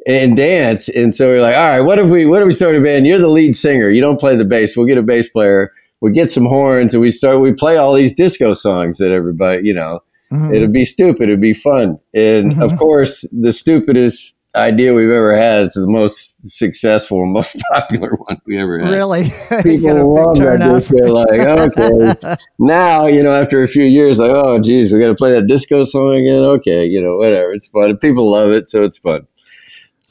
and 0.06 0.34
dance. 0.34 0.88
And 0.88 1.14
so 1.14 1.26
we're 1.26 1.42
like, 1.42 1.54
all 1.54 1.68
right, 1.68 1.80
what 1.82 1.98
if 1.98 2.08
we 2.08 2.24
what 2.24 2.40
if 2.40 2.46
we 2.46 2.52
start 2.54 2.74
a 2.74 2.80
band? 2.80 3.06
You're 3.06 3.18
the 3.18 3.28
lead 3.28 3.54
singer. 3.54 3.90
You 3.90 4.00
don't 4.00 4.18
play 4.18 4.34
the 4.34 4.46
bass. 4.46 4.74
We'll 4.74 4.86
get 4.86 4.96
a 4.96 5.02
bass 5.02 5.28
player. 5.28 5.72
We 6.00 6.10
get 6.12 6.32
some 6.32 6.46
horns, 6.46 6.94
and 6.94 7.02
we 7.02 7.10
start. 7.10 7.40
We 7.40 7.52
play 7.52 7.76
all 7.76 7.92
these 7.94 8.14
disco 8.14 8.54
songs 8.54 8.96
that 8.96 9.10
everybody, 9.12 9.60
you 9.68 9.74
know, 9.74 10.00
Mhm. 10.32 10.56
it'd 10.56 10.72
be 10.72 10.86
stupid. 10.86 11.24
It'd 11.24 11.38
be 11.42 11.52
fun. 11.52 11.98
And 12.14 12.54
Mhm. 12.54 12.62
of 12.64 12.78
course, 12.78 13.26
the 13.30 13.52
stupidest 13.52 14.36
idea 14.56 14.92
we've 14.92 15.10
ever 15.10 15.36
had 15.36 15.62
is 15.62 15.74
the 15.74 15.86
most 15.86 16.34
successful 16.48 17.22
and 17.22 17.32
most 17.32 17.56
popular 17.72 18.10
one 18.16 18.40
we 18.46 18.58
ever 18.58 18.78
had. 18.80 18.90
Really? 18.90 19.24
you 19.50 19.62
People 19.62 19.80
get 19.80 19.96
a 19.96 20.04
love 20.04 20.34
big 20.34 20.42
that. 20.44 20.58
turnout. 20.58 20.82
They're 20.84 21.08
like, 21.08 21.78
okay, 21.78 22.36
now 22.58 23.06
you 23.06 23.22
know, 23.22 23.30
after 23.32 23.62
a 23.62 23.68
few 23.68 23.84
years, 23.84 24.18
like, 24.18 24.30
oh, 24.32 24.58
geez, 24.60 24.92
we 24.92 24.98
got 25.00 25.08
to 25.08 25.14
play 25.14 25.32
that 25.32 25.46
disco 25.46 25.84
song 25.84 26.14
again. 26.14 26.40
Okay, 26.40 26.84
you 26.84 27.00
know, 27.02 27.16
whatever. 27.16 27.52
It's 27.52 27.68
fun. 27.68 27.96
People 27.98 28.30
love 28.30 28.50
it, 28.52 28.68
so 28.70 28.84
it's 28.84 28.98
fun. 28.98 29.26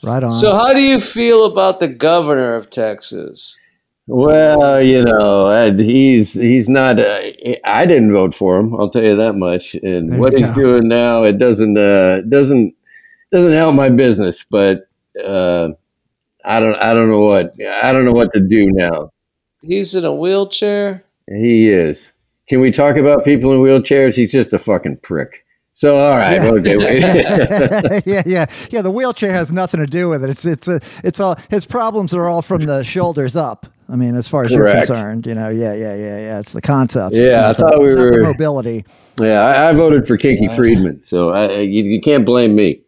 right 0.04 0.24
on. 0.24 0.32
So, 0.32 0.54
how 0.56 0.74
do 0.74 0.82
you 0.82 1.00
feel 1.00 1.46
about 1.46 1.80
the 1.80 1.88
governor 1.88 2.56
of 2.56 2.70
Texas? 2.70 3.58
Well, 4.12 4.82
you 4.82 5.04
know, 5.04 5.72
he's 5.78 6.34
he's 6.34 6.68
not. 6.68 6.98
Uh, 7.00 7.20
I 7.64 7.86
didn't 7.86 8.12
vote 8.14 8.34
for 8.34 8.58
him. 8.58 8.74
I'll 8.74 8.90
tell 8.90 9.04
you 9.04 9.16
that 9.18 9.34
much. 9.34 9.76
And 9.76 10.12
There 10.14 10.20
what 10.20 10.34
he's 10.34 10.50
go. 10.50 10.56
doing 10.56 10.88
now, 10.88 11.24
it 11.24 11.38
doesn't 11.38 11.78
uh, 11.78 12.22
doesn't 12.22 12.74
doesn't 13.32 13.54
help 13.54 13.76
my 13.76 13.90
business. 13.90 14.44
But 14.50 14.88
uh, 15.24 15.70
I 16.46 16.60
don't 16.60 16.76
I 16.76 16.94
don't 16.94 17.10
know 17.10 17.22
what 17.22 17.54
I 17.84 17.92
don't 17.92 18.06
know 18.06 18.12
what 18.14 18.34
to 18.34 18.40
do 18.40 18.68
now. 18.72 19.12
He's 19.62 19.94
in 19.96 20.06
a 20.06 20.14
wheelchair. 20.14 21.04
He 21.28 21.70
is. 21.70 22.14
Can 22.48 22.60
we 22.62 22.72
talk 22.72 22.96
about 22.98 23.24
people 23.26 23.52
in 23.54 23.60
wheelchairs? 23.60 24.16
He's 24.16 24.32
just 24.32 24.54
a 24.54 24.60
fucking 24.60 24.98
prick. 24.98 25.46
So 25.74 25.98
all 25.98 26.18
right, 26.18 26.40
okay. 26.42 26.76
wait. 26.78 27.02
yeah, 28.06 28.24
yeah, 28.26 28.46
yeah. 28.70 28.82
The 28.82 28.92
wheelchair 28.92 29.32
has 29.32 29.52
nothing 29.52 29.80
to 29.80 29.86
do 29.86 30.10
with 30.10 30.24
it. 30.24 30.30
It's 30.30 30.46
it's 30.46 30.68
a 30.68 30.82
it's 31.04 31.20
all 31.20 31.38
his 31.50 31.66
problems 31.66 32.14
are 32.14 32.26
all 32.28 32.42
from 32.42 32.62
the 32.66 32.84
shoulders 32.84 33.36
up. 33.36 33.68
I 33.88 33.96
mean, 33.96 34.16
as 34.16 34.28
far 34.28 34.44
as 34.44 34.52
Correct. 34.52 34.88
you're 34.88 34.96
concerned, 34.96 35.26
you 35.26 35.34
know, 35.36 35.50
yeah, 35.50 35.74
yeah, 35.74 35.96
yeah, 35.96 36.18
yeah. 36.20 36.40
It's 36.40 36.54
the 36.54 36.62
concept. 36.62 37.16
It's 37.16 37.32
Yeah, 37.34 37.40
I 37.40 37.48
not 37.48 37.58
the- 37.58 37.64
thought 37.64 37.80
we 37.80 37.88
were- 37.96 38.22
mobility. 38.22 38.86
yeah, 39.20 39.42
I, 39.42 39.70
I 39.70 39.74
voted 39.74 40.06
for 40.08 40.16
Kinky 40.16 40.48
Friedman, 40.56 41.02
so 41.02 41.30
I, 41.30 41.46
I- 41.46 41.60
you, 41.62 41.84
you 41.86 42.00
can't 42.02 42.24
blame 42.26 42.56
me. 42.56 42.82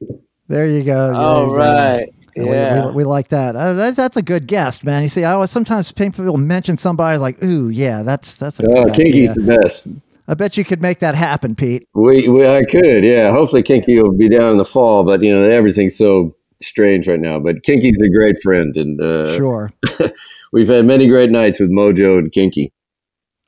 There 0.51 0.67
you 0.67 0.83
go. 0.83 1.11
Oh, 1.15 1.41
you 1.43 1.47
go. 1.47 1.55
right. 1.55 2.05
We- 2.35 2.45
Yeah. 2.45 2.87
We, 2.87 2.91
we, 2.93 3.03
like 3.05 3.29
that. 3.29 3.55
Uh, 3.55 3.73
that's, 3.73 3.97
that's 3.97 4.17
a 4.17 4.21
good 4.21 4.47
guest, 4.47 4.83
man. 4.83 5.01
You 5.03 5.09
see, 5.09 5.23
I 5.23 5.33
always 5.33 5.49
sometimes 5.51 5.91
people 5.91 6.37
mention 6.37 6.77
somebody 6.77 7.17
like, 7.17 7.43
"Ooh, 7.43 7.69
yeah, 7.69 8.03
that's 8.03 8.35
that's 8.35 8.59
a 8.61 8.67
Oh, 8.67 8.83
good 8.85 8.93
Kinky's 8.93 9.31
idea." 9.37 9.45
the 9.45 9.57
best. 9.61 9.87
I 10.27 10.33
bet 10.33 10.55
you 10.57 10.63
could 10.63 10.81
make 10.81 10.99
that 10.99 11.15
happen, 11.15 11.55
Pete. 11.55 11.87
We, 11.93 12.27
we 12.29 12.47
I 12.47 12.63
could, 12.63 13.03
yeah. 13.03 13.31
Hopefully, 13.31 13.63
Kinky 13.63 14.01
will 14.01 14.13
be 14.13 14.29
down 14.29 14.51
in 14.51 14.57
the 14.57 14.65
fall, 14.65 15.03
but 15.03 15.21
you 15.21 15.33
know 15.33 15.43
everything's 15.43 15.97
so 15.97 16.33
strange 16.61 17.07
right 17.07 17.19
now. 17.19 17.37
But 17.39 17.63
Kinky's 17.63 17.99
a 18.01 18.09
great 18.09 18.41
friend, 18.41 18.75
and 18.77 19.01
uh, 19.01 19.35
Sure. 19.35 19.71
we've 20.53 20.69
had 20.69 20.85
many 20.85 21.07
great 21.07 21.31
nights 21.31 21.59
with 21.59 21.69
Mojo 21.69 22.17
and 22.19 22.31
Kinky. 22.31 22.71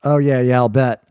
Oh 0.03 0.17
yeah, 0.17 0.41
yeah, 0.41 0.57
I'll 0.57 0.67
bet. 0.69 1.03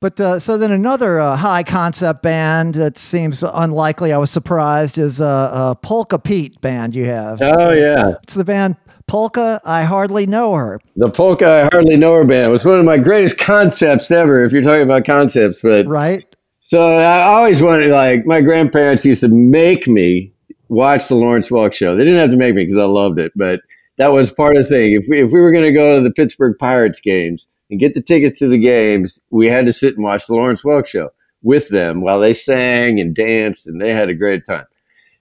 But 0.00 0.20
uh, 0.20 0.38
so 0.38 0.56
then 0.56 0.70
another 0.70 1.18
uh, 1.18 1.36
high 1.36 1.64
concept 1.64 2.22
band 2.22 2.74
that 2.76 2.98
seems 2.98 3.42
unlikely. 3.42 4.12
I 4.12 4.18
was 4.18 4.30
surprised 4.30 4.96
is 4.98 5.20
a 5.20 5.24
uh, 5.24 5.28
uh, 5.28 5.74
Polka 5.74 6.18
Pete 6.18 6.60
band 6.60 6.94
you 6.94 7.06
have. 7.06 7.40
Oh 7.42 7.72
yeah, 7.72 8.14
it's 8.22 8.34
the 8.34 8.44
band 8.44 8.76
Polka. 9.08 9.60
I 9.64 9.82
hardly 9.84 10.26
know 10.26 10.54
her. 10.54 10.80
the 10.94 11.10
polka 11.10 11.48
I 11.48 11.74
hardly 11.74 11.96
know 11.96 12.14
her 12.14 12.24
band 12.24 12.52
was 12.52 12.64
one 12.64 12.78
of 12.78 12.84
my 12.84 12.98
greatest 12.98 13.38
concepts 13.38 14.10
ever. 14.10 14.44
If 14.44 14.52
you're 14.52 14.62
talking 14.62 14.82
about 14.82 15.04
concepts, 15.04 15.62
but 15.62 15.86
Right? 15.86 16.24
So 16.60 16.84
I 16.84 17.22
always 17.22 17.62
wanted, 17.62 17.92
like, 17.92 18.26
my 18.26 18.42
grandparents 18.42 19.02
used 19.02 19.22
to 19.22 19.28
make 19.28 19.88
me 19.88 20.30
watch 20.68 21.08
the 21.08 21.14
Lawrence 21.14 21.48
Welk 21.48 21.72
show. 21.72 21.96
They 21.96 22.04
didn't 22.04 22.20
have 22.20 22.30
to 22.30 22.36
make 22.36 22.54
me 22.54 22.64
because 22.64 22.76
I 22.76 22.84
loved 22.84 23.18
it, 23.18 23.32
but 23.34 23.60
that 23.96 24.08
was 24.08 24.30
part 24.30 24.56
of 24.56 24.64
the 24.64 24.68
thing. 24.68 24.92
If 24.92 25.06
we, 25.08 25.22
if 25.22 25.32
we 25.32 25.40
were 25.40 25.50
going 25.50 25.64
to 25.64 25.72
go 25.72 25.96
to 25.96 26.02
the 26.02 26.10
Pittsburgh 26.10 26.56
Pirates 26.58 27.00
games 27.00 27.48
and 27.70 27.80
get 27.80 27.94
the 27.94 28.02
tickets 28.02 28.38
to 28.38 28.48
the 28.48 28.58
games, 28.58 29.20
we 29.30 29.48
had 29.48 29.66
to 29.66 29.72
sit 29.72 29.94
and 29.94 30.04
watch 30.04 30.26
the 30.26 30.34
Lawrence 30.34 30.62
Welk 30.62 30.86
show 30.86 31.10
with 31.42 31.68
them 31.68 32.00
while 32.00 32.20
they 32.20 32.32
sang 32.32 33.00
and 33.00 33.14
danced, 33.14 33.66
and 33.66 33.80
they 33.80 33.92
had 33.92 34.08
a 34.08 34.14
great 34.14 34.44
time. 34.44 34.66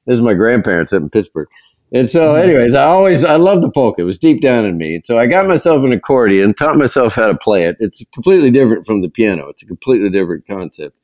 This 0.06 0.16
is 0.16 0.22
my 0.22 0.34
grandparents 0.34 0.94
up 0.94 1.02
in 1.02 1.10
Pittsburgh. 1.10 1.48
And 1.94 2.10
so, 2.10 2.36
anyways, 2.36 2.76
I 2.76 2.84
always 2.84 3.24
I 3.24 3.38
loved 3.38 3.64
the 3.64 3.72
polka. 3.72 4.02
It 4.02 4.06
was 4.06 4.18
deep 4.18 4.42
down 4.42 4.66
in 4.66 4.78
me. 4.78 4.96
And 4.96 5.06
so 5.06 5.18
I 5.18 5.26
got 5.26 5.48
myself 5.48 5.86
an 5.86 5.94
accordion, 5.94 6.54
taught 6.54 6.76
myself 6.76 7.14
how 7.14 7.28
to 7.28 7.38
play 7.38 7.64
it. 7.64 7.78
It's 7.80 8.04
completely 8.14 8.52
different 8.52 8.86
from 8.86 9.02
the 9.02 9.10
piano. 9.10 9.48
It's 9.48 9.64
a 9.64 9.66
completely 9.66 10.10
different 10.10 10.46
concept. 10.48 10.98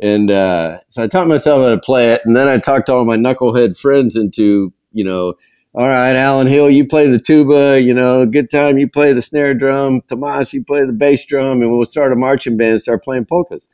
And 0.00 0.30
uh, 0.30 0.78
so 0.88 1.02
I 1.02 1.08
taught 1.08 1.28
myself 1.28 1.62
how 1.62 1.70
to 1.70 1.78
play 1.78 2.12
it, 2.12 2.22
and 2.24 2.34
then 2.34 2.48
I 2.48 2.58
talked 2.58 2.88
all 2.88 3.04
my 3.04 3.16
knucklehead 3.16 3.78
friends 3.78 4.16
into, 4.16 4.72
you 4.92 5.04
know, 5.04 5.34
all 5.74 5.88
right, 5.88 6.14
Alan 6.14 6.46
Hill, 6.46 6.70
you 6.70 6.86
play 6.86 7.08
the 7.08 7.18
tuba, 7.18 7.80
you 7.80 7.92
know, 7.92 8.24
good 8.26 8.48
time, 8.48 8.78
you 8.78 8.88
play 8.88 9.12
the 9.12 9.20
snare 9.20 9.54
drum, 9.54 10.02
Tomas, 10.02 10.52
you 10.52 10.64
play 10.64 10.86
the 10.86 10.92
bass 10.92 11.24
drum, 11.24 11.62
and 11.62 11.72
we'll 11.72 11.84
start 11.84 12.12
a 12.12 12.16
marching 12.16 12.56
band 12.56 12.72
and 12.72 12.80
start 12.80 13.02
playing 13.02 13.24
polkas. 13.24 13.68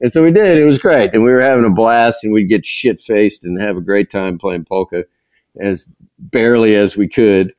And 0.00 0.10
so 0.10 0.22
we 0.22 0.32
did. 0.32 0.56
It 0.56 0.64
was 0.64 0.78
great, 0.78 1.12
and 1.12 1.22
we 1.22 1.30
were 1.30 1.42
having 1.42 1.66
a 1.66 1.70
blast, 1.70 2.24
and 2.24 2.32
we'd 2.32 2.48
get 2.48 2.64
shit 2.64 3.00
faced 3.00 3.44
and 3.44 3.60
have 3.60 3.76
a 3.76 3.82
great 3.82 4.08
time 4.08 4.38
playing 4.38 4.64
polka 4.64 5.04
as 5.60 5.86
barely 6.18 6.74
as 6.74 6.96
we 6.96 7.06
could. 7.06 7.52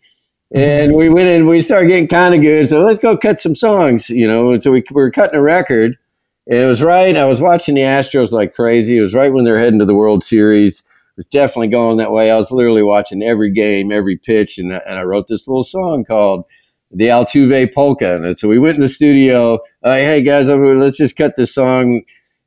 And 0.53 0.95
we 0.95 1.09
went 1.09 1.29
in, 1.29 1.47
we 1.47 1.61
started 1.61 1.87
getting 1.87 2.07
kind 2.07 2.35
of 2.35 2.41
good. 2.41 2.67
So 2.69 2.83
let's 2.83 2.99
go 2.99 3.17
cut 3.17 3.39
some 3.39 3.55
songs, 3.55 4.09
you 4.09 4.27
know. 4.27 4.51
And 4.51 4.61
so 4.61 4.71
we, 4.71 4.83
we 4.91 5.01
were 5.01 5.11
cutting 5.11 5.39
a 5.39 5.41
record. 5.41 5.97
And 6.45 6.59
it 6.59 6.67
was 6.67 6.83
right. 6.83 7.15
I 7.15 7.25
was 7.25 7.41
watching 7.41 7.75
the 7.75 7.81
Astros 7.81 8.31
like 8.31 8.53
crazy. 8.53 8.97
It 8.97 9.03
was 9.03 9.15
right 9.15 9.33
when 9.33 9.45
they're 9.45 9.57
heading 9.57 9.79
to 9.79 9.85
the 9.85 9.95
World 9.95 10.23
Series. 10.23 10.83
Was 11.15 11.27
definitely 11.27 11.67
going 11.67 11.97
that 11.97 12.11
way. 12.11 12.31
I 12.31 12.37
was 12.37 12.51
literally 12.51 12.81
watching 12.81 13.21
every 13.21 13.51
game, 13.51 13.91
every 13.91 14.17
pitch. 14.17 14.57
And, 14.57 14.71
and 14.71 14.97
I 14.97 15.03
wrote 15.03 15.27
this 15.27 15.47
little 15.47 15.63
song 15.63 16.05
called 16.05 16.45
the 16.89 17.05
Altuve 17.05 17.73
Polka. 17.73 18.15
And 18.15 18.37
so 18.37 18.47
we 18.47 18.57
went 18.57 18.75
in 18.75 18.81
the 18.81 18.89
studio. 18.89 19.59
Like, 19.83 20.03
hey, 20.03 20.23
guys, 20.23 20.47
let's 20.47 20.97
just 20.97 21.15
cut 21.15 21.35
this 21.35 21.53
song. 21.53 22.01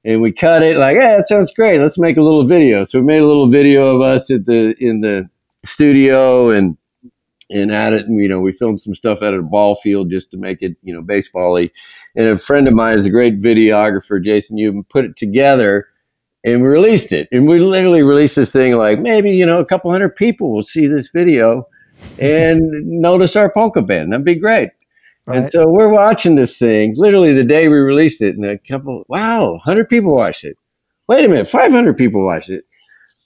And 0.05 0.21
we 0.21 0.33
cut 0.33 0.63
it 0.63 0.77
like, 0.79 0.97
hey, 0.97 1.17
that 1.17 1.27
sounds 1.27 1.53
great. 1.53 1.81
Let's 1.81 1.99
make 1.99 2.17
a 2.17 2.23
little 2.23 2.47
video. 2.47 2.85
So 2.85 3.01
we 3.01 3.07
made 3.07 3.23
a 3.23 3.27
little 3.27 3.51
video 3.51 3.95
of 3.95 4.03
us 4.03 4.31
at 4.31 4.47
the 4.47 4.75
in 4.79 5.01
the 5.01 5.29
studio 5.65 6.51
and 6.51 6.77
and 7.51 7.71
at 7.71 7.93
it, 7.93 8.07
and, 8.07 8.21
you 8.21 8.29
know, 8.29 8.41
we 8.41 8.53
filmed 8.53 8.81
some 8.81 8.95
stuff 8.95 9.23
out 9.23 9.35
of 9.35 9.41
a 9.41 9.49
ball 9.49 9.77
field 9.77 10.11
just 10.11 10.33
to 10.33 10.37
make 10.37 10.63
it, 10.63 10.77
you 10.83 10.93
know, 10.93 11.01
baseball-y. 11.01 11.71
And 12.17 12.27
a 12.27 12.39
friend 12.39 12.67
of 12.67 12.75
mine 12.75 12.99
is 12.99 13.07
a 13.07 13.11
great 13.11 13.41
videographer, 13.41 14.23
Jason 14.23 14.59
You 14.59 14.85
put 14.89 15.05
it 15.05 15.17
together 15.17 15.87
and 16.47 16.63
we 16.63 16.69
released 16.69 17.13
it. 17.13 17.29
And 17.33 17.47
we 17.47 17.59
literally 17.59 18.03
released 18.03 18.37
this 18.37 18.53
thing 18.53 18.77
like 18.77 18.99
maybe, 19.01 19.33
you 19.33 19.45
know, 19.45 19.59
a 19.59 19.67
couple 19.67 19.91
hundred 19.91 20.17
people 20.17 20.55
will 20.55 20.63
see 20.63 20.87
this 20.87 21.09
video 21.09 21.67
and 22.19 22.61
notice 22.87 23.37
our 23.37 23.53
polka 23.53 23.83
band. 23.83 24.13
That'd 24.13 24.25
be 24.25 24.37
great. 24.37 24.71
And 25.27 25.51
so 25.51 25.69
we're 25.69 25.93
watching 25.93 26.37
this 26.37 26.57
thing 26.57 26.95
literally 26.97 27.35
the 27.35 27.43
day 27.43 27.67
we 27.67 27.79
released 27.79 28.23
it, 28.23 28.37
and 28.37 28.45
a 28.45 28.59
couple, 28.59 29.05
wow, 29.09 29.55
100 29.55 29.89
people 29.89 30.15
watched 30.15 30.45
it. 30.45 30.57
Wait 31.09 31.25
a 31.25 31.29
minute, 31.29 31.49
500 31.49 31.97
people 31.97 32.25
watched 32.25 32.49
it. 32.49 32.65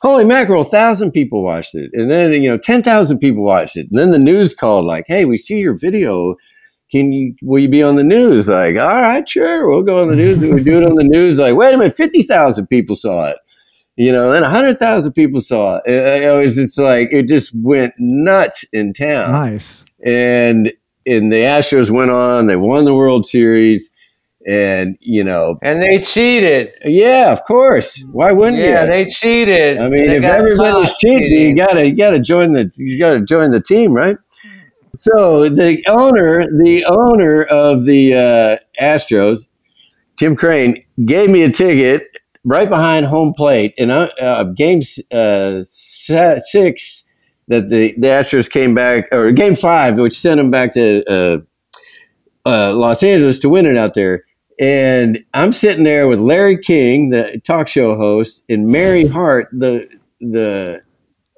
Holy 0.01 0.25
mackerel, 0.25 0.62
1,000 0.62 1.11
people 1.11 1.45
watched 1.45 1.75
it. 1.75 1.91
And 1.93 2.11
then, 2.11 2.33
you 2.33 2.49
know, 2.49 2.57
10,000 2.57 3.18
people 3.18 3.45
watched 3.45 3.77
it. 3.77 3.89
And 3.93 4.01
then 4.01 4.12
the 4.12 4.18
news 4.18 4.55
called, 4.55 4.87
like, 4.87 5.05
hey, 5.09 5.27
we 5.27 5.37
see 5.37 5.59
your 5.59 5.77
video. 5.77 6.37
Can 6.91 7.12
you, 7.12 7.34
will 7.43 7.61
you 7.62 7.68
be 7.68 7.82
on 7.82 7.97
the 7.97 8.03
news? 8.05 8.49
Like, 8.49 8.76
all 8.76 9.01
right, 9.01 9.28
sure, 9.28 9.68
we'll 9.68 9.82
go 9.82 10.01
on 10.03 10.09
the 10.09 10.16
news. 10.16 10.38
we 10.38 10.62
do 10.62 10.78
it 10.78 10.84
on 10.84 10.97
the 10.97 11.05
news. 11.05 11.38
Like, 11.38 11.55
wait 11.55 11.72
a 11.74 11.78
minute, 11.78 11.97
50,000 11.97 12.66
people 12.66 12.97
saw 12.97 13.26
it. 13.26 13.36
You 13.97 14.12
know, 14.12 14.32
then 14.32 14.43
100,000 14.43 15.12
people 15.12 15.41
saw 15.41 15.76
it. 15.76 15.82
It, 15.86 16.22
it 16.24 16.32
was 16.43 16.57
just 16.57 16.78
like, 16.78 17.09
it 17.12 17.28
just 17.28 17.53
went 17.55 17.93
nuts 17.99 18.64
in 18.72 18.93
town 18.93 19.30
Nice. 19.32 19.84
and 20.05 20.72
and 21.07 21.32
the 21.32 21.36
Astros 21.43 21.91
went 21.91 22.11
on. 22.11 22.47
They 22.47 22.57
won 22.57 22.84
the 22.84 22.95
World 22.95 23.26
Series, 23.26 23.91
and 24.47 24.97
you 25.01 25.22
know, 25.24 25.59
And 25.62 25.82
they 25.82 25.99
cheated. 25.99 26.70
yeah, 26.84 27.32
of 27.32 27.45
course. 27.45 28.03
Why 28.12 28.32
wouldn't 28.32 28.59
they? 28.59 28.68
Yeah, 28.70 28.84
you? 28.84 28.91
they 28.91 29.07
cheated. 29.07 29.78
I 29.78 29.88
mean, 29.88 30.07
They 30.07 30.16
if 30.16 30.22
got 30.22 30.38
everybody's 30.38 30.88
caught 30.91 30.99
cheating, 30.99 31.49
you 31.49 31.57
gotta 31.57 31.86
you 31.88 31.97
gotta 31.97 32.20
join 32.20 32.53
the 32.53 32.70
you 32.76 32.99
gotta 32.99 33.20
join 33.24 33.51
the 33.51 33.61
team, 33.61 33.93
right? 33.93 34.16
So 34.95 35.49
the 35.49 35.84
owner, 35.88 36.45
the 36.62 36.84
owner 36.86 37.43
of 37.45 37.84
the 37.84 38.14
uh, 38.14 38.57
Astros, 38.82 39.49
Jim 40.18 40.36
Crane, 40.36 40.84
gave 41.05 41.30
me 41.30 41.43
a 41.43 41.51
ticket 41.51 42.03
right 42.45 42.68
behind 42.68 43.07
home 43.07 43.32
plate 43.34 43.74
in 43.76 43.91
uh, 43.91 44.43
game 44.57 44.80
uh, 45.12 45.62
six 45.62 47.07
that 47.49 47.68
the, 47.68 47.95
the 47.99 48.07
Astros 48.07 48.49
came 48.51 48.74
back, 48.74 49.09
or 49.12 49.30
game 49.32 49.57
five, 49.57 49.97
which 49.97 50.18
sent 50.18 50.38
them 50.38 50.51
back 50.51 50.72
to 50.74 51.05
uh, 51.11 51.38
uh, 52.47 52.72
Los 52.72 53.03
Angeles 53.03 53.38
to 53.41 53.49
win 53.49 53.66
it 53.66 53.76
out 53.76 53.95
there. 53.95 54.24
And 54.61 55.24
I'm 55.34 55.53
sitting 55.53 55.84
there 55.84 56.07
with 56.07 56.20
Larry 56.20 56.59
King, 56.59 57.11
the 57.11 57.41
talk 57.45 57.66
show 57.66 57.97
host, 57.97 58.45
and 58.49 58.66
Mary 58.66 59.07
Hart, 59.07 59.49
the 59.53 59.88
the 60.20 60.82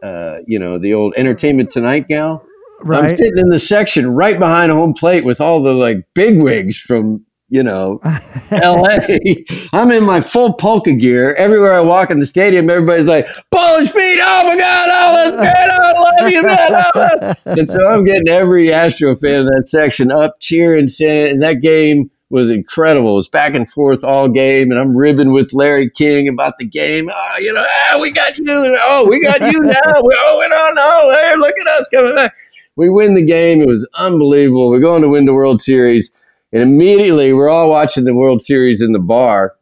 uh, 0.03 0.39
you 0.47 0.59
know 0.59 0.79
the 0.79 0.93
old 0.95 1.15
Entertainment 1.17 1.71
Tonight 1.71 2.09
gal. 2.09 2.45
I'm 2.91 3.17
sitting 3.17 3.39
in 3.39 3.49
the 3.49 3.59
section 3.59 4.15
right 4.15 4.39
behind 4.39 4.73
home 4.73 4.95
plate 4.95 5.25
with 5.25 5.41
all 5.41 5.63
the 5.63 5.73
like 5.73 6.07
bigwigs 6.15 6.79
from 6.79 7.25
you 7.49 7.63
know 7.63 8.01
L.A. 8.51 9.45
I'm 9.73 9.93
in 9.93 10.05
my 10.05 10.21
full 10.21 10.55
polka 10.55 10.93
gear 10.93 11.35
everywhere 11.35 11.75
I 11.75 11.81
walk 11.81 12.11
in 12.11 12.19
the 12.19 12.27
stadium. 12.27 12.71
Everybody's 12.71 13.09
like 13.09 13.27
Polish 13.51 13.93
Pete, 13.93 14.21
oh 14.23 14.49
my 14.49 14.57
god, 14.57 14.89
oh 14.93 15.15
that's 15.17 15.37
great, 15.37 15.69
oh 15.71 15.83
I 15.85 16.23
love 16.23 16.31
you, 16.31 16.43
man. 16.43 16.57
I 16.65 17.59
and 17.59 17.69
so 17.69 17.87
I'm 17.89 18.05
getting 18.05 18.29
every 18.29 18.73
Astro 18.73 19.15
fan 19.17 19.41
in 19.41 19.47
that 19.47 19.69
section 19.69 20.11
up 20.11 20.37
cheering, 20.41 20.89
saying, 20.89 21.33
and 21.33 21.43
that 21.43 21.61
game 21.61 22.11
was 22.33 22.51
incredible. 22.51 23.11
It 23.11 23.15
was 23.15 23.29
back 23.29 23.55
and 23.55 23.71
forth 23.71 24.03
all 24.03 24.27
game, 24.27 24.71
and 24.71 24.81
I'm 24.81 24.97
ribbing 24.97 25.33
with 25.33 25.53
Larry 25.53 25.91
King 25.91 26.29
about 26.29 26.57
the 26.59 26.65
game. 26.65 27.11
Oh, 27.15 27.39
you 27.39 27.53
know, 27.53 27.63
ah, 27.63 27.99
we 28.01 28.11
got 28.11 28.39
you. 28.39 28.47
Oh, 28.83 29.07
we 29.09 29.23
got 29.23 29.41
you 29.53 29.61
now. 29.61 29.95
We, 30.03 30.17
oh, 30.19 30.39
we 30.41 30.49
don't 30.49 30.75
know. 30.75 31.17
Hey, 31.21 31.37
look 31.37 31.55
at 31.61 31.67
us 31.69 31.89
coming 31.93 32.15
back. 32.15 32.35
We 32.77 32.89
win 32.89 33.15
the 33.15 33.25
game. 33.25 33.61
It 33.61 33.69
was 33.69 33.89
unbelievable. 33.95 34.69
We're 34.69 34.81
going 34.81 35.03
to 35.03 35.09
win 35.09 35.27
the 35.27 35.35
World 35.35 35.61
Series. 35.61 36.13
And 36.53 36.63
immediately 36.63 37.33
we're 37.33 37.49
all 37.49 37.71
watching 37.71 38.05
the 38.05 38.15
World 38.15 38.43
Series 38.43 38.83
in 38.83 38.93
the 38.93 38.99
bar. 38.99 39.55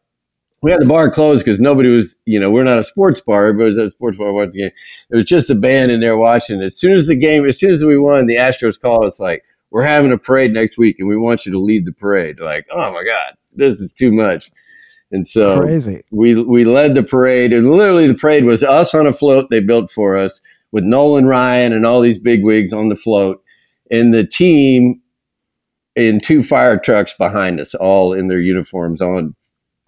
We 0.63 0.71
had 0.71 0.81
the 0.81 0.87
bar 0.87 1.11
closed 1.11 1.45
because 1.45 1.61
nobody 1.61 1.89
was, 1.89 2.17
you 2.27 2.39
know, 2.39 2.51
we're 2.51 2.65
not 2.65 2.79
a 2.79 2.85
sports 2.85 3.21
bar. 3.21 3.47
Everybody 3.47 3.69
was 3.69 3.79
at 3.79 3.87
a 3.87 3.91
sports 3.91 4.19
bar 4.19 4.33
watching 4.33 4.53
the 4.53 4.59
game. 4.59 4.73
It 5.11 5.17
was 5.17 5.25
just 5.25 5.49
a 5.51 5.55
band 5.55 5.91
in 5.91 6.01
there 6.01 6.19
watching. 6.19 6.63
As 6.63 6.77
soon 6.77 6.93
as 6.93 7.07
the 7.07 7.15
game, 7.15 7.49
as 7.49 7.59
soon 7.59 7.71
as 7.71 7.83
we 7.83 7.99
won, 7.99 8.27
the 8.27 8.37
Astros 8.37 8.81
call 8.81 9.07
us 9.07 9.19
like, 9.19 9.43
we're 9.71 9.85
having 9.85 10.13
a 10.13 10.19
parade 10.19 10.53
next 10.53 10.77
week 10.77 10.97
and 10.99 11.09
we 11.09 11.17
want 11.17 11.47
you 11.47 11.53
to 11.53 11.59
lead 11.59 11.87
the 11.87 11.93
parade. 11.93 12.41
Like, 12.41 12.67
oh 12.71 12.93
my 12.93 13.05
God, 13.05 13.37
this 13.55 13.81
is 13.81 13.93
too 13.93 14.13
much. 14.13 14.51
And 15.13 15.27
so 15.27 15.61
Crazy. 15.61 16.05
we 16.13 16.41
we 16.41 16.65
led 16.65 16.95
the 16.95 17.03
parade, 17.03 17.53
and 17.53 17.69
literally 17.69 18.07
the 18.07 18.15
parade 18.15 18.45
was 18.45 18.63
us 18.63 18.95
on 18.95 19.09
a 19.09 19.13
float 19.13 19.51
they 19.51 19.59
built 19.59 19.91
for 19.91 20.17
us 20.17 20.41
with 20.73 20.85
Nolan 20.85 21.27
Ryan 21.27 21.73
and 21.73 21.85
all 21.87 22.01
these 22.01 22.19
big 22.19 22.45
wigs 22.45 22.73
on 22.73 22.89
the 22.89 22.97
float, 22.97 23.43
and 23.91 24.13
the 24.15 24.27
team 24.27 25.01
in 25.97 26.21
two 26.21 26.43
fire 26.43 26.79
trucks 26.79 27.13
behind 27.19 27.59
us, 27.61 27.75
all 27.75 28.13
in 28.13 28.29
their 28.29 28.41
uniforms 28.41 29.01
on 29.01 29.35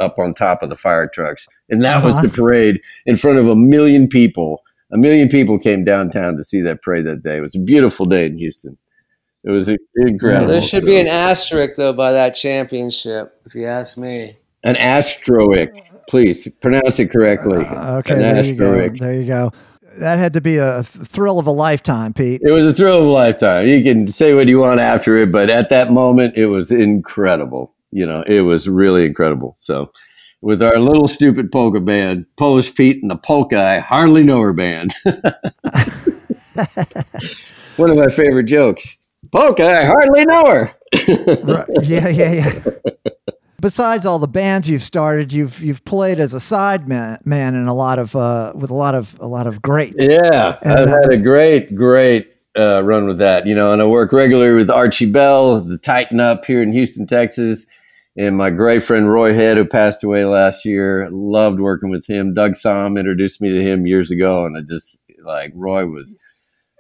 up 0.00 0.18
on 0.18 0.34
top 0.34 0.62
of 0.62 0.68
the 0.70 0.76
fire 0.76 1.08
trucks, 1.12 1.46
and 1.70 1.82
that 1.82 2.02
was 2.04 2.14
Uh-huh. 2.14 2.22
the 2.22 2.28
parade 2.28 2.80
in 3.06 3.14
front 3.16 3.38
of 3.38 3.46
a 3.48 3.54
million 3.54 4.08
people. 4.08 4.60
A 4.92 4.98
million 4.98 5.28
people 5.28 5.58
came 5.58 5.84
downtown 5.84 6.36
to 6.36 6.42
see 6.44 6.60
that 6.62 6.82
parade 6.82 7.06
that 7.06 7.22
day. 7.22 7.36
It 7.36 7.40
was 7.40 7.54
a 7.54 7.60
beautiful 7.60 8.04
day 8.04 8.26
in 8.26 8.36
Houston. 8.36 8.76
It 9.44 9.50
was 9.50 9.68
incredible. 9.96 10.48
There 10.48 10.60
should 10.60 10.84
be 10.84 10.98
an 11.00 11.06
asterisk 11.06 11.76
though 11.76 11.92
by 11.92 12.12
that 12.12 12.30
championship, 12.34 13.28
if 13.46 13.54
you 13.54 13.66
ask 13.66 13.96
me. 13.96 14.36
an 14.64 14.74
astroic. 14.76 15.82
Please 16.08 16.46
pronounce 16.60 16.98
it 16.98 17.10
correctly. 17.12 17.64
Uh, 17.64 17.98
okay, 17.98 18.14
An 18.14 18.20
there 18.20 18.44
you 18.44 18.54
go. 18.54 18.88
There 18.88 19.14
you 19.20 19.26
go. 19.26 19.52
That 19.98 20.18
had 20.18 20.32
to 20.34 20.40
be 20.40 20.56
a 20.56 20.82
thrill 20.82 21.38
of 21.38 21.46
a 21.46 21.50
lifetime, 21.50 22.12
Pete. 22.12 22.40
It 22.42 22.52
was 22.52 22.66
a 22.66 22.74
thrill 22.74 22.98
of 22.98 23.06
a 23.06 23.10
lifetime. 23.10 23.66
You 23.66 23.82
can 23.82 24.08
say 24.08 24.34
what 24.34 24.46
you 24.48 24.58
want 24.60 24.80
after 24.80 25.16
it, 25.18 25.30
but 25.32 25.50
at 25.50 25.68
that 25.68 25.92
moment, 25.92 26.36
it 26.36 26.46
was 26.46 26.70
incredible. 26.70 27.74
You 27.90 28.06
know, 28.06 28.24
it 28.26 28.40
was 28.40 28.68
really 28.68 29.04
incredible. 29.04 29.54
So, 29.58 29.92
with 30.40 30.62
our 30.62 30.78
little 30.78 31.08
stupid 31.08 31.52
polka 31.52 31.80
band, 31.80 32.26
Polish 32.36 32.74
Pete 32.74 33.02
and 33.02 33.10
the 33.10 33.16
Polka 33.16 33.62
I 33.62 33.78
Hardly 33.78 34.22
Know 34.22 34.40
Her 34.40 34.52
band. 34.52 34.92
One 37.76 37.90
of 37.90 37.96
my 37.96 38.08
favorite 38.08 38.44
jokes. 38.44 38.98
Polka, 39.30 39.66
I 39.66 39.84
hardly 39.84 40.24
know 40.24 40.44
her. 40.46 40.74
Right. 41.42 41.66
Yeah, 41.82 42.08
yeah, 42.08 42.32
yeah. 42.32 42.60
Besides 43.62 44.06
all 44.06 44.18
the 44.18 44.26
bands 44.26 44.68
you've 44.68 44.82
started, 44.82 45.32
you've 45.32 45.62
you've 45.62 45.84
played 45.84 46.18
as 46.18 46.34
a 46.34 46.40
side 46.40 46.88
man, 46.88 47.20
man 47.24 47.54
in 47.54 47.68
a 47.68 47.74
lot 47.74 48.00
of 48.00 48.16
uh, 48.16 48.50
with 48.56 48.70
a 48.70 48.74
lot 48.74 48.96
of 48.96 49.16
a 49.20 49.28
lot 49.28 49.46
of 49.46 49.62
greats. 49.62 49.94
Yeah, 50.00 50.58
And, 50.62 50.72
I've 50.72 50.88
uh, 50.88 50.90
had 50.90 51.12
a 51.12 51.16
great, 51.16 51.76
great 51.76 52.34
uh, 52.58 52.82
run 52.82 53.06
with 53.06 53.18
that. 53.18 53.46
You 53.46 53.54
know, 53.54 53.72
and 53.72 53.80
I 53.80 53.84
work 53.84 54.12
regularly 54.12 54.56
with 54.56 54.68
Archie 54.68 55.06
Bell, 55.06 55.60
the 55.60 55.78
Tighten 55.78 56.18
Up 56.18 56.44
here 56.44 56.60
in 56.60 56.72
Houston, 56.72 57.06
Texas, 57.06 57.64
and 58.16 58.36
my 58.36 58.50
great 58.50 58.82
friend 58.82 59.08
Roy 59.08 59.32
Head, 59.32 59.56
who 59.56 59.64
passed 59.64 60.02
away 60.02 60.24
last 60.24 60.64
year. 60.64 61.08
Loved 61.12 61.60
working 61.60 61.88
with 61.88 62.04
him. 62.04 62.34
Doug 62.34 62.54
Sahm 62.54 62.98
introduced 62.98 63.40
me 63.40 63.50
to 63.50 63.62
him 63.62 63.86
years 63.86 64.10
ago, 64.10 64.44
and 64.44 64.58
I 64.58 64.62
just 64.62 65.00
like 65.24 65.52
Roy 65.54 65.86
was 65.86 66.16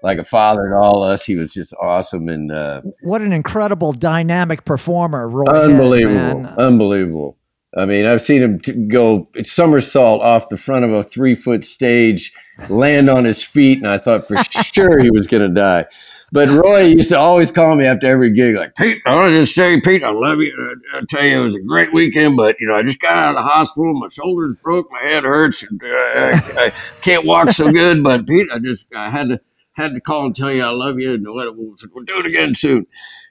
like 0.02 0.18
a 0.18 0.24
father 0.24 0.68
to 0.70 0.76
all 0.76 1.02
us. 1.02 1.24
He 1.24 1.36
was 1.36 1.52
just 1.52 1.74
awesome 1.80 2.28
and 2.28 2.50
uh, 2.50 2.82
What 3.02 3.22
an 3.22 3.32
incredible 3.32 3.92
dynamic 3.92 4.64
performer, 4.64 5.28
Roy. 5.28 5.46
Unbelievable, 5.46 6.40
man. 6.40 6.46
unbelievable. 6.58 7.36
I 7.76 7.86
mean, 7.86 8.04
I've 8.04 8.20
seen 8.20 8.42
him 8.42 8.60
t- 8.60 8.72
go 8.88 9.28
somersault 9.42 10.20
off 10.22 10.50
the 10.50 10.58
front 10.58 10.84
of 10.84 10.92
a 10.92 11.02
three 11.02 11.34
foot 11.34 11.64
stage, 11.64 12.32
land 12.68 13.08
on 13.08 13.24
his 13.24 13.42
feet, 13.42 13.78
and 13.78 13.88
I 13.88 13.96
thought 13.98 14.28
for 14.28 14.36
sure 14.50 14.98
he 15.02 15.10
was 15.10 15.26
going 15.26 15.42
to 15.48 15.54
die. 15.54 15.86
But 16.32 16.48
Roy 16.48 16.84
used 16.84 17.10
to 17.10 17.18
always 17.18 17.50
call 17.50 17.74
me 17.74 17.86
after 17.86 18.06
every 18.06 18.32
gig, 18.34 18.56
like 18.56 18.74
Pete. 18.74 19.02
I 19.04 19.14
want 19.14 19.32
to 19.32 19.40
just 19.40 19.54
say, 19.54 19.78
Pete, 19.82 20.02
I 20.02 20.10
love 20.10 20.38
you. 20.38 20.74
I, 20.94 20.98
I 20.98 21.00
tell 21.06 21.22
you, 21.24 21.42
it 21.42 21.44
was 21.44 21.54
a 21.54 21.60
great 21.60 21.92
weekend, 21.92 22.38
but 22.38 22.56
you 22.58 22.66
know, 22.66 22.74
I 22.74 22.82
just 22.82 23.00
got 23.00 23.12
out 23.12 23.36
of 23.36 23.44
the 23.44 23.48
hospital. 23.48 23.92
My 24.00 24.08
shoulders 24.08 24.54
broke, 24.62 24.90
my 24.90 25.02
head 25.10 25.24
hurts, 25.24 25.62
and 25.62 25.80
uh, 25.82 25.86
I, 25.88 26.40
I 26.56 26.72
can't 27.02 27.26
walk 27.26 27.50
so 27.50 27.70
good. 27.70 28.02
But 28.02 28.26
Pete, 28.26 28.48
I 28.52 28.58
just 28.60 28.86
I 28.94 29.10
had 29.10 29.28
to 29.28 29.40
had 29.74 29.94
to 29.94 30.00
call 30.00 30.26
and 30.26 30.36
tell 30.36 30.52
you 30.52 30.62
I 30.62 30.70
love 30.70 30.98
you, 30.98 31.14
and 31.14 31.24
we'll, 31.24 31.54
we'll 31.56 31.76
do 32.06 32.18
it 32.20 32.26
again 32.26 32.54
soon. 32.54 32.86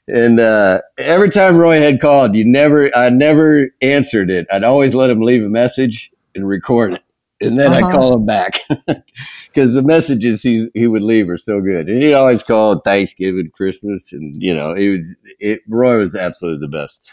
And 0.08 0.39
uh, 0.39 0.82
every 0.98 1.30
time 1.30 1.56
Roy 1.58 1.80
had 1.80 2.02
called, 2.02 2.36
you 2.36 2.44
never, 2.44 2.96
I 2.96 3.10
never 3.10 3.70
answered 3.82 4.30
it. 4.32 4.48
I'd 4.52 4.64
always 4.64 4.96
let 4.96 5.10
him 5.12 5.22
leave 5.22 5.44
a 5.44 5.50
message 5.50 6.12
and 6.36 6.48
record 6.48 6.94
it, 6.94 7.04
and 7.39 7.60
then 7.60 7.72
Uh-huh. 7.72 7.88
I'd 7.88 7.92
call 7.92 8.14
him 8.16 8.26
back 8.26 8.60
because 9.48 9.74
the 9.74 9.84
messages 9.84 10.42
he 10.42 10.68
he 10.74 10.88
would 10.88 11.04
leave 11.04 11.30
are 11.30 11.38
so 11.38 11.62
good. 11.62 11.88
And 11.88 12.02
he'd 12.02 12.14
always 12.14 12.44
call 12.44 12.80
Thanksgiving, 12.80 13.52
Christmas, 13.54 14.12
and 14.12 14.34
you 14.39 14.54
know, 14.56 14.72
it 14.72 14.98
was 14.98 15.18
it. 15.39 15.62
Roy 15.70 16.00
was 16.00 16.16
absolutely 16.16 16.66
the 16.68 16.78
best, 16.78 17.10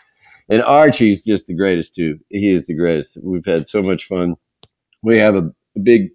and 0.48 0.62
Archie's 0.62 1.22
just 1.24 1.46
the 1.46 1.54
greatest 1.54 1.94
too. 1.94 2.18
He 2.30 2.50
is 2.52 2.66
the 2.66 2.74
greatest. 2.74 3.18
We've 3.22 3.44
had 3.44 3.68
so 3.68 3.82
much 3.82 4.06
fun. 4.06 4.36
We 5.02 5.18
have 5.18 5.34
a, 5.36 5.52
a 5.76 5.80
big 5.80 6.08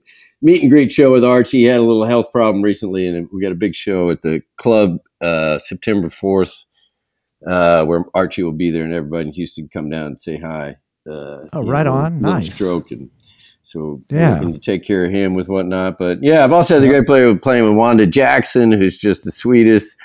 meet 0.43 0.61
and 0.61 0.69
greet 0.69 0.91
show 0.91 1.11
with 1.11 1.23
Archie. 1.23 1.59
He 1.59 1.63
had 1.63 1.79
a 1.79 1.83
little 1.83 2.05
health 2.05 2.31
problem 2.31 2.61
recently, 2.61 3.07
and 3.07 3.27
we 3.33 3.41
got 3.41 3.51
a 3.51 3.55
big 3.55 3.75
show 3.75 4.09
at 4.11 4.21
the 4.21 4.41
club 4.57 4.97
uh, 5.21 5.57
September 5.57 6.09
fourth, 6.09 6.53
uh, 7.47 7.85
where 7.85 8.05
Archie 8.13 8.43
will 8.43 8.51
be 8.51 8.69
there, 8.69 8.83
and 8.83 8.93
everybody 8.93 9.27
in 9.29 9.33
Houston 9.33 9.69
come 9.71 9.89
down 9.89 10.05
and 10.07 10.21
say 10.21 10.37
hi. 10.37 10.75
Uh, 11.09 11.39
Oh, 11.53 11.63
right 11.63 11.85
know, 11.85 11.93
on. 11.93 12.21
Nice. 12.21 12.53
Stroke 12.55 12.91
and 12.91 13.09
so 13.63 14.01
Yeah. 14.09 14.39
to 14.39 14.59
take 14.59 14.83
care 14.85 15.05
of 15.05 15.11
him 15.11 15.33
with 15.33 15.47
whatnot. 15.47 15.97
But 15.97 16.21
yeah, 16.21 16.43
I've 16.43 16.51
also 16.51 16.75
had 16.75 16.83
the 16.83 16.87
great 16.87 17.05
pleasure 17.07 17.29
of 17.29 17.41
playing 17.41 17.65
with 17.65 17.75
Wanda 17.75 18.05
Jackson, 18.05 18.71
who's 18.71 18.97
just 18.97 19.23
the 19.23 19.31
sweetest. 19.31 19.95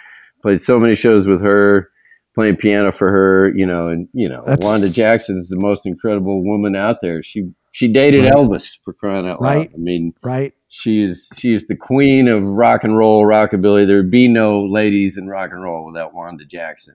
Played 0.43 0.61
so 0.61 0.79
many 0.79 0.95
shows 0.95 1.27
with 1.27 1.41
her, 1.43 1.91
playing 2.35 2.57
piano 2.57 2.93
for 2.93 3.11
her. 3.11 3.53
You 3.55 3.67
know, 3.67 3.89
and 3.89 4.09
you 4.13 4.29
know, 4.29 4.43
That's- 4.47 4.65
Wanda 4.67 4.89
Jackson 4.91 5.37
is 5.39 5.49
the 5.49 5.57
most 5.57 5.85
incredible 5.87 6.45
woman 6.45 6.75
out 6.77 7.01
there. 7.01 7.23
She 7.23 7.51
she 7.79 7.87
dated 7.87 8.25
Right. 8.25 8.33
Elvis 8.33 8.77
for 8.85 8.93
crying 8.93 9.29
out 9.29 9.41
loud. 9.41 9.57
Right. 9.57 9.71
I 9.73 9.77
mean, 9.79 10.13
right? 10.23 10.53
she 10.69 11.01
is 11.03 11.29
she 11.39 11.55
is 11.55 11.69
the 11.69 11.77
queen 11.77 12.27
of 12.27 12.43
rock 12.43 12.83
and 12.83 12.97
roll, 12.99 13.25
rockabilly. 13.25 13.87
There 13.87 13.99
would 13.99 14.11
be 14.11 14.27
no 14.27 14.65
ladies 14.65 15.17
in 15.17 15.29
rock 15.29 15.51
and 15.53 15.63
roll 15.63 15.87
without 15.87 16.13
Wanda 16.13 16.45
Jackson. 16.45 16.95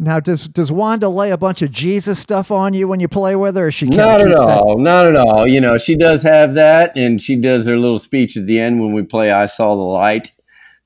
Now, 0.00 0.18
does 0.18 0.48
does 0.48 0.72
Wanda 0.72 1.08
lay 1.08 1.30
a 1.30 1.38
bunch 1.38 1.62
of 1.62 1.70
Jesus 1.70 2.18
stuff 2.18 2.50
on 2.50 2.74
you 2.74 2.88
when 2.88 2.98
you 2.98 3.06
play 3.08 3.36
with 3.36 3.56
her? 3.56 3.70
She 3.70 3.86
Not 3.86 4.20
at 4.20 4.26
keeps 4.26 4.40
that- 4.40 4.58
all. 4.58 4.78
Not 4.80 5.06
at 5.06 5.14
all. 5.16 5.46
You 5.46 5.60
know, 5.60 5.78
she 5.78 5.96
does 5.96 6.22
have 6.24 6.54
that, 6.54 6.94
and 6.96 7.22
she 7.22 7.36
does 7.36 7.64
her 7.66 7.78
little 7.78 7.98
speech 7.98 8.36
at 8.36 8.46
the 8.46 8.58
end 8.58 8.80
when 8.80 8.92
we 8.94 9.04
play 9.04 9.30
"I 9.30 9.46
Saw 9.46 9.76
the 9.76 9.82
Light." 9.82 10.28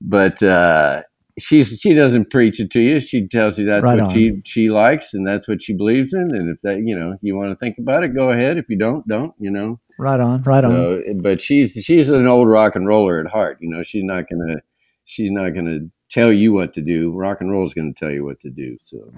But 0.03 0.43
uh, 0.43 1.03
she's 1.41 1.79
she 1.81 1.95
doesn't 1.95 2.31
preach 2.31 2.61
it 2.61 2.71
to 2.73 2.81
you. 2.81 3.01
She 3.01 3.27
tells 3.27 3.59
you 3.59 3.67
that's 3.67 3.83
Right 3.83 3.99
what 3.99 4.09
on. 4.09 4.15
she 4.15 4.43
she 4.45 4.71
likes 4.71 5.15
and 5.15 5.27
that's 5.27 5.49
what 5.49 5.63
she 5.63 5.75
believes 5.75 6.13
in. 6.13 6.35
And 6.35 6.49
if 6.49 6.61
that 6.63 6.83
you 6.85 6.99
know 6.99 7.17
you 7.23 7.37
want 7.37 7.51
to 7.51 7.57
think 7.57 7.79
about 7.79 8.05
it, 8.05 8.15
go 8.15 8.31
ahead. 8.31 8.59
If 8.59 8.67
you 8.69 8.79
don't, 8.79 9.07
don't. 9.09 9.33
You 9.39 9.51
know. 9.51 9.81
Right 9.99 10.21
on, 10.21 10.43
right 10.43 10.65
on. 10.65 11.19
But 11.19 11.43
she's 11.43 11.73
she's 11.73 12.09
an 12.09 12.27
old 12.27 12.49
rock 12.49 12.77
and 12.77 12.87
roller 12.87 13.21
at 13.21 13.27
heart. 13.27 13.59
You 13.61 13.71
know, 13.71 13.83
she's 13.83 14.05
not 14.05 14.25
gonna 14.31 14.57
she's 15.05 15.31
not 15.31 15.51
gonna 15.51 15.81
tell 16.11 16.33
you 16.33 16.53
what 16.53 16.75
to 16.75 16.83
do. 16.83 17.13
Rock 17.13 17.41
and 17.41 17.51
roll 17.51 17.67
is 17.67 17.75
gonna 17.75 17.93
tell 17.93 18.11
you 18.11 18.25
what 18.25 18.41
to 18.41 18.51
do. 18.51 18.77
So. 18.81 19.13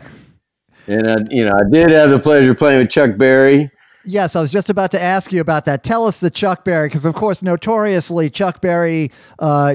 And 0.89 1.09
I, 1.09 1.17
you 1.31 1.45
know, 1.45 1.53
I 1.53 1.63
did 1.71 1.91
have 1.93 2.11
the 2.11 2.19
pleasure 2.19 2.51
of 2.51 2.57
playing 2.57 2.81
with 2.81 2.91
Chuck 2.91 3.17
Berry. 3.17 3.71
Yes, 4.05 4.35
I 4.35 4.41
was 4.41 4.51
just 4.51 4.69
about 4.69 4.91
to 4.91 5.01
ask 5.01 5.33
you 5.33 5.41
about 5.41 5.65
that. 5.67 5.85
Tell 5.85 6.07
us 6.07 6.19
the 6.19 6.31
Chuck 6.31 6.65
Berry, 6.65 6.89
because 6.89 7.07
of 7.07 7.15
course, 7.15 7.41
notoriously, 7.41 8.31
Chuck 8.31 8.61
Berry 8.61 9.13
uh, 9.39 9.75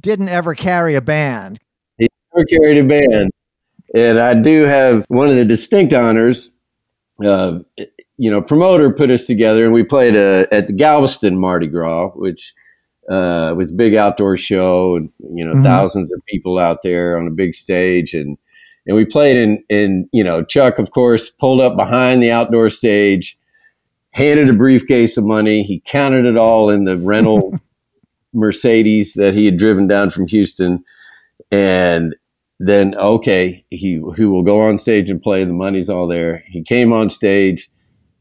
didn't 0.00 0.30
ever 0.30 0.54
carry 0.54 0.94
a 0.94 1.02
band. 1.02 1.58
Never 2.36 2.46
carried 2.46 2.78
a 2.78 2.84
band, 2.86 3.30
and 3.94 4.18
I 4.18 4.34
do 4.34 4.62
have 4.64 5.06
one 5.08 5.28
of 5.28 5.36
the 5.36 5.44
distinct 5.44 5.92
honors. 5.92 6.50
Uh, 7.24 7.60
you 8.18 8.30
know, 8.30 8.42
promoter 8.42 8.90
put 8.92 9.10
us 9.10 9.24
together, 9.24 9.64
and 9.64 9.72
we 9.72 9.82
played 9.82 10.16
uh 10.16 10.46
at 10.52 10.66
the 10.66 10.72
Galveston 10.72 11.38
Mardi 11.38 11.66
Gras, 11.66 12.10
which 12.14 12.54
uh, 13.10 13.54
was 13.56 13.70
a 13.70 13.74
big 13.74 13.94
outdoor 13.94 14.36
show, 14.36 14.96
and 14.96 15.10
you 15.34 15.44
know, 15.44 15.54
Mhm. 15.54 15.62
thousands 15.64 16.12
of 16.12 16.20
people 16.26 16.58
out 16.58 16.82
there 16.82 17.18
on 17.18 17.26
a 17.26 17.30
big 17.30 17.54
stage, 17.54 18.14
and 18.14 18.36
and 18.86 18.96
we 18.96 19.04
played 19.04 19.36
in 19.36 19.62
in 19.68 20.08
you 20.12 20.24
know, 20.24 20.42
Chuck, 20.44 20.78
of 20.78 20.90
course, 20.90 21.30
pulled 21.30 21.60
up 21.60 21.76
behind 21.76 22.22
the 22.22 22.32
outdoor 22.32 22.68
stage, 22.70 23.38
handed 24.10 24.48
a 24.50 24.52
briefcase 24.54 25.16
of 25.16 25.24
money. 25.24 25.62
He 25.62 25.82
counted 25.86 26.24
it 26.26 26.36
all 26.36 26.68
in 26.70 26.84
the 26.84 26.96
rental 26.96 27.58
Mercedes 28.34 29.14
that 29.14 29.34
he 29.34 29.44
had 29.46 29.56
driven 29.56 29.86
down 29.86 30.10
from 30.10 30.26
Houston, 30.28 30.84
and 31.50 32.14
then 32.58 32.94
okay, 32.96 33.64
he 33.70 34.00
he 34.16 34.24
will 34.24 34.42
go 34.42 34.60
on 34.60 34.78
stage 34.78 35.10
and 35.10 35.20
play. 35.20 35.44
The 35.44 35.52
money's 35.52 35.90
all 35.90 36.08
there. 36.08 36.42
He 36.46 36.62
came 36.62 36.92
on 36.92 37.10
stage, 37.10 37.70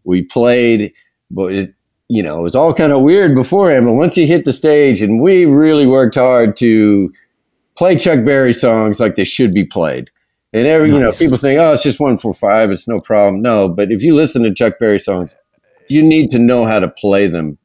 we 0.04 0.24
played, 0.24 0.94
but 1.32 1.54
it, 1.54 1.74
you 2.10 2.22
know, 2.22 2.40
it 2.40 2.44
was 2.44 2.56
all 2.56 2.74
kind 2.74 2.92
of 2.92 3.02
weird 3.02 3.34
before 3.34 3.72
him. 3.72 3.86
but 3.86 3.94
once 3.94 4.16
he 4.16 4.28
hit 4.28 4.46
the 4.46 4.54
stage, 4.54 5.02
and 5.02 5.22
we 5.22 5.46
really 5.46 5.88
worked 5.88 6.16
hard 6.16 6.56
to 6.58 7.12
play 7.78 7.98
Chuck 7.98 8.26
Berry 8.26 8.54
songs 8.54 9.00
like 9.00 9.16
they 9.16 9.24
should 9.24 9.54
be 9.54 9.66
played. 9.66 10.10
And 10.54 10.68
every, 10.68 10.90
you 10.90 11.00
know, 11.00 11.12
people 11.12 11.38
think, 11.38 11.60
oh, 11.60 11.74
it's 11.74 11.84
just 11.84 12.00
one 12.00 12.18
four 12.18 12.34
five, 12.34 12.72
it's 12.72 12.88
no 12.88 13.00
problem. 13.00 13.42
No, 13.42 13.68
but 13.68 13.92
if 13.92 14.02
you 14.02 14.16
listen 14.16 14.44
to 14.44 14.54
Chuck 14.54 14.76
Berry 14.80 15.00
songs, 15.00 15.36
you 15.90 16.02
need 16.02 16.32
to 16.32 16.40
know 16.40 16.66
how 16.66 16.80
to 16.80 16.88
play 16.88 17.28
them 17.28 17.58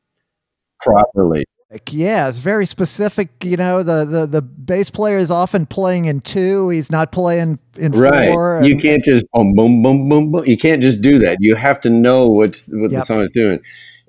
properly. 0.80 1.44
Like, 1.70 1.92
yeah, 1.92 2.28
it's 2.28 2.38
very 2.38 2.66
specific. 2.66 3.28
You 3.44 3.56
know, 3.56 3.84
the, 3.84 4.04
the 4.04 4.26
the 4.26 4.42
bass 4.42 4.90
player 4.90 5.18
is 5.18 5.30
often 5.30 5.66
playing 5.66 6.06
in 6.06 6.20
two. 6.20 6.68
He's 6.70 6.90
not 6.90 7.12
playing 7.12 7.60
in 7.78 7.92
Right. 7.92 8.28
four. 8.28 8.60
You 8.64 8.72
and- 8.72 8.82
can't 8.82 9.04
just 9.04 9.24
boom, 9.32 9.54
boom, 9.54 9.80
boom, 9.82 10.08
boom, 10.08 10.32
boom. 10.32 10.46
You 10.46 10.56
can't 10.56 10.82
just 10.82 11.00
do 11.00 11.20
that. 11.20 11.36
You 11.40 11.54
have 11.54 11.80
to 11.82 11.90
know 11.90 12.28
what's 12.28 12.66
what 12.72 12.90
the 12.90 13.02
song 13.04 13.20
is 13.20 13.30
doing. 13.32 13.60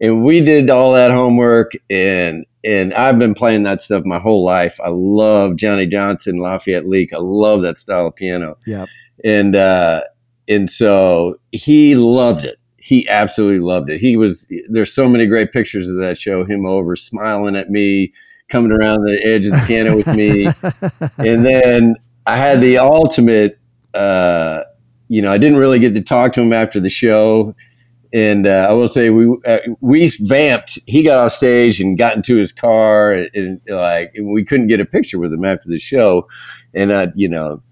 And 0.01 0.23
we 0.23 0.41
did 0.41 0.71
all 0.71 0.93
that 0.93 1.11
homework, 1.11 1.73
and 1.91 2.45
and 2.63 2.95
I've 2.95 3.19
been 3.19 3.35
playing 3.35 3.61
that 3.63 3.83
stuff 3.83 4.03
my 4.05 4.17
whole 4.17 4.43
life. 4.43 4.79
I 4.83 4.89
love 4.89 5.55
Johnny 5.55 5.85
Johnson, 5.85 6.37
Lafayette 6.39 6.87
Leake. 6.87 7.13
I 7.13 7.19
love 7.19 7.61
that 7.61 7.77
style 7.77 8.07
of 8.07 8.15
piano. 8.15 8.57
Yep. 8.65 8.89
And 9.23 9.55
uh, 9.55 10.01
and 10.47 10.67
so 10.67 11.39
he 11.51 11.93
loved 11.93 12.43
it. 12.45 12.57
He 12.91 13.07
absolutely 13.07 13.65
loved 13.65 13.89
it. 13.89 14.01
He 14.01 14.17
was 14.17 14.45
there's 14.67 14.93
so 14.93 15.07
many 15.07 15.25
great 15.25 15.53
pictures 15.53 15.87
of 15.87 15.95
that 15.95 16.17
show. 16.17 16.43
Him 16.43 16.65
over 16.65 16.97
smiling 16.97 17.55
at 17.55 17.69
me, 17.69 18.11
coming 18.49 18.73
around 18.73 19.05
the 19.05 19.17
edge 19.23 19.45
of 19.45 19.53
the 19.53 19.63
piano 19.65 19.95
with 19.95 20.07
me 20.07 20.47
and 21.17 21.45
then 21.45 21.95
I 22.25 22.35
had 22.35 22.59
the 22.59 22.79
ultimate. 22.79 23.57
Uh, 23.93 24.63
you 25.07 25.21
know, 25.21 25.31
I 25.31 25.37
didn't 25.37 25.57
really 25.57 25.79
get 25.79 25.93
to 25.95 26.03
talk 26.03 26.33
to 26.33 26.41
him 26.41 26.51
after 26.51 26.81
the 26.81 26.89
show, 26.89 27.55
and 28.13 28.45
uh, 28.45 28.67
I 28.69 28.73
will 28.73 28.89
say 28.89 29.09
we 29.09 29.37
uh, 29.45 29.59
we 29.79 30.09
vamped. 30.19 30.77
He 30.85 31.01
got 31.01 31.17
off 31.17 31.31
stage 31.31 31.79
and 31.79 31.97
got 31.97 32.17
into 32.17 32.35
his 32.35 32.51
car, 32.51 33.13
and, 33.13 33.29
and 33.33 33.61
like 33.69 34.13
we 34.21 34.43
couldn't 34.43 34.67
get 34.67 34.81
a 34.81 34.85
picture 34.85 35.17
with 35.17 35.31
him 35.31 35.45
after 35.45 35.69
the 35.69 35.79
show, 35.79 36.27
and 36.73 36.91
uh, 36.91 37.07
you 37.15 37.29
know, 37.29 37.63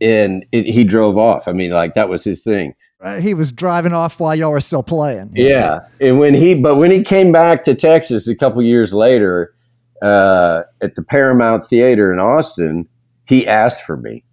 and 0.00 0.46
it, 0.50 0.64
he 0.64 0.82
drove 0.82 1.18
off. 1.18 1.46
I 1.46 1.52
mean, 1.52 1.72
like 1.72 1.94
that 1.94 2.08
was 2.08 2.24
his 2.24 2.42
thing. 2.42 2.74
He 3.20 3.34
was 3.34 3.52
driving 3.52 3.92
off 3.92 4.18
while 4.18 4.34
y'all 4.34 4.50
were 4.50 4.60
still 4.60 4.82
playing. 4.82 5.32
Yeah, 5.34 5.80
and 6.00 6.18
when 6.18 6.34
he 6.34 6.54
but 6.54 6.76
when 6.76 6.90
he 6.90 7.02
came 7.02 7.30
back 7.30 7.62
to 7.64 7.74
Texas 7.74 8.26
a 8.26 8.34
couple 8.34 8.62
years 8.62 8.94
later 8.94 9.54
uh, 10.00 10.62
at 10.80 10.94
the 10.94 11.02
Paramount 11.02 11.66
Theater 11.66 12.12
in 12.12 12.18
Austin, 12.18 12.88
he 13.26 13.46
asked 13.46 13.84
for 13.84 13.96
me. 13.96 14.24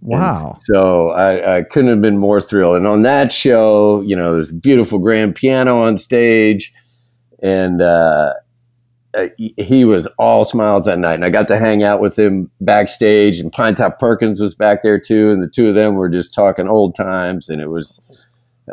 Wow. 0.00 0.52
And 0.54 0.62
so 0.62 1.10
I, 1.10 1.58
I 1.58 1.62
couldn't 1.64 1.90
have 1.90 2.00
been 2.00 2.18
more 2.18 2.40
thrilled. 2.40 2.76
And 2.76 2.86
on 2.86 3.02
that 3.02 3.32
show, 3.32 4.00
you 4.02 4.14
know, 4.14 4.32
there's 4.32 4.50
a 4.50 4.54
beautiful 4.54 5.00
grand 5.00 5.34
piano 5.34 5.82
on 5.82 5.98
stage, 5.98 6.72
and 7.42 7.82
uh, 7.82 8.34
he- 9.36 9.54
he 9.58 9.84
was 9.84 10.06
all 10.18 10.44
smiles 10.44 10.86
that 10.86 10.98
night. 10.98 11.14
And 11.14 11.24
I 11.24 11.30
got 11.30 11.48
to 11.48 11.58
hang 11.58 11.82
out 11.82 12.00
with 12.00 12.18
him 12.18 12.50
backstage, 12.60 13.38
and 13.40 13.52
Pinetop 13.52 13.98
Perkins 13.98 14.40
was 14.40 14.54
back 14.54 14.82
there 14.82 14.98
too, 15.00 15.30
and 15.30 15.42
the 15.42 15.48
two 15.48 15.68
of 15.68 15.74
them 15.74 15.94
were 15.94 16.08
just 16.08 16.34
talking 16.34 16.68
old 16.68 16.94
times, 16.94 17.48
and 17.48 17.60
it 17.60 17.68
was 17.68 18.00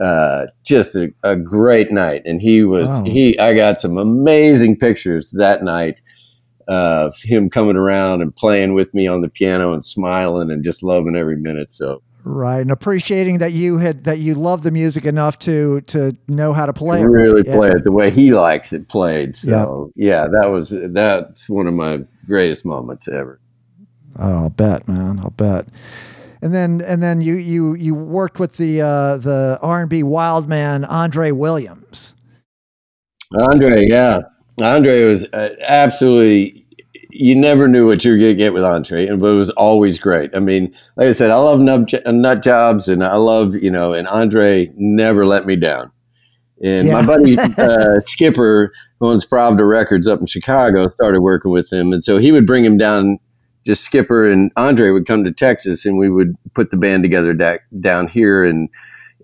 uh, 0.01 0.45
just 0.63 0.95
a, 0.95 1.09
a 1.23 1.35
great 1.35 1.91
night. 1.91 2.21
And 2.25 2.41
he 2.41 2.63
was 2.63 2.87
Wow. 2.89 3.03
he. 3.05 3.39
I 3.39 3.53
got 3.53 3.79
some 3.79 3.97
amazing 3.97 4.77
pictures 4.77 5.31
that 5.31 5.63
night 5.63 6.01
of 6.67 7.15
him 7.21 7.49
coming 7.49 7.75
around 7.75 8.21
and 8.21 8.35
playing 8.35 8.73
with 8.73 8.93
me 8.93 9.07
on 9.07 9.21
the 9.21 9.29
piano 9.29 9.71
and 9.73 9.85
smiling 9.85 10.49
and 10.51 10.63
just 10.63 10.81
loving 10.83 11.15
every 11.15 11.37
minute. 11.37 11.71
So 11.71 12.01
Right, 12.27 12.59
and 12.59 12.71
appreciating 12.71 13.37
that 13.37 13.51
you 13.51 13.77
had 13.77 14.05
that 14.05 14.17
you 14.17 14.33
love 14.33 14.63
the 14.63 14.71
music 14.71 15.05
enough 15.05 15.37
to 15.39 15.81
to 15.81 16.17
know 16.27 16.53
how 16.53 16.65
to 16.65 16.73
play 16.73 17.01
it. 17.01 17.03
really 17.03 17.43
Yeah. 17.45 17.55
play 17.55 17.69
it 17.69 17.83
the 17.83 17.91
way 17.91 18.09
he 18.09 18.33
likes 18.33 18.73
it 18.73 18.89
played. 18.89 19.35
So 19.35 19.91
yeah, 19.95 20.25
that 20.39 20.47
was 20.47 20.73
that's 20.89 21.47
one 21.47 21.67
of 21.67 21.75
my 21.75 22.03
greatest 22.25 22.65
moments 22.65 23.07
ever. 23.07 23.39
Oh, 24.17 24.43
I'll 24.43 24.49
bet, 24.49 24.87
man. 24.87 25.19
I'll 25.19 25.29
bet. 25.29 25.67
And 26.41 26.51
then 26.51 26.81
and 26.81 27.03
then 27.03 27.21
you 27.21 27.35
you 27.35 27.75
you 27.75 27.93
worked 27.93 28.39
with 28.39 28.57
the 28.57 28.81
uh, 28.81 29.17
the 29.17 29.59
R 29.61 29.81
and 29.81 29.89
B 29.89 30.01
wild 30.01 30.49
man 30.49 30.83
Andre 30.83 31.29
Williams. 31.29 32.15
Andre, 33.37 33.87
yeah, 33.87 34.21
Andre 34.59 35.03
was 35.03 35.25
uh, 35.25 35.49
absolutely. 35.67 36.64
You 37.17 37.33
never 37.33 37.69
knew 37.69 37.87
what 37.87 38.03
you 38.03 38.11
were 38.11 38.17
gonna 38.17 38.33
get 38.33 38.53
with 38.53 38.65
Andre, 38.65 39.07
and 39.07 39.21
but 39.21 39.27
it 39.27 39.35
was 39.35 39.49
always 39.51 39.97
great. 39.97 40.35
I 40.35 40.39
mean, 40.39 40.75
like 40.97 41.07
I 41.07 41.11
said, 41.13 41.31
I 41.31 41.37
love 41.37 41.61
nut, 41.61 41.93
nut 42.05 42.43
jobs, 42.43 42.89
and 42.89 43.03
I 43.03 43.15
love 43.15 43.55
you 43.55 43.71
know, 43.71 43.93
and 43.93 44.05
Andre 44.07 44.71
never 44.75 45.23
let 45.23 45.45
me 45.45 45.55
down. 45.55 45.91
And 46.61 46.91
my 46.91 47.05
buddy 47.05 47.37
uh, 47.57 48.01
Skipper, 48.01 48.73
who 48.99 49.11
owns 49.11 49.25
Pravda 49.25 49.67
Records 49.67 50.09
up 50.09 50.19
in 50.19 50.27
Chicago, 50.27 50.89
started 50.89 51.21
working 51.21 51.51
with 51.51 51.71
him, 51.71 51.93
and 51.93 52.03
so 52.03 52.17
he 52.17 52.33
would 52.33 52.45
bring 52.45 52.65
him 52.65 52.77
down. 52.77 53.19
Just 53.65 53.83
Skipper 53.83 54.29
and 54.29 54.51
Andre 54.57 54.91
would 54.91 55.07
come 55.07 55.23
to 55.23 55.31
Texas, 55.31 55.85
and 55.85 55.97
we 55.97 56.09
would 56.09 56.35
put 56.53 56.69
the 56.69 56.77
band 56.77 57.01
together 57.03 57.33
da- 57.33 57.57
down 57.79 58.09
here, 58.09 58.43
and 58.43 58.69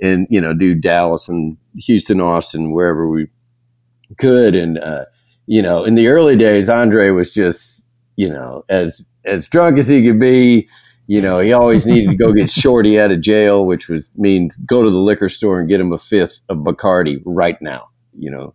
and 0.02 0.28
you 0.30 0.40
know 0.40 0.54
do 0.54 0.76
Dallas 0.76 1.28
and 1.28 1.58
Houston, 1.76 2.22
Austin, 2.22 2.72
wherever 2.72 3.10
we 3.10 3.28
could. 4.18 4.56
And 4.56 4.80
uh, 4.80 5.06
you 5.52 5.62
know, 5.62 5.84
in 5.84 5.96
the 5.96 6.08
early 6.08 6.38
days, 6.38 6.70
Andre 6.70 7.10
was 7.10 7.34
just 7.34 7.86
you 8.16 8.30
know 8.30 8.64
as 8.70 9.06
as 9.26 9.48
drunk 9.48 9.78
as 9.78 9.90
he 9.90 10.08
could 10.08 10.18
be. 10.18 10.70
You 11.08 11.22
know, 11.22 11.40
he 11.40 11.52
always 11.52 11.86
needed 11.86 12.12
to 12.12 12.16
go 12.16 12.32
get 12.32 12.50
Shorty 12.62 12.98
out 12.98 13.12
of 13.12 13.20
jail, 13.20 13.66
which 13.66 13.90
was 13.90 14.10
means 14.16 14.56
go 14.66 14.82
to 14.82 14.90
the 14.90 14.96
liquor 14.96 15.28
store 15.28 15.60
and 15.60 15.68
get 15.68 15.82
him 15.82 15.92
a 15.92 15.98
fifth 15.98 16.40
of 16.48 16.60
Bacardi 16.60 17.22
right 17.26 17.62
now. 17.62 17.90
You 18.18 18.32
know, 18.32 18.54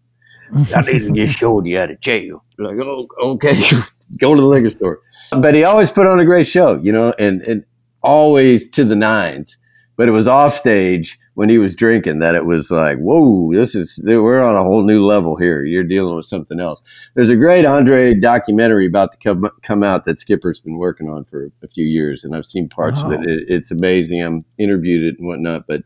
I 0.74 0.80
need 0.90 1.00
to 1.00 1.12
get 1.12 1.28
Shorty 1.28 1.78
out 1.78 1.90
of 1.90 2.00
jail. 2.00 2.42
Like, 2.56 2.78
oh, 2.80 3.06
okay, 3.20 3.60
go 4.18 4.34
to 4.34 4.40
the 4.40 4.46
liquor 4.46 4.70
store. 4.70 5.00
But 5.32 5.52
he 5.52 5.64
always 5.64 5.90
put 5.90 6.06
on 6.06 6.18
a 6.18 6.24
great 6.24 6.46
show, 6.46 6.80
you 6.82 6.92
know, 6.92 7.12
and, 7.18 7.42
and 7.42 7.62
always 8.00 8.70
to 8.70 8.84
the 8.84 8.96
nines. 8.96 9.58
But 9.98 10.08
it 10.08 10.12
was 10.12 10.26
off 10.26 10.56
stage 10.56 11.18
when 11.36 11.50
he 11.50 11.58
was 11.58 11.74
drinking 11.74 12.20
that 12.20 12.34
it 12.34 12.46
was 12.46 12.70
like, 12.70 12.96
whoa, 12.96 13.52
this 13.52 13.74
is, 13.74 14.00
we're 14.02 14.42
on 14.42 14.56
a 14.56 14.62
whole 14.62 14.82
new 14.82 15.04
level 15.04 15.36
here. 15.36 15.64
You're 15.64 15.84
dealing 15.84 16.16
with 16.16 16.24
something 16.24 16.58
else. 16.58 16.82
There's 17.14 17.28
a 17.28 17.36
great 17.36 17.66
Andre 17.66 18.14
documentary 18.14 18.86
about 18.86 19.12
to 19.12 19.18
come, 19.18 19.50
come 19.62 19.82
out 19.82 20.06
that 20.06 20.18
Skipper's 20.18 20.60
been 20.60 20.78
working 20.78 21.10
on 21.10 21.26
for 21.26 21.50
a 21.62 21.68
few 21.68 21.84
years, 21.84 22.24
and 22.24 22.34
I've 22.34 22.46
seen 22.46 22.70
parts 22.70 23.02
of 23.02 23.12
it. 23.12 23.20
it. 23.20 23.44
It's 23.48 23.70
amazing. 23.70 24.22
I'm 24.22 24.46
interviewed 24.56 25.12
it 25.12 25.18
and 25.18 25.28
whatnot, 25.28 25.66
but 25.66 25.82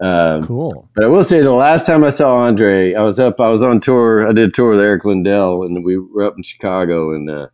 um, 0.00 0.44
Cool. 0.44 0.88
but 0.96 1.04
I 1.04 1.06
will 1.06 1.22
say 1.22 1.40
the 1.40 1.52
last 1.52 1.86
time 1.86 2.02
I 2.02 2.08
saw 2.08 2.34
Andre, 2.34 2.94
I 2.94 3.02
was 3.02 3.20
up, 3.20 3.38
I 3.38 3.50
was 3.50 3.62
on 3.62 3.78
tour. 3.80 4.28
I 4.28 4.32
did 4.32 4.48
a 4.48 4.52
tour 4.52 4.70
with 4.70 4.80
Eric 4.80 5.04
Lindell, 5.04 5.62
and 5.62 5.84
we 5.84 5.98
were 5.98 6.24
up 6.24 6.34
in 6.36 6.42
Chicago, 6.42 7.14
and 7.14 7.30
uh, 7.30 7.46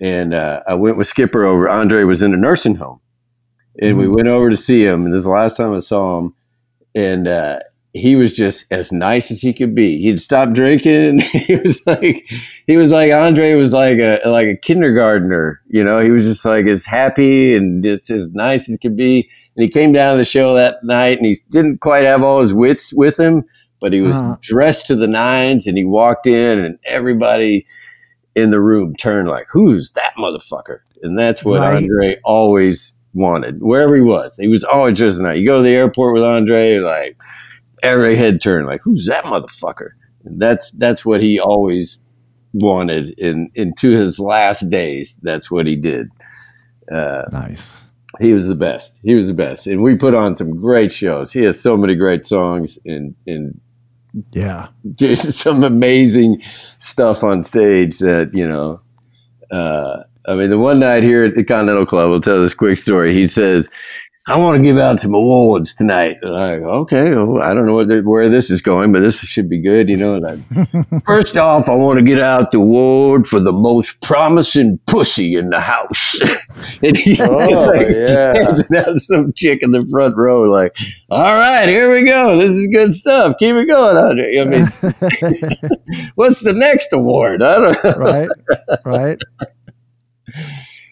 and 0.00 0.32
uh, 0.32 0.60
I 0.68 0.74
went 0.74 0.96
with 0.96 1.08
Skipper 1.08 1.44
over. 1.44 1.68
Andre 1.68 2.04
was 2.04 2.22
in 2.22 2.32
a 2.32 2.36
nursing 2.36 2.76
home, 2.76 3.00
and 3.80 3.96
we 3.98 4.04
Mhm. 4.06 4.14
went 4.16 4.28
over 4.28 4.50
to 4.50 4.56
see 4.56 4.84
him. 4.84 5.04
And 5.04 5.12
this 5.12 5.18
is 5.18 5.24
the 5.24 5.30
last 5.30 5.56
time 5.56 5.74
I 5.74 5.78
saw 5.78 6.18
him, 6.18 6.34
and 6.94 7.28
uh, 7.28 7.58
he 7.92 8.14
was 8.16 8.34
just 8.34 8.66
as 8.70 8.92
nice 8.92 9.30
as 9.30 9.40
he 9.40 9.52
could 9.54 9.74
be. 9.74 10.00
He'd 10.02 10.20
stopped 10.20 10.52
drinking. 10.52 11.20
he 11.32 11.56
was 11.56 11.82
like, 11.86 12.24
he 12.66 12.76
was 12.76 12.90
like 12.90 13.12
Andre 13.12 13.54
was 13.54 13.72
like 13.72 13.98
a 13.98 14.20
like 14.26 14.48
a 14.48 14.56
kindergartner. 14.56 15.60
You 15.68 15.82
know, 15.84 16.00
he 16.00 16.10
was 16.10 16.24
just 16.24 16.44
like 16.44 16.66
as 16.66 16.84
happy 16.84 17.54
and 17.54 17.82
just 17.82 18.10
as 18.10 18.28
nice 18.32 18.68
as 18.68 18.76
could 18.78 18.96
be. 18.96 19.28
And 19.56 19.62
he 19.62 19.68
came 19.70 19.92
down 19.92 20.12
to 20.12 20.18
the 20.18 20.24
show 20.26 20.54
that 20.54 20.84
night, 20.84 21.16
and 21.18 21.26
he 21.26 21.36
didn't 21.50 21.80
quite 21.80 22.04
have 22.04 22.22
all 22.22 22.40
his 22.40 22.52
wits 22.52 22.92
with 22.92 23.18
him, 23.18 23.44
but 23.80 23.94
he 23.94 24.00
was 24.02 24.14
Uh-huh. 24.16 24.36
dressed 24.42 24.86
to 24.88 24.94
the 24.94 25.06
nines. 25.06 25.66
And 25.66 25.78
he 25.78 25.84
walked 25.86 26.26
in, 26.26 26.58
and 26.58 26.78
everybody 26.86 27.66
in 28.34 28.50
the 28.50 28.60
room 28.60 28.94
turned 28.96 29.28
like, 29.28 29.46
"Who's 29.50 29.92
that 29.92 30.12
motherfucker?" 30.18 30.80
And 31.02 31.18
that's 31.18 31.42
what 31.42 31.60
Right. 31.60 31.76
Andre 31.76 32.18
always 32.24 32.92
wanted, 33.16 33.56
wherever 33.60 33.96
he 33.96 34.02
was. 34.02 34.36
He 34.36 34.48
was 34.48 34.62
always 34.64 34.96
dressed 34.96 35.18
nice. 35.20 35.38
You 35.38 35.46
go 35.46 35.58
to 35.58 35.62
the 35.64 35.74
airport 35.74 36.14
with 36.14 36.22
Andre, 36.22 36.78
like 36.78 37.16
every 37.82 38.14
head 38.16 38.40
turned 38.40 38.66
like, 38.66 38.82
"Who's 38.84 39.06
that 39.06 39.24
motherfucker?" 39.24 39.90
And 40.24 40.40
that's 40.40 40.70
that's 40.72 41.04
what 41.04 41.22
he 41.22 41.40
always 41.40 41.98
wanted. 42.52 43.10
In 43.18 43.48
into 43.54 43.90
his 43.90 44.18
last 44.18 44.68
days, 44.70 45.16
that's 45.22 45.50
what 45.50 45.66
he 45.66 45.76
did. 45.76 46.08
Uh, 46.92 47.22
Nice. 47.32 47.84
he 48.20 48.32
was 48.32 48.46
the 48.46 48.54
best. 48.54 48.96
He 49.02 49.14
was 49.14 49.26
the 49.28 49.34
best, 49.34 49.66
and 49.66 49.82
we 49.82 49.96
put 49.96 50.14
on 50.14 50.36
some 50.36 50.60
great 50.60 50.92
shows. 50.92 51.32
He 51.32 51.42
has 51.44 51.60
so 51.60 51.76
many 51.76 51.94
great 51.94 52.26
songs 52.26 52.78
and 52.86 53.14
and 53.26 53.60
Yeah. 54.32 54.68
just 54.94 55.32
some 55.38 55.64
amazing 55.64 56.42
stuff 56.78 57.24
on 57.24 57.42
stage 57.42 57.98
that 58.00 58.30
you 58.34 58.46
know. 58.48 58.80
Uh, 59.50 60.02
I 60.28 60.34
mean, 60.34 60.50
the 60.50 60.58
one 60.58 60.80
night 60.80 61.02
here 61.02 61.24
at 61.24 61.34
the 61.34 61.44
Continental 61.44 61.86
Club, 61.86 62.10
I'll 62.12 62.20
tell 62.20 62.40
this 62.40 62.54
quick 62.54 62.78
story. 62.78 63.14
He 63.14 63.26
says, 63.26 63.68
I 64.28 64.36
want 64.38 64.56
to 64.56 64.62
give 64.62 64.76
out 64.76 64.98
some 64.98 65.14
awards 65.14 65.72
tonight. 65.72 66.16
Like, 66.20 66.60
okay, 66.60 67.10
well, 67.10 67.40
I 67.40 67.54
don't 67.54 67.64
know 67.64 67.76
what, 67.76 67.86
where 68.04 68.28
this 68.28 68.50
is 68.50 68.60
going, 68.60 68.90
but 68.90 68.98
this 68.98 69.20
should 69.20 69.48
be 69.48 69.62
good, 69.62 69.88
you 69.88 69.96
know. 69.96 70.16
And 70.16 70.26
I, 70.26 70.98
first 71.06 71.36
off, 71.36 71.68
I 71.68 71.76
want 71.76 72.00
to 72.00 72.04
get 72.04 72.18
out 72.20 72.50
the 72.50 72.58
award 72.58 73.28
for 73.28 73.38
the 73.38 73.52
most 73.52 74.00
promising 74.00 74.80
pussy 74.88 75.36
in 75.36 75.50
the 75.50 75.60
house. 75.60 76.18
and 76.82 76.96
he, 76.96 77.16
Oh, 77.22 77.66
like, 77.72 77.86
yeah. 77.88 78.80
out 78.84 78.96
some 78.98 79.32
chick 79.32 79.60
in 79.62 79.70
the 79.70 79.86
front 79.88 80.16
row, 80.16 80.42
like, 80.42 80.74
all 81.08 81.36
right, 81.38 81.68
here 81.68 81.92
we 81.92 82.04
go. 82.04 82.36
This 82.36 82.50
is 82.50 82.66
good 82.66 82.94
stuff. 82.94 83.36
Keep 83.38 83.54
it 83.54 83.66
going. 83.66 83.96
Audrey." 83.96 84.40
I 84.40 84.44
mean, 84.44 86.10
what's 86.16 86.40
the 86.40 86.52
next 86.52 86.92
award? 86.92 87.44
I 87.44 87.54
don't 87.60 87.84
know. 87.84 87.92
right, 88.04 88.28
right. 88.84 89.18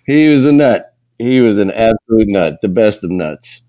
He 0.07 0.29
was 0.29 0.45
a 0.45 0.53
nut. 0.53 0.95
He 1.19 1.41
was 1.41 1.59
an 1.59 1.71
absolute 1.71 2.29
nut, 2.29 2.59
the 2.63 2.69
best 2.69 3.05
of 3.05 3.11
nuts. 3.11 3.63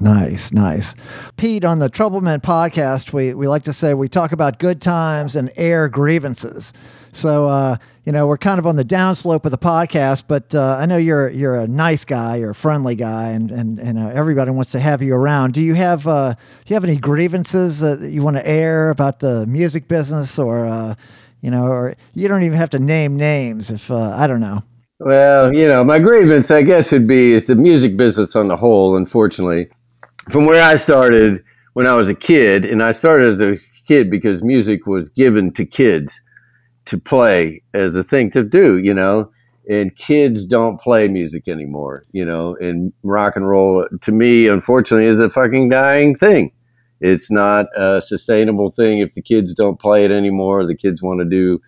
Nice, 0.00 0.52
nice. 0.52 0.94
Pete, 1.36 1.64
on 1.64 1.80
the 1.80 1.90
Troubleman 1.90 2.40
podcast, 2.40 3.12
we, 3.12 3.34
we 3.34 3.48
like 3.48 3.64
to 3.64 3.72
say 3.72 3.94
we 3.94 4.08
talk 4.08 4.30
about 4.30 4.60
good 4.60 4.80
times 4.80 5.34
and 5.34 5.50
air 5.56 5.88
grievances. 5.88 6.72
So, 7.10 7.48
uh, 7.48 7.76
you 8.04 8.12
know, 8.12 8.28
we're 8.28 8.38
kind 8.38 8.60
of 8.60 8.66
on 8.66 8.76
the 8.76 8.84
downslope 8.84 9.44
of 9.44 9.50
the 9.50 9.58
podcast, 9.58 10.24
but 10.28 10.54
uh, 10.54 10.76
I 10.78 10.86
know 10.86 10.98
you're 10.98 11.28
you're 11.30 11.56
a 11.56 11.66
nice 11.66 12.04
guy, 12.04 12.36
you're 12.36 12.50
a 12.50 12.54
friendly 12.54 12.94
guy, 12.94 13.30
and 13.30 13.50
and 13.50 13.80
and 13.80 13.98
uh, 13.98 14.08
everybody 14.14 14.52
wants 14.52 14.70
to 14.72 14.80
have 14.80 15.02
you 15.02 15.14
around. 15.14 15.52
Do 15.54 15.60
you 15.60 15.74
have 15.74 16.06
uh, 16.06 16.34
do 16.34 16.70
you 16.72 16.74
have 16.74 16.84
any 16.84 16.96
grievances 16.96 17.80
that 17.80 18.00
you 18.00 18.22
want 18.22 18.36
to 18.36 18.48
air 18.48 18.90
about 18.90 19.18
the 19.18 19.46
music 19.46 19.88
business, 19.88 20.38
or 20.38 20.64
uh, 20.64 20.94
you 21.40 21.50
know, 21.50 21.64
or 21.64 21.96
you 22.14 22.28
don't 22.28 22.44
even 22.44 22.56
have 22.56 22.70
to 22.70 22.78
name 22.78 23.16
names 23.16 23.70
if 23.70 23.90
uh, 23.90 24.14
I 24.16 24.26
don't 24.26 24.40
know. 24.40 24.62
Well, 25.00 25.54
you 25.54 25.68
know, 25.68 25.84
my 25.84 26.00
grievance, 26.00 26.50
I 26.50 26.62
guess, 26.62 26.90
would 26.90 27.06
be 27.06 27.32
is 27.32 27.46
the 27.46 27.54
music 27.54 27.96
business 27.96 28.34
on 28.34 28.48
the 28.48 28.56
whole, 28.56 28.96
unfortunately. 28.96 29.68
From 30.30 30.44
where 30.44 30.62
I 30.62 30.74
started 30.74 31.42
when 31.74 31.86
I 31.86 31.94
was 31.94 32.08
a 32.08 32.14
kid, 32.14 32.64
and 32.64 32.82
I 32.82 32.90
started 32.90 33.28
as 33.28 33.40
a 33.40 33.54
kid 33.86 34.10
because 34.10 34.42
music 34.42 34.86
was 34.86 35.08
given 35.08 35.52
to 35.52 35.64
kids 35.64 36.20
to 36.86 36.98
play 36.98 37.62
as 37.74 37.94
a 37.94 38.02
thing 38.02 38.30
to 38.32 38.42
do, 38.42 38.78
you 38.78 38.92
know, 38.92 39.30
and 39.68 39.94
kids 39.94 40.44
don't 40.44 40.80
play 40.80 41.06
music 41.06 41.46
anymore, 41.46 42.04
you 42.10 42.24
know, 42.24 42.56
and 42.56 42.92
rock 43.04 43.36
and 43.36 43.48
roll, 43.48 43.86
to 44.02 44.12
me, 44.12 44.48
unfortunately, 44.48 45.06
is 45.06 45.20
a 45.20 45.30
fucking 45.30 45.68
dying 45.68 46.16
thing. 46.16 46.50
It's 47.00 47.30
not 47.30 47.66
a 47.76 48.02
sustainable 48.02 48.70
thing 48.70 48.98
if 48.98 49.14
the 49.14 49.22
kids 49.22 49.54
don't 49.54 49.78
play 49.78 50.04
it 50.04 50.10
anymore. 50.10 50.66
The 50.66 50.76
kids 50.76 51.02
want 51.02 51.20
to 51.20 51.24
do 51.24 51.60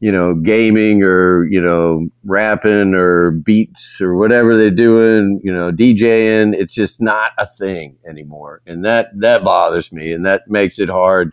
you 0.00 0.10
know, 0.10 0.34
gaming 0.34 1.02
or, 1.02 1.46
you 1.46 1.60
know, 1.60 2.00
rapping 2.24 2.94
or 2.94 3.30
beats 3.30 4.00
or 4.00 4.16
whatever 4.16 4.56
they're 4.56 4.70
doing, 4.70 5.40
you 5.44 5.52
know, 5.52 5.70
DJing. 5.70 6.54
It's 6.54 6.72
just 6.72 7.02
not 7.02 7.32
a 7.36 7.46
thing 7.58 7.98
anymore. 8.08 8.62
And 8.66 8.82
that, 8.86 9.08
that 9.20 9.44
bothers 9.44 9.92
me. 9.92 10.12
And 10.12 10.24
that 10.24 10.48
makes 10.48 10.78
it 10.78 10.88
hard 10.88 11.32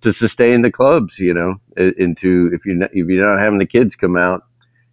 to 0.00 0.12
sustain 0.12 0.62
the 0.62 0.70
clubs, 0.70 1.20
you 1.20 1.32
know, 1.32 1.54
into, 1.76 2.50
if 2.52 2.66
you're 2.66 2.74
not, 2.74 2.90
if 2.92 3.06
you're 3.06 3.24
not 3.24 3.42
having 3.42 3.60
the 3.60 3.66
kids 3.66 3.94
come 3.94 4.16
out, 4.16 4.42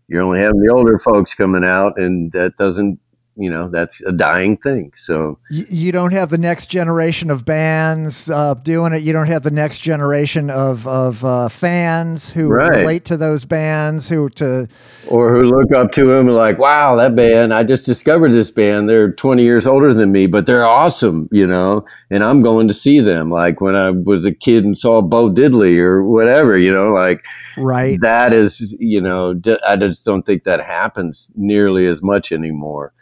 you're 0.08 0.22
only 0.22 0.40
having 0.40 0.62
the 0.62 0.72
older 0.72 1.00
folks 1.00 1.34
coming 1.34 1.64
out 1.64 2.00
and 2.00 2.32
that 2.34 2.56
doesn't, 2.58 3.00
you 3.36 3.50
know, 3.50 3.70
that's 3.70 4.02
a 4.04 4.12
dying 4.12 4.58
thing. 4.58 4.92
So, 4.96 5.38
you, 5.50 5.66
you 5.70 5.92
don't 5.92 6.14
have 6.14 6.30
the 6.30 6.38
next 6.38 6.68
generation 6.68 7.30
of 7.30 7.46
bands 7.46 8.30
uh, 8.30 8.54
doing 8.56 8.94
it. 8.94 9.02
You 9.02 9.14
don't 9.14 9.28
have 9.28 9.44
the 9.44 9.52
next 9.52 9.80
generation 9.80 10.50
of 10.50 10.88
of 10.88 11.24
uh, 11.24 11.50
fans 11.50 12.32
who 12.32 12.50
Right. 12.50 12.80
relate 12.80 13.06
to 13.06 13.18
those 13.18 13.46
bands. 13.46 14.10
Who 14.10 14.30
to 14.30 14.68
or 15.08 15.34
who 15.34 15.44
look 15.44 15.72
up 15.74 15.92
to 15.94 16.06
them 16.06 16.28
and 16.28 16.36
like, 16.36 16.58
wow, 16.58 16.96
that 16.96 17.16
band, 17.16 17.54
I 17.54 17.64
just 17.64 17.86
discovered 17.86 18.32
this 18.32 18.52
band. 18.52 18.90
They're 18.90 19.12
20 19.12 19.44
years 19.44 19.68
older 19.68 19.94
than 19.94 20.12
me, 20.12 20.28
but 20.28 20.46
they're 20.46 20.66
awesome, 20.66 21.30
you 21.32 21.46
know, 21.46 21.86
and 22.10 22.24
I'm 22.24 22.42
going 22.42 22.68
to 22.68 22.74
see 22.74 23.00
them. 23.00 23.30
Like 23.30 23.62
when 23.62 23.76
I 23.76 23.92
was 23.92 24.26
a 24.26 24.34
kid 24.34 24.64
and 24.64 24.78
saw 24.78 25.02
Bo 25.02 25.30
Diddley 25.30 25.78
or 25.78 26.04
whatever, 26.04 26.58
you 26.58 26.74
know, 26.74 26.90
like 26.92 27.24
right. 27.58 28.00
that 28.02 28.34
is, 28.34 28.76
you 28.80 29.02
know, 29.02 29.40
i 29.68 29.76
just 29.76 30.06
don't 30.06 30.26
think 30.26 30.44
that 30.44 30.62
happens 30.62 31.32
nearly 31.36 31.88
as 31.88 32.02
much 32.02 32.32
anymore. 32.32 32.94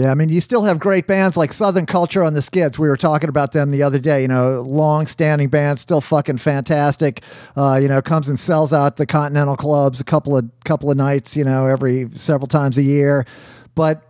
Yeah, 0.00 0.10
I 0.10 0.14
mean, 0.14 0.30
you 0.30 0.40
still 0.40 0.64
have 0.64 0.78
great 0.78 1.06
bands 1.06 1.36
like 1.36 1.52
Southern 1.52 1.84
Culture 1.84 2.22
on 2.22 2.32
the 2.32 2.40
Skids. 2.40 2.78
We 2.78 2.88
were 2.88 2.96
talking 2.96 3.28
about 3.28 3.52
them 3.52 3.70
the 3.70 3.82
other 3.82 3.98
day. 3.98 4.22
You 4.22 4.28
know, 4.28 4.62
long-standing 4.62 5.50
band, 5.50 5.78
still 5.78 6.00
fucking 6.00 6.38
fantastic. 6.38 7.22
Uh, 7.54 7.78
you 7.82 7.86
know, 7.86 8.00
comes 8.00 8.26
and 8.26 8.40
sells 8.40 8.72
out 8.72 8.96
the 8.96 9.04
Continental 9.04 9.56
clubs 9.56 10.00
a 10.00 10.04
couple 10.04 10.38
of 10.38 10.48
couple 10.64 10.90
of 10.90 10.96
nights. 10.96 11.36
You 11.36 11.44
know, 11.44 11.66
every 11.66 12.08
several 12.14 12.46
times 12.46 12.78
a 12.78 12.82
year, 12.82 13.26
but 13.74 14.02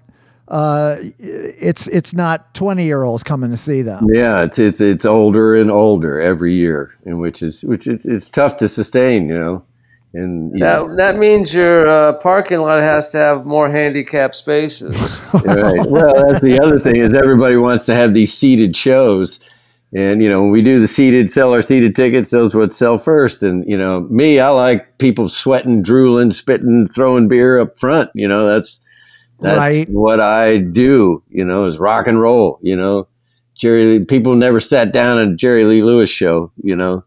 uh, 0.47 0.97
it's 1.19 1.89
it's 1.89 2.15
not 2.15 2.55
twenty 2.55 2.85
year 2.85 3.03
olds 3.03 3.25
coming 3.25 3.51
to 3.51 3.57
see 3.57 3.83
them. 3.83 4.07
Yeah, 4.13 4.43
it's 4.43 4.61
it's 4.61 4.81
it's 4.81 5.05
older 5.05 5.57
and 5.57 5.73
older 5.73 6.21
every 6.21 6.55
year, 6.55 6.95
and 7.05 7.21
which 7.21 7.43
is 7.43 7.65
which 7.65 7.89
is 7.89 8.07
it's 8.07 8.31
tough 8.31 8.59
to 8.59 8.69
sustain, 8.69 9.29
you 9.29 9.35
know. 9.37 9.65
And 10.13 10.53
you 10.53 10.59
know, 10.65 10.89
That, 10.89 10.97
that 10.97 11.17
means 11.19 11.55
your 11.55 11.87
uh, 11.89 12.15
parking 12.19 12.59
lot 12.61 12.81
has 12.83 13.09
to 13.11 13.19
have 13.19 13.47
more 13.47 13.71
handicap 13.71 14.35
spaces. 14.35 14.97
right. 15.45 15.89
Well, 15.89 16.27
that's 16.29 16.41
the 16.43 16.59
other 16.61 16.81
thing 16.81 16.97
is 16.97 17.15
everybody 17.15 17.57
wants 17.57 17.87
to 17.87 17.95
have 17.95 18.13
these 18.13 18.35
seated 18.35 18.77
shows, 18.77 19.39
and 19.95 20.21
you 20.23 20.29
know 20.29 20.43
when 20.43 20.51
we 20.51 20.63
do 20.63 20.81
the 20.81 20.89
seated, 20.89 21.31
sell 21.31 21.53
our 21.53 21.63
seated 21.63 21.95
tickets. 21.95 22.31
Those 22.31 22.57
what 22.57 22.73
sell 22.73 22.99
first, 22.99 23.45
and 23.45 23.65
you 23.69 23.79
know 23.79 24.01
me, 24.11 24.41
I 24.41 24.49
like 24.49 24.99
people 24.99 25.29
sweating, 25.29 25.81
drooling, 25.83 26.33
spitting, 26.33 26.89
throwing 26.89 27.29
beer 27.29 27.61
up 27.61 27.79
front. 27.79 28.11
You 28.15 28.27
know 28.27 28.47
that's 28.49 28.81
that's 29.39 29.59
Right. 29.59 29.89
what 29.91 30.19
I 30.19 30.59
do. 30.59 31.23
You 31.29 31.45
know 31.45 31.67
is 31.67 31.79
rock 31.79 32.09
and 32.09 32.21
roll. 32.21 32.59
You 32.63 32.75
know, 32.75 33.07
Jerry. 33.55 34.01
People 34.09 34.35
never 34.35 34.59
sat 34.59 34.93
down 34.93 35.19
at 35.19 35.29
a 35.29 35.37
Jerry 35.37 35.63
Lee 35.65 35.83
Lewis 35.85 36.11
show. 36.11 36.51
You 36.65 36.75
know. 36.75 37.05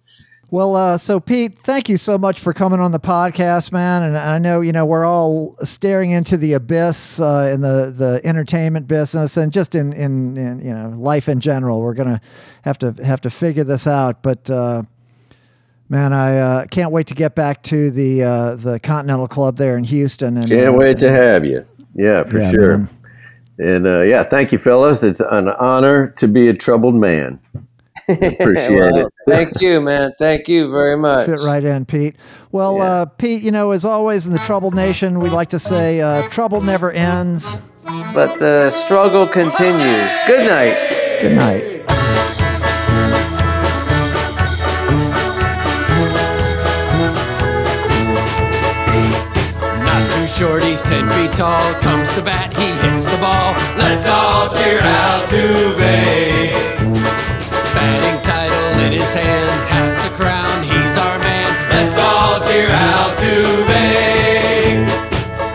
Well, 0.54 0.76
uh, 0.76 1.00
so 1.00 1.20
Pete, 1.20 1.58
thank 1.58 1.90
you 1.90 1.98
so 1.98 2.16
much 2.16 2.40
for 2.40 2.54
coming 2.54 2.80
on 2.80 2.92
the 2.92 3.00
podcast, 3.00 3.72
man. 3.72 4.04
And 4.04 4.16
I 4.16 4.38
know 4.38 4.62
you 4.62 4.72
know 4.72 4.86
we're 4.86 5.04
all 5.04 5.56
staring 5.64 6.12
into 6.12 6.38
the 6.38 6.54
abyss 6.54 7.20
uh, 7.20 7.50
in 7.52 7.62
the 7.62 7.92
the 7.98 8.22
entertainment 8.24 8.88
business 8.88 9.36
and 9.36 9.52
just 9.52 9.74
in, 9.74 9.94
in 9.94 10.38
in 10.38 10.60
you 10.60 10.72
know 10.72 10.90
life 10.96 11.28
in 11.28 11.40
general. 11.40 11.82
We're 11.82 11.96
gonna 11.96 12.22
have 12.62 12.78
to 12.78 12.92
have 13.04 13.20
to 13.22 13.32
figure 13.32 13.64
this 13.64 13.88
out, 13.88 14.22
but. 14.22 14.48
Uh, 14.48 14.84
Man, 15.90 16.14
I 16.14 16.38
uh, 16.38 16.66
can't 16.68 16.92
wait 16.92 17.08
to 17.08 17.14
get 17.14 17.36
back 17.36 17.62
to 17.64 17.92
the 17.92 18.24
uh, 18.24 18.56
the 18.56 18.80
Continental 18.80 19.28
Club 19.28 19.58
there 19.58 19.78
in 19.78 19.84
Houston. 19.84 20.38
And 20.38 20.48
Can't 20.48 20.70
uh, 20.70 20.78
wait 20.78 20.98
to 21.00 21.12
have 21.12 21.46
you. 21.46 21.64
Yeah, 21.94 22.24
for 22.24 22.40
Yeah, 22.40 22.52
sure. 22.52 22.78
man. 22.78 22.90
And 23.60 23.86
uh, 23.86 24.02
yeah, 24.02 24.24
thank 24.24 24.52
you, 24.52 24.58
fellas. 24.58 25.04
It's 25.04 25.20
an 25.20 25.50
honor 25.50 26.08
to 26.18 26.28
be 26.28 26.48
a 26.48 26.54
troubled 26.54 26.96
man. 26.96 27.38
Appreciate 28.10 28.72
Well, 28.72 28.98
it. 29.06 29.14
Thank 29.30 29.62
you, 29.62 29.82
man. 29.82 30.12
Thank 30.20 30.48
you 30.48 30.70
very 30.72 30.98
much. 30.98 31.26
Fit 31.28 31.40
right 31.40 31.64
in, 31.64 31.86
Pete. 31.86 32.16
Well, 32.52 32.78
Yeah. 32.78 32.84
uh, 32.84 33.06
Pete, 33.06 33.42
you 33.44 33.52
know, 33.52 33.72
as 33.72 33.86
always 33.86 34.26
in 34.26 34.34
the 34.34 34.40
Troubled 34.40 34.76
Nation, 34.76 35.20
we 35.20 35.30
like 35.30 35.50
to 35.50 35.60
say 35.60 36.02
uh, 36.02 36.28
trouble 36.30 36.62
never 36.62 36.92
ends. 36.92 37.48
But 38.14 38.40
the 38.40 38.72
struggle 38.72 39.28
continues. 39.28 40.12
Good 40.28 40.48
night. 40.48 41.20
Good 41.22 41.36
night. 41.36 41.84
Not 49.86 50.04
too 50.16 50.28
short, 50.28 50.64
he's 50.64 50.82
10 50.82 51.10
feet 51.12 51.36
tall. 51.36 51.74
Comes 51.82 52.12
to 52.16 52.22
bat, 52.22 52.54
he 52.56 52.68
hits 52.88 53.06
the 53.06 53.18
ball. 53.18 53.54
Let's 53.78 54.08
all 54.08 54.50
cheer 54.50 54.80
out 54.82 55.28
Altuve. 55.30 56.53
Hand, 59.14 59.70
has 59.70 59.94
the 60.10 60.18
crown, 60.18 60.64
he's 60.64 60.98
our 60.98 61.20
man. 61.20 61.46
Let's 61.70 61.98
all 62.02 62.42
cheer 62.50 62.66
out 62.66 63.14
Altuve. 63.14 63.86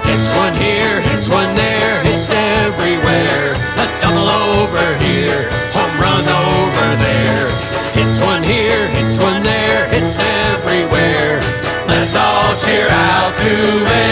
Hits 0.06 0.30
one 0.38 0.54
here, 0.54 1.02
hits 1.02 1.26
one 1.28 1.50
there, 1.58 1.98
hits 2.06 2.30
everywhere. 2.30 3.58
A 3.82 3.86
double 3.98 4.30
over 4.54 4.86
here, 5.02 5.42
home 5.74 5.90
run 5.98 6.22
over 6.22 6.88
there. 7.02 7.50
Hits 7.98 8.22
one 8.22 8.46
here, 8.46 8.86
hits 8.94 9.18
one 9.18 9.42
there, 9.42 9.90
hits 9.90 10.22
everywhere. 10.22 11.42
Let's 11.90 12.14
all 12.14 12.54
cheer 12.62 12.86
out 12.86 13.34
Altuve. 13.42 14.06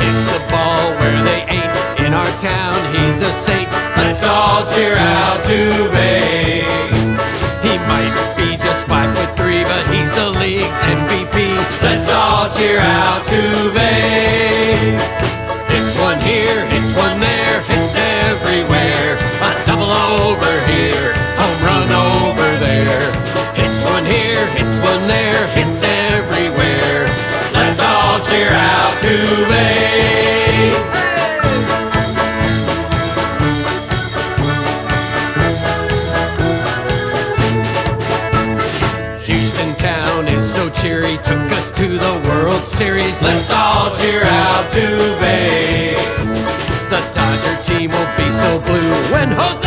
Hits 0.00 0.22
the 0.32 0.40
ball 0.48 0.96
where 0.96 1.20
they 1.28 1.44
ain't 1.60 1.76
in 2.00 2.14
our 2.16 2.32
town. 2.40 2.72
He's 2.96 3.20
a 3.20 3.32
saint. 3.32 3.68
Let's 4.00 4.24
all 4.24 4.64
cheer 4.72 4.96
Altuve. 4.96 6.16
He 6.32 6.35
Let's 11.82 12.10
all 12.10 12.50
cheer 12.50 12.78
out 12.78 13.26
to 13.26 13.70
Hits 13.70 13.85
Series. 42.76 43.22
Let's 43.22 43.50
all 43.50 43.90
cheer 43.96 44.22
out 44.22 44.70
Duvet. 44.70 45.96
The 46.90 47.00
Dodger 47.10 47.62
team 47.62 47.90
will 47.90 48.16
be 48.18 48.30
so 48.30 48.60
blue 48.60 48.92
when 49.12 49.32
Jose. 49.32 49.65